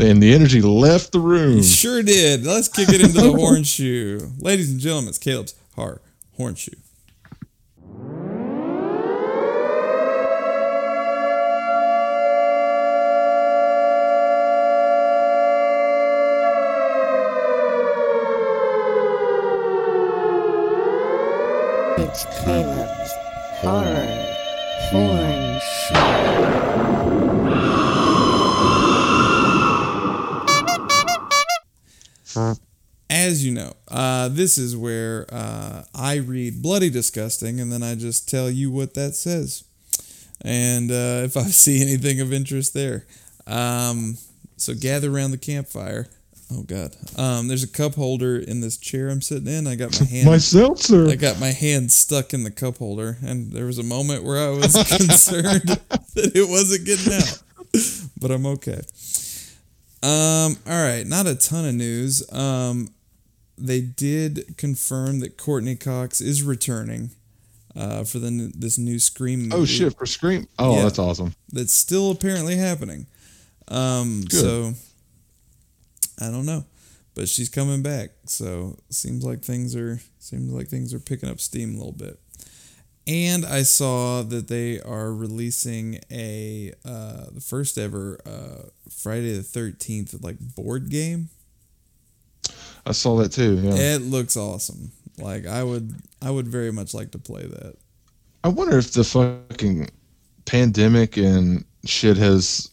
And 0.00 0.22
the 0.22 0.32
energy 0.32 0.62
left 0.62 1.10
the 1.10 1.18
room. 1.18 1.60
Sure 1.62 2.04
did. 2.04 2.46
Let's 2.46 2.68
kick 2.68 2.88
it 2.88 3.00
into 3.00 3.20
the 3.20 3.32
horn 3.36 3.64
shoe. 3.64 4.32
Ladies 4.38 4.70
and 4.70 4.78
gentlemen, 4.78 5.08
it's 5.08 5.18
Caleb's 5.18 5.56
Har 5.74 6.00
Horn 6.36 6.54
Shoe. 6.54 6.76
It's 22.00 22.24
Caleb's 22.44 23.12
Horror 23.58 24.06
Horn 24.92 25.58
As 33.10 33.44
you 33.44 33.52
know, 33.52 33.72
uh, 33.88 34.28
this 34.28 34.58
is 34.58 34.76
where 34.76 35.26
uh, 35.32 35.82
I 35.92 36.14
read 36.18 36.62
Bloody 36.62 36.88
Disgusting 36.88 37.58
and 37.58 37.72
then 37.72 37.82
I 37.82 37.96
just 37.96 38.28
tell 38.28 38.48
you 38.48 38.70
what 38.70 38.94
that 38.94 39.16
says. 39.16 39.64
And 40.42 40.92
uh, 40.92 41.22
if 41.24 41.36
I 41.36 41.42
see 41.46 41.82
anything 41.82 42.20
of 42.20 42.32
interest 42.32 42.74
there. 42.74 43.06
Um, 43.48 44.18
so 44.56 44.72
gather 44.80 45.12
around 45.12 45.32
the 45.32 45.38
campfire. 45.38 46.06
Oh, 46.50 46.62
God. 46.62 46.96
Um, 47.16 47.46
there's 47.48 47.62
a 47.62 47.68
cup 47.68 47.94
holder 47.94 48.38
in 48.38 48.60
this 48.62 48.78
chair 48.78 49.10
I'm 49.10 49.20
sitting 49.20 49.48
in. 49.52 49.66
I 49.66 49.74
got 49.74 49.98
my 50.00 50.06
hand. 50.10 50.26
My 50.26 50.38
seltzer. 50.38 51.08
I 51.08 51.14
got 51.16 51.38
my 51.38 51.50
hand 51.50 51.92
stuck 51.92 52.32
in 52.32 52.42
the 52.42 52.50
cup 52.50 52.78
holder, 52.78 53.18
and 53.22 53.52
there 53.52 53.66
was 53.66 53.78
a 53.78 53.82
moment 53.82 54.24
where 54.24 54.38
I 54.38 54.50
was 54.50 54.72
concerned 54.96 55.62
that 56.14 56.32
it 56.34 56.48
wasn't 56.48 56.86
getting 56.86 57.12
out, 57.12 57.42
but 58.18 58.30
I'm 58.30 58.46
okay. 58.46 58.80
Um, 60.02 60.56
all 60.66 60.82
right, 60.82 61.04
not 61.06 61.26
a 61.26 61.34
ton 61.34 61.66
of 61.66 61.74
news. 61.74 62.22
Um, 62.32 62.88
they 63.58 63.80
did 63.80 64.56
confirm 64.56 65.18
that 65.20 65.36
Courteney 65.36 65.74
Cox 65.74 66.20
is 66.20 66.42
returning 66.44 67.10
uh, 67.74 68.04
for 68.04 68.20
the 68.20 68.52
this 68.56 68.78
new 68.78 68.98
Scream 69.00 69.48
movie. 69.48 69.54
oh 69.54 69.64
shit! 69.64 69.98
For 69.98 70.06
Scream. 70.06 70.46
Oh, 70.58 70.76
Yeah. 70.76 70.84
that's 70.84 70.98
awesome. 71.00 71.34
That's 71.52 71.74
still 71.74 72.12
apparently 72.12 72.56
happening. 72.56 73.06
Um, 73.66 74.20
Good. 74.22 74.32
so 74.40 74.72
I 76.20 76.30
don't 76.30 76.46
know, 76.46 76.64
but 77.14 77.28
she's 77.28 77.48
coming 77.48 77.82
back. 77.82 78.10
So 78.26 78.78
seems 78.90 79.24
like 79.24 79.42
things 79.42 79.76
are 79.76 80.00
seems 80.18 80.52
like 80.52 80.68
things 80.68 80.92
are 80.94 81.00
picking 81.00 81.28
up 81.28 81.40
steam 81.40 81.74
a 81.74 81.78
little 81.78 81.92
bit. 81.92 82.18
And 83.06 83.46
I 83.46 83.62
saw 83.62 84.22
that 84.22 84.48
they 84.48 84.80
are 84.80 85.14
releasing 85.14 85.98
a 86.10 86.72
uh, 86.84 87.26
the 87.32 87.40
first 87.40 87.78
ever 87.78 88.18
uh, 88.26 88.68
Friday 88.90 89.34
the 89.34 89.42
Thirteenth 89.42 90.22
like 90.22 90.36
board 90.38 90.90
game. 90.90 91.30
I 92.84 92.92
saw 92.92 93.16
that 93.16 93.32
too. 93.32 93.54
Yeah. 93.56 93.74
It 93.94 94.02
looks 94.02 94.36
awesome. 94.36 94.92
Like 95.18 95.46
I 95.46 95.62
would 95.62 95.94
I 96.22 96.30
would 96.30 96.48
very 96.48 96.70
much 96.70 96.94
like 96.94 97.12
to 97.12 97.18
play 97.18 97.46
that. 97.46 97.76
I 98.44 98.48
wonder 98.48 98.78
if 98.78 98.92
the 98.92 99.04
fucking 99.04 99.90
pandemic 100.44 101.16
and 101.16 101.64
shit 101.84 102.16
has 102.16 102.70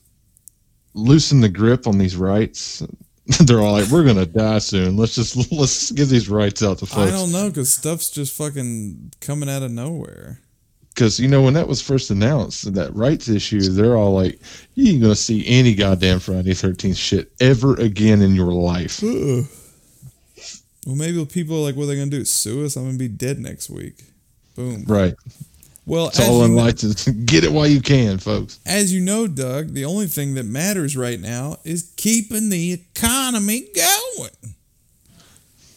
loosened 0.94 1.44
the 1.44 1.50
grip 1.50 1.88
on 1.88 1.98
these 1.98 2.16
rights. 2.16 2.84
They're 3.46 3.60
all 3.60 3.74
like, 3.74 3.88
"We're 3.88 4.04
gonna 4.04 4.26
die 4.26 4.60
soon. 4.60 4.98
Let's 4.98 5.16
just 5.16 5.52
let's 5.52 5.92
give 5.92 6.10
these 6.10 6.30
rights 6.30 6.64
out 6.64 6.80
to 6.80 6.86
folks." 6.86 7.12
I 7.12 7.16
don't 7.16 7.32
know 7.32 7.50
because 7.50 7.74
stuff's 7.74 8.10
just 8.10 8.36
fucking 8.38 9.14
coming 9.20 9.50
out 9.50 9.64
of 9.64 9.72
nowhere. 9.72 10.40
Because 10.90 11.20
you 11.20 11.28
know 11.28 11.42
when 11.42 11.56
that 11.56 11.68
was 11.68 11.82
first 11.82 12.10
announced, 12.10 12.74
that 12.74 12.96
rights 12.96 13.28
issue, 13.28 13.62
they're 13.62 13.98
all 13.98 14.14
like, 14.14 14.40
"You 14.76 14.94
ain't 14.94 15.02
gonna 15.02 15.16
see 15.16 15.46
any 15.48 15.74
goddamn 15.74 16.20
Friday 16.20 16.54
Thirteenth 16.54 16.98
shit 16.98 17.32
ever 17.40 17.76
again 17.76 18.22
in 18.22 18.36
your 18.36 18.54
life." 18.54 19.04
Ugh. 19.04 19.46
Well, 20.86 20.96
maybe 20.96 21.26
people 21.26 21.58
are 21.58 21.64
like, 21.64 21.76
what 21.76 21.84
are 21.84 21.88
they 21.88 21.96
gonna 21.96 22.12
do? 22.12 22.24
Sue 22.26 22.64
us? 22.64 22.76
I'm 22.76 22.86
gonna 22.86 22.98
be 22.98 23.08
dead 23.08 23.40
next 23.40 23.70
week. 23.70 24.04
Boom. 24.56 24.86
Right. 24.88 25.16
Well, 25.88 26.08
It's 26.08 26.20
all 26.20 26.44
in 26.46 26.56
to 26.76 27.12
get 27.26 27.44
it 27.44 27.52
while 27.52 27.68
you 27.68 27.80
can, 27.80 28.18
folks. 28.18 28.60
as 28.66 28.92
you 28.92 29.02
know, 29.02 29.28
Doug, 29.28 29.70
the 29.74 29.86
only 29.86 30.08
thing 30.08 30.34
that 30.34 30.46
matters 30.46 30.98
right 30.98 31.20
now 31.20 31.58
is 31.64 31.94
keeping 31.96 32.50
the 32.50 32.74
economy 32.74 33.68
going. 33.76 34.56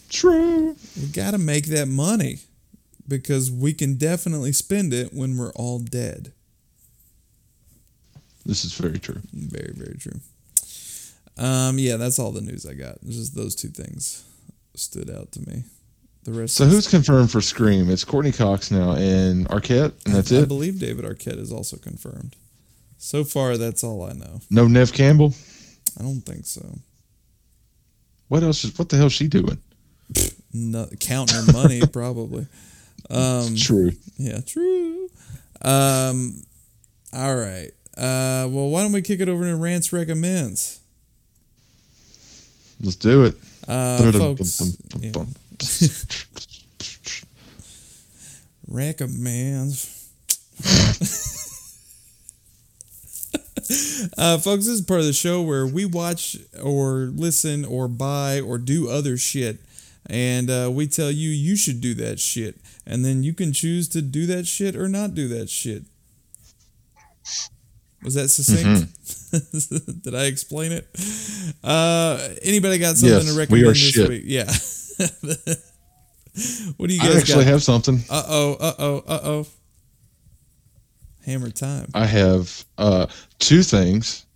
True. 0.09 0.77
We 0.99 1.07
got 1.09 1.33
to 1.33 1.39
make 1.39 1.67
that 1.67 1.89
money 1.89 2.39
because 3.07 3.51
we 3.51 3.75
can 3.75 3.97
definitely 3.97 4.53
spend 4.53 4.95
it 4.95 5.13
when 5.13 5.37
we're 5.37 5.53
all 5.53 5.79
dead. 5.79 6.33
This 8.47 8.65
is 8.65 8.73
very 8.73 8.99
true. 8.99 9.21
Very, 9.33 9.75
very 9.75 9.99
true. 9.99 10.21
Um, 11.37 11.79
yeah, 11.79 11.97
that's 11.97 12.19
all 12.19 12.33
the 12.33 12.41
news 12.41 12.65
I 12.65 12.73
got. 12.73 12.97
Just 13.07 13.35
those 13.35 13.55
two 13.55 13.69
things 13.69 14.25
stood 14.75 15.11
out 15.11 15.33
to 15.33 15.41
me. 15.41 15.65
The 16.29 16.41
rest. 16.41 16.57
So 16.57 16.67
who's 16.67 16.87
confirmed 16.87 17.31
for 17.31 17.41
Scream? 17.41 17.89
It's 17.89 18.05
Courteney 18.05 18.33
Cox 18.33 18.71
now 18.71 18.93
and 18.93 19.49
Arquette, 19.49 19.95
and 20.05 20.15
that's 20.15 20.31
I 20.31 20.37
it. 20.37 20.43
I 20.43 20.45
believe 20.45 20.79
David 20.79 21.07
Arquette 21.07 21.39
is 21.39 21.51
also 21.51 21.79
confirmed. 21.79 22.37
So 22.99 23.25
far, 23.25 23.57
that's 23.57 23.83
all 23.83 24.03
I 24.03 24.13
know. 24.13 24.43
No 24.51 24.67
Nev 24.67 24.93
Campbell. 24.93 25.33
I 25.99 26.03
don't 26.03 26.21
think 26.21 26.45
so. 26.45 26.81
What 28.29 28.43
else? 28.43 28.63
Is, 28.63 28.79
what 28.79 28.91
the 28.91 28.99
hell 28.99 29.07
is 29.07 29.15
she 29.15 29.27
doing? 29.27 29.57
No, 30.53 30.87
counting 31.01 31.35
her 31.35 31.51
money, 31.51 31.81
probably. 31.93 32.47
Um, 33.09 33.57
True. 33.57 33.93
yeah, 34.19 34.41
true. 34.47 35.09
Um, 35.63 36.43
all 37.15 37.37
right. 37.37 37.71
Uh, 37.97 38.45
well, 38.51 38.69
why 38.69 38.83
don't 38.83 38.93
we 38.93 39.01
kick 39.01 39.21
it 39.21 39.31
over 39.31 39.45
to 39.45 39.57
Rants 39.57 39.95
recommends? 39.95 40.81
Let's 42.83 42.97
do 42.97 43.25
it. 43.25 43.35
Uh, 43.67 44.13
folks, 44.13 44.77
yeah. 45.01 45.13
recommends. 48.69 50.11
uh, 54.19 54.39
folks, 54.39 54.65
this 54.65 54.75
is 54.75 54.83
part 54.83 55.01
of 55.01 55.07
the 55.07 55.13
show 55.13 55.43
where 55.43 55.67
we 55.67 55.85
watch 55.85 56.37
or 56.63 57.11
listen 57.15 57.65
or 57.65 57.89
buy 57.89 58.41
or 58.41 58.59
do 58.59 58.89
other 58.89 59.17
shit. 59.17 59.59
And 60.07 60.51
uh, 60.51 60.71
we 60.73 60.87
tell 60.87 61.11
you 61.11 61.29
you 61.29 61.57
should 61.57 61.81
do 61.81 61.95
that 61.95 62.19
shit. 62.19 62.59
And 62.87 63.05
then 63.05 63.23
you 63.23 63.35
can 63.35 63.53
choose 63.53 63.89
to 63.91 64.03
do 64.03 64.27
that 64.27 64.47
shit 64.47 64.75
or 64.75 64.89
not 64.89 65.15
do 65.15 65.29
that 65.29 65.51
shit. 65.51 65.83
Was 68.03 68.15
that 68.15 68.29
succinct? 68.29 68.95
Did 70.05 70.15
I 70.15 70.25
explain 70.25 70.73
it? 70.73 70.89
Uh, 71.63 72.29
anybody 72.43 72.79
got 72.79 72.97
something 72.97 73.19
Yes, 73.19 73.27
to 73.27 73.33
we 73.33 73.39
recommend 73.39 73.67
are 73.67 73.71
this 73.71 73.79
shit. 73.91 74.09
week? 74.09 74.23
Yeah. 74.25 74.51
what 76.77 76.89
do 76.89 76.95
you 76.95 77.01
guys? 77.01 77.15
I 77.15 77.19
actually 77.19 77.45
got? 77.45 77.53
have 77.53 77.63
something. 77.63 78.01
Uh 78.11 78.23
oh, 78.27 78.57
uh 78.61 78.75
oh, 78.79 79.05
uh 79.07 79.21
oh. 79.23 79.47
Hammer 81.25 81.51
time. 81.51 81.91
I 81.95 82.07
have 82.07 82.65
uh, 82.79 83.07
two 83.39 83.63
things, 83.63 84.27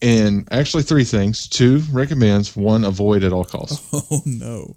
and 0.00 0.48
actually 0.50 0.82
three 0.82 1.04
things. 1.04 1.46
Two 1.46 1.82
recommends, 1.92 2.56
one 2.56 2.84
avoid 2.84 3.22
at 3.22 3.32
all 3.32 3.44
costs. 3.44 3.80
Oh 4.10 4.22
no. 4.24 4.74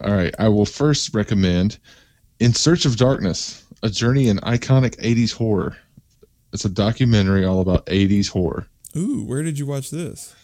All 0.00 0.14
right, 0.14 0.34
I 0.38 0.48
will 0.48 0.64
first 0.66 1.12
recommend 1.14 1.78
In 2.38 2.52
Search 2.54 2.84
of 2.84 2.96
Darkness, 2.96 3.64
a 3.82 3.90
journey 3.90 4.28
in 4.28 4.38
iconic 4.38 4.96
80s 4.96 5.32
horror. 5.34 5.76
It's 6.52 6.64
a 6.64 6.68
documentary 6.68 7.44
all 7.44 7.60
about 7.60 7.84
80s 7.86 8.28
horror. 8.30 8.66
Ooh, 8.96 9.24
where 9.24 9.42
did 9.42 9.58
you 9.58 9.66
watch 9.66 9.90
this? 9.90 10.34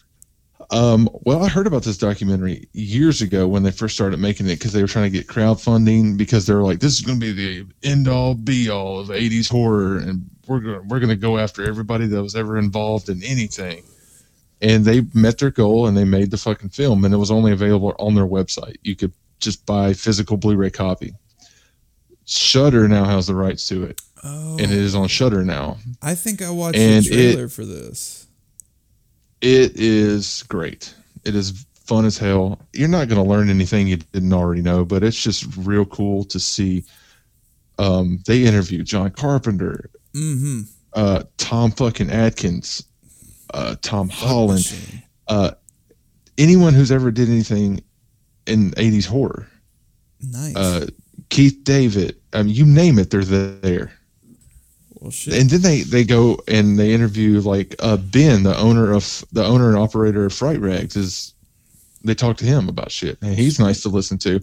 Um, 0.71 1.09
well, 1.13 1.43
I 1.45 1.49
heard 1.49 1.67
about 1.67 1.83
this 1.83 1.99
documentary 1.99 2.69
years 2.73 3.21
ago 3.23 3.47
when 3.47 3.63
they 3.63 3.71
first 3.71 3.95
started 3.95 4.19
making 4.19 4.47
it 4.47 4.57
because 4.59 4.73
they 4.73 4.83
were 4.83 4.89
trying 4.89 5.11
to 5.11 5.17
get 5.19 5.27
crowdfunding 5.27 6.17
because 6.17 6.47
they 6.47 6.55
were 6.55 6.63
like, 6.63 6.81
"This 6.81 6.95
is 6.95 7.01
going 7.03 7.21
to 7.21 7.27
be 7.27 7.33
the 7.33 7.67
end 7.83 8.09
all 8.09 8.35
be 8.35 8.71
all 8.71 8.99
of 8.99 9.09
'80s 9.09 9.51
horror, 9.51 9.99
and 9.99 10.29
we're 10.47 10.61
gonna 10.61 10.83
we're 10.89 10.99
going 11.01 11.11
to 11.11 11.17
go 11.17 11.39
after 11.39 11.65
everybody 11.65 12.07
that 12.07 12.23
was 12.23 12.35
ever 12.35 12.57
involved 12.59 13.09
in 13.09 13.23
anything." 13.23 13.85
And 14.63 14.85
they 14.85 15.03
met 15.13 15.39
their 15.39 15.51
goal 15.51 15.87
and 15.87 15.97
they 15.97 16.05
made 16.05 16.31
the 16.31 16.39
fucking 16.39 16.71
film, 16.71 17.05
and 17.05 17.13
it 17.13 17.19
was 17.19 17.31
only 17.31 17.53
available 17.53 17.95
on 17.99 18.15
their 18.15 18.27
website. 18.27 18.77
You 18.83 18.97
could 18.97 19.13
just 19.41 19.67
buy 19.67 19.93
physical 19.93 20.37
Blu-ray 20.39 20.71
copy. 20.71 21.13
Shudder 22.25 22.89
now 22.89 23.05
has 23.05 23.27
the 23.27 23.35
rights 23.35 23.67
to 23.69 23.83
it, 23.85 24.01
Oh, 24.23 24.53
and 24.53 24.63
it 24.63 24.71
is 24.71 24.95
on 24.95 25.09
Shudder 25.09 25.45
now. 25.45 25.77
I 26.01 26.15
think 26.15 26.41
I 26.41 26.49
watched 26.49 26.79
And 26.79 27.05
the 27.05 27.11
trailer 27.11 27.45
it- 27.45 27.53
for 27.53 27.67
this. 27.67 28.24
It 29.45 29.73
is 29.77 30.43
great. 30.49 30.95
It 31.25 31.35
is 31.35 31.67
fun 31.75 32.07
as 32.07 32.17
hell. 32.17 32.59
You're 32.73 32.89
not 32.89 33.09
going 33.09 33.23
to 33.23 33.29
learn 33.29 33.51
anything 33.51 33.87
you 33.87 33.97
didn't 33.97 34.33
already 34.33 34.63
know, 34.63 34.85
but 34.87 35.03
it's 35.05 35.23
just 35.23 35.45
real 35.59 35.85
cool 35.85 36.25
to 36.25 36.41
see. 36.41 36.85
Um, 37.79 38.23
they 38.27 38.45
interviewed 38.45 38.87
John 38.87 39.11
Carpenter, 39.11 39.91
Mm-hmm. 40.15 40.61
uh, 40.95 41.25
Tom 41.39 41.73
fucking 41.73 42.09
Atkins, 42.11 42.85
uh, 43.53 43.75
Tom 43.83 44.09
Holland, 44.09 44.65
uh, 45.29 45.51
anyone 46.39 46.73
who's 46.73 46.93
ever 46.93 47.11
did 47.11 47.29
anything 47.29 47.83
in 48.47 48.71
80s 48.73 49.05
horror. 49.07 49.49
Nice. 50.21 50.55
Uh, 50.57 50.87
Keith 51.31 51.59
David, 51.65 52.17
I 52.33 52.45
mean, 52.45 52.55
you 52.55 52.65
name 52.65 52.99
it, 53.01 53.11
they're 53.11 53.25
there. 53.25 53.93
Well. 55.05 55.13
And 55.31 55.51
then 55.51 55.61
they 55.61 55.83
they 55.83 56.03
go 56.03 56.39
and 56.49 56.79
they 56.79 56.93
interview 56.93 57.41
like 57.41 57.77
uh, 57.81 57.99
Ben, 57.99 58.43
the 58.43 58.57
owner 58.57 58.93
of 58.93 59.23
the 59.33 59.45
owner 59.45 59.69
and 59.69 59.77
operator 59.77 60.25
of 60.25 60.33
Fright 60.33 60.59
Rags. 60.59 60.97
Is 60.97 61.35
they 62.03 62.15
talk 62.15 62.39
to 62.39 62.47
him 62.47 62.71
about 62.71 62.91
shit, 62.91 63.19
and 63.21 63.35
he's 63.35 63.61
nice 63.61 63.83
to 63.83 63.91
listen 63.91 64.17
to. 64.19 64.41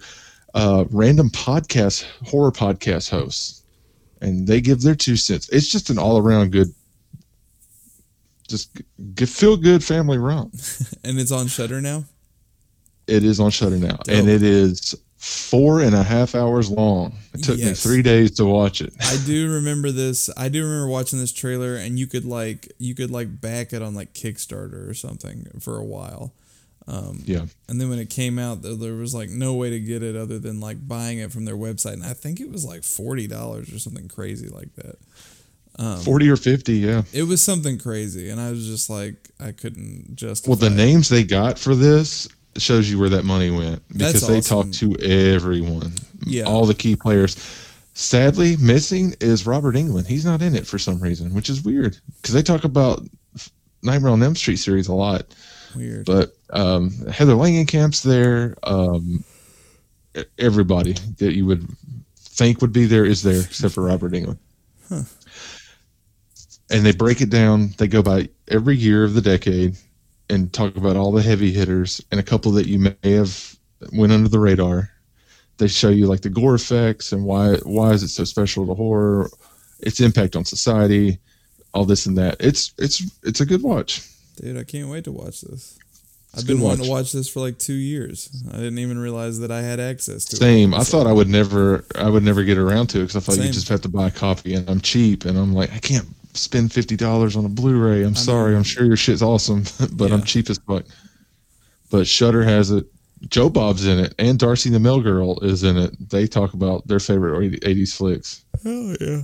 Uh, 0.53 0.85
random 0.91 1.31
podcast 1.31 2.05
horror 2.27 2.51
podcast 2.51 3.09
hosts, 3.09 3.63
and 4.21 4.45
they 4.45 4.61
give 4.61 4.81
their 4.81 4.93
two 4.93 5.15
cents. 5.15 5.49
It's 5.49 5.67
just 5.67 5.89
an 5.89 5.97
all 5.97 6.19
around 6.19 6.51
good, 6.51 6.71
just 8.47 8.69
g- 9.15 9.25
feel 9.25 9.57
good 9.57 9.83
family 9.83 10.19
romp. 10.19 10.53
and 11.03 11.19
it's 11.19 11.31
on 11.31 11.47
Shudder 11.47 11.81
now. 11.81 12.03
It 13.07 13.23
is 13.23 13.39
on 13.39 13.49
Shudder 13.49 13.77
now, 13.77 13.97
and 14.07 14.29
it 14.29 14.43
is 14.43 14.93
four 15.21 15.81
and 15.81 15.93
a 15.93 16.01
half 16.01 16.33
hours 16.33 16.71
long. 16.71 17.13
It 17.35 17.43
took 17.43 17.59
me 17.59 17.73
three 17.75 18.01
days 18.01 18.31
to 18.31 18.45
watch 18.45 18.81
it. 18.81 18.91
I 18.99 19.17
do 19.23 19.53
remember 19.53 19.91
this. 19.91 20.31
I 20.35 20.49
do 20.49 20.63
remember 20.63 20.87
watching 20.87 21.19
this 21.19 21.31
trailer, 21.31 21.75
and 21.75 21.99
you 21.99 22.07
could 22.07 22.25
like 22.25 22.71
you 22.79 22.95
could 22.95 23.11
like 23.11 23.39
back 23.39 23.71
it 23.71 23.83
on 23.83 23.93
like 23.93 24.13
Kickstarter 24.13 24.89
or 24.89 24.95
something 24.95 25.45
for 25.59 25.77
a 25.77 25.85
while. 25.85 26.33
Um, 26.87 27.21
Yeah. 27.25 27.45
And 27.69 27.79
then 27.79 27.89
when 27.89 27.99
it 27.99 28.09
came 28.09 28.39
out, 28.39 28.63
there, 28.63 28.95
was 28.95 29.13
like 29.13 29.29
no 29.29 29.53
way 29.53 29.69
to 29.69 29.79
get 29.79 30.01
it 30.01 30.15
other 30.15 30.39
than 30.39 30.59
like 30.59 30.87
buying 30.87 31.19
it 31.19 31.31
from 31.31 31.45
their 31.45 31.55
website, 31.55 31.93
and 31.93 32.03
I 32.03 32.13
think 32.13 32.39
it 32.39 32.49
was 32.49 32.65
like 32.65 32.83
forty 32.83 33.27
dollars 33.27 33.71
or 33.71 33.77
something 33.77 34.07
crazy 34.07 34.47
like 34.47 34.73
that. 34.75 34.97
Um, 35.77 35.99
Forty 35.99 36.29
or 36.29 36.35
fifty, 36.35 36.77
yeah. 36.77 37.03
It 37.13 37.23
was 37.23 37.43
something 37.43 37.77
crazy, 37.77 38.31
and 38.31 38.41
I 38.41 38.49
was 38.49 38.65
just 38.65 38.89
like, 38.89 39.29
I 39.39 39.51
couldn't 39.51 40.15
just 40.15 40.47
Well, 40.47 40.57
the 40.57 40.71
names 40.71 41.09
they 41.09 41.23
got 41.23 41.59
for 41.59 41.75
this 41.75 42.27
shows 42.57 42.89
you 42.89 42.99
where 42.99 43.09
that 43.09 43.23
money 43.25 43.49
went 43.51 43.87
because 43.89 44.13
That's 44.13 44.27
they 44.27 44.37
awesome. 44.39 44.71
talked 44.71 44.79
to 44.79 44.95
everyone, 44.99 45.93
Yeah. 46.25 46.43
all 46.43 46.65
the 46.65 46.73
key 46.73 46.95
players. 46.95 47.37
Sadly, 47.93 48.55
missing 48.57 49.15
is 49.19 49.45
Robert 49.45 49.75
Englund. 49.75 50.07
He's 50.07 50.25
not 50.25 50.41
in 50.41 50.55
it 50.55 50.65
for 50.65 50.79
some 50.79 50.99
reason, 50.99 51.33
which 51.33 51.49
is 51.49 51.63
weird 51.63 51.97
because 52.21 52.33
they 52.33 52.41
talk 52.41 52.63
about 52.63 53.03
Nightmare 53.83 54.11
on 54.11 54.23
Elm 54.23 54.35
Street 54.35 54.57
series 54.57 54.87
a 54.87 54.93
lot. 54.93 55.25
Weird. 55.75 56.05
But 56.05 56.33
um, 56.51 56.91
Heather 57.11 57.33
Langenkamp's 57.33 58.03
there. 58.03 58.55
Um, 58.63 59.23
everybody 60.37 60.93
that 61.19 61.33
you 61.33 61.45
would 61.45 61.65
think 62.17 62.61
would 62.61 62.73
be 62.73 62.85
there 62.85 63.05
is 63.05 63.23
there 63.23 63.41
except 63.41 63.73
for 63.75 63.83
Robert 63.83 64.11
Englund. 64.13 64.37
Huh. 64.89 65.03
And 66.69 66.85
they 66.85 66.91
break 66.93 67.21
it 67.21 67.29
down. 67.29 67.73
They 67.77 67.87
go 67.87 68.01
by 68.01 68.29
every 68.47 68.75
year 68.77 69.03
of 69.03 69.13
the 69.13 69.21
decade 69.21 69.75
and 70.31 70.51
talk 70.51 70.75
about 70.75 70.95
all 70.95 71.11
the 71.11 71.21
heavy 71.21 71.51
hitters 71.51 72.03
and 72.11 72.19
a 72.19 72.23
couple 72.23 72.51
that 72.53 72.67
you 72.67 72.79
may 72.79 72.95
have 73.03 73.55
went 73.93 74.11
under 74.11 74.29
the 74.29 74.39
radar. 74.39 74.89
They 75.57 75.67
show 75.67 75.89
you 75.89 76.07
like 76.07 76.21
the 76.21 76.29
gore 76.29 76.55
effects 76.55 77.11
and 77.11 77.23
why 77.23 77.55
why 77.63 77.91
is 77.91 78.01
it 78.01 78.07
so 78.07 78.23
special 78.23 78.65
to 78.65 78.73
horror, 78.73 79.29
its 79.79 79.99
impact 79.99 80.35
on 80.35 80.45
society, 80.45 81.19
all 81.73 81.85
this 81.85 82.05
and 82.05 82.17
that. 82.17 82.37
It's 82.39 82.73
it's 82.77 83.03
it's 83.23 83.41
a 83.41 83.45
good 83.45 83.61
watch. 83.61 84.07
Dude, 84.37 84.57
I 84.57 84.63
can't 84.63 84.89
wait 84.89 85.03
to 85.03 85.11
watch 85.11 85.41
this. 85.41 85.77
It's 86.33 86.43
I've 86.43 86.47
been 86.47 86.61
wanting 86.61 86.79
watch. 86.79 86.87
to 86.87 86.91
watch 86.91 87.11
this 87.11 87.29
for 87.29 87.41
like 87.41 87.59
two 87.59 87.73
years. 87.73 88.29
I 88.51 88.57
didn't 88.57 88.79
even 88.79 88.97
realize 88.97 89.39
that 89.39 89.51
I 89.51 89.61
had 89.61 89.81
access 89.81 90.23
to 90.25 90.37
it. 90.37 90.39
Same. 90.39 90.73
I 90.73 90.83
thought 90.83 91.05
I 91.05 91.11
would 91.11 91.27
never, 91.27 91.83
I 91.95 92.09
would 92.09 92.23
never 92.23 92.45
get 92.45 92.57
around 92.57 92.87
to 92.87 92.99
it 92.99 93.01
because 93.01 93.17
I 93.17 93.19
thought 93.19 93.35
Same. 93.35 93.47
you 93.47 93.51
just 93.51 93.67
have 93.67 93.81
to 93.81 93.89
buy 93.89 94.07
a 94.07 94.11
copy, 94.11 94.53
and 94.53 94.69
I'm 94.69 94.79
cheap, 94.79 95.25
and 95.25 95.37
I'm 95.37 95.53
like, 95.53 95.73
I 95.73 95.79
can't 95.79 96.07
spend 96.33 96.71
fifty 96.71 96.95
dollars 96.95 97.35
on 97.35 97.45
a 97.45 97.49
Blu-ray. 97.49 98.03
I'm 98.03 98.15
sorry. 98.15 98.55
I'm 98.55 98.63
sure 98.63 98.85
your 98.85 98.97
shit's 98.97 99.21
awesome, 99.21 99.63
but 99.93 100.11
I'm 100.11 100.19
Yeah. 100.19 100.25
cheap 100.25 100.49
as 100.49 100.57
fuck. 100.59 100.85
But 101.89 102.07
Shudder 102.07 102.43
has 102.43 102.71
it. 102.71 102.85
Joe 103.29 103.49
Bob's 103.49 103.85
in 103.85 103.99
it, 103.99 104.15
and 104.17 104.39
Darcy 104.39 104.69
the 104.71 104.79
Mail 104.79 104.99
Girl 105.01 105.39
is 105.41 105.63
in 105.63 105.77
it. 105.77 106.09
They 106.09 106.25
talk 106.25 106.53
about 106.53 106.87
their 106.87 106.99
favorite 106.99 107.61
80s 107.61 107.95
flicks. 107.95 108.43
Hell 108.63 108.95
yeah. 108.99 109.21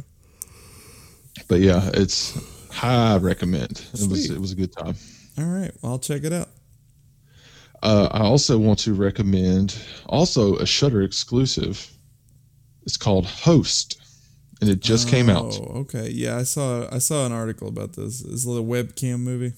But 1.47 1.61
yeah, 1.61 1.89
it's 1.93 2.38
high 2.71 3.17
recommend. 3.17 3.84
It 3.93 4.07
was 4.09 4.29
it 4.29 4.39
was 4.39 4.51
a 4.51 4.55
good 4.55 4.71
time. 4.71 4.95
All 5.38 5.45
right. 5.45 5.71
Well, 5.81 5.93
I'll 5.93 5.99
check 5.99 6.23
it 6.23 6.34
out. 6.34 6.49
Uh, 7.84 8.07
I 8.11 8.21
also 8.21 8.57
want 8.57 8.79
to 8.79 8.93
recommend 8.93 9.75
also 10.07 10.57
a 10.57 10.65
Shudder 10.65 11.03
exclusive. 11.03 11.89
It's 12.84 12.97
called 12.97 13.25
Host, 13.25 13.97
and 14.61 14.69
it 14.69 14.79
just 14.79 15.07
came 15.07 15.29
out. 15.29 15.57
Oh, 15.59 15.81
okay. 15.81 16.09
Yeah, 16.09 16.38
I 16.38 16.43
saw 16.43 16.88
I 16.91 16.97
saw 16.99 17.25
an 17.25 17.31
article 17.31 17.67
about 17.67 17.93
this. 17.93 18.19
This 18.21 18.45
little 18.45 18.65
webcam 18.65 19.19
movie. 19.19 19.53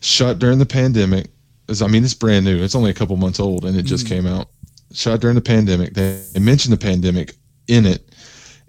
Shot 0.00 0.38
during 0.38 0.58
the 0.58 0.66
pandemic. 0.66 1.28
Is 1.68 1.82
I 1.82 1.86
mean, 1.86 2.02
it's 2.04 2.14
brand 2.14 2.44
new. 2.44 2.62
It's 2.62 2.74
only 2.74 2.90
a 2.90 2.94
couple 2.94 3.16
months 3.16 3.38
old, 3.38 3.64
and 3.64 3.76
it 3.76 3.82
just 3.82 4.06
Mhm. 4.06 4.08
came 4.08 4.26
out. 4.26 4.48
Shot 4.92 5.20
during 5.20 5.36
the 5.36 5.40
pandemic. 5.42 5.94
They, 5.94 6.20
they 6.32 6.40
mentioned 6.40 6.72
the 6.72 6.78
pandemic 6.78 7.36
in 7.68 7.86
it. 7.86 8.12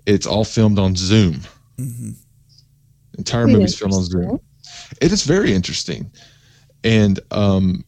It's 0.05 0.27
all 0.27 0.43
filmed 0.43 0.77
on 0.77 0.95
Zoom. 0.95 1.41
Mm-hmm. 1.79 2.11
Entire 3.17 3.45
Quite 3.45 3.53
movie's 3.53 3.77
filmed 3.77 3.93
on 3.95 4.03
Zoom. 4.03 4.39
It 5.01 5.11
is 5.11 5.23
very 5.23 5.53
interesting, 5.53 6.11
and 6.83 7.19
um, 7.31 7.83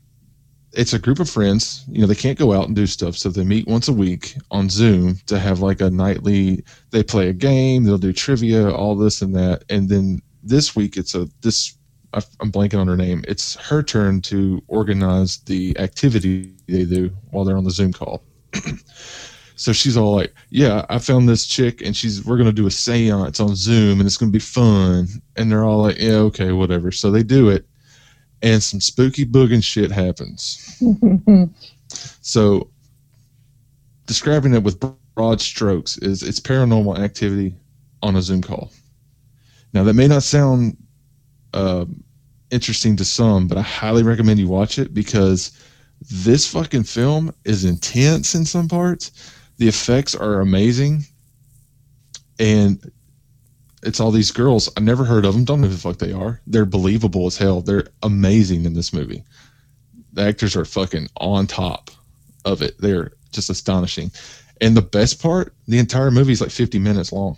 it's 0.74 0.94
a 0.94 1.00
group 1.00 1.20
of 1.20 1.30
friends. 1.30 1.86
You 1.88 2.02
know, 2.02 2.08
they 2.08 2.16
can't 2.16 2.38
go 2.38 2.54
out 2.54 2.68
and 2.68 2.76
do 2.76 2.88
stuff, 2.88 3.16
so 3.16 3.30
they 3.30 3.44
meet 3.44 3.68
once 3.68 3.88
a 3.88 3.94
week 3.94 4.36
on 4.52 4.70
Zoom 4.70 5.18
to 5.28 5.40
have 5.40 5.60
like 5.60 5.82
a 5.82 5.90
nightly. 5.90 6.64
They 6.92 7.04
play 7.04 7.30
a 7.30 7.34
game. 7.34 7.84
They'll 7.84 7.98
do 7.98 8.14
trivia, 8.14 8.72
all 8.72 8.96
this 8.96 9.22
and 9.22 9.36
that, 9.36 9.64
and 9.70 9.90
then 9.90 10.22
this 10.44 10.76
week 10.76 10.98
it's 10.98 11.16
a 11.16 11.28
this. 11.42 11.78
I'm 12.14 12.52
blanking 12.52 12.80
on 12.80 12.88
her 12.88 12.98
name. 12.98 13.24
It's 13.28 13.56
her 13.56 13.82
turn 13.82 14.22
to 14.24 14.62
organize 14.68 15.40
the 15.40 15.76
activity 15.80 16.54
they 16.68 16.86
do 16.86 17.10
while 17.32 17.44
they're 17.44 17.58
on 17.58 17.64
the 17.64 17.72
Zoom 17.72 17.92
call. 17.92 18.24
so 19.56 19.74
she's 19.74 19.98
all 19.98 20.16
like, 20.16 20.34
"Yeah, 20.50 20.86
I 20.90 21.00
found 21.00 21.28
this 21.28 21.48
chick, 21.48 21.82
and 21.82 21.96
she's 21.96 22.24
we're 22.24 22.38
gonna 22.38 22.52
do 22.52 22.68
a 22.68 22.70
séance 22.70 23.44
on 23.44 23.56
Zoom, 23.56 24.00
and 24.00 24.06
it's 24.06 24.18
gonna 24.18 24.32
be 24.32 24.40
fun." 24.40 25.08
And 25.36 25.52
they're 25.52 25.64
all 25.64 25.82
like, 25.82 25.98
"Yeah, 25.98 26.18
okay, 26.30 26.52
whatever." 26.52 26.92
So 26.92 27.10
they 27.10 27.24
do 27.24 27.50
it, 27.50 27.66
and 28.44 28.62
some 28.62 28.80
spooky 28.82 29.26
boogin 29.26 29.64
shit 29.64 29.92
happens. 29.92 30.82
So, 32.22 32.70
describing 34.08 34.54
it 34.56 34.64
with 34.64 34.84
broad 35.14 35.42
strokes 35.42 35.98
is 36.00 36.24
it's 36.24 36.40
paranormal 36.40 36.98
activity 36.98 37.56
on 38.02 38.16
a 38.16 38.22
Zoom 38.22 38.42
call. 38.42 38.72
Now, 39.74 39.84
that 39.84 39.94
may 39.94 40.08
not 40.08 40.24
sound 40.24 40.76
uh, 41.54 41.86
interesting 42.50 42.96
to 42.98 43.06
some, 43.06 43.48
but 43.48 43.58
I 43.58 43.62
highly 43.62 44.04
recommend 44.04 44.40
you 44.40 44.48
watch 44.48 44.80
it 44.80 44.94
because 44.94 45.52
this 46.10 46.48
fucking 46.52 46.84
film 46.84 47.34
is 47.46 47.66
intense 47.66 48.36
in 48.36 48.46
some 48.46 48.68
parts. 48.68 49.12
The 49.58 49.68
effects 49.68 50.16
are 50.16 50.42
amazing, 50.42 51.04
and 52.40 52.92
it's 53.84 54.00
all 54.00 54.12
these 54.12 54.32
girls. 54.32 54.70
I 54.78 54.82
never 54.82 55.04
heard 55.04 55.26
of 55.26 55.34
them. 55.34 55.46
Don't 55.46 55.62
know 55.62 55.68
who 55.68 55.74
the 55.74 55.80
fuck 55.80 55.98
they 55.98 56.12
are. 56.14 56.42
They're 56.48 56.66
believable 56.66 57.26
as 57.28 57.38
hell. 57.38 57.62
They're 57.62 57.88
amazing 58.02 58.66
in 58.66 58.74
this 58.74 58.94
movie. 58.94 59.24
The 60.14 60.24
actors 60.24 60.56
are 60.56 60.66
fucking 60.66 61.10
on 61.18 61.48
top 61.48 61.92
of 62.46 62.62
it. 62.62 62.78
They're 62.80 63.12
just 63.32 63.50
astonishing. 63.50 64.12
And 64.62 64.78
the 64.78 64.82
best 64.82 65.22
part, 65.22 65.54
the 65.68 65.80
entire 65.80 66.12
movie 66.12 66.34
is 66.34 66.42
like 66.42 66.52
50 66.52 66.80
minutes 66.80 67.12
long. 67.12 67.38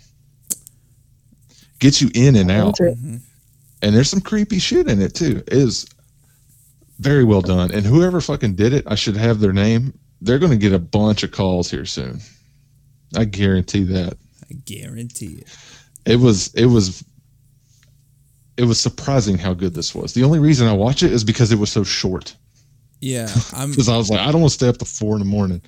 gets 1.78 2.00
you 2.00 2.10
in 2.14 2.36
and 2.36 2.50
out. 2.50 2.78
Into 2.78 2.92
it. 2.92 2.98
Mm-hmm. 2.98 3.16
And 3.82 3.94
there's 3.94 4.10
some 4.10 4.20
creepy 4.20 4.58
shit 4.58 4.88
in 4.88 5.00
it 5.02 5.14
too. 5.14 5.42
It 5.46 5.52
is 5.52 5.86
very 6.98 7.24
well 7.24 7.42
done. 7.42 7.72
And 7.72 7.84
whoever 7.84 8.20
fucking 8.20 8.54
did 8.54 8.72
it, 8.72 8.84
I 8.86 8.94
should 8.94 9.16
have 9.16 9.40
their 9.40 9.52
name. 9.52 9.98
They're 10.20 10.38
going 10.38 10.52
to 10.52 10.58
get 10.58 10.72
a 10.72 10.78
bunch 10.78 11.22
of 11.22 11.30
calls 11.30 11.70
here 11.70 11.84
soon. 11.84 12.20
I 13.16 13.24
guarantee 13.24 13.84
that. 13.84 14.16
I 14.50 14.54
guarantee 14.54 15.42
it. 15.42 15.48
It 16.06 16.16
was 16.16 16.54
it 16.54 16.66
was 16.66 17.04
it 18.56 18.64
was 18.64 18.80
surprising 18.80 19.36
how 19.36 19.52
good 19.54 19.74
this 19.74 19.94
was. 19.94 20.14
The 20.14 20.24
only 20.24 20.38
reason 20.38 20.66
I 20.66 20.72
watch 20.72 21.02
it 21.02 21.12
is 21.12 21.24
because 21.24 21.52
it 21.52 21.58
was 21.58 21.70
so 21.70 21.84
short. 21.84 22.34
Yeah, 23.00 23.28
I'm. 23.54 23.70
Because 23.70 23.88
I 23.88 23.96
was 23.96 24.08
like, 24.08 24.20
I 24.20 24.32
don't 24.32 24.40
want 24.40 24.50
to 24.52 24.54
stay 24.54 24.68
up 24.68 24.78
to 24.78 24.84
four 24.86 25.14
in 25.14 25.18
the 25.18 25.26
morning. 25.26 25.60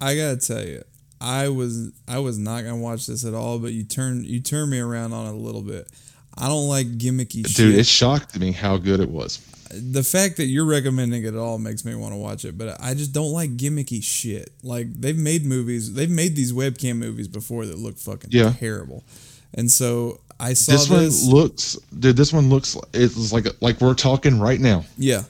I 0.00 0.16
gotta 0.16 0.36
tell 0.38 0.64
you, 0.66 0.82
I 1.20 1.48
was 1.48 1.92
I 2.08 2.18
was 2.18 2.38
not 2.38 2.62
gonna 2.62 2.78
watch 2.78 3.06
this 3.06 3.24
at 3.24 3.34
all, 3.34 3.58
but 3.60 3.72
you 3.72 3.84
turn 3.84 4.24
you 4.24 4.40
turn 4.40 4.68
me 4.70 4.80
around 4.80 5.12
on 5.12 5.26
it 5.26 5.30
a 5.34 5.40
little 5.40 5.62
bit. 5.62 5.88
I 6.36 6.48
don't 6.48 6.66
like 6.68 6.86
gimmicky 6.98 7.42
Dude, 7.42 7.48
shit. 7.48 7.56
Dude, 7.56 7.74
it 7.76 7.86
shocked 7.86 8.38
me 8.38 8.50
how 8.52 8.78
good 8.78 9.00
it 9.00 9.10
was. 9.10 9.38
the 9.70 10.02
fact 10.02 10.38
that 10.38 10.46
you're 10.46 10.64
recommending 10.64 11.22
it 11.24 11.28
at 11.28 11.36
all 11.36 11.58
makes 11.58 11.84
me 11.84 11.94
want 11.94 12.14
to 12.14 12.16
watch 12.16 12.44
it, 12.46 12.56
but 12.58 12.80
I 12.80 12.94
just 12.94 13.12
don't 13.12 13.30
like 13.32 13.56
gimmicky 13.58 14.02
shit. 14.02 14.50
Like 14.64 14.92
they've 14.92 15.16
made 15.16 15.44
movies, 15.44 15.92
they've 15.94 16.10
made 16.10 16.34
these 16.34 16.52
webcam 16.52 16.96
movies 16.96 17.28
before 17.28 17.66
that 17.66 17.78
look 17.78 17.98
fucking 17.98 18.30
Yeah. 18.32 18.54
terrible, 18.58 19.04
and 19.54 19.70
so 19.70 20.20
I 20.40 20.54
saw 20.54 20.72
This 20.72 20.86
this. 20.86 21.24
one 21.26 21.34
looks, 21.34 21.78
dude. 21.98 22.16
This 22.16 22.32
one 22.32 22.48
looks. 22.48 22.76
It's 22.94 23.32
like 23.32 23.46
like 23.60 23.80
we're 23.80 23.94
talking 23.94 24.40
right 24.40 24.60
now, 24.60 24.84
yeah, 24.96 25.22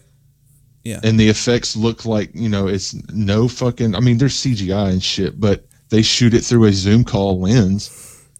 yeah, 0.85 1.01
and 1.05 1.19
the 1.19 1.29
effects 1.29 1.77
look 1.77 2.05
like 2.05 2.31
you 2.35 2.49
know 2.49 2.67
it's 2.69 2.95
no 3.13 3.49
fucking. 3.49 3.95
I 3.95 4.01
mean, 4.01 4.19
there's 4.19 4.35
CGI 4.35 4.91
and 4.91 5.03
shit, 5.03 5.41
but 5.41 5.67
they 5.91 6.03
shoot 6.03 6.35
it 6.35 6.41
through 6.45 6.65
a 6.65 6.73
zoom 6.73 7.05
call 7.05 7.41
lens. 7.41 7.91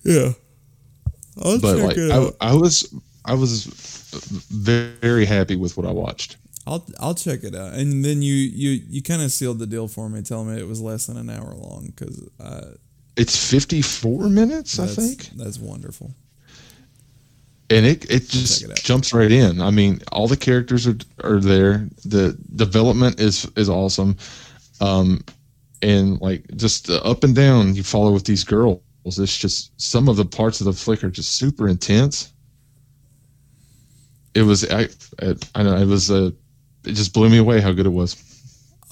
yeah. 0.03 0.33
I'll 1.43 1.59
But 1.61 1.77
check 1.77 1.85
like, 1.85 1.97
it 1.97 2.11
I. 2.41 2.51
I 2.51 2.55
was, 2.55 2.95
I 3.25 3.35
was 3.35 3.65
very, 4.51 4.93
very 5.01 5.25
happy 5.25 5.57
with 5.57 5.77
what 5.77 5.87
I 5.87 5.91
watched. 5.91 6.37
I'll 6.67 6.87
I'll 7.01 7.15
check 7.15 7.43
it 7.43 7.55
out, 7.55 7.73
and 7.75 8.05
then 8.05 8.23
you 8.23 8.35
you 8.35 8.71
you 8.89 9.03
kind 9.03 9.23
of 9.23 9.33
sealed 9.33 9.59
the 9.59 9.67
deal 9.67 9.89
for 9.89 10.09
me, 10.09 10.23
telling 10.23 10.55
me 10.55 10.61
it 10.61 10.69
was 10.69 10.81
less 10.81 11.07
than 11.07 11.17
an 11.17 11.31
hour 11.31 11.55
long 11.55 11.87
because 11.87 12.23
uh, 12.39 12.73
It's 13.17 13.51
54 13.51 14.29
minutes, 14.29 14.79
I 14.79 14.87
think. 14.87 15.31
that's 15.37 15.59
wonderful. 15.59 16.15
and 17.71 17.85
it 17.87 18.11
it 18.11 18.29
just 18.29 18.63
it 18.65 18.77
jumps 18.83 19.13
right 19.13 19.31
in. 19.31 19.61
I 19.61 19.71
mean, 19.71 20.01
all 20.13 20.29
the 20.29 20.37
characters 20.37 20.87
are 20.87 20.97
are 21.23 21.41
there. 21.41 21.89
The 22.05 22.37
development 22.57 23.21
is 23.21 23.47
is 23.57 23.69
awesome, 23.69 24.17
um, 24.81 25.25
and 25.83 26.21
like 26.21 26.45
just 26.57 26.91
up 26.91 27.25
and 27.25 27.35
down 27.35 27.75
you 27.75 27.83
follow 27.83 28.13
with 28.13 28.25
these 28.25 28.45
girls. 28.45 28.81
It's 29.05 29.37
just 29.37 29.73
some 29.81 30.09
of 30.09 30.17
the 30.17 30.25
parts 30.25 30.61
of 30.61 30.67
the 30.67 30.73
flick 30.73 31.03
are 31.05 31.11
just 31.11 31.37
super 31.37 31.69
intense. 31.69 32.33
It 34.35 34.43
was 34.43 34.65
I 34.71 34.89
I, 35.21 35.35
I 35.55 35.63
know 35.63 35.77
it 35.77 35.87
was 35.87 36.11
uh, 36.11 36.31
it 36.85 36.93
just 36.93 37.13
blew 37.13 37.29
me 37.29 37.39
away 37.39 37.61
how 37.61 37.73
good 37.73 37.87
it 37.87 37.91
was. 37.91 38.17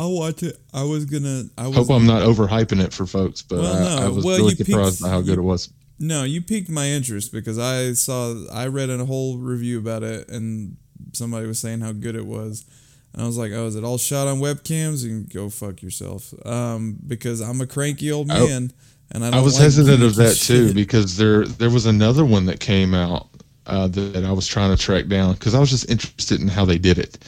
I'll 0.01 0.13
watch 0.13 0.43
it. 0.43 0.57
I 0.73 0.83
was 0.83 1.05
gonna. 1.05 1.45
I 1.59 1.69
was. 1.69 1.77
Hope 1.77 1.91
I'm 1.91 2.07
not 2.07 2.23
overhyping 2.23 2.83
it 2.83 2.95
for 2.95 3.05
folks, 3.05 3.43
but 3.43 3.59
Well, 3.59 3.77
I, 3.77 3.81
no. 4.01 4.07
I 4.07 4.09
was 4.09 4.25
Well, 4.25 4.39
really 4.39 4.55
surprised 4.55 5.03
by 5.03 5.11
how 5.11 5.21
good 5.21 5.37
it 5.37 5.43
was. 5.43 5.71
No, 5.99 6.25
you 6.25 6.41
piqued 6.41 6.71
my 6.71 6.87
interest 6.87 7.31
because 7.31 7.59
I 7.59 7.93
saw 7.93 8.35
I 8.51 8.69
read 8.69 8.89
a 8.89 9.05
whole 9.05 9.37
review 9.37 9.79
about 9.79 10.03
it 10.03 10.31
and 10.31 10.79
somebody 11.13 11.47
was 11.47 11.59
saying 11.59 11.83
how 11.83 11.93
good 11.93 12.17
it 12.17 12.25
was. 12.25 12.65
And 13.13 13.23
I 13.23 13.27
was 13.27 13.37
like, 13.37 13.53
"Oh, 13.53 13.67
is 13.67 13.77
it 13.77 13.85
all 13.85 13.99
shot 13.99 14.27
on 14.27 14.39
webcams? 14.39 15.05
You 15.05 15.11
can 15.11 15.25
go 15.25 15.51
fuck 15.51 15.83
yourself." 15.83 16.33
Um, 16.47 16.97
because 17.07 17.43
I'm 17.43 17.61
a 17.61 17.67
cranky 17.67 18.11
old 18.11 18.31
I- 18.31 18.47
man, 18.47 18.73
and 19.11 19.23
I, 19.23 19.31
don't 19.31 19.41
I 19.41 19.43
was 19.43 19.55
like 19.55 19.65
hesitant 19.65 20.03
of 20.03 20.15
that 20.17 20.37
too 20.41 20.73
because 20.73 21.19
there 21.19 21.45
there 21.45 21.71
was 21.71 21.85
another 21.85 22.25
one 22.25 22.47
that 22.47 22.61
came 22.61 22.95
out 22.95 23.29
uh, 23.67 23.89
that 23.89 24.25
I 24.25 24.33
was 24.33 24.47
trying 24.47 24.75
to 24.75 24.83
track 24.83 25.09
down 25.09 25.35
because 25.35 25.55
I 25.55 25.61
was 25.61 25.69
just 25.69 25.91
interested 25.91 26.41
in 26.41 26.49
how 26.49 26.65
they 26.65 26.79
did 26.79 26.97
it. 26.99 27.19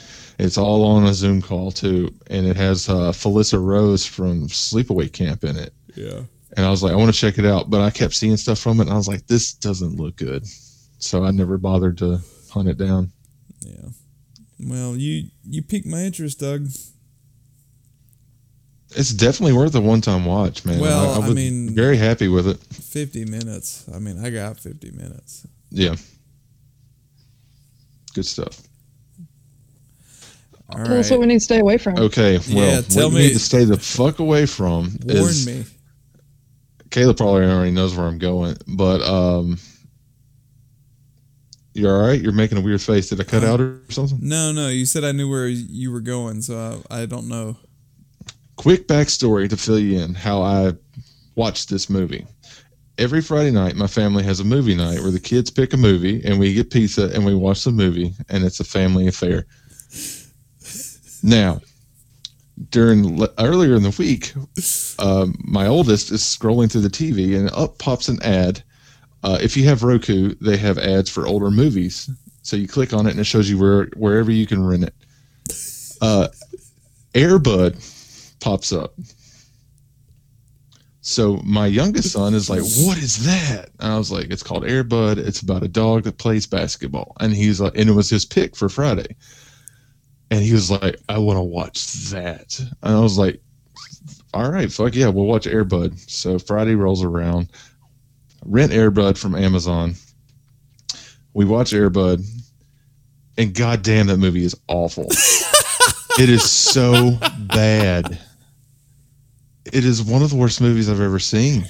It's 0.44 0.59
all 0.59 0.85
on 0.85 1.06
a 1.06 1.14
Zoom 1.14 1.40
call 1.40 1.70
too, 1.70 2.12
and 2.27 2.44
it 2.44 2.56
has 2.56 2.89
uh, 2.89 3.12
Felissa 3.12 3.64
Rose 3.64 4.05
from 4.05 4.48
Sleepaway 4.48 5.12
Camp 5.12 5.44
in 5.44 5.56
it. 5.56 5.73
Yeah. 5.94 6.23
And 6.56 6.66
I 6.66 6.70
was 6.70 6.82
like, 6.82 6.93
I 6.93 6.97
want 6.97 7.14
to 7.14 7.19
check 7.19 7.39
it 7.39 7.47
out, 7.47 7.70
but 7.70 7.81
I 7.81 7.90
kept 7.90 8.12
seeing 8.12 8.36
stuff 8.36 8.59
from 8.59 8.81
it, 8.81 8.85
and 8.85 8.93
I 8.93 8.97
was 8.97 9.06
like, 9.06 9.24
this 9.28 9.55
doesn't 9.55 10.01
look 10.01 10.16
good, 10.16 10.44
so 10.98 11.23
I 11.23 11.31
never 11.31 11.59
bothered 11.59 11.97
to 11.98 12.19
hunt 12.51 12.69
it 12.69 12.77
down. 12.77 13.12
Yeah. 13.60 13.90
Well, 14.66 14.97
you 14.97 15.28
you 15.48 15.62
piqued 15.62 15.86
my 15.86 16.01
interest, 16.02 16.40
Doug. 16.40 16.66
It's 18.94 19.12
definitely 19.14 19.55
worth 19.55 19.74
a 19.77 19.81
one-time 19.81 20.24
watch, 20.24 20.64
man. 20.64 20.81
Well, 20.81 21.12
I, 21.12 21.16
I 21.16 21.19
was 21.20 21.36
mean- 21.36 21.70
very 21.70 21.97
happy 21.97 22.27
with 22.27 22.48
it. 22.48 22.59
Fifty 22.74 23.24
minutes. 23.24 23.89
I 23.94 24.01
mean, 24.01 24.23
I 24.24 24.31
got 24.31 24.59
fifty 24.59 24.90
minutes. 24.90 25.47
Yeah, 25.70 25.94
good 28.12 28.27
stuff. 28.27 28.60
All 30.78 30.85
Tell 30.85 30.99
us 30.99 31.11
right. 31.11 31.16
what 31.16 31.20
we 31.20 31.27
need 31.27 31.39
to 31.39 31.44
stay 31.44 31.59
away 31.61 31.78
from. 31.78 31.99
Okay, 31.99 32.39
well, 32.53 32.74
Yeah, 32.77 32.81
tell 32.82 33.09
what 33.09 33.12
you 33.12 33.19
me- 33.19 33.27
need 33.28 33.32
to 33.35 33.39
stay 33.39 33.65
the 33.65 33.78
fuck 33.78 34.19
away 34.19 34.47
from 34.47 34.97
Warn 35.05 35.19
is 35.19 35.47
me. 35.47 35.65
Caleb 36.90 37.16
probably 37.16 37.44
already 37.44 37.70
knows 37.70 37.94
where 37.97 38.07
I'm 38.07 38.19
going, 38.19 38.57
but 38.66 39.01
um, 39.03 39.59
you 41.74 41.89
all 41.89 42.01
right? 42.01 42.20
You're 42.20 42.32
making 42.32 42.59
a 42.59 42.61
weird 42.61 42.82
face. 42.82 43.09
Did 43.09 43.20
I 43.20 43.24
cut 43.24 43.44
Uh, 43.44 43.53
out 43.53 43.61
or 43.61 43.81
something? 43.89 44.19
No, 44.20 44.53
no. 44.53 44.69
You 44.69 44.85
said 44.85 45.05
I 45.05 45.12
knew 45.12 45.28
where 45.28 45.49
you 45.49 45.90
were 45.90 46.01
going, 46.03 46.43
so 46.43 46.82
I, 46.90 47.03
I 47.03 47.07
don't 47.07 47.28
know. 47.28 47.57
Quick 48.57 48.86
backstory 48.89 49.49
to 49.49 49.57
fill 49.57 49.78
you 49.78 50.01
in 50.01 50.15
how 50.15 50.43
I 50.43 50.73
watched 51.35 51.70
this 51.70 51.89
movie. 51.89 52.27
Every 52.99 53.23
Friday 53.23 53.51
night, 53.51 53.74
my 53.74 53.86
family 53.86 54.23
has 54.24 54.40
a 54.40 54.44
movie 54.44 54.74
night 54.74 55.01
where 55.01 55.11
the 55.11 55.19
kids 55.19 55.51
pick 55.51 55.73
a 55.73 55.78
movie 55.78 56.23
and 56.24 56.39
we 56.39 56.53
get 56.53 56.70
pizza 56.70 57.11
and 57.15 57.24
we 57.24 57.35
watch 57.35 57.65
the 57.65 57.73
movie, 57.73 58.15
and 58.28 58.44
it's 58.44 58.61
a 58.61 58.65
family 58.65 59.09
affair. 59.09 59.47
Now, 61.23 61.61
during 62.70 63.23
earlier 63.39 63.74
in 63.74 63.82
the 63.82 63.94
week, 63.99 64.32
um, 64.99 65.36
my 65.44 65.66
oldest 65.66 66.11
is 66.11 66.23
scrolling 66.23 66.70
through 66.70 66.82
the 66.82 66.89
TV 66.89 67.36
and 67.39 67.51
up 67.53 67.78
pops 67.78 68.09
an 68.09 68.23
ad. 68.23 68.62
Uh, 69.23 69.39
if 69.40 69.57
you 69.57 69.65
have 69.65 69.82
Roku, 69.82 70.35
they 70.40 70.57
have 70.57 70.78
ads 70.78 71.09
for 71.09 71.27
older 71.27 71.51
movies. 71.51 72.11
So 72.43 72.57
you 72.57 72.66
click 72.66 72.93
on 72.93 73.07
it 73.07 73.12
and 73.12 73.20
it 73.20 73.24
shows 73.24 73.49
you 73.49 73.59
where 73.59 73.86
wherever 73.97 74.31
you 74.31 74.47
can 74.47 74.65
rent 74.65 74.85
it. 74.85 74.94
Uh, 76.01 76.28
Airbud 77.15 78.40
pops 78.40 78.73
up. 78.73 78.94
So 81.03 81.40
my 81.44 81.66
youngest 81.66 82.12
son 82.12 82.35
is 82.35 82.49
like, 82.49 82.61
"What 82.61 82.99
is 82.99 83.24
that?" 83.24 83.70
And 83.81 83.93
I 83.93 83.99
was 83.99 84.11
like, 84.12 84.31
"It's 84.31 84.43
called 84.43 84.62
Airbud. 84.65 85.19
It's 85.19 85.40
about 85.40 85.65
a 85.65 85.69
dog 85.69 86.05
that 86.05 86.19
plays 86.19 86.47
basketball." 86.47 87.16
And 87.19 87.35
he's 87.35 87.61
like, 87.61 87.77
and 87.77 87.89
it 87.89 87.93
was 87.93 88.09
his 88.09 88.24
pick 88.24 88.55
for 88.57 88.69
Friday. 88.69 89.16
And 90.32 90.40
he 90.40 90.54
was 90.54 90.70
like, 90.70 90.96
"I 91.10 91.18
want 91.18 91.36
to 91.36 91.42
watch 91.42 91.84
that." 92.09 92.59
And 92.59 92.96
I 92.96 93.00
was 93.00 93.18
like, 93.18 93.42
"All 94.32 94.50
right, 94.50 94.72
fuck 94.72 94.94
yeah, 94.94 95.09
we'll 95.09 95.26
watch 95.26 95.44
Airbud." 95.44 95.98
So 96.10 96.38
Friday 96.38 96.74
rolls 96.74 97.04
around, 97.04 97.50
rent 98.46 98.72
Airbud 98.72 99.18
from 99.18 99.34
Amazon. 99.34 99.94
We 101.34 101.44
watch 101.44 101.72
Airbud, 101.72 102.26
and 103.36 103.54
goddamn, 103.54 104.06
that 104.06 104.16
movie 104.16 104.46
is 104.46 104.56
awful. 104.68 105.04
it 106.18 106.30
is 106.30 106.50
so 106.50 107.18
bad. 107.38 108.18
It 109.66 109.84
is 109.84 110.02
one 110.02 110.22
of 110.22 110.30
the 110.30 110.36
worst 110.36 110.62
movies 110.62 110.88
I've 110.88 111.02
ever 111.02 111.18
seen. 111.18 111.66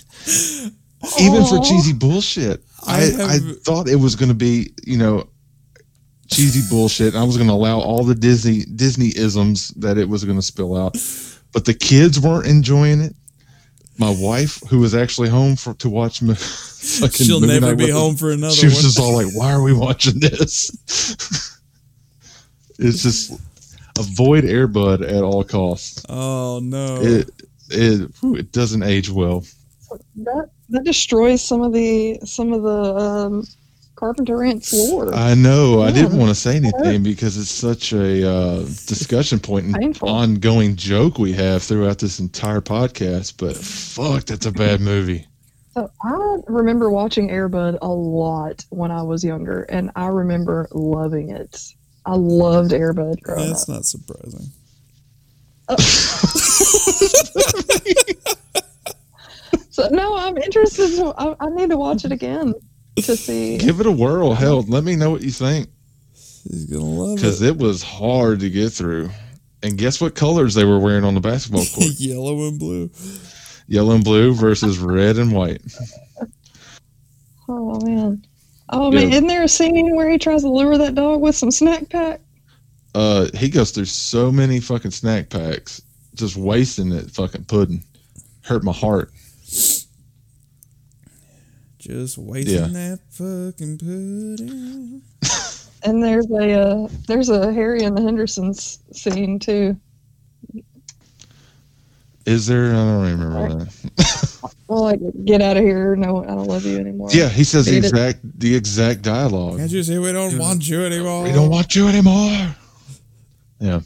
Even 1.18 1.44
for 1.46 1.58
oh. 1.58 1.64
cheesy 1.64 1.92
bullshit. 1.92 2.62
I 2.86 3.10
I, 3.18 3.34
I, 3.34 3.38
thought 3.64 3.88
it 3.88 3.96
was 3.96 4.14
going 4.14 4.28
to 4.28 4.36
be, 4.36 4.72
you 4.84 4.98
know, 4.98 5.28
cheesy 6.32 6.68
bullshit. 6.68 7.14
And 7.14 7.22
I 7.22 7.24
was 7.24 7.36
going 7.36 7.48
to 7.48 7.54
allow 7.54 7.78
all 7.80 8.04
the 8.04 8.14
Disney 8.14 8.64
Disney 8.64 9.08
isms 9.16 9.68
that 9.70 9.98
it 9.98 10.08
was 10.08 10.24
going 10.24 10.38
to 10.38 10.42
spill 10.42 10.76
out. 10.76 10.96
But 11.52 11.64
the 11.64 11.74
kids 11.74 12.18
weren't 12.18 12.46
enjoying 12.46 13.00
it. 13.00 13.14
My 13.98 14.14
wife, 14.18 14.60
who 14.70 14.80
was 14.80 14.94
actually 14.94 15.28
home 15.28 15.54
for 15.54 15.74
to 15.74 15.88
watch 15.90 16.22
me, 16.22 16.34
fucking 16.38 17.26
She'll 17.26 17.40
movie 17.40 17.60
never 17.60 17.76
be 17.76 17.84
with 17.84 17.94
us, 17.94 18.00
home 18.00 18.16
for 18.16 18.30
another 18.30 18.54
She 18.54 18.66
was 18.66 18.76
one. 18.76 18.82
just 18.82 18.98
all 18.98 19.14
like, 19.14 19.32
"Why 19.34 19.52
are 19.52 19.62
we 19.62 19.74
watching 19.74 20.18
this?" 20.18 20.70
it's 22.78 23.02
just 23.02 23.32
avoid 23.98 24.44
Airbud 24.44 25.02
at 25.06 25.22
all 25.22 25.44
costs. 25.44 26.04
Oh 26.08 26.60
no. 26.62 27.00
It 27.02 27.30
it 27.70 28.10
whew, 28.20 28.36
it 28.36 28.50
doesn't 28.52 28.82
age 28.82 29.10
well. 29.10 29.44
That 30.16 30.48
that 30.70 30.84
destroys 30.84 31.42
some 31.42 31.62
of 31.62 31.72
the 31.72 32.18
some 32.24 32.52
of 32.52 32.62
the 32.62 32.94
um, 32.96 33.46
Carpenter 34.02 34.38
Ranch 34.38 34.72
lore. 34.72 35.14
I 35.14 35.34
know. 35.34 35.80
I 35.80 35.92
didn't 35.92 36.18
want 36.18 36.30
to 36.30 36.34
say 36.34 36.56
anything 36.56 37.04
because 37.04 37.36
it's 37.36 37.52
such 37.52 37.92
a 37.92 38.28
uh, 38.28 38.58
discussion 38.64 39.38
point 39.38 39.66
and 39.66 39.76
Painful. 39.76 40.08
ongoing 40.08 40.74
joke 40.74 41.18
we 41.18 41.32
have 41.34 41.62
throughout 41.62 42.00
this 42.00 42.18
entire 42.18 42.60
podcast. 42.60 43.34
But 43.38 43.54
fuck, 43.54 44.24
that's 44.24 44.46
a 44.46 44.50
bad 44.50 44.80
movie. 44.80 45.28
So 45.74 45.88
I 46.02 46.38
remember 46.48 46.90
watching 46.90 47.28
Airbud 47.28 47.78
a 47.80 47.88
lot 47.88 48.64
when 48.70 48.90
I 48.90 49.02
was 49.02 49.22
younger, 49.22 49.62
and 49.62 49.92
I 49.94 50.06
remember 50.06 50.66
loving 50.72 51.30
it. 51.30 51.62
I 52.04 52.16
loved 52.16 52.72
Airbud 52.72 53.22
growing 53.22 53.50
That's 53.50 53.68
up. 53.68 53.76
not 53.76 53.84
surprising. 53.84 54.48
So 59.70 59.88
no, 59.88 60.14
I'm 60.18 60.36
interested. 60.36 61.00
I, 61.16 61.34
I 61.40 61.48
need 61.48 61.70
to 61.70 61.78
watch 61.78 62.04
it 62.04 62.12
again. 62.12 62.52
To 62.96 63.02
see. 63.16 63.58
Give 63.58 63.80
it 63.80 63.86
a 63.86 63.90
whirl. 63.92 64.34
Hell, 64.34 64.62
let 64.62 64.84
me 64.84 64.96
know 64.96 65.10
what 65.10 65.22
you 65.22 65.30
think 65.30 65.68
He's 66.12 66.64
gonna 66.66 66.84
love 66.84 67.12
it. 67.12 67.16
because 67.16 67.40
it. 67.42 67.48
it 67.50 67.58
was 67.58 67.82
hard 67.82 68.40
to 68.40 68.50
get 68.50 68.70
through. 68.70 69.10
And 69.62 69.78
guess 69.78 70.00
what 70.00 70.14
colors 70.16 70.54
they 70.54 70.64
were 70.64 70.78
wearing 70.80 71.04
on 71.04 71.14
the 71.14 71.20
basketball 71.20 71.64
court? 71.74 71.90
Yellow 71.98 72.48
and 72.48 72.58
blue. 72.58 72.90
Yellow 73.68 73.94
and 73.94 74.02
blue 74.04 74.34
versus 74.34 74.78
red 74.78 75.18
and 75.18 75.32
white. 75.32 75.62
Oh 77.48 77.80
man. 77.84 78.24
Oh 78.68 78.90
Yeah. 78.92 79.00
man, 79.00 79.12
isn't 79.12 79.26
there 79.26 79.42
a 79.42 79.48
scene 79.48 79.94
where 79.94 80.08
he 80.08 80.16
tries 80.18 80.42
to 80.42 80.48
lure 80.48 80.78
that 80.78 80.94
dog 80.94 81.20
with 81.20 81.34
some 81.36 81.50
snack 81.50 81.88
pack? 81.90 82.20
Uh, 82.94 83.28
he 83.34 83.48
goes 83.48 83.70
through 83.72 83.84
so 83.86 84.30
many 84.30 84.60
fucking 84.60 84.90
snack 84.90 85.28
packs, 85.28 85.82
just 86.14 86.36
wasting 86.36 86.88
that 86.90 87.10
fucking 87.10 87.44
pudding. 87.44 87.82
Hurt 88.42 88.64
my 88.64 88.72
heart. 88.72 89.10
Just 91.92 92.16
wasting 92.18 92.54
Yeah. 92.54 92.66
that 92.68 93.00
fucking 93.10 93.78
pudding. 93.78 95.02
And 95.84 96.00
there's 96.00 96.30
a 96.30 96.52
uh, 96.52 96.88
there's 97.08 97.28
a 97.28 97.52
Harry 97.52 97.82
and 97.82 97.96
the 97.96 98.02
Hendersons 98.02 98.78
scene 98.92 99.40
too. 99.40 99.76
Is 102.24 102.46
there? 102.46 102.66
I 102.70 102.74
don't 102.76 103.02
remember 103.02 103.64
that. 103.64 104.52
Well, 104.68 104.84
like 104.84 105.00
get 105.26 105.42
out 105.42 105.56
of 105.58 105.64
here. 105.64 105.96
No, 105.96 106.22
I 106.24 106.28
don't 106.28 106.46
love 106.46 106.64
you 106.64 106.78
anymore. 106.78 107.08
Yeah, 107.12 107.28
he 107.28 107.44
says 107.44 107.66
the 107.66 107.72
Beat 107.72 107.78
it. 107.78 107.88
exact 107.88 108.38
the 108.40 108.54
exact 108.54 109.02
dialogue. 109.02 109.58
Can't 109.58 109.70
you 109.72 109.82
say 109.82 109.98
we 109.98 110.12
don't 110.12 110.38
want 110.38 110.66
you 110.66 110.82
anymore? 110.84 111.24
We 111.24 111.32
don't 111.32 111.50
want 111.50 111.74
you 111.74 111.88
anymore. 111.88 112.54
Yeah. 113.58 113.80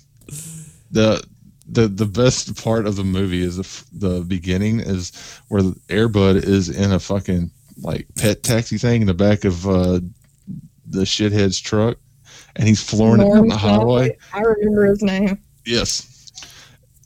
The 0.92 1.26
the 1.68 1.88
the 1.88 2.06
best 2.06 2.62
part 2.62 2.86
of 2.86 2.94
the 2.96 3.04
movie 3.04 3.40
is 3.42 3.56
the 3.56 4.08
the 4.08 4.20
beginning 4.20 4.78
is 4.80 5.12
where 5.48 5.62
Airbud 5.88 6.44
is 6.44 6.68
in 6.68 6.92
a 6.92 7.00
fucking 7.00 7.50
like 7.82 8.06
pet 8.16 8.42
taxi 8.42 8.78
thing 8.78 9.02
in 9.02 9.06
the 9.06 9.14
back 9.14 9.44
of 9.44 9.66
uh 9.66 10.00
the 10.88 11.02
shithead's 11.02 11.58
truck 11.60 11.98
and 12.56 12.66
he's 12.66 12.82
flooring 12.82 13.20
it 13.20 13.32
down 13.34 13.48
the 13.48 13.56
highway. 13.56 14.16
I 14.32 14.40
remember 14.40 14.86
his 14.86 15.02
name. 15.02 15.38
Yes. 15.64 16.30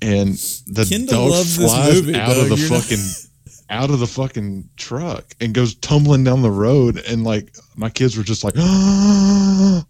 And 0.03 0.35
the 0.67 0.87
Kendall 0.89 1.31
dog 1.31 1.47
flies 1.47 1.95
movie, 2.03 2.15
out 2.15 2.37
of 2.37 2.49
the 2.49 2.57
You're 2.57 2.71
not- 2.71 2.83
fucking 2.83 3.05
out 3.71 3.91
of 3.91 4.01
the 4.01 4.07
fucking 4.07 4.69
truck 4.77 5.33
and 5.41 5.55
goes 5.55 5.75
tumbling 5.77 6.25
down 6.25 6.43
the 6.43 6.51
road 6.51 6.99
and 7.09 7.23
like 7.25 7.55
my 7.77 7.89
kids 7.89 8.17
were 8.17 8.25
just 8.25 8.43
like 8.43 8.55
and 8.57 9.85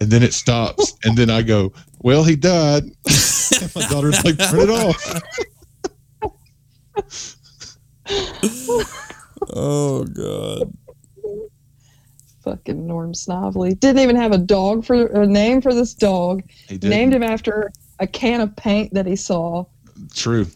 then 0.00 0.22
it 0.22 0.32
stops 0.34 0.94
and 1.04 1.16
then 1.16 1.30
I 1.30 1.42
go, 1.42 1.72
Well, 2.00 2.24
he 2.24 2.36
died. 2.36 2.84
my 3.74 3.86
daughter's 3.88 4.24
like, 4.24 4.38
turn 4.38 4.60
it 4.60 4.70
off. 4.70 5.22
Oh 9.52 10.04
god. 10.04 10.72
Fucking 12.44 12.86
Norm 12.86 13.12
Snively 13.14 13.74
didn't 13.74 14.00
even 14.02 14.16
have 14.16 14.32
a 14.32 14.38
dog 14.38 14.84
for 14.84 15.06
a 15.06 15.26
name 15.26 15.60
for 15.60 15.74
this 15.74 15.92
dog. 15.94 16.42
He 16.68 16.78
did 16.78 16.88
Named 16.88 17.12
him 17.14 17.22
after 17.22 17.70
a 17.98 18.06
can 18.06 18.40
of 18.40 18.56
paint 18.56 18.94
that 18.94 19.06
he 19.06 19.14
saw. 19.16 19.64
True. 20.14 20.46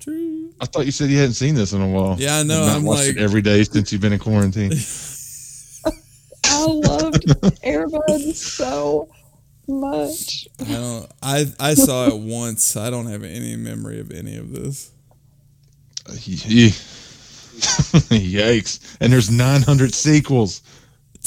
True. 0.00 0.50
I 0.60 0.66
thought 0.66 0.84
you 0.84 0.92
said 0.92 1.08
you 1.10 1.16
hadn't 1.18 1.34
seen 1.34 1.54
this 1.54 1.72
in 1.72 1.80
a 1.80 1.88
while. 1.88 2.16
Yeah, 2.18 2.38
I 2.38 2.42
know. 2.42 2.62
I'm 2.64 2.84
like- 2.84 3.16
every 3.16 3.40
day 3.40 3.64
since 3.64 3.90
you've 3.90 4.02
been 4.02 4.12
in 4.12 4.18
quarantine. 4.18 4.72
I 6.44 6.64
loved 6.66 7.24
Airbud 7.64 8.34
so 8.34 9.08
much. 9.66 10.46
I 10.60 10.64
don't 10.64 11.12
I 11.22 11.46
I 11.58 11.74
saw 11.74 12.08
it 12.08 12.18
once. 12.18 12.76
I 12.76 12.90
don't 12.90 13.06
have 13.06 13.22
any 13.24 13.56
memory 13.56 13.98
of 14.00 14.10
any 14.10 14.36
of 14.36 14.52
this. 14.52 14.90
Uh, 16.08 16.14
Ye- 16.20 16.74
Yikes. 18.10 18.96
And 19.00 19.12
there's 19.12 19.30
900 19.30 19.94
sequels. 19.94 20.62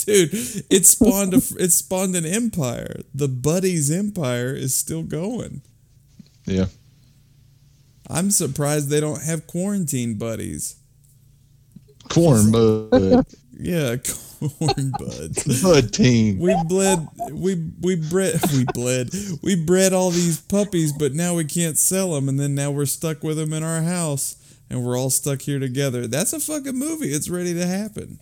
Dude, 0.06 0.30
it 0.70 0.86
spawned 0.86 1.34
a 1.34 1.42
it 1.58 1.72
spawned 1.72 2.16
an 2.16 2.26
empire. 2.26 3.02
The 3.14 3.30
Buddies 3.30 3.90
empire 3.90 4.54
is 4.54 4.76
still 4.76 5.04
going. 5.04 5.62
Yeah. 6.46 6.66
I'm 8.10 8.30
surprised 8.30 8.90
they 8.90 9.00
don't 9.00 9.24
have 9.24 9.48
quarantine 9.48 10.16
buddies. 10.18 10.76
Corn 12.10 12.52
bud. 12.52 13.26
Yeah, 13.58 13.96
corn 14.40 14.92
buds. 15.00 15.64
Bud 15.64 15.94
team. 15.94 16.40
We 16.40 16.56
bled 16.66 17.08
we 17.32 17.56
we 17.82 17.96
bred 17.96 18.40
we 18.54 18.66
bled 18.74 19.10
we 19.42 19.56
bred 19.56 19.94
all 19.94 20.12
these 20.12 20.40
puppies, 20.40 20.94
but 20.94 21.14
now 21.14 21.34
we 21.34 21.46
can't 21.46 21.78
sell 21.78 22.14
them, 22.14 22.30
and 22.30 22.40
then 22.40 22.54
now 22.54 22.70
we're 22.70 22.86
stuck 22.86 23.24
with 23.24 23.38
them 23.38 23.54
in 23.54 23.64
our 23.64 23.82
house, 23.82 24.36
and 24.70 24.84
we're 24.84 24.98
all 24.98 25.10
stuck 25.10 25.42
here 25.42 25.60
together. 25.60 26.08
That's 26.08 26.34
a 26.34 26.40
fucking 26.40 26.78
movie. 26.78 27.08
It's 27.08 27.30
ready 27.30 27.54
to 27.54 27.66
happen. 27.66 28.20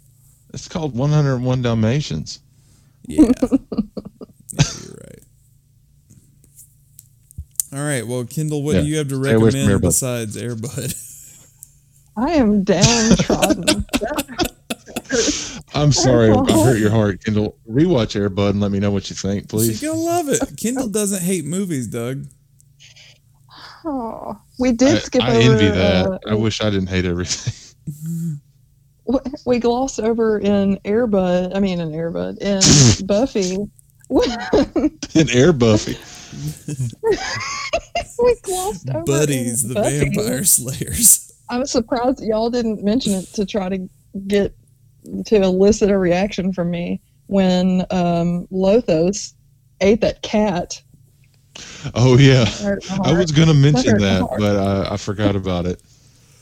It's 0.53 0.68
called 0.68 0.95
101 0.95 1.61
Dalmatians. 1.61 2.40
Yeah, 3.07 3.24
yeah 3.41 3.57
you're 4.84 4.98
right. 5.02 5.24
All 7.74 7.80
right, 7.80 8.06
well, 8.06 8.24
Kendall, 8.26 8.61
what 8.64 8.76
Yeah, 8.76 8.82
do 8.82 8.88
you 8.88 8.98
have 8.98 9.07
to 9.10 9.15
stay 9.15 9.34
recommend 9.36 9.70
Airbud. 9.70 9.82
besides 9.82 10.38
Airbud? 10.38 11.10
I 12.15 12.32
am 12.34 12.64
downtrodden. 12.64 13.86
I'm 15.76 15.91
sorry, 15.91 16.30
I 16.30 16.64
hurt 16.64 16.78
your 16.78 16.91
heart, 16.91 17.24
Kendall. 17.24 17.57
Rewatch 17.68 18.15
Airbud 18.20 18.52
and 18.52 18.61
let 18.61 18.72
me 18.72 18.80
know 18.80 18.91
what 18.91 19.10
you 19.10 19.15
think, 19.15 19.49
please. 19.49 19.70
She's 19.70 19.80
please. 19.80 19.90
gonna 19.90 19.99
love 19.99 20.30
it. 20.30 20.56
Kendall 20.57 20.88
doesn't 20.88 21.24
hate 21.24 21.45
movies, 21.45 21.88
Doug. 21.88 22.28
Oh, 23.86 24.40
we 24.60 24.72
did 24.72 24.96
I, 24.96 25.00
skip 25.00 25.24
I 25.24 25.36
over. 25.38 25.52
envy 25.54 25.68
that. 25.70 26.06
uh, 26.08 26.20
I 26.28 26.36
wish 26.36 26.62
I 26.62 26.70
didn't 26.70 26.88
hate 26.90 27.06
everything. 27.06 27.54
we 29.46 29.60
glossed 29.60 30.00
over 30.00 30.40
in 30.40 30.78
Airbud. 30.86 31.56
I 31.56 31.60
mean, 31.60 31.80
in 31.80 31.92
Airbud 31.92 32.38
in 32.40 33.06
Buffy. 33.08 33.58
in 35.20 35.30
Air 35.32 35.54
Buffy. 35.54 35.98
we 38.20 38.36
glossed 38.44 38.90
over 38.90 39.04
Buddies, 39.04 39.64
in 39.64 39.70
the 39.70 39.76
Buffy. 39.76 40.00
vampire 40.00 40.44
slayers. 40.44 41.32
I'm 41.50 41.66
surprised 41.66 42.22
y'all 42.22 42.50
didn't 42.50 42.84
mention 42.84 43.14
it 43.14 43.26
to 43.34 43.46
try 43.46 43.70
to 43.70 43.90
get 44.28 44.56
to 45.26 45.36
elicit 45.36 45.90
a 45.90 45.98
reaction 45.98 46.54
from 46.54 46.72
me 46.72 47.02
when 47.28 47.82
um, 47.92 48.48
Lothos 48.52 49.34
ate 49.82 50.02
that 50.02 50.22
cat. 50.22 50.82
Oh, 51.96 52.18
yeah. 52.18 52.46
I 53.04 53.14
was 53.14 53.32
going 53.32 53.48
to 53.48 53.54
mention 53.54 53.98
that, 54.00 54.28
but 54.40 54.58
I, 54.58 54.94
I 54.94 54.98
forgot 54.98 55.36
about 55.36 55.66
it. 55.66 55.82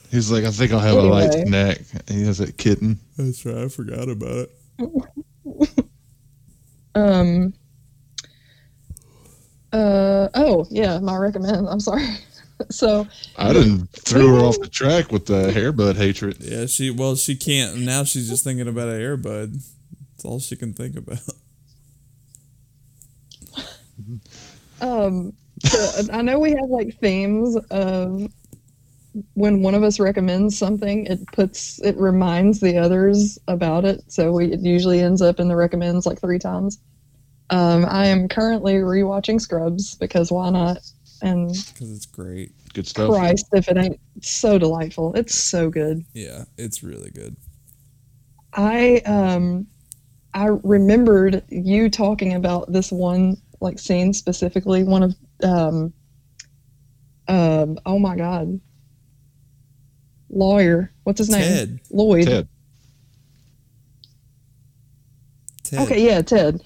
He's 0.10 0.32
like, 0.32 0.44
I 0.44 0.52
think 0.52 0.72
I'll 0.72 0.80
have 0.80 0.98
a 0.98 1.02
light 1.02 1.32
Anyway. 1.32 1.46
snack. 1.48 1.78
And 2.08 2.18
he 2.18 2.26
has 2.26 2.38
that 2.40 2.58
kitten. 2.58 3.00
That's 3.18 3.46
right. 3.46 3.58
I 3.58 3.68
forgot 3.70 4.10
about 4.10 4.48
it. 4.80 5.86
Um. 6.94 7.54
Uh 9.72 10.28
oh 10.34 10.68
yeah, 10.70 11.00
my 11.00 11.16
recommend. 11.16 11.70
I'm 11.70 11.80
sorry. 11.80 12.06
so 12.70 13.08
I 13.38 13.54
didn't 13.54 13.88
threw 13.92 14.36
her 14.36 14.42
off 14.42 14.60
the 14.60 14.68
track 14.68 15.10
with 15.10 15.26
the 15.26 15.52
hairbud 15.54 15.96
hatred. 15.96 16.38
Yeah, 16.42 16.66
she 16.66 16.92
well, 16.92 17.16
she 17.16 17.38
can't. 17.38 17.78
Now 17.80 18.04
she's 18.04 18.28
just 18.28 18.44
thinking 18.44 18.68
about 18.68 18.90
an 18.90 19.00
Airbud. 19.00 19.54
That's 19.54 20.26
all 20.26 20.40
she 20.42 20.58
can 20.58 20.74
think 20.74 20.98
about. 20.98 21.20
Um, 24.82 25.34
so 25.64 26.08
I 26.12 26.22
know 26.22 26.40
we 26.40 26.52
have 26.52 26.70
like 26.70 26.98
themes 27.00 27.56
of 27.70 28.32
when 29.34 29.62
one 29.62 29.76
of 29.76 29.84
us 29.84 30.00
recommends 30.00 30.58
something, 30.58 31.06
it 31.06 31.26
puts 31.34 31.80
it 31.82 31.98
reminds 31.98 32.60
the 32.60 32.78
others 32.78 33.38
about 33.48 33.86
it. 33.86 34.02
So 34.08 34.32
we, 34.32 34.52
it 34.52 34.62
usually 34.62 35.02
ends 35.02 35.22
up 35.22 35.40
in 35.40 35.48
the 35.48 35.56
recommends 35.56 36.06
like 36.06 36.20
three 36.20 36.40
times. 36.40 36.80
Um, 37.50 37.86
I 37.88 38.08
am 38.08 38.30
currently 38.30 38.76
rewatching 38.76 39.40
Scrubs 39.40 39.96
because 39.96 40.32
why 40.32 40.50
not? 40.50 40.78
And 41.22 41.50
Because 41.50 41.92
it's 41.92 42.06
great. 42.06 42.54
Good 42.74 42.88
stuff. 42.88 43.10
Christ, 43.10 43.48
if 43.52 43.68
it 43.68 43.78
ain't 43.78 44.00
so 44.22 44.58
delightful, 44.58 45.14
it's 45.14 45.36
so 45.36 45.70
good. 45.70 46.06
Yeah, 46.14 46.46
it's 46.58 46.82
really 46.82 47.12
good. 47.12 47.36
I 48.54 48.98
um 49.06 49.68
I 50.34 50.46
remembered 50.64 51.44
you 51.50 51.90
talking 51.90 52.34
about 52.34 52.72
this 52.72 52.92
one 52.92 53.38
like 53.62 53.80
scene 53.80 54.14
specifically. 54.14 54.84
One 54.84 55.04
of 55.04 55.16
um 55.44 55.94
um 57.28 57.80
oh 57.86 58.00
my 58.00 58.16
god, 58.16 58.60
lawyer. 60.30 60.92
What's 61.04 61.20
his 61.20 61.30
name? 61.30 61.42
Ted. 61.42 61.80
Lloyd. 61.92 62.26
Ted. 62.26 62.48
Ted. 65.64 65.80
Okay, 65.80 66.06
yeah, 66.06 66.22
Ted. 66.22 66.62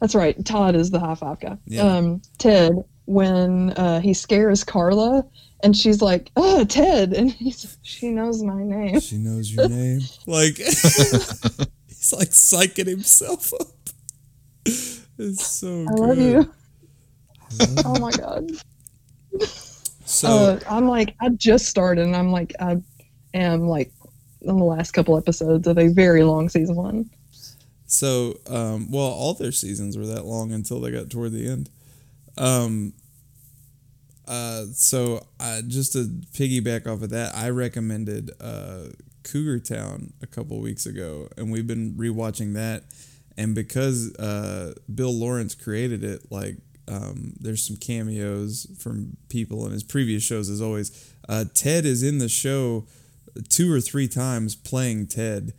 That's 0.00 0.14
right. 0.14 0.44
Todd 0.44 0.76
is 0.76 0.90
the 0.90 1.00
high 1.00 1.14
five 1.14 1.40
guy. 1.40 1.56
Yeah. 1.66 1.82
Um, 1.82 2.22
Ted, 2.38 2.74
when 3.06 3.70
uh, 3.72 4.00
he 4.00 4.12
scares 4.12 4.62
Carla, 4.62 5.24
and 5.62 5.76
she's 5.76 6.02
like, 6.02 6.30
"Oh, 6.36 6.64
Ted," 6.64 7.12
and 7.12 7.30
he's 7.30 7.78
she 7.82 8.10
knows 8.10 8.42
my 8.42 8.62
name. 8.62 9.00
She 9.00 9.16
knows 9.16 9.50
your 9.50 9.68
name. 9.68 10.00
Like 10.26 10.56
he's 10.56 12.12
like 12.12 12.28
psyching 12.28 12.86
himself 12.86 13.52
up. 13.54 13.68
It's 15.18 15.46
so 15.46 15.86
I 15.88 15.92
love 15.92 16.18
you. 16.18 16.52
oh 17.84 17.98
my 17.98 18.10
god. 18.12 18.50
So 20.08 20.28
uh, 20.28 20.60
I'm 20.70 20.86
like, 20.86 21.16
I 21.20 21.30
just 21.30 21.66
started, 21.66 22.04
and 22.04 22.14
I'm 22.14 22.30
like, 22.30 22.52
I 22.60 22.76
am 23.34 23.62
like 23.62 23.90
in 24.40 24.56
the 24.56 24.64
last 24.64 24.92
couple 24.92 25.18
episodes 25.18 25.66
of 25.66 25.78
a 25.78 25.88
very 25.88 26.22
long 26.22 26.48
season 26.48 26.76
one. 26.76 27.10
So, 27.86 28.38
um, 28.46 28.90
well, 28.90 29.04
all 29.06 29.34
their 29.34 29.50
seasons 29.50 29.98
were 29.98 30.06
that 30.06 30.24
long 30.24 30.52
until 30.52 30.80
they 30.80 30.92
got 30.92 31.10
toward 31.10 31.32
the 31.32 31.48
end. 31.48 31.70
Um, 32.38 32.92
uh, 34.28 34.66
so 34.72 35.26
uh, 35.40 35.62
just 35.66 35.92
to 35.92 36.04
piggyback 36.32 36.86
off 36.86 37.02
of 37.02 37.10
that, 37.10 37.34
I 37.34 37.50
recommended 37.50 38.30
uh, 38.40 38.90
Cougar 39.24 39.60
Town 39.60 40.12
a 40.22 40.26
couple 40.26 40.60
weeks 40.60 40.86
ago, 40.86 41.28
and 41.36 41.50
we've 41.50 41.66
been 41.66 41.94
rewatching 41.94 42.54
that. 42.54 42.84
And 43.36 43.54
because 43.54 44.14
uh, 44.16 44.74
Bill 44.92 45.12
Lawrence 45.12 45.54
created 45.54 46.02
it, 46.02 46.30
like 46.30 46.56
um, 46.88 47.34
there's 47.40 47.62
some 47.66 47.76
cameos 47.76 48.66
from 48.78 49.16
people 49.28 49.66
in 49.66 49.72
his 49.72 49.82
previous 49.82 50.22
shows. 50.22 50.48
As 50.48 50.62
always, 50.62 51.12
uh, 51.28 51.44
Ted 51.54 51.84
is 51.84 52.02
in 52.02 52.18
the 52.18 52.28
show 52.28 52.86
two 53.48 53.72
or 53.72 53.80
three 53.80 54.08
times 54.08 54.54
playing 54.54 55.06
Ted. 55.08 55.52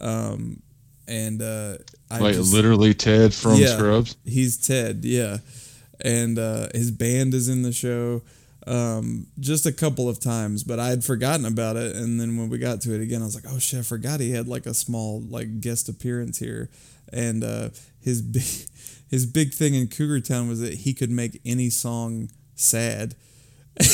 Um, 0.00 0.62
and 1.08 1.40
uh, 1.42 1.78
I 2.10 2.18
Like 2.18 2.34
just- 2.34 2.52
literally 2.52 2.94
Ted 2.94 3.32
from 3.34 3.56
Yeah, 3.56 3.76
Scrubs. 3.76 4.16
He's 4.24 4.56
Ted, 4.56 5.04
yeah. 5.04 5.38
And 6.00 6.38
uh, 6.38 6.68
his 6.74 6.90
band 6.90 7.32
is 7.34 7.48
in 7.48 7.62
the 7.62 7.72
show 7.72 8.22
um, 8.66 9.28
just 9.40 9.64
a 9.64 9.72
couple 9.72 10.08
of 10.08 10.20
times, 10.20 10.62
but 10.64 10.78
I 10.80 10.88
had 10.88 11.04
forgotten 11.04 11.46
about 11.46 11.76
it. 11.76 11.94
And 11.96 12.20
then 12.20 12.36
when 12.36 12.48
we 12.50 12.58
got 12.58 12.80
to 12.82 12.94
it 12.94 13.00
again, 13.00 13.22
I 13.22 13.24
was 13.24 13.34
like, 13.34 13.44
oh 13.48 13.58
shit, 13.58 13.78
I 13.80 13.82
forgot 13.82 14.20
he 14.20 14.32
had 14.32 14.46
like 14.48 14.66
a 14.66 14.74
small 14.74 15.22
like 15.22 15.60
guest 15.60 15.88
appearance 15.88 16.38
here. 16.38 16.68
And 17.12 17.44
uh, 17.44 17.70
his 18.00 18.22
big, 18.22 18.42
his 19.08 19.26
big 19.26 19.52
thing 19.52 19.74
in 19.74 19.88
Cougar 19.88 20.20
Town 20.20 20.48
was 20.48 20.60
that 20.60 20.74
he 20.74 20.94
could 20.94 21.10
make 21.10 21.40
any 21.44 21.70
song 21.70 22.30
sad. 22.54 23.14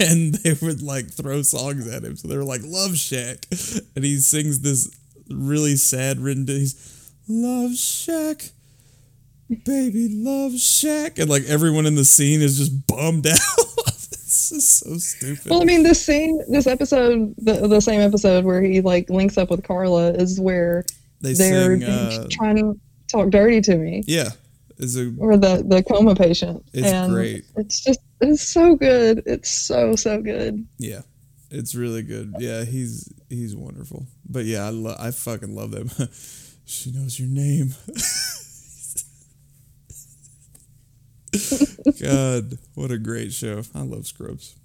and 0.00 0.34
they 0.34 0.54
would 0.60 0.82
like 0.82 1.08
throw 1.08 1.42
songs 1.42 1.86
at 1.86 2.02
him. 2.02 2.16
So 2.16 2.28
they 2.28 2.36
were 2.36 2.44
like 2.44 2.62
Love 2.64 2.96
Shack. 2.96 3.46
And 3.94 4.04
he 4.04 4.18
sings 4.18 4.60
this 4.60 4.90
really 5.30 5.76
sad 5.76 6.18
rendition. 6.18 6.60
He's 6.60 7.12
Love 7.28 7.76
Shack 7.76 8.50
baby 9.64 10.08
love 10.12 10.58
shack 10.58 11.18
and 11.18 11.28
like 11.28 11.42
everyone 11.44 11.86
in 11.86 11.94
the 11.94 12.04
scene 12.04 12.40
is 12.40 12.56
just 12.58 12.86
bummed 12.86 13.26
out 13.28 13.36
it's 14.32 14.48
just 14.48 14.78
so 14.78 14.96
stupid 14.96 15.50
Well, 15.50 15.60
I 15.60 15.64
mean, 15.64 15.82
this 15.82 16.04
scene, 16.04 16.42
this 16.48 16.66
episode, 16.66 17.34
the, 17.36 17.68
the 17.68 17.80
same 17.80 18.00
episode 18.00 18.44
where 18.44 18.62
he 18.62 18.80
like 18.80 19.10
links 19.10 19.36
up 19.36 19.50
with 19.50 19.62
Carla 19.62 20.12
is 20.12 20.40
where 20.40 20.84
they 21.22 21.32
they're 21.34 21.78
sing 21.80 21.88
uh, 21.88 22.26
trying 22.30 22.56
to 22.56 22.78
talk 23.10 23.30
dirty 23.30 23.60
to 23.62 23.76
me, 23.76 24.02
yeah 24.06 24.30
is 24.78 24.96
a 24.96 25.12
or 25.18 25.36
the 25.36 25.64
the 25.66 25.82
coma 25.82 26.14
patient. 26.14 26.64
It's 26.72 26.88
and 26.88 27.12
great. 27.12 27.44
It's 27.56 27.80
just 27.80 28.00
it's 28.20 28.42
so 28.42 28.76
good. 28.76 29.22
It's 29.26 29.50
so 29.50 29.96
so 29.96 30.20
good. 30.20 30.66
yeah 30.78 31.00
it's 31.54 31.74
really 31.74 32.02
good 32.02 32.34
yeah 32.38 32.64
he's 32.64 33.12
he's 33.28 33.54
wonderful 33.54 34.06
but 34.26 34.46
yeah 34.46 34.64
i 34.64 34.70
lo- 34.70 34.96
i 34.98 35.10
fucking 35.10 35.54
love 35.54 35.70
them 35.70 35.90
she 36.64 36.90
knows 36.90 37.18
your 37.20 37.28
name 37.28 37.74
god 42.00 42.56
what 42.74 42.90
a 42.90 42.96
great 42.98 43.34
show 43.34 43.60
i 43.74 43.82
love 43.82 44.06
scrubs 44.06 44.56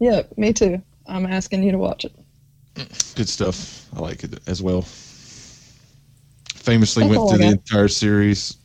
Yeah, 0.00 0.22
me 0.38 0.52
too. 0.54 0.80
I'm 1.06 1.24
asking 1.26 1.62
you 1.62 1.72
to 1.72 1.78
watch 1.78 2.04
it. 2.04 2.12
Good 3.14 3.28
stuff. 3.28 3.86
I 3.96 4.00
like 4.00 4.24
it 4.24 4.40
as 4.48 4.62
well. 4.62 4.82
Famously 6.54 7.04
That's 7.06 7.16
went 7.16 7.28
through 7.30 7.38
the 7.38 7.52
entire 7.52 7.88
series 7.88 8.56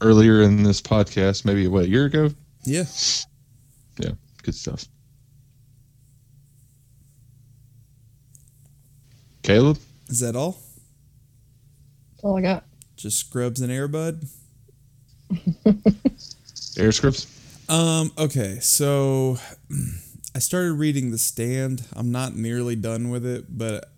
earlier 0.00 0.42
in 0.42 0.62
this 0.62 0.80
podcast, 0.82 1.44
maybe 1.44 1.66
what 1.68 1.84
a 1.84 1.88
year 1.88 2.06
ago. 2.06 2.30
yeah 2.64 2.84
Yeah, 3.98 4.10
good 4.42 4.54
stuff. 4.54 4.86
Caleb, 9.42 9.78
is 10.08 10.20
that 10.20 10.34
all 10.36 10.52
That's 12.12 12.24
all 12.24 12.36
I 12.36 12.40
got. 12.42 12.64
just 12.96 13.18
scrubs 13.18 13.60
and 13.60 13.70
airbud 13.70 14.26
air 16.78 16.92
scripts. 16.92 17.26
Um, 17.68 18.12
okay, 18.18 18.58
so 18.60 19.38
I 20.34 20.40
started 20.40 20.72
reading 20.74 21.10
The 21.10 21.18
Stand. 21.18 21.84
I'm 21.94 22.10
not 22.10 22.34
nearly 22.34 22.74
done 22.76 23.10
with 23.10 23.24
it, 23.24 23.46
but 23.56 23.90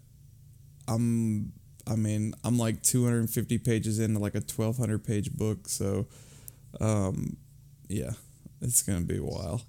I'm 0.89 1.53
I 1.89 1.95
mean, 1.95 2.35
I'm 2.45 2.59
like 2.59 2.83
250 2.83 3.59
pages 3.59 4.01
into 4.01 4.19
like 4.19 4.35
a 4.35 4.41
1200 4.41 5.05
page 5.05 5.33
book, 5.33 5.69
so 5.69 6.07
um 6.81 7.37
yeah, 7.89 8.13
it's 8.61 8.83
going 8.83 9.01
to 9.01 9.07
be 9.07 9.19
a 9.19 9.23
while. 9.23 9.63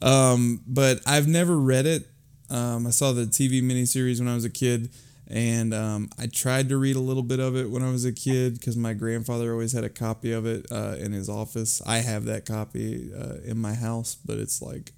Um, 0.00 0.62
but 0.66 1.00
I've 1.06 1.28
never 1.28 1.58
read 1.58 1.86
it. 1.86 2.08
Um, 2.48 2.86
I 2.86 2.90
saw 2.90 3.12
the 3.12 3.26
TV 3.26 3.62
miniseries 3.62 4.18
when 4.18 4.28
I 4.28 4.34
was 4.34 4.46
a 4.46 4.50
kid, 4.50 4.90
and 5.28 5.74
um, 5.74 6.08
I 6.18 6.26
tried 6.26 6.70
to 6.70 6.78
read 6.78 6.96
a 6.96 7.00
little 7.00 7.22
bit 7.22 7.38
of 7.38 7.54
it 7.54 7.70
when 7.70 7.82
I 7.82 7.90
was 7.90 8.04
a 8.06 8.12
kid 8.12 8.54
because 8.54 8.76
my 8.76 8.94
grandfather 8.94 9.52
always 9.52 9.72
had 9.72 9.84
a 9.84 9.90
copy 9.90 10.32
of 10.32 10.46
it 10.46 10.66
uh, 10.72 10.96
in 10.98 11.12
his 11.12 11.28
office. 11.28 11.82
I 11.86 11.98
have 11.98 12.24
that 12.24 12.46
copy 12.46 13.10
uh, 13.14 13.36
in 13.44 13.58
my 13.58 13.74
house, 13.74 14.16
but 14.24 14.38
it's 14.38 14.62
like 14.62 14.92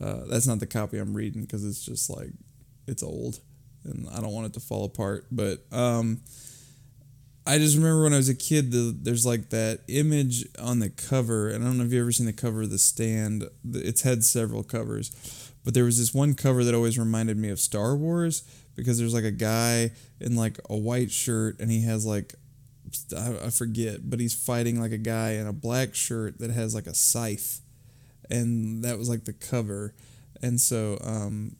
uh, 0.00 0.24
that's 0.28 0.46
not 0.46 0.60
the 0.60 0.66
copy 0.66 0.98
I'm 0.98 1.14
reading 1.14 1.42
because 1.42 1.64
it's 1.64 1.84
just 1.84 2.10
like 2.10 2.30
it's 2.86 3.02
old, 3.02 3.40
and 3.84 4.08
I 4.10 4.20
don't 4.20 4.32
want 4.32 4.46
it 4.46 4.54
to 4.54 4.60
fall 4.60 4.84
apart. 4.84 5.26
But 5.30 5.60
um, 5.72 6.20
I 7.46 7.58
just 7.58 7.76
remember 7.76 8.04
when 8.04 8.14
I 8.14 8.18
was 8.18 8.28
a 8.28 8.34
kid, 8.34 8.72
the, 8.72 8.96
there's 9.00 9.26
like 9.26 9.50
that 9.50 9.80
image 9.88 10.46
on 10.58 10.78
the 10.78 10.90
cover, 10.90 11.48
and 11.48 11.62
I 11.62 11.66
don't 11.66 11.78
know 11.78 11.84
if 11.84 11.92
you've 11.92 12.02
ever 12.02 12.12
seen 12.12 12.26
the 12.26 12.32
cover 12.32 12.62
of 12.62 12.70
The 12.70 12.78
Stand. 12.78 13.44
It's 13.72 14.02
had 14.02 14.24
several 14.24 14.62
covers, 14.62 15.52
but 15.64 15.74
there 15.74 15.84
was 15.84 15.98
this 15.98 16.14
one 16.14 16.34
cover 16.34 16.64
that 16.64 16.74
always 16.74 16.98
reminded 16.98 17.36
me 17.36 17.50
of 17.50 17.60
Star 17.60 17.96
Wars 17.96 18.44
because 18.76 18.98
there's 18.98 19.14
like 19.14 19.24
a 19.24 19.30
guy 19.30 19.90
in 20.20 20.36
like 20.36 20.58
a 20.70 20.76
white 20.76 21.10
shirt, 21.10 21.60
and 21.60 21.70
he 21.70 21.82
has 21.82 22.06
like 22.06 22.34
I 23.16 23.50
forget, 23.50 24.08
but 24.08 24.20
he's 24.20 24.34
fighting 24.34 24.80
like 24.80 24.92
a 24.92 24.98
guy 24.98 25.32
in 25.32 25.46
a 25.46 25.52
black 25.52 25.94
shirt 25.94 26.38
that 26.40 26.50
has 26.50 26.74
like 26.74 26.86
a 26.86 26.94
scythe, 26.94 27.60
and 28.30 28.84
that 28.84 28.98
was 28.98 29.08
like 29.08 29.24
the 29.24 29.32
cover, 29.32 29.94
and 30.42 30.60
so 30.60 30.98
um, 31.02 31.56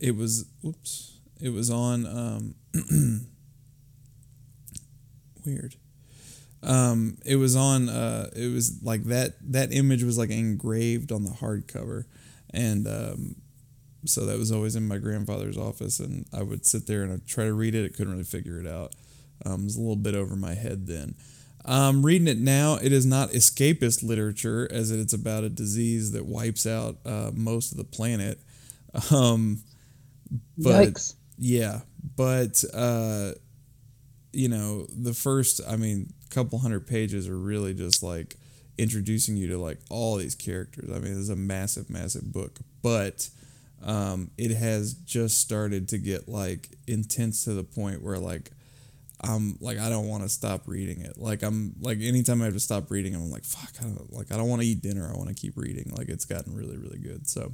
it 0.00 0.16
was 0.16 0.46
whoops, 0.62 1.18
it 1.40 1.50
was 1.50 1.70
on 1.70 2.06
um. 2.06 2.54
weird. 5.46 5.76
Um 6.62 7.18
it 7.24 7.36
was 7.36 7.56
on 7.56 7.88
uh 7.88 8.30
it 8.34 8.52
was 8.52 8.82
like 8.82 9.04
that 9.04 9.34
that 9.52 9.72
image 9.72 10.02
was 10.02 10.16
like 10.16 10.30
engraved 10.30 11.12
on 11.12 11.24
the 11.24 11.30
hardcover. 11.30 12.04
And 12.50 12.86
um 12.88 13.36
so 14.06 14.26
that 14.26 14.38
was 14.38 14.50
always 14.52 14.76
in 14.76 14.88
my 14.88 14.98
grandfather's 14.98 15.56
office 15.56 15.98
and 15.98 16.26
i 16.30 16.42
would 16.42 16.66
sit 16.66 16.86
there 16.86 17.02
and 17.02 17.10
i'd 17.10 17.26
try 17.26 17.44
to 17.44 17.52
read 17.52 17.74
it. 17.74 17.84
I 17.84 17.88
couldn't 17.88 18.12
really 18.12 18.24
figure 18.24 18.58
it 18.58 18.66
out. 18.66 18.94
Um 19.44 19.62
it 19.62 19.64
was 19.64 19.76
a 19.76 19.80
little 19.80 19.96
bit 19.96 20.14
over 20.14 20.36
my 20.36 20.54
head 20.54 20.86
then 20.86 21.14
um 21.64 22.04
reading 22.04 22.28
it 22.28 22.38
now. 22.38 22.76
It 22.76 22.92
is 22.92 23.06
not 23.06 23.30
escapist 23.30 24.02
literature 24.02 24.68
as 24.70 24.90
it's 24.90 25.12
about 25.12 25.44
a 25.44 25.48
disease 25.48 26.12
that 26.12 26.26
wipes 26.26 26.66
out 26.66 26.96
uh, 27.06 27.30
most 27.34 27.72
of 27.72 27.78
the 27.78 27.84
planet. 27.84 28.38
Um 29.10 29.62
but 30.58 30.88
Yikes. 30.88 31.14
yeah 31.38 31.80
but 32.16 32.62
uh 32.72 33.32
you 34.32 34.48
know 34.48 34.86
the 34.90 35.14
first 35.14 35.60
i 35.68 35.76
mean 35.76 36.12
couple 36.30 36.58
hundred 36.58 36.86
pages 36.86 37.28
are 37.28 37.38
really 37.38 37.72
just 37.74 38.02
like 38.02 38.36
introducing 38.78 39.36
you 39.36 39.46
to 39.48 39.56
like 39.58 39.78
all 39.88 40.16
these 40.16 40.34
characters. 40.34 40.90
I 40.90 40.98
mean 40.98 41.18
it's 41.18 41.28
a 41.28 41.36
massive 41.36 41.88
massive 41.90 42.32
book 42.32 42.58
but 42.82 43.28
um 43.82 44.30
it 44.36 44.50
has 44.52 44.94
just 44.94 45.38
started 45.38 45.88
to 45.90 45.98
get 45.98 46.28
like 46.28 46.70
intense 46.88 47.44
to 47.44 47.52
the 47.54 47.62
point 47.64 48.02
where 48.02 48.18
like 48.18 48.50
i'm 49.24 49.56
like 49.60 49.78
i 49.78 49.88
don't 49.88 50.08
want 50.08 50.22
to 50.22 50.28
stop 50.28 50.62
reading 50.66 51.00
it 51.00 51.18
like 51.18 51.42
i'm 51.42 51.74
like 51.80 51.98
anytime 52.00 52.40
i 52.42 52.44
have 52.44 52.54
to 52.54 52.60
stop 52.60 52.90
reading 52.90 53.14
i'm 53.14 53.30
like 53.30 53.44
fuck 53.44 53.72
i 53.80 53.84
don't 53.84 54.12
like 54.12 54.32
i 54.32 54.36
don't 54.36 54.48
want 54.48 54.60
to 54.62 54.66
eat 54.68 54.80
dinner 54.82 55.10
i 55.12 55.16
want 55.16 55.28
to 55.28 55.34
keep 55.34 55.56
reading 55.56 55.92
like 55.96 56.08
it's 56.08 56.24
gotten 56.24 56.54
really 56.54 56.76
really 56.76 56.98
good 56.98 57.26
so 57.28 57.52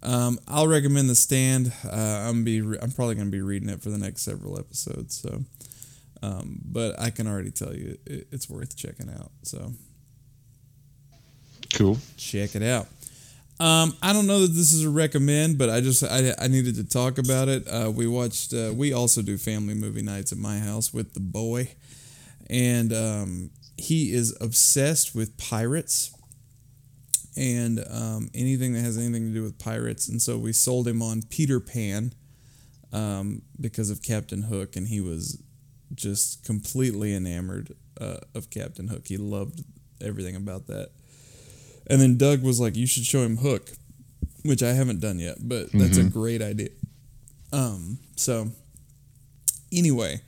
um, 0.00 0.38
I'll 0.46 0.68
recommend 0.68 1.10
The 1.10 1.16
Stand. 1.16 1.72
Uh, 1.84 1.90
I'm 1.90 2.44
be 2.44 2.60
re- 2.60 2.78
I'm 2.80 2.92
probably 2.92 3.16
gonna 3.16 3.30
be 3.30 3.40
reading 3.40 3.68
it 3.68 3.82
for 3.82 3.90
the 3.90 3.98
next 3.98 4.22
several 4.22 4.56
episodes. 4.56 5.16
So, 5.20 5.42
um, 6.22 6.60
but 6.64 7.00
I 7.00 7.10
can 7.10 7.26
already 7.26 7.50
tell 7.50 7.74
you 7.74 7.98
it, 8.06 8.28
it's 8.30 8.48
worth 8.48 8.76
checking 8.76 9.10
out. 9.10 9.32
So 9.42 9.72
Cool. 11.74 11.98
check 12.16 12.54
it 12.54 12.62
out. 12.62 12.86
Um, 13.60 13.96
I 14.02 14.12
don't 14.12 14.28
know 14.28 14.40
that 14.40 14.52
this 14.52 14.72
is 14.72 14.84
a 14.84 14.90
recommend, 14.90 15.58
but 15.58 15.68
I 15.68 15.80
just 15.80 16.04
I, 16.04 16.32
I 16.38 16.46
needed 16.46 16.76
to 16.76 16.84
talk 16.84 17.18
about 17.18 17.48
it. 17.48 17.66
Uh, 17.66 17.90
we 17.90 18.06
watched. 18.06 18.54
Uh, 18.54 18.72
we 18.74 18.92
also 18.92 19.20
do 19.20 19.36
family 19.36 19.74
movie 19.74 20.02
nights 20.02 20.30
at 20.30 20.38
my 20.38 20.58
house 20.58 20.94
with 20.94 21.14
the 21.14 21.20
boy, 21.20 21.68
and 22.48 22.92
um, 22.92 23.50
he 23.76 24.12
is 24.12 24.36
obsessed 24.40 25.14
with 25.14 25.36
pirates 25.38 26.12
and 27.36 27.84
um, 27.90 28.30
anything 28.34 28.74
that 28.74 28.80
has 28.80 28.96
anything 28.96 29.28
to 29.28 29.34
do 29.34 29.42
with 29.42 29.58
pirates. 29.58 30.08
And 30.08 30.20
so 30.20 30.38
we 30.38 30.52
sold 30.52 30.86
him 30.86 31.02
on 31.02 31.22
Peter 31.22 31.60
Pan 31.60 32.12
um, 32.92 33.42
because 33.60 33.90
of 33.90 34.02
Captain 34.02 34.42
Hook, 34.42 34.76
and 34.76 34.88
he 34.88 35.00
was 35.00 35.42
just 35.94 36.44
completely 36.44 37.14
enamored 37.14 37.74
uh, 38.00 38.18
of 38.34 38.50
Captain 38.50 38.88
Hook. 38.88 39.08
He 39.08 39.16
loved 39.16 39.64
everything 40.00 40.36
about 40.36 40.66
that. 40.66 40.90
And 41.88 42.00
then 42.00 42.16
Doug 42.18 42.42
was 42.42 42.60
like, 42.60 42.76
"You 42.76 42.86
should 42.86 43.04
show 43.04 43.22
him 43.22 43.38
Hook," 43.38 43.70
which 44.44 44.62
I 44.62 44.72
haven't 44.72 45.00
done 45.00 45.18
yet, 45.18 45.36
but 45.40 45.72
that's 45.72 45.98
a 45.98 46.04
great 46.04 46.42
idea. 46.42 46.70
Um, 47.52 47.98
so 48.16 48.50
anyway, 49.72 50.20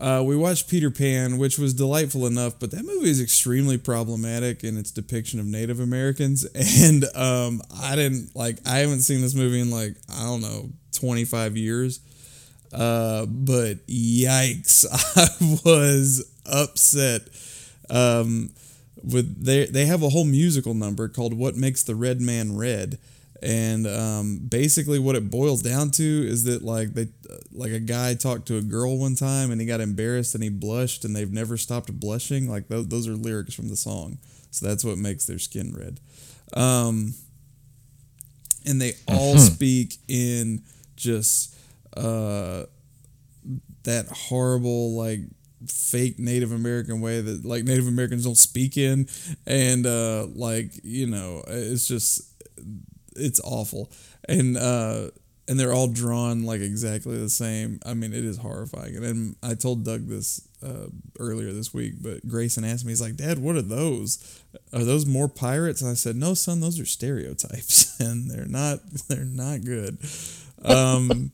uh, 0.00 0.22
we 0.24 0.34
watched 0.34 0.68
Peter 0.68 0.90
Pan, 0.90 1.36
which 1.36 1.58
was 1.58 1.74
delightful 1.74 2.26
enough, 2.26 2.58
but 2.58 2.70
that 2.70 2.84
movie 2.84 3.10
is 3.10 3.20
extremely 3.20 3.76
problematic 3.76 4.64
in 4.64 4.78
its 4.78 4.90
depiction 4.90 5.38
of 5.38 5.46
Native 5.46 5.78
Americans. 5.78 6.46
And 6.80 7.04
um, 7.14 7.60
I 7.82 7.96
didn't 7.96 8.34
like, 8.34 8.58
I 8.66 8.78
haven't 8.78 9.00
seen 9.00 9.20
this 9.20 9.34
movie 9.34 9.60
in 9.60 9.70
like, 9.70 9.96
I 10.10 10.24
don't 10.24 10.40
know, 10.40 10.70
25 10.92 11.56
years. 11.56 12.00
Uh, 12.72 13.26
but 13.26 13.86
yikes, 13.86 14.86
I 15.16 15.26
was 15.64 16.32
upset. 16.46 17.22
Um, 17.90 18.50
with 19.02 19.44
they 19.44 19.66
they 19.66 19.86
have 19.86 20.02
a 20.02 20.08
whole 20.10 20.24
musical 20.24 20.74
number 20.74 21.08
called 21.08 21.34
"What 21.34 21.56
Makes 21.56 21.82
the 21.82 21.94
Red 21.94 22.20
Man 22.20 22.56
Red," 22.56 22.98
and 23.42 23.86
um, 23.86 24.40
basically 24.48 24.98
what 24.98 25.16
it 25.16 25.30
boils 25.30 25.62
down 25.62 25.90
to 25.92 26.02
is 26.02 26.44
that 26.44 26.62
like 26.62 26.94
they 26.94 27.08
like 27.52 27.72
a 27.72 27.80
guy 27.80 28.14
talked 28.14 28.46
to 28.48 28.56
a 28.56 28.62
girl 28.62 28.98
one 28.98 29.14
time 29.14 29.50
and 29.50 29.60
he 29.60 29.66
got 29.66 29.80
embarrassed 29.80 30.34
and 30.34 30.44
he 30.44 30.50
blushed 30.50 31.04
and 31.04 31.14
they've 31.14 31.32
never 31.32 31.56
stopped 31.56 31.92
blushing. 31.98 32.48
Like 32.48 32.68
those 32.68 32.88
those 32.88 33.08
are 33.08 33.14
lyrics 33.14 33.54
from 33.54 33.68
the 33.68 33.76
song, 33.76 34.18
so 34.50 34.66
that's 34.66 34.84
what 34.84 34.98
makes 34.98 35.26
their 35.26 35.38
skin 35.38 35.74
red. 35.76 36.00
Um, 36.52 37.14
and 38.66 38.80
they 38.80 38.92
all 39.08 39.38
speak 39.38 39.96
in 40.08 40.62
just 40.96 41.56
uh, 41.96 42.64
that 43.84 44.06
horrible 44.08 44.94
like 44.94 45.20
fake 45.66 46.18
Native 46.18 46.52
American 46.52 47.00
way 47.00 47.20
that 47.20 47.44
like 47.44 47.64
Native 47.64 47.86
Americans 47.86 48.24
don't 48.24 48.36
speak 48.36 48.76
in, 48.76 49.08
and 49.46 49.86
uh, 49.86 50.26
like 50.34 50.72
you 50.82 51.06
know 51.06 51.42
it's 51.46 51.86
just 51.86 52.22
it's 53.16 53.40
awful, 53.44 53.90
and 54.28 54.56
uh, 54.56 55.08
and 55.48 55.58
they're 55.58 55.72
all 55.72 55.88
drawn 55.88 56.44
like 56.44 56.60
exactly 56.60 57.18
the 57.18 57.28
same. 57.28 57.80
I 57.84 57.94
mean, 57.94 58.12
it 58.12 58.24
is 58.24 58.38
horrifying. 58.38 58.94
And 58.94 59.04
then 59.04 59.36
I 59.42 59.54
told 59.54 59.84
Doug 59.84 60.06
this 60.06 60.46
uh, 60.62 60.86
earlier 61.18 61.52
this 61.52 61.74
week, 61.74 61.94
but 62.00 62.26
Grayson 62.26 62.64
asked 62.64 62.84
me, 62.84 62.92
he's 62.92 63.00
like, 63.00 63.16
"Dad, 63.16 63.38
what 63.38 63.56
are 63.56 63.62
those? 63.62 64.42
Are 64.72 64.84
those 64.84 65.06
more 65.06 65.28
pirates?" 65.28 65.82
And 65.82 65.90
I 65.90 65.94
said, 65.94 66.16
"No, 66.16 66.34
son, 66.34 66.60
those 66.60 66.78
are 66.78 66.86
stereotypes, 66.86 67.98
and 68.00 68.30
they're 68.30 68.46
not 68.46 68.78
they're 69.08 69.24
not 69.24 69.64
good." 69.64 69.98
Um, 70.64 71.32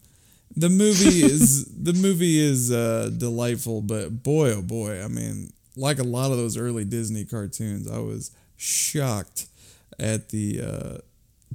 the 0.56 0.68
movie 0.68 1.22
is 1.24 1.66
the 1.66 1.92
movie 1.92 2.38
is 2.38 2.72
uh, 2.72 3.10
delightful, 3.16 3.82
but 3.82 4.22
boy, 4.22 4.52
oh 4.52 4.62
boy, 4.62 5.02
I 5.02 5.08
mean, 5.08 5.52
like 5.76 5.98
a 5.98 6.04
lot 6.04 6.30
of 6.30 6.38
those 6.38 6.56
early 6.56 6.84
Disney 6.84 7.24
cartoons, 7.24 7.90
I 7.90 7.98
was 7.98 8.30
shocked 8.56 9.46
at 9.98 10.30
the 10.30 10.60
uh, 10.62 10.98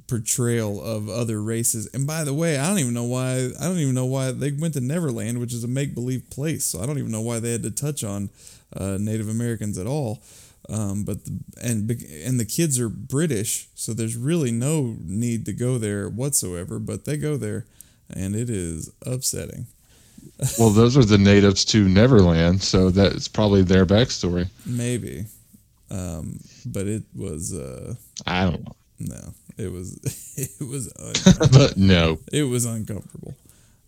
portrayal 0.06 0.82
of 0.82 1.08
other 1.08 1.42
races. 1.42 1.88
And 1.92 2.06
by 2.06 2.24
the 2.24 2.34
way, 2.34 2.58
I 2.58 2.68
don't 2.68 2.78
even 2.78 2.94
know 2.94 3.04
why. 3.04 3.50
I 3.60 3.64
don't 3.64 3.78
even 3.78 3.94
know 3.94 4.06
why 4.06 4.30
they 4.30 4.52
went 4.52 4.74
to 4.74 4.80
Neverland, 4.80 5.40
which 5.40 5.52
is 5.52 5.64
a 5.64 5.68
make 5.68 5.94
believe 5.94 6.30
place. 6.30 6.64
So 6.64 6.80
I 6.80 6.86
don't 6.86 6.98
even 6.98 7.10
know 7.10 7.20
why 7.20 7.40
they 7.40 7.52
had 7.52 7.62
to 7.64 7.70
touch 7.70 8.04
on 8.04 8.30
uh, 8.76 8.98
Native 9.00 9.28
Americans 9.28 9.78
at 9.78 9.86
all. 9.86 10.22
Um, 10.68 11.04
but 11.04 11.24
the, 11.24 11.40
and 11.60 11.90
and 11.90 12.38
the 12.38 12.44
kids 12.44 12.78
are 12.78 12.88
British, 12.88 13.68
so 13.74 13.92
there's 13.92 14.16
really 14.16 14.52
no 14.52 14.96
need 15.02 15.44
to 15.46 15.52
go 15.52 15.76
there 15.76 16.08
whatsoever. 16.08 16.78
But 16.78 17.04
they 17.04 17.16
go 17.16 17.36
there, 17.36 17.66
and 18.14 18.34
it 18.34 18.50
is 18.50 18.90
upsetting. 19.04 19.66
Well, 20.58 20.70
those 20.70 20.96
are 20.96 21.04
the 21.04 21.18
natives 21.18 21.64
to 21.66 21.88
Neverland, 21.88 22.62
so 22.62 22.90
that's 22.90 23.28
probably 23.28 23.62
their 23.62 23.86
backstory. 23.86 24.48
Maybe, 24.66 25.26
um, 25.90 26.40
but 26.66 26.86
it 26.86 27.02
was 27.14 27.52
uh, 27.54 27.94
I 28.26 28.44
don't 28.44 28.64
know, 28.64 28.74
no, 28.98 29.34
it 29.56 29.70
was 29.70 29.98
it 30.36 30.64
was 30.64 30.92
but 31.52 31.76
no. 31.76 32.18
it 32.32 32.44
was 32.44 32.64
uncomfortable. 32.64 33.34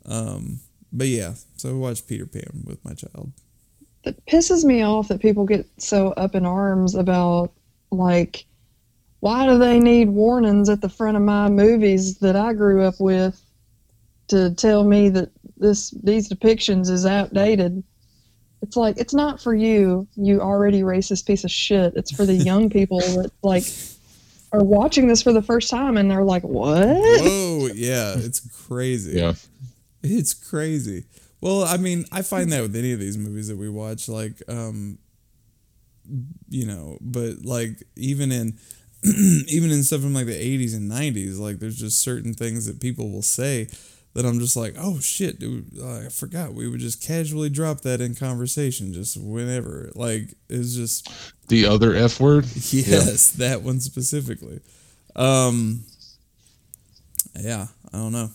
Um, 0.07 0.61
but 0.93 1.09
yeah, 1.09 1.35
so 1.57 1.71
I 1.71 1.73
watched 1.73 2.07
Peter 2.07 2.27
Pan 2.27 2.63
with 2.65 2.85
my 2.85 2.95
child. 2.95 3.33
It 4.05 4.25
pisses 4.27 4.65
me 4.65 4.83
off 4.83 5.09
that 5.09 5.21
people 5.21 5.47
get 5.47 5.67
so 5.79 6.09
up 6.13 6.35
in 6.35 6.47
arms 6.47 6.95
about 6.95 7.53
like 7.91 8.45
why 9.21 9.47
do 9.47 9.59
they 9.59 9.81
need 9.81 10.11
warnings 10.11 10.69
at 10.69 10.83
the 10.83 10.89
front 10.89 11.17
of 11.17 11.23
my 11.23 11.49
movies 11.49 12.19
that 12.19 12.37
I 12.37 12.53
grew 12.53 12.83
up 12.83 13.01
with 13.01 13.41
to 14.29 14.55
tell 14.55 14.85
me 14.85 15.09
that 15.11 15.31
this 15.57 15.91
these 16.03 16.29
depictions 16.29 16.91
is 16.91 17.07
outdated? 17.07 17.83
It's 18.63 18.77
like 18.77 18.97
it's 18.99 19.15
not 19.15 19.41
for 19.43 19.55
you, 19.55 20.07
you 20.17 20.41
already 20.41 20.83
racist 20.83 21.27
piece 21.27 21.45
of 21.45 21.51
shit. 21.51 21.95
It's 21.97 22.11
for 22.11 22.25
the 22.25 22.35
young 22.35 22.71
people 22.79 23.01
that 23.01 23.31
like 23.43 23.65
are 24.53 24.65
watching 24.65 25.09
this 25.09 25.23
for 25.23 25.33
the 25.33 25.43
first 25.43 25.71
time 25.71 25.97
and 25.97 26.11
they're 26.11 26.23
like, 26.23 26.43
"What?" 26.43 26.87
Whoa, 26.87 27.69
yeah, 27.75 28.15
it's 28.17 28.41
crazy. 28.67 29.19
Yeah. 29.19 29.35
It's 30.03 30.35
crazy. 30.35 31.07
Well, 31.41 31.65
I 31.65 31.77
mean, 31.77 32.05
I 32.13 32.23
find 32.23 32.53
that 32.53 32.63
with 32.63 32.77
any 32.77 32.93
of 32.93 33.01
these 33.01 33.19
movies 33.19 33.49
that 33.49 33.57
we 33.57 33.69
watch, 33.69 34.09
like, 34.09 34.43
um, 34.49 34.99
you 36.49 36.67
know, 36.67 36.99
but 37.01 37.45
like 37.45 37.83
even 37.97 38.33
in 38.33 38.59
even 39.49 39.71
in 39.71 39.83
stuff 39.83 40.01
from 40.01 40.15
like 40.15 40.27
the 40.27 40.33
'80s 40.33 40.75
and 40.75 40.91
'90s, 40.91 41.39
like 41.39 41.59
there's 41.59 41.79
just 41.79 42.01
certain 42.01 42.33
things 42.33 42.67
that 42.67 42.81
people 42.81 43.11
will 43.11 43.23
say 43.23 43.69
that 44.15 44.25
I'm 44.25 44.39
just 44.39 44.57
like, 44.57 44.75
oh 44.79 45.01
shit, 45.01 45.39
dude, 45.39 45.81
I 45.83 46.09
forgot 46.09 46.55
we 46.55 46.69
would 46.69 46.81
just 46.81 47.03
casually 47.03 47.51
drop 47.51 47.81
that 47.83 48.01
in 48.01 48.15
conversation 48.15 48.93
just 48.93 49.17
whenever. 49.17 49.91
Like 49.95 50.35
it's 50.49 50.75
just 50.75 51.09
The 51.49 51.67
other 51.67 51.95
F 51.95 52.21
word? 52.21 52.45
Yes, 52.71 53.31
that 53.33 53.63
one 53.63 53.81
specifically. 53.81 54.61
Um, 55.17 55.85
yeah, 57.39 57.67
I 57.93 57.99
don't 57.99 58.13
know, 58.13 58.31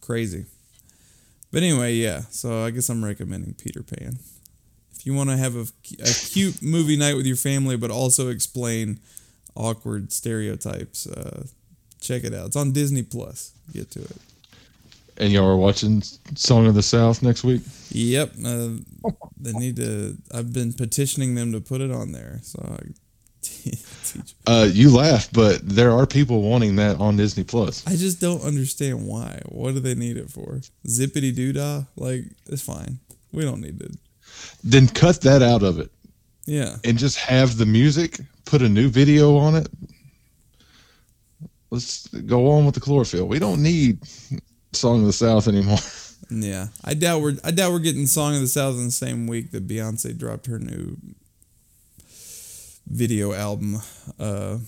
crazy. 0.00 0.44
But 1.50 1.62
anyway, 1.62 1.94
yeah. 1.94 2.22
So 2.30 2.62
I 2.64 2.70
guess 2.70 2.88
I'm 2.88 3.04
recommending 3.04 3.54
Peter 3.54 3.82
Pan. 3.82 4.18
If 4.94 5.06
you 5.06 5.14
want 5.14 5.30
to 5.30 5.36
have 5.36 5.54
a, 5.56 5.66
a 6.02 6.12
cute 6.30 6.62
movie 6.62 6.96
night 6.96 7.14
with 7.16 7.26
your 7.26 7.36
family, 7.36 7.76
but 7.76 7.90
also 7.90 8.28
explain 8.28 8.98
awkward 9.54 10.12
stereotypes, 10.12 11.06
uh, 11.06 11.46
check 12.00 12.24
it 12.24 12.34
out. 12.34 12.46
It's 12.48 12.56
on 12.56 12.72
Disney 12.72 13.02
Plus. 13.02 13.52
Get 13.72 13.90
to 13.92 14.00
it. 14.00 14.16
And 15.16 15.32
y'all 15.32 15.46
are 15.46 15.56
watching 15.56 16.02
Song 16.34 16.66
of 16.66 16.74
the 16.74 16.82
South 16.82 17.22
next 17.22 17.44
week? 17.44 17.62
Yep. 17.90 18.32
Uh, 18.44 18.68
they 19.40 19.52
need 19.52 19.76
to. 19.76 20.16
I've 20.32 20.52
been 20.52 20.72
petitioning 20.72 21.34
them 21.36 21.52
to 21.52 21.60
put 21.60 21.80
it 21.80 21.92
on 21.92 22.10
there. 22.12 22.40
So 22.42 22.58
I 22.80 22.86
teach. 23.42 24.34
Uh, 24.46 24.68
you 24.72 24.90
laugh, 24.94 25.28
but 25.32 25.60
there 25.62 25.92
are 25.92 26.04
people 26.06 26.42
wanting 26.42 26.74
that 26.76 26.98
on 26.98 27.16
Disney 27.16 27.44
Plus. 27.44 27.86
I 27.86 27.94
just 27.94 28.20
don't 28.20 28.42
understand 28.42 29.06
why. 29.06 29.40
What 29.46 29.74
do 29.74 29.80
they 29.80 29.94
need 29.94 30.16
it 30.16 30.30
for? 30.30 30.60
Zippity 30.88 31.32
doo 31.34 31.52
dah? 31.52 31.82
Like 31.96 32.24
it's 32.46 32.62
fine. 32.62 32.98
We 33.32 33.42
don't 33.44 33.60
need 33.60 33.78
to. 33.80 33.90
Then 34.64 34.88
cut 34.88 35.20
that 35.20 35.42
out 35.42 35.62
of 35.62 35.78
it 35.78 35.92
Yeah. 36.46 36.76
and 36.82 36.98
just 36.98 37.18
have 37.18 37.56
the 37.56 37.66
music, 37.66 38.18
put 38.46 38.62
a 38.62 38.68
new 38.68 38.88
video 38.88 39.36
on 39.36 39.54
it. 39.54 39.68
Let's 41.70 42.06
go 42.08 42.50
on 42.50 42.64
with 42.66 42.74
the 42.74 42.80
chlorophyll. 42.80 43.26
We 43.26 43.38
don't 43.38 43.62
need 43.62 43.98
Song 44.76 45.00
of 45.00 45.06
the 45.06 45.12
South 45.12 45.48
anymore. 45.48 45.78
Yeah, 46.30 46.68
I 46.82 46.94
doubt 46.94 47.20
we're 47.20 47.36
I 47.44 47.50
doubt 47.50 47.72
we're 47.72 47.80
getting 47.80 48.06
"Song 48.06 48.34
of 48.34 48.40
the 48.40 48.46
South" 48.46 48.76
in 48.76 48.86
the 48.86 48.90
same 48.90 49.26
week 49.26 49.50
that 49.50 49.68
Beyonce 49.68 50.16
dropped 50.16 50.46
her 50.46 50.58
new 50.58 50.96
video 52.86 53.32
album. 53.34 53.76
Uh, 54.18 54.58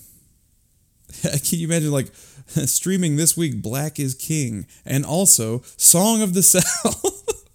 can 1.22 1.58
you 1.58 1.66
imagine 1.66 1.90
like 1.90 2.14
streaming 2.46 3.16
this 3.16 3.36
week? 3.38 3.62
Black 3.62 3.98
is 3.98 4.14
King, 4.14 4.66
and 4.84 5.06
also 5.06 5.62
"Song 5.78 6.20
of 6.20 6.34
the 6.34 6.42
South." 6.42 7.46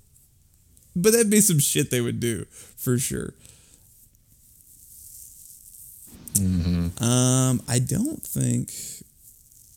but 0.95 1.11
that'd 1.11 1.30
be 1.30 1.41
some 1.41 1.60
shit 1.60 1.91
they 1.91 2.02
would 2.02 2.19
do 2.19 2.45
for 2.78 2.98
sure. 2.98 3.34
Um, 6.40 7.61
I 7.68 7.80
don't 7.80 8.23
think 8.23 8.72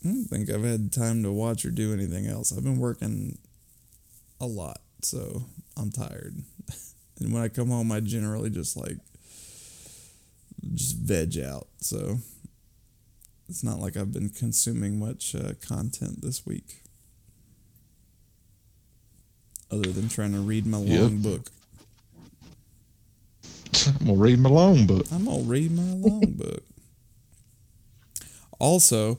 I 0.05 0.09
don't 0.09 0.25
think 0.25 0.51
I've 0.51 0.65
had 0.65 0.93
time 0.93 1.23
to 1.23 1.33
watch 1.33 1.65
or 1.65 1.71
do 1.71 1.93
anything 1.93 2.27
else. 2.27 2.53
I've 2.57 2.63
been 2.65 2.79
working 2.79 3.39
a 4.41 4.47
lot, 4.47 4.81
so 5.03 5.45
I'm 5.79 5.91
tired. 5.91 6.37
and 7.21 7.33
when 7.33 7.43
I 7.43 7.49
come 7.49 7.69
home, 7.69 7.91
I 7.91 8.01
generally 8.01 8.51
just 8.51 8.77
like 8.77 8.99
just 10.75 10.97
veg 10.99 11.39
out. 11.39 11.69
So 11.81 12.19
it's 13.49 13.65
not 13.65 13.79
like 13.79 13.97
I've 13.97 14.13
been 14.13 14.29
consuming 14.29 14.99
much 14.99 15.35
uh, 15.35 15.53
content 15.67 16.21
this 16.23 16.45
week, 16.45 16.83
other 19.71 19.91
than 19.93 20.09
trying 20.09 20.33
to 20.33 20.41
read 20.41 20.67
my 20.67 20.79
Yep. 20.81 21.01
long 21.01 21.19
book. 21.19 21.51
I'm 24.01 24.07
gonna 24.07 24.19
read 24.19 24.39
my 24.39 24.51
long 24.51 24.87
book. 24.87 25.07
I'm 25.13 25.25
gonna 25.25 25.43
read 25.43 25.73
my 25.73 25.83
long 25.83 26.33
book. 26.35 26.63
Also, 28.59 29.19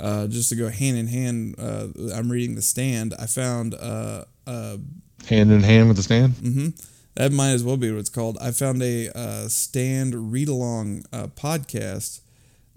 uh, 0.00 0.26
just 0.28 0.48
to 0.50 0.56
go 0.56 0.68
hand 0.68 0.96
in 0.98 1.06
hand, 1.08 1.56
uh, 1.58 1.88
I'm 2.14 2.30
reading 2.30 2.56
The 2.56 2.62
Stand. 2.62 3.14
I 3.18 3.26
found 3.26 3.74
uh, 3.74 4.24
uh, 4.46 4.78
Hand 5.26 5.52
in 5.52 5.62
hand 5.62 5.88
with 5.88 5.96
the 5.98 6.02
stand. 6.02 6.34
hmm 6.34 6.68
That 7.14 7.32
might 7.32 7.50
as 7.50 7.62
well 7.62 7.76
be 7.76 7.90
what 7.90 8.00
it's 8.00 8.08
called. 8.08 8.38
I 8.40 8.52
found 8.52 8.82
a 8.82 9.10
uh, 9.16 9.48
stand 9.48 10.32
read 10.32 10.48
along 10.48 11.04
uh, 11.12 11.26
podcast 11.28 12.20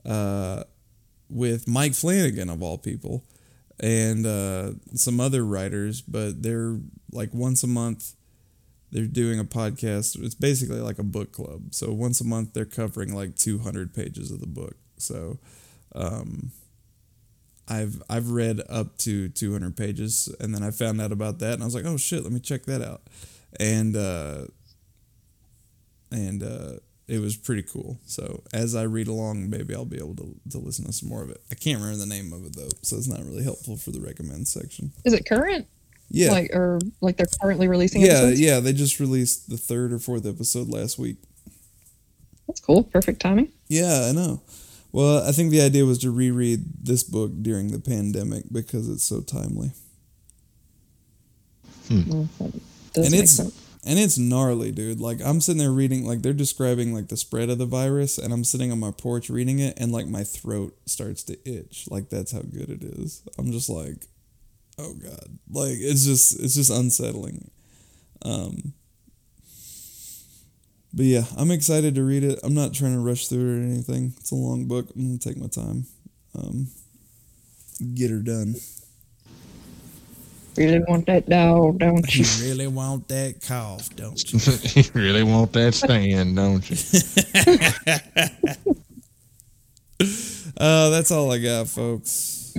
uh, 0.06 0.64
with 1.30 1.68
Mike 1.68 1.94
Flanagan 1.94 2.50
of 2.50 2.62
all 2.62 2.78
people, 2.78 3.24
and 3.80 4.26
uh, 4.26 4.72
some 4.94 5.20
other 5.20 5.46
writers, 5.46 6.02
but 6.02 6.44
they're 6.44 6.78
like 7.12 7.34
once 7.34 7.64
a 7.64 7.68
month. 7.68 8.14
They're 8.92 9.06
doing 9.08 9.40
a 9.40 9.46
podcast. 9.46 10.22
It's 10.24 10.36
basically 10.36 10.80
like 10.80 11.00
a 11.00 11.04
book 11.04 11.32
club. 11.32 11.74
So 11.74 11.92
once 11.92 12.22
a 12.22 12.26
month, 12.26 12.54
they're 12.54 12.66
covering 12.66 13.14
like 13.16 13.36
200 13.36 13.94
pages 13.94 14.32
of 14.32 14.40
the 14.40 14.48
book. 14.48 14.76
So, 14.98 15.40
um, 15.96 16.52
I've 17.68 18.02
I've 18.10 18.30
read 18.32 18.62
up 18.70 18.98
to 19.00 19.30
200 19.30 19.76
pages, 19.78 20.34
and 20.40 20.54
then 20.54 20.64
I 20.64 20.72
found 20.72 21.00
out 21.02 21.12
about 21.12 21.40
that, 21.40 21.54
and 21.54 21.62
I 21.64 21.66
was 21.66 21.76
like, 21.76 21.86
oh 21.86 21.98
shit, 21.98 22.24
let 22.24 22.32
me 22.34 22.40
check 22.40 22.66
that 22.66 22.82
out, 22.82 23.02
and 23.60 23.96
uh, 23.96 24.46
and 26.12 26.44
uh, 26.44 26.74
it 27.08 27.20
was 27.20 27.36
pretty 27.38 27.64
cool. 27.64 28.00
So 28.06 28.44
as 28.54 28.76
I 28.76 28.84
read 28.84 29.08
along, 29.08 29.50
maybe 29.50 29.74
I'll 29.74 29.86
be 29.86 29.98
able 29.98 30.16
to 30.16 30.36
to 30.52 30.58
listen 30.58 30.86
to 30.86 30.94
some 30.94 31.10
more 31.10 31.24
of 31.24 31.30
it. 31.30 31.42
I 31.52 31.56
can't 31.56 31.80
remember 31.80 32.00
the 32.00 32.06
name 32.06 32.34
of 32.34 32.46
it 32.46 32.56
though, 32.56 32.70
so 32.82 32.98
it's 32.98 33.08
not 33.08 33.20
really 33.26 33.44
helpful 33.44 33.78
for 33.78 33.92
the 33.92 34.02
recommend 34.02 34.48
section. 34.48 34.92
Is 35.06 35.14
it 35.14 35.26
current? 35.28 35.68
Yeah, 36.10 36.32
Like 36.32 36.52
or 36.54 36.80
like 37.02 37.18
they're 37.18 37.26
currently 37.42 37.68
releasing 37.68 38.02
yeah, 38.02 38.08
episodes? 38.10 38.42
yeah. 38.42 38.60
They 38.60 38.74
just 38.74 39.00
released 39.00 39.50
the 39.50 39.58
third 39.58 39.92
or 39.94 40.00
fourth 40.00 40.28
episode 40.28 40.68
last 40.70 41.00
week. 41.00 41.16
That's 42.46 42.60
cool. 42.60 42.84
Perfect 42.84 43.20
timing. 43.22 43.52
Yeah, 43.68 44.08
I 44.10 44.12
know. 44.12 44.42
Well, 44.94 45.28
I 45.28 45.32
think 45.32 45.50
the 45.50 45.62
idea 45.62 45.86
was 45.86 45.98
to 46.00 46.12
reread 46.12 46.86
this 46.86 47.04
book 47.04 47.32
during 47.42 47.72
the 47.72 47.80
pandemic 47.80 48.46
because 48.52 48.88
it's 48.88 49.04
so 49.04 49.22
timely. 49.22 49.72
Mm, 51.90 52.28
that 52.94 53.06
and 53.06 53.14
it's 53.16 53.32
sense. 53.32 53.80
and 53.84 53.98
it's 53.98 54.20
gnarly, 54.20 54.72
dude. 54.72 55.02
Like 55.02 55.18
I'm 55.26 55.42
sitting 55.42 55.58
there 55.58 55.72
reading, 55.72 56.06
like 56.06 56.22
they're 56.22 56.32
describing 56.32 56.94
like 56.94 57.08
the 57.08 57.18
spread 57.18 57.50
of 57.50 57.58
the 57.58 57.66
virus, 57.66 58.20
and 58.20 58.32
I'm 58.32 58.44
sitting 58.44 58.72
on 58.72 58.80
my 58.80 58.92
porch 58.92 59.32
reading 59.32 59.58
it, 59.58 59.74
and 59.78 59.92
like 59.92 60.08
my 60.08 60.24
throat 60.24 60.78
starts 60.86 61.24
to 61.24 61.38
itch. 61.44 61.88
Like 61.90 62.10
that's 62.10 62.32
how 62.32 62.42
good 62.42 62.70
it 62.70 62.84
is. 62.84 63.24
I'm 63.40 63.52
just 63.52 63.72
like, 63.72 64.06
oh 64.78 64.94
god, 64.94 65.40
like 65.50 65.78
it's 65.80 66.06
just 66.06 66.40
it's 66.40 66.54
just 66.54 66.70
unsettling. 66.70 67.50
Um, 68.24 68.74
but 70.94 71.06
yeah, 71.06 71.24
I'm 71.38 71.52
excited 71.52 71.96
to 71.96 72.04
read 72.04 72.24
it. 72.24 72.40
I'm 72.44 72.54
not 72.54 72.74
trying 72.74 72.94
to 72.94 73.00
rush 73.00 73.28
through 73.28 73.40
it 73.40 73.60
or 73.60 73.64
anything. 73.64 74.14
It's 74.18 74.32
a 74.32 74.36
long 74.36 74.66
book. 74.68 74.88
I'm 74.96 75.06
gonna 75.08 75.18
take 75.18 75.38
my 75.38 75.48
time. 75.48 75.86
Um, 76.36 76.68
get 77.96 78.12
her 78.12 78.20
done. 78.20 78.56
Really 80.56 80.80
want 80.88 81.08
that 81.08 81.28
dog, 81.28 81.80
don't 81.80 82.16
you? 82.16 82.24
You 82.26 82.50
really 82.50 82.68
want 82.68 83.08
that 83.08 83.42
cough, 83.42 83.90
don't 83.96 84.22
you? 84.76 84.82
you 84.84 84.90
really 84.94 85.24
want 85.24 85.52
that 85.54 85.74
stand, 85.74 86.36
don't 86.36 86.70
you? 86.70 86.78
Uh, 90.56 90.90
that's 90.90 91.12
all 91.12 91.32
I 91.32 91.40
got, 91.40 91.68
folks. 91.68 92.56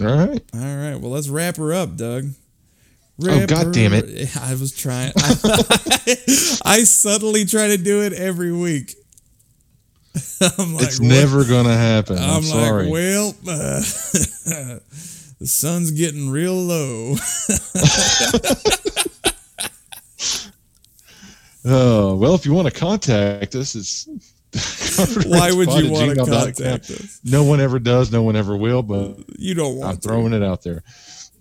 All 0.00 0.04
right. 0.04 0.42
All 0.54 0.76
right. 0.76 0.96
Well, 0.96 1.10
let's 1.10 1.28
wrap 1.28 1.56
her 1.56 1.72
up, 1.72 1.96
Doug. 1.96 2.26
Oh, 3.20 3.46
God 3.46 3.72
damn 3.72 3.92
it. 3.94 4.36
I 4.36 4.52
was 4.54 4.72
trying. 4.76 5.12
I, 6.64 6.84
subtly 6.84 7.44
try 7.44 7.68
to 7.68 7.76
do 7.76 8.02
it 8.02 8.12
every 8.12 8.52
week. 8.52 8.94
I'm 10.58 10.74
like, 10.74 10.84
it's 10.84 11.00
what? 11.00 11.08
never 11.08 11.44
gonna 11.44 11.76
happen. 11.76 12.16
I'm, 12.18 12.36
I'm 12.36 12.42
sorry. 12.42 12.84
like, 12.84 12.92
well, 12.92 13.28
uh, 13.48 13.80
the 15.40 15.46
sun's 15.46 15.90
getting 15.90 16.30
real 16.30 16.54
low. 16.54 17.16
Oh 21.64 22.14
well, 22.16 22.34
if 22.34 22.46
you 22.46 22.52
want 22.52 22.72
to 22.72 22.74
contact 22.74 23.54
us, 23.54 23.74
it's 23.74 24.06
Why 25.26 25.52
would 25.52 25.72
you 25.72 25.90
want 25.90 26.10
to 26.10 26.24
contact 26.24 26.90
us? 26.90 27.20
No 27.24 27.44
one 27.44 27.60
ever 27.60 27.78
does. 27.78 28.10
No 28.10 28.22
one 28.22 28.36
ever 28.36 28.56
will. 28.56 28.82
But 28.82 29.18
You 29.38 29.54
don't 29.54 29.76
want 29.76 29.90
I'm 29.90 29.96
to. 29.96 30.00
throwing 30.00 30.32
it 30.32 30.42
out 30.42 30.62
there. 30.62 30.82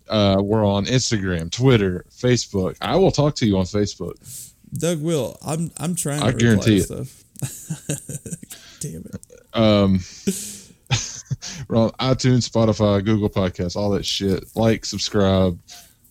Uh, 0.10 0.38
we're 0.42 0.66
on 0.66 0.86
Instagram, 0.86 1.52
Twitter, 1.52 2.06
Facebook. 2.10 2.78
I 2.82 2.96
will 2.96 3.12
talk 3.12 3.36
to 3.36 3.46
you 3.46 3.58
on 3.58 3.66
Facebook. 3.66 4.16
Doug 4.74 5.02
will. 5.02 5.38
I'm. 5.46 5.72
I'm 5.78 5.96
trying. 5.96 6.22
To 6.22 6.28
I 6.28 6.32
guarantee 6.32 6.78
it. 6.78 6.84
Stuff. 6.84 7.24
Damn 8.80 9.06
it. 9.06 9.16
Um, 9.54 9.94
we're 11.68 11.78
on 11.78 11.92
iTunes, 11.92 12.50
Spotify, 12.50 13.04
Google 13.04 13.30
Podcasts, 13.30 13.76
all 13.76 13.92
that 13.92 14.06
shit. 14.06 14.44
Like, 14.56 14.86
subscribe, 14.86 15.60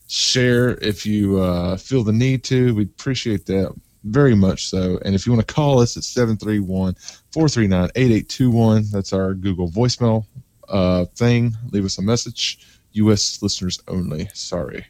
share 0.09 0.77
if 0.79 1.07
you 1.07 1.41
uh, 1.41 1.77
feel 1.77 2.03
the 2.03 2.13
need 2.13 2.45
to. 2.45 2.75
We 2.75 2.85
appreciate 2.85 3.47
that 3.47 3.75
very 4.05 4.35
much 4.35 4.69
so. 4.69 4.99
And 5.05 5.15
if 5.15 5.27
you 5.27 5.33
want 5.33 5.47
to 5.47 5.55
call 5.55 5.81
us, 5.81 5.97
it's 5.97 6.09
731 6.09 6.95
439 7.33 7.91
8821. 7.95 8.85
That's 8.91 9.13
our 9.13 9.35
Google 9.35 9.69
voicemail 9.71 10.25
uh, 10.69 11.05
thing. 11.17 11.57
Leave 11.73 11.85
us 11.85 11.99
a 11.99 12.03
message. 12.03 12.67
U.S. 12.97 13.43
listeners 13.43 13.81
only. 13.89 14.29
Sorry. 14.35 14.87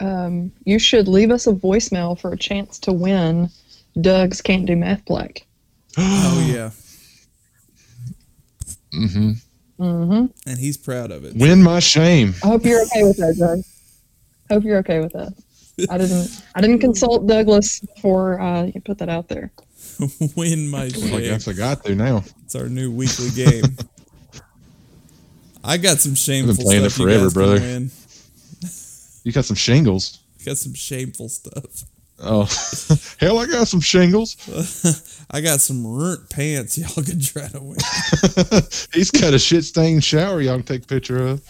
Um, 0.00 0.52
you 0.64 0.78
should 0.78 1.08
leave 1.08 1.30
us 1.30 1.46
a 1.46 1.52
voicemail 1.52 2.18
for 2.18 2.32
a 2.32 2.36
chance 2.36 2.78
to 2.80 2.92
win 2.92 3.50
Doug's 4.00 4.40
Can't 4.40 4.66
Do 4.66 4.76
Math 4.76 5.04
Plaque. 5.06 5.44
Oh 5.96 6.46
yeah. 6.48 6.70
Mm 8.94 9.12
hmm. 9.12 9.30
Mm-hmm. 9.78 10.26
And 10.48 10.58
he's 10.58 10.76
proud 10.76 11.10
of 11.10 11.24
it. 11.24 11.36
Win 11.36 11.62
my 11.62 11.78
shame. 11.78 12.34
I 12.42 12.48
hope 12.48 12.64
you're 12.64 12.82
okay 12.82 13.04
with 13.04 13.16
that, 13.18 13.36
Doug. 13.38 13.60
Hope 14.50 14.64
you're 14.64 14.78
okay 14.78 15.00
with 15.00 15.12
that. 15.12 15.32
I 15.88 15.98
didn't. 15.98 16.42
I 16.54 16.60
didn't 16.60 16.80
consult 16.80 17.26
Douglas 17.26 17.80
before 17.80 18.40
uh, 18.40 18.64
you 18.64 18.80
put 18.80 18.98
that 18.98 19.08
out 19.08 19.28
there. 19.28 19.52
Win 20.36 20.68
my 20.68 20.88
shame. 20.88 21.04
I 21.04 21.08
shame. 21.08 21.22
guess 21.22 21.48
I 21.48 21.52
got 21.52 21.84
to 21.84 21.94
now. 21.94 22.24
It's 22.44 22.56
our 22.56 22.68
new 22.68 22.90
weekly 22.90 23.30
game. 23.30 23.64
I 25.68 25.76
got 25.76 25.98
some 25.98 26.14
shameful 26.14 26.54
Been 26.54 26.64
playing 26.64 26.84
it 26.86 26.92
forever, 26.92 27.24
you 27.24 27.30
brother. 27.30 27.58
You 29.22 29.32
got 29.32 29.44
some 29.44 29.56
shingles. 29.56 30.20
Got 30.46 30.56
some 30.56 30.72
shameful 30.72 31.28
stuff. 31.28 31.82
Oh, 32.20 32.44
hell, 33.18 33.38
I 33.38 33.46
got 33.46 33.66
some 33.68 33.80
shingles. 33.80 34.36
I 35.30 35.40
got 35.40 35.60
some 35.60 35.84
runt 35.84 36.30
pants 36.30 36.78
y'all 36.78 37.04
can 37.04 37.20
try 37.20 37.48
to 37.48 37.60
win. 37.60 37.76
He's 38.94 39.10
got 39.10 39.34
a 39.34 39.38
shit 39.38 39.64
stained 39.64 40.04
shower 40.04 40.40
y'all 40.40 40.56
can 40.56 40.64
take 40.64 40.84
a 40.84 40.86
picture 40.86 41.18
of. 41.18 41.42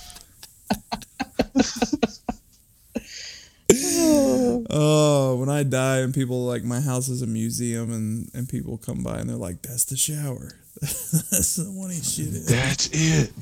Oh, 4.70 5.36
when 5.38 5.50
I 5.50 5.62
die 5.62 5.98
and 5.98 6.12
people 6.12 6.44
like 6.46 6.64
my 6.64 6.80
house 6.80 7.08
is 7.08 7.22
a 7.22 7.26
museum 7.26 7.92
and 7.92 8.30
and 8.34 8.48
people 8.48 8.78
come 8.78 9.02
by 9.02 9.18
and 9.18 9.28
they're 9.28 9.36
like, 9.36 9.62
"That's 9.62 9.84
the 9.84 9.96
shower. 9.96 10.54
That's 10.80 11.56
the 11.56 11.70
one 11.70 11.90
he 11.90 12.00
shit 12.00 12.28
in." 12.28 12.44
That's 12.46 12.88
it. 12.92 13.32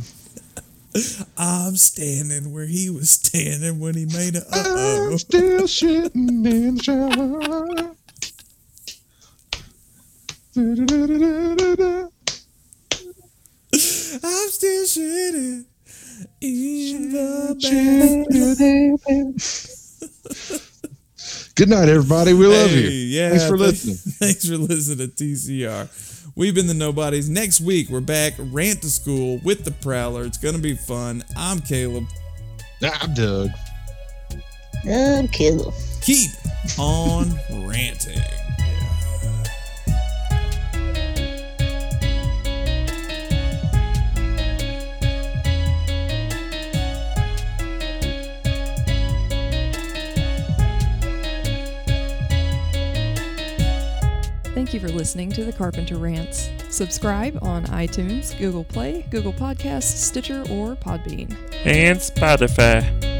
I'm 1.36 1.76
standing 1.76 2.52
where 2.52 2.66
he 2.66 2.90
was 2.90 3.10
standing 3.10 3.78
when 3.80 3.94
he 3.94 4.06
made 4.06 4.36
a 4.36 4.40
uh 4.40 4.42
oh. 4.52 5.08
I'm 5.12 5.18
still 5.18 5.62
shitting 5.62 6.14
in 6.14 6.42
the 6.76 6.82
shower. 6.82 7.94
I'm 14.24 14.48
still 14.50 14.84
shitting 14.86 15.64
in 16.40 17.10
the 17.12 17.56
bath. 19.06 19.72
Good 21.54 21.68
night, 21.70 21.88
everybody. 21.88 22.32
We 22.34 22.46
love 22.46 22.70
Hey, 22.70 22.80
you. 22.82 22.88
Yeah, 22.88 23.30
Thanks 23.30 23.48
for 23.48 23.56
listening. 23.56 23.96
Thanks 24.18 24.48
for 24.48 24.56
listening 24.56 25.08
to 25.10 25.14
TCR. 25.14 25.88
We've 26.38 26.54
been 26.54 26.66
the 26.66 26.74
Nobodies. 26.74 27.30
Next 27.30 27.62
week, 27.62 27.88
we're 27.88 28.02
back, 28.02 28.34
rant 28.38 28.82
to 28.82 28.90
school 28.90 29.40
with 29.42 29.64
the 29.64 29.70
Prowler. 29.70 30.26
It's 30.26 30.36
going 30.36 30.54
to 30.54 30.60
be 30.60 30.74
fun. 30.74 31.24
I'm 31.34 31.60
Caleb. 31.60 32.04
I'm 32.82 33.14
Doug. 33.14 33.48
I'm 34.84 35.28
Caleb. 35.28 35.72
Keep 36.02 36.32
on 36.78 37.34
ranting. 37.66 38.20
Thank 54.66 54.82
you 54.82 54.88
for 54.88 54.92
listening 54.92 55.30
to 55.30 55.44
the 55.44 55.52
Carpenter 55.52 55.96
Rants. 55.96 56.50
Subscribe 56.70 57.38
on 57.40 57.66
iTunes, 57.66 58.36
Google 58.36 58.64
Play, 58.64 59.06
Google 59.10 59.32
Podcasts, 59.32 59.96
Stitcher, 59.96 60.40
or 60.50 60.74
Podbean. 60.74 61.36
and 61.64 62.00
Spotify. 62.00 63.15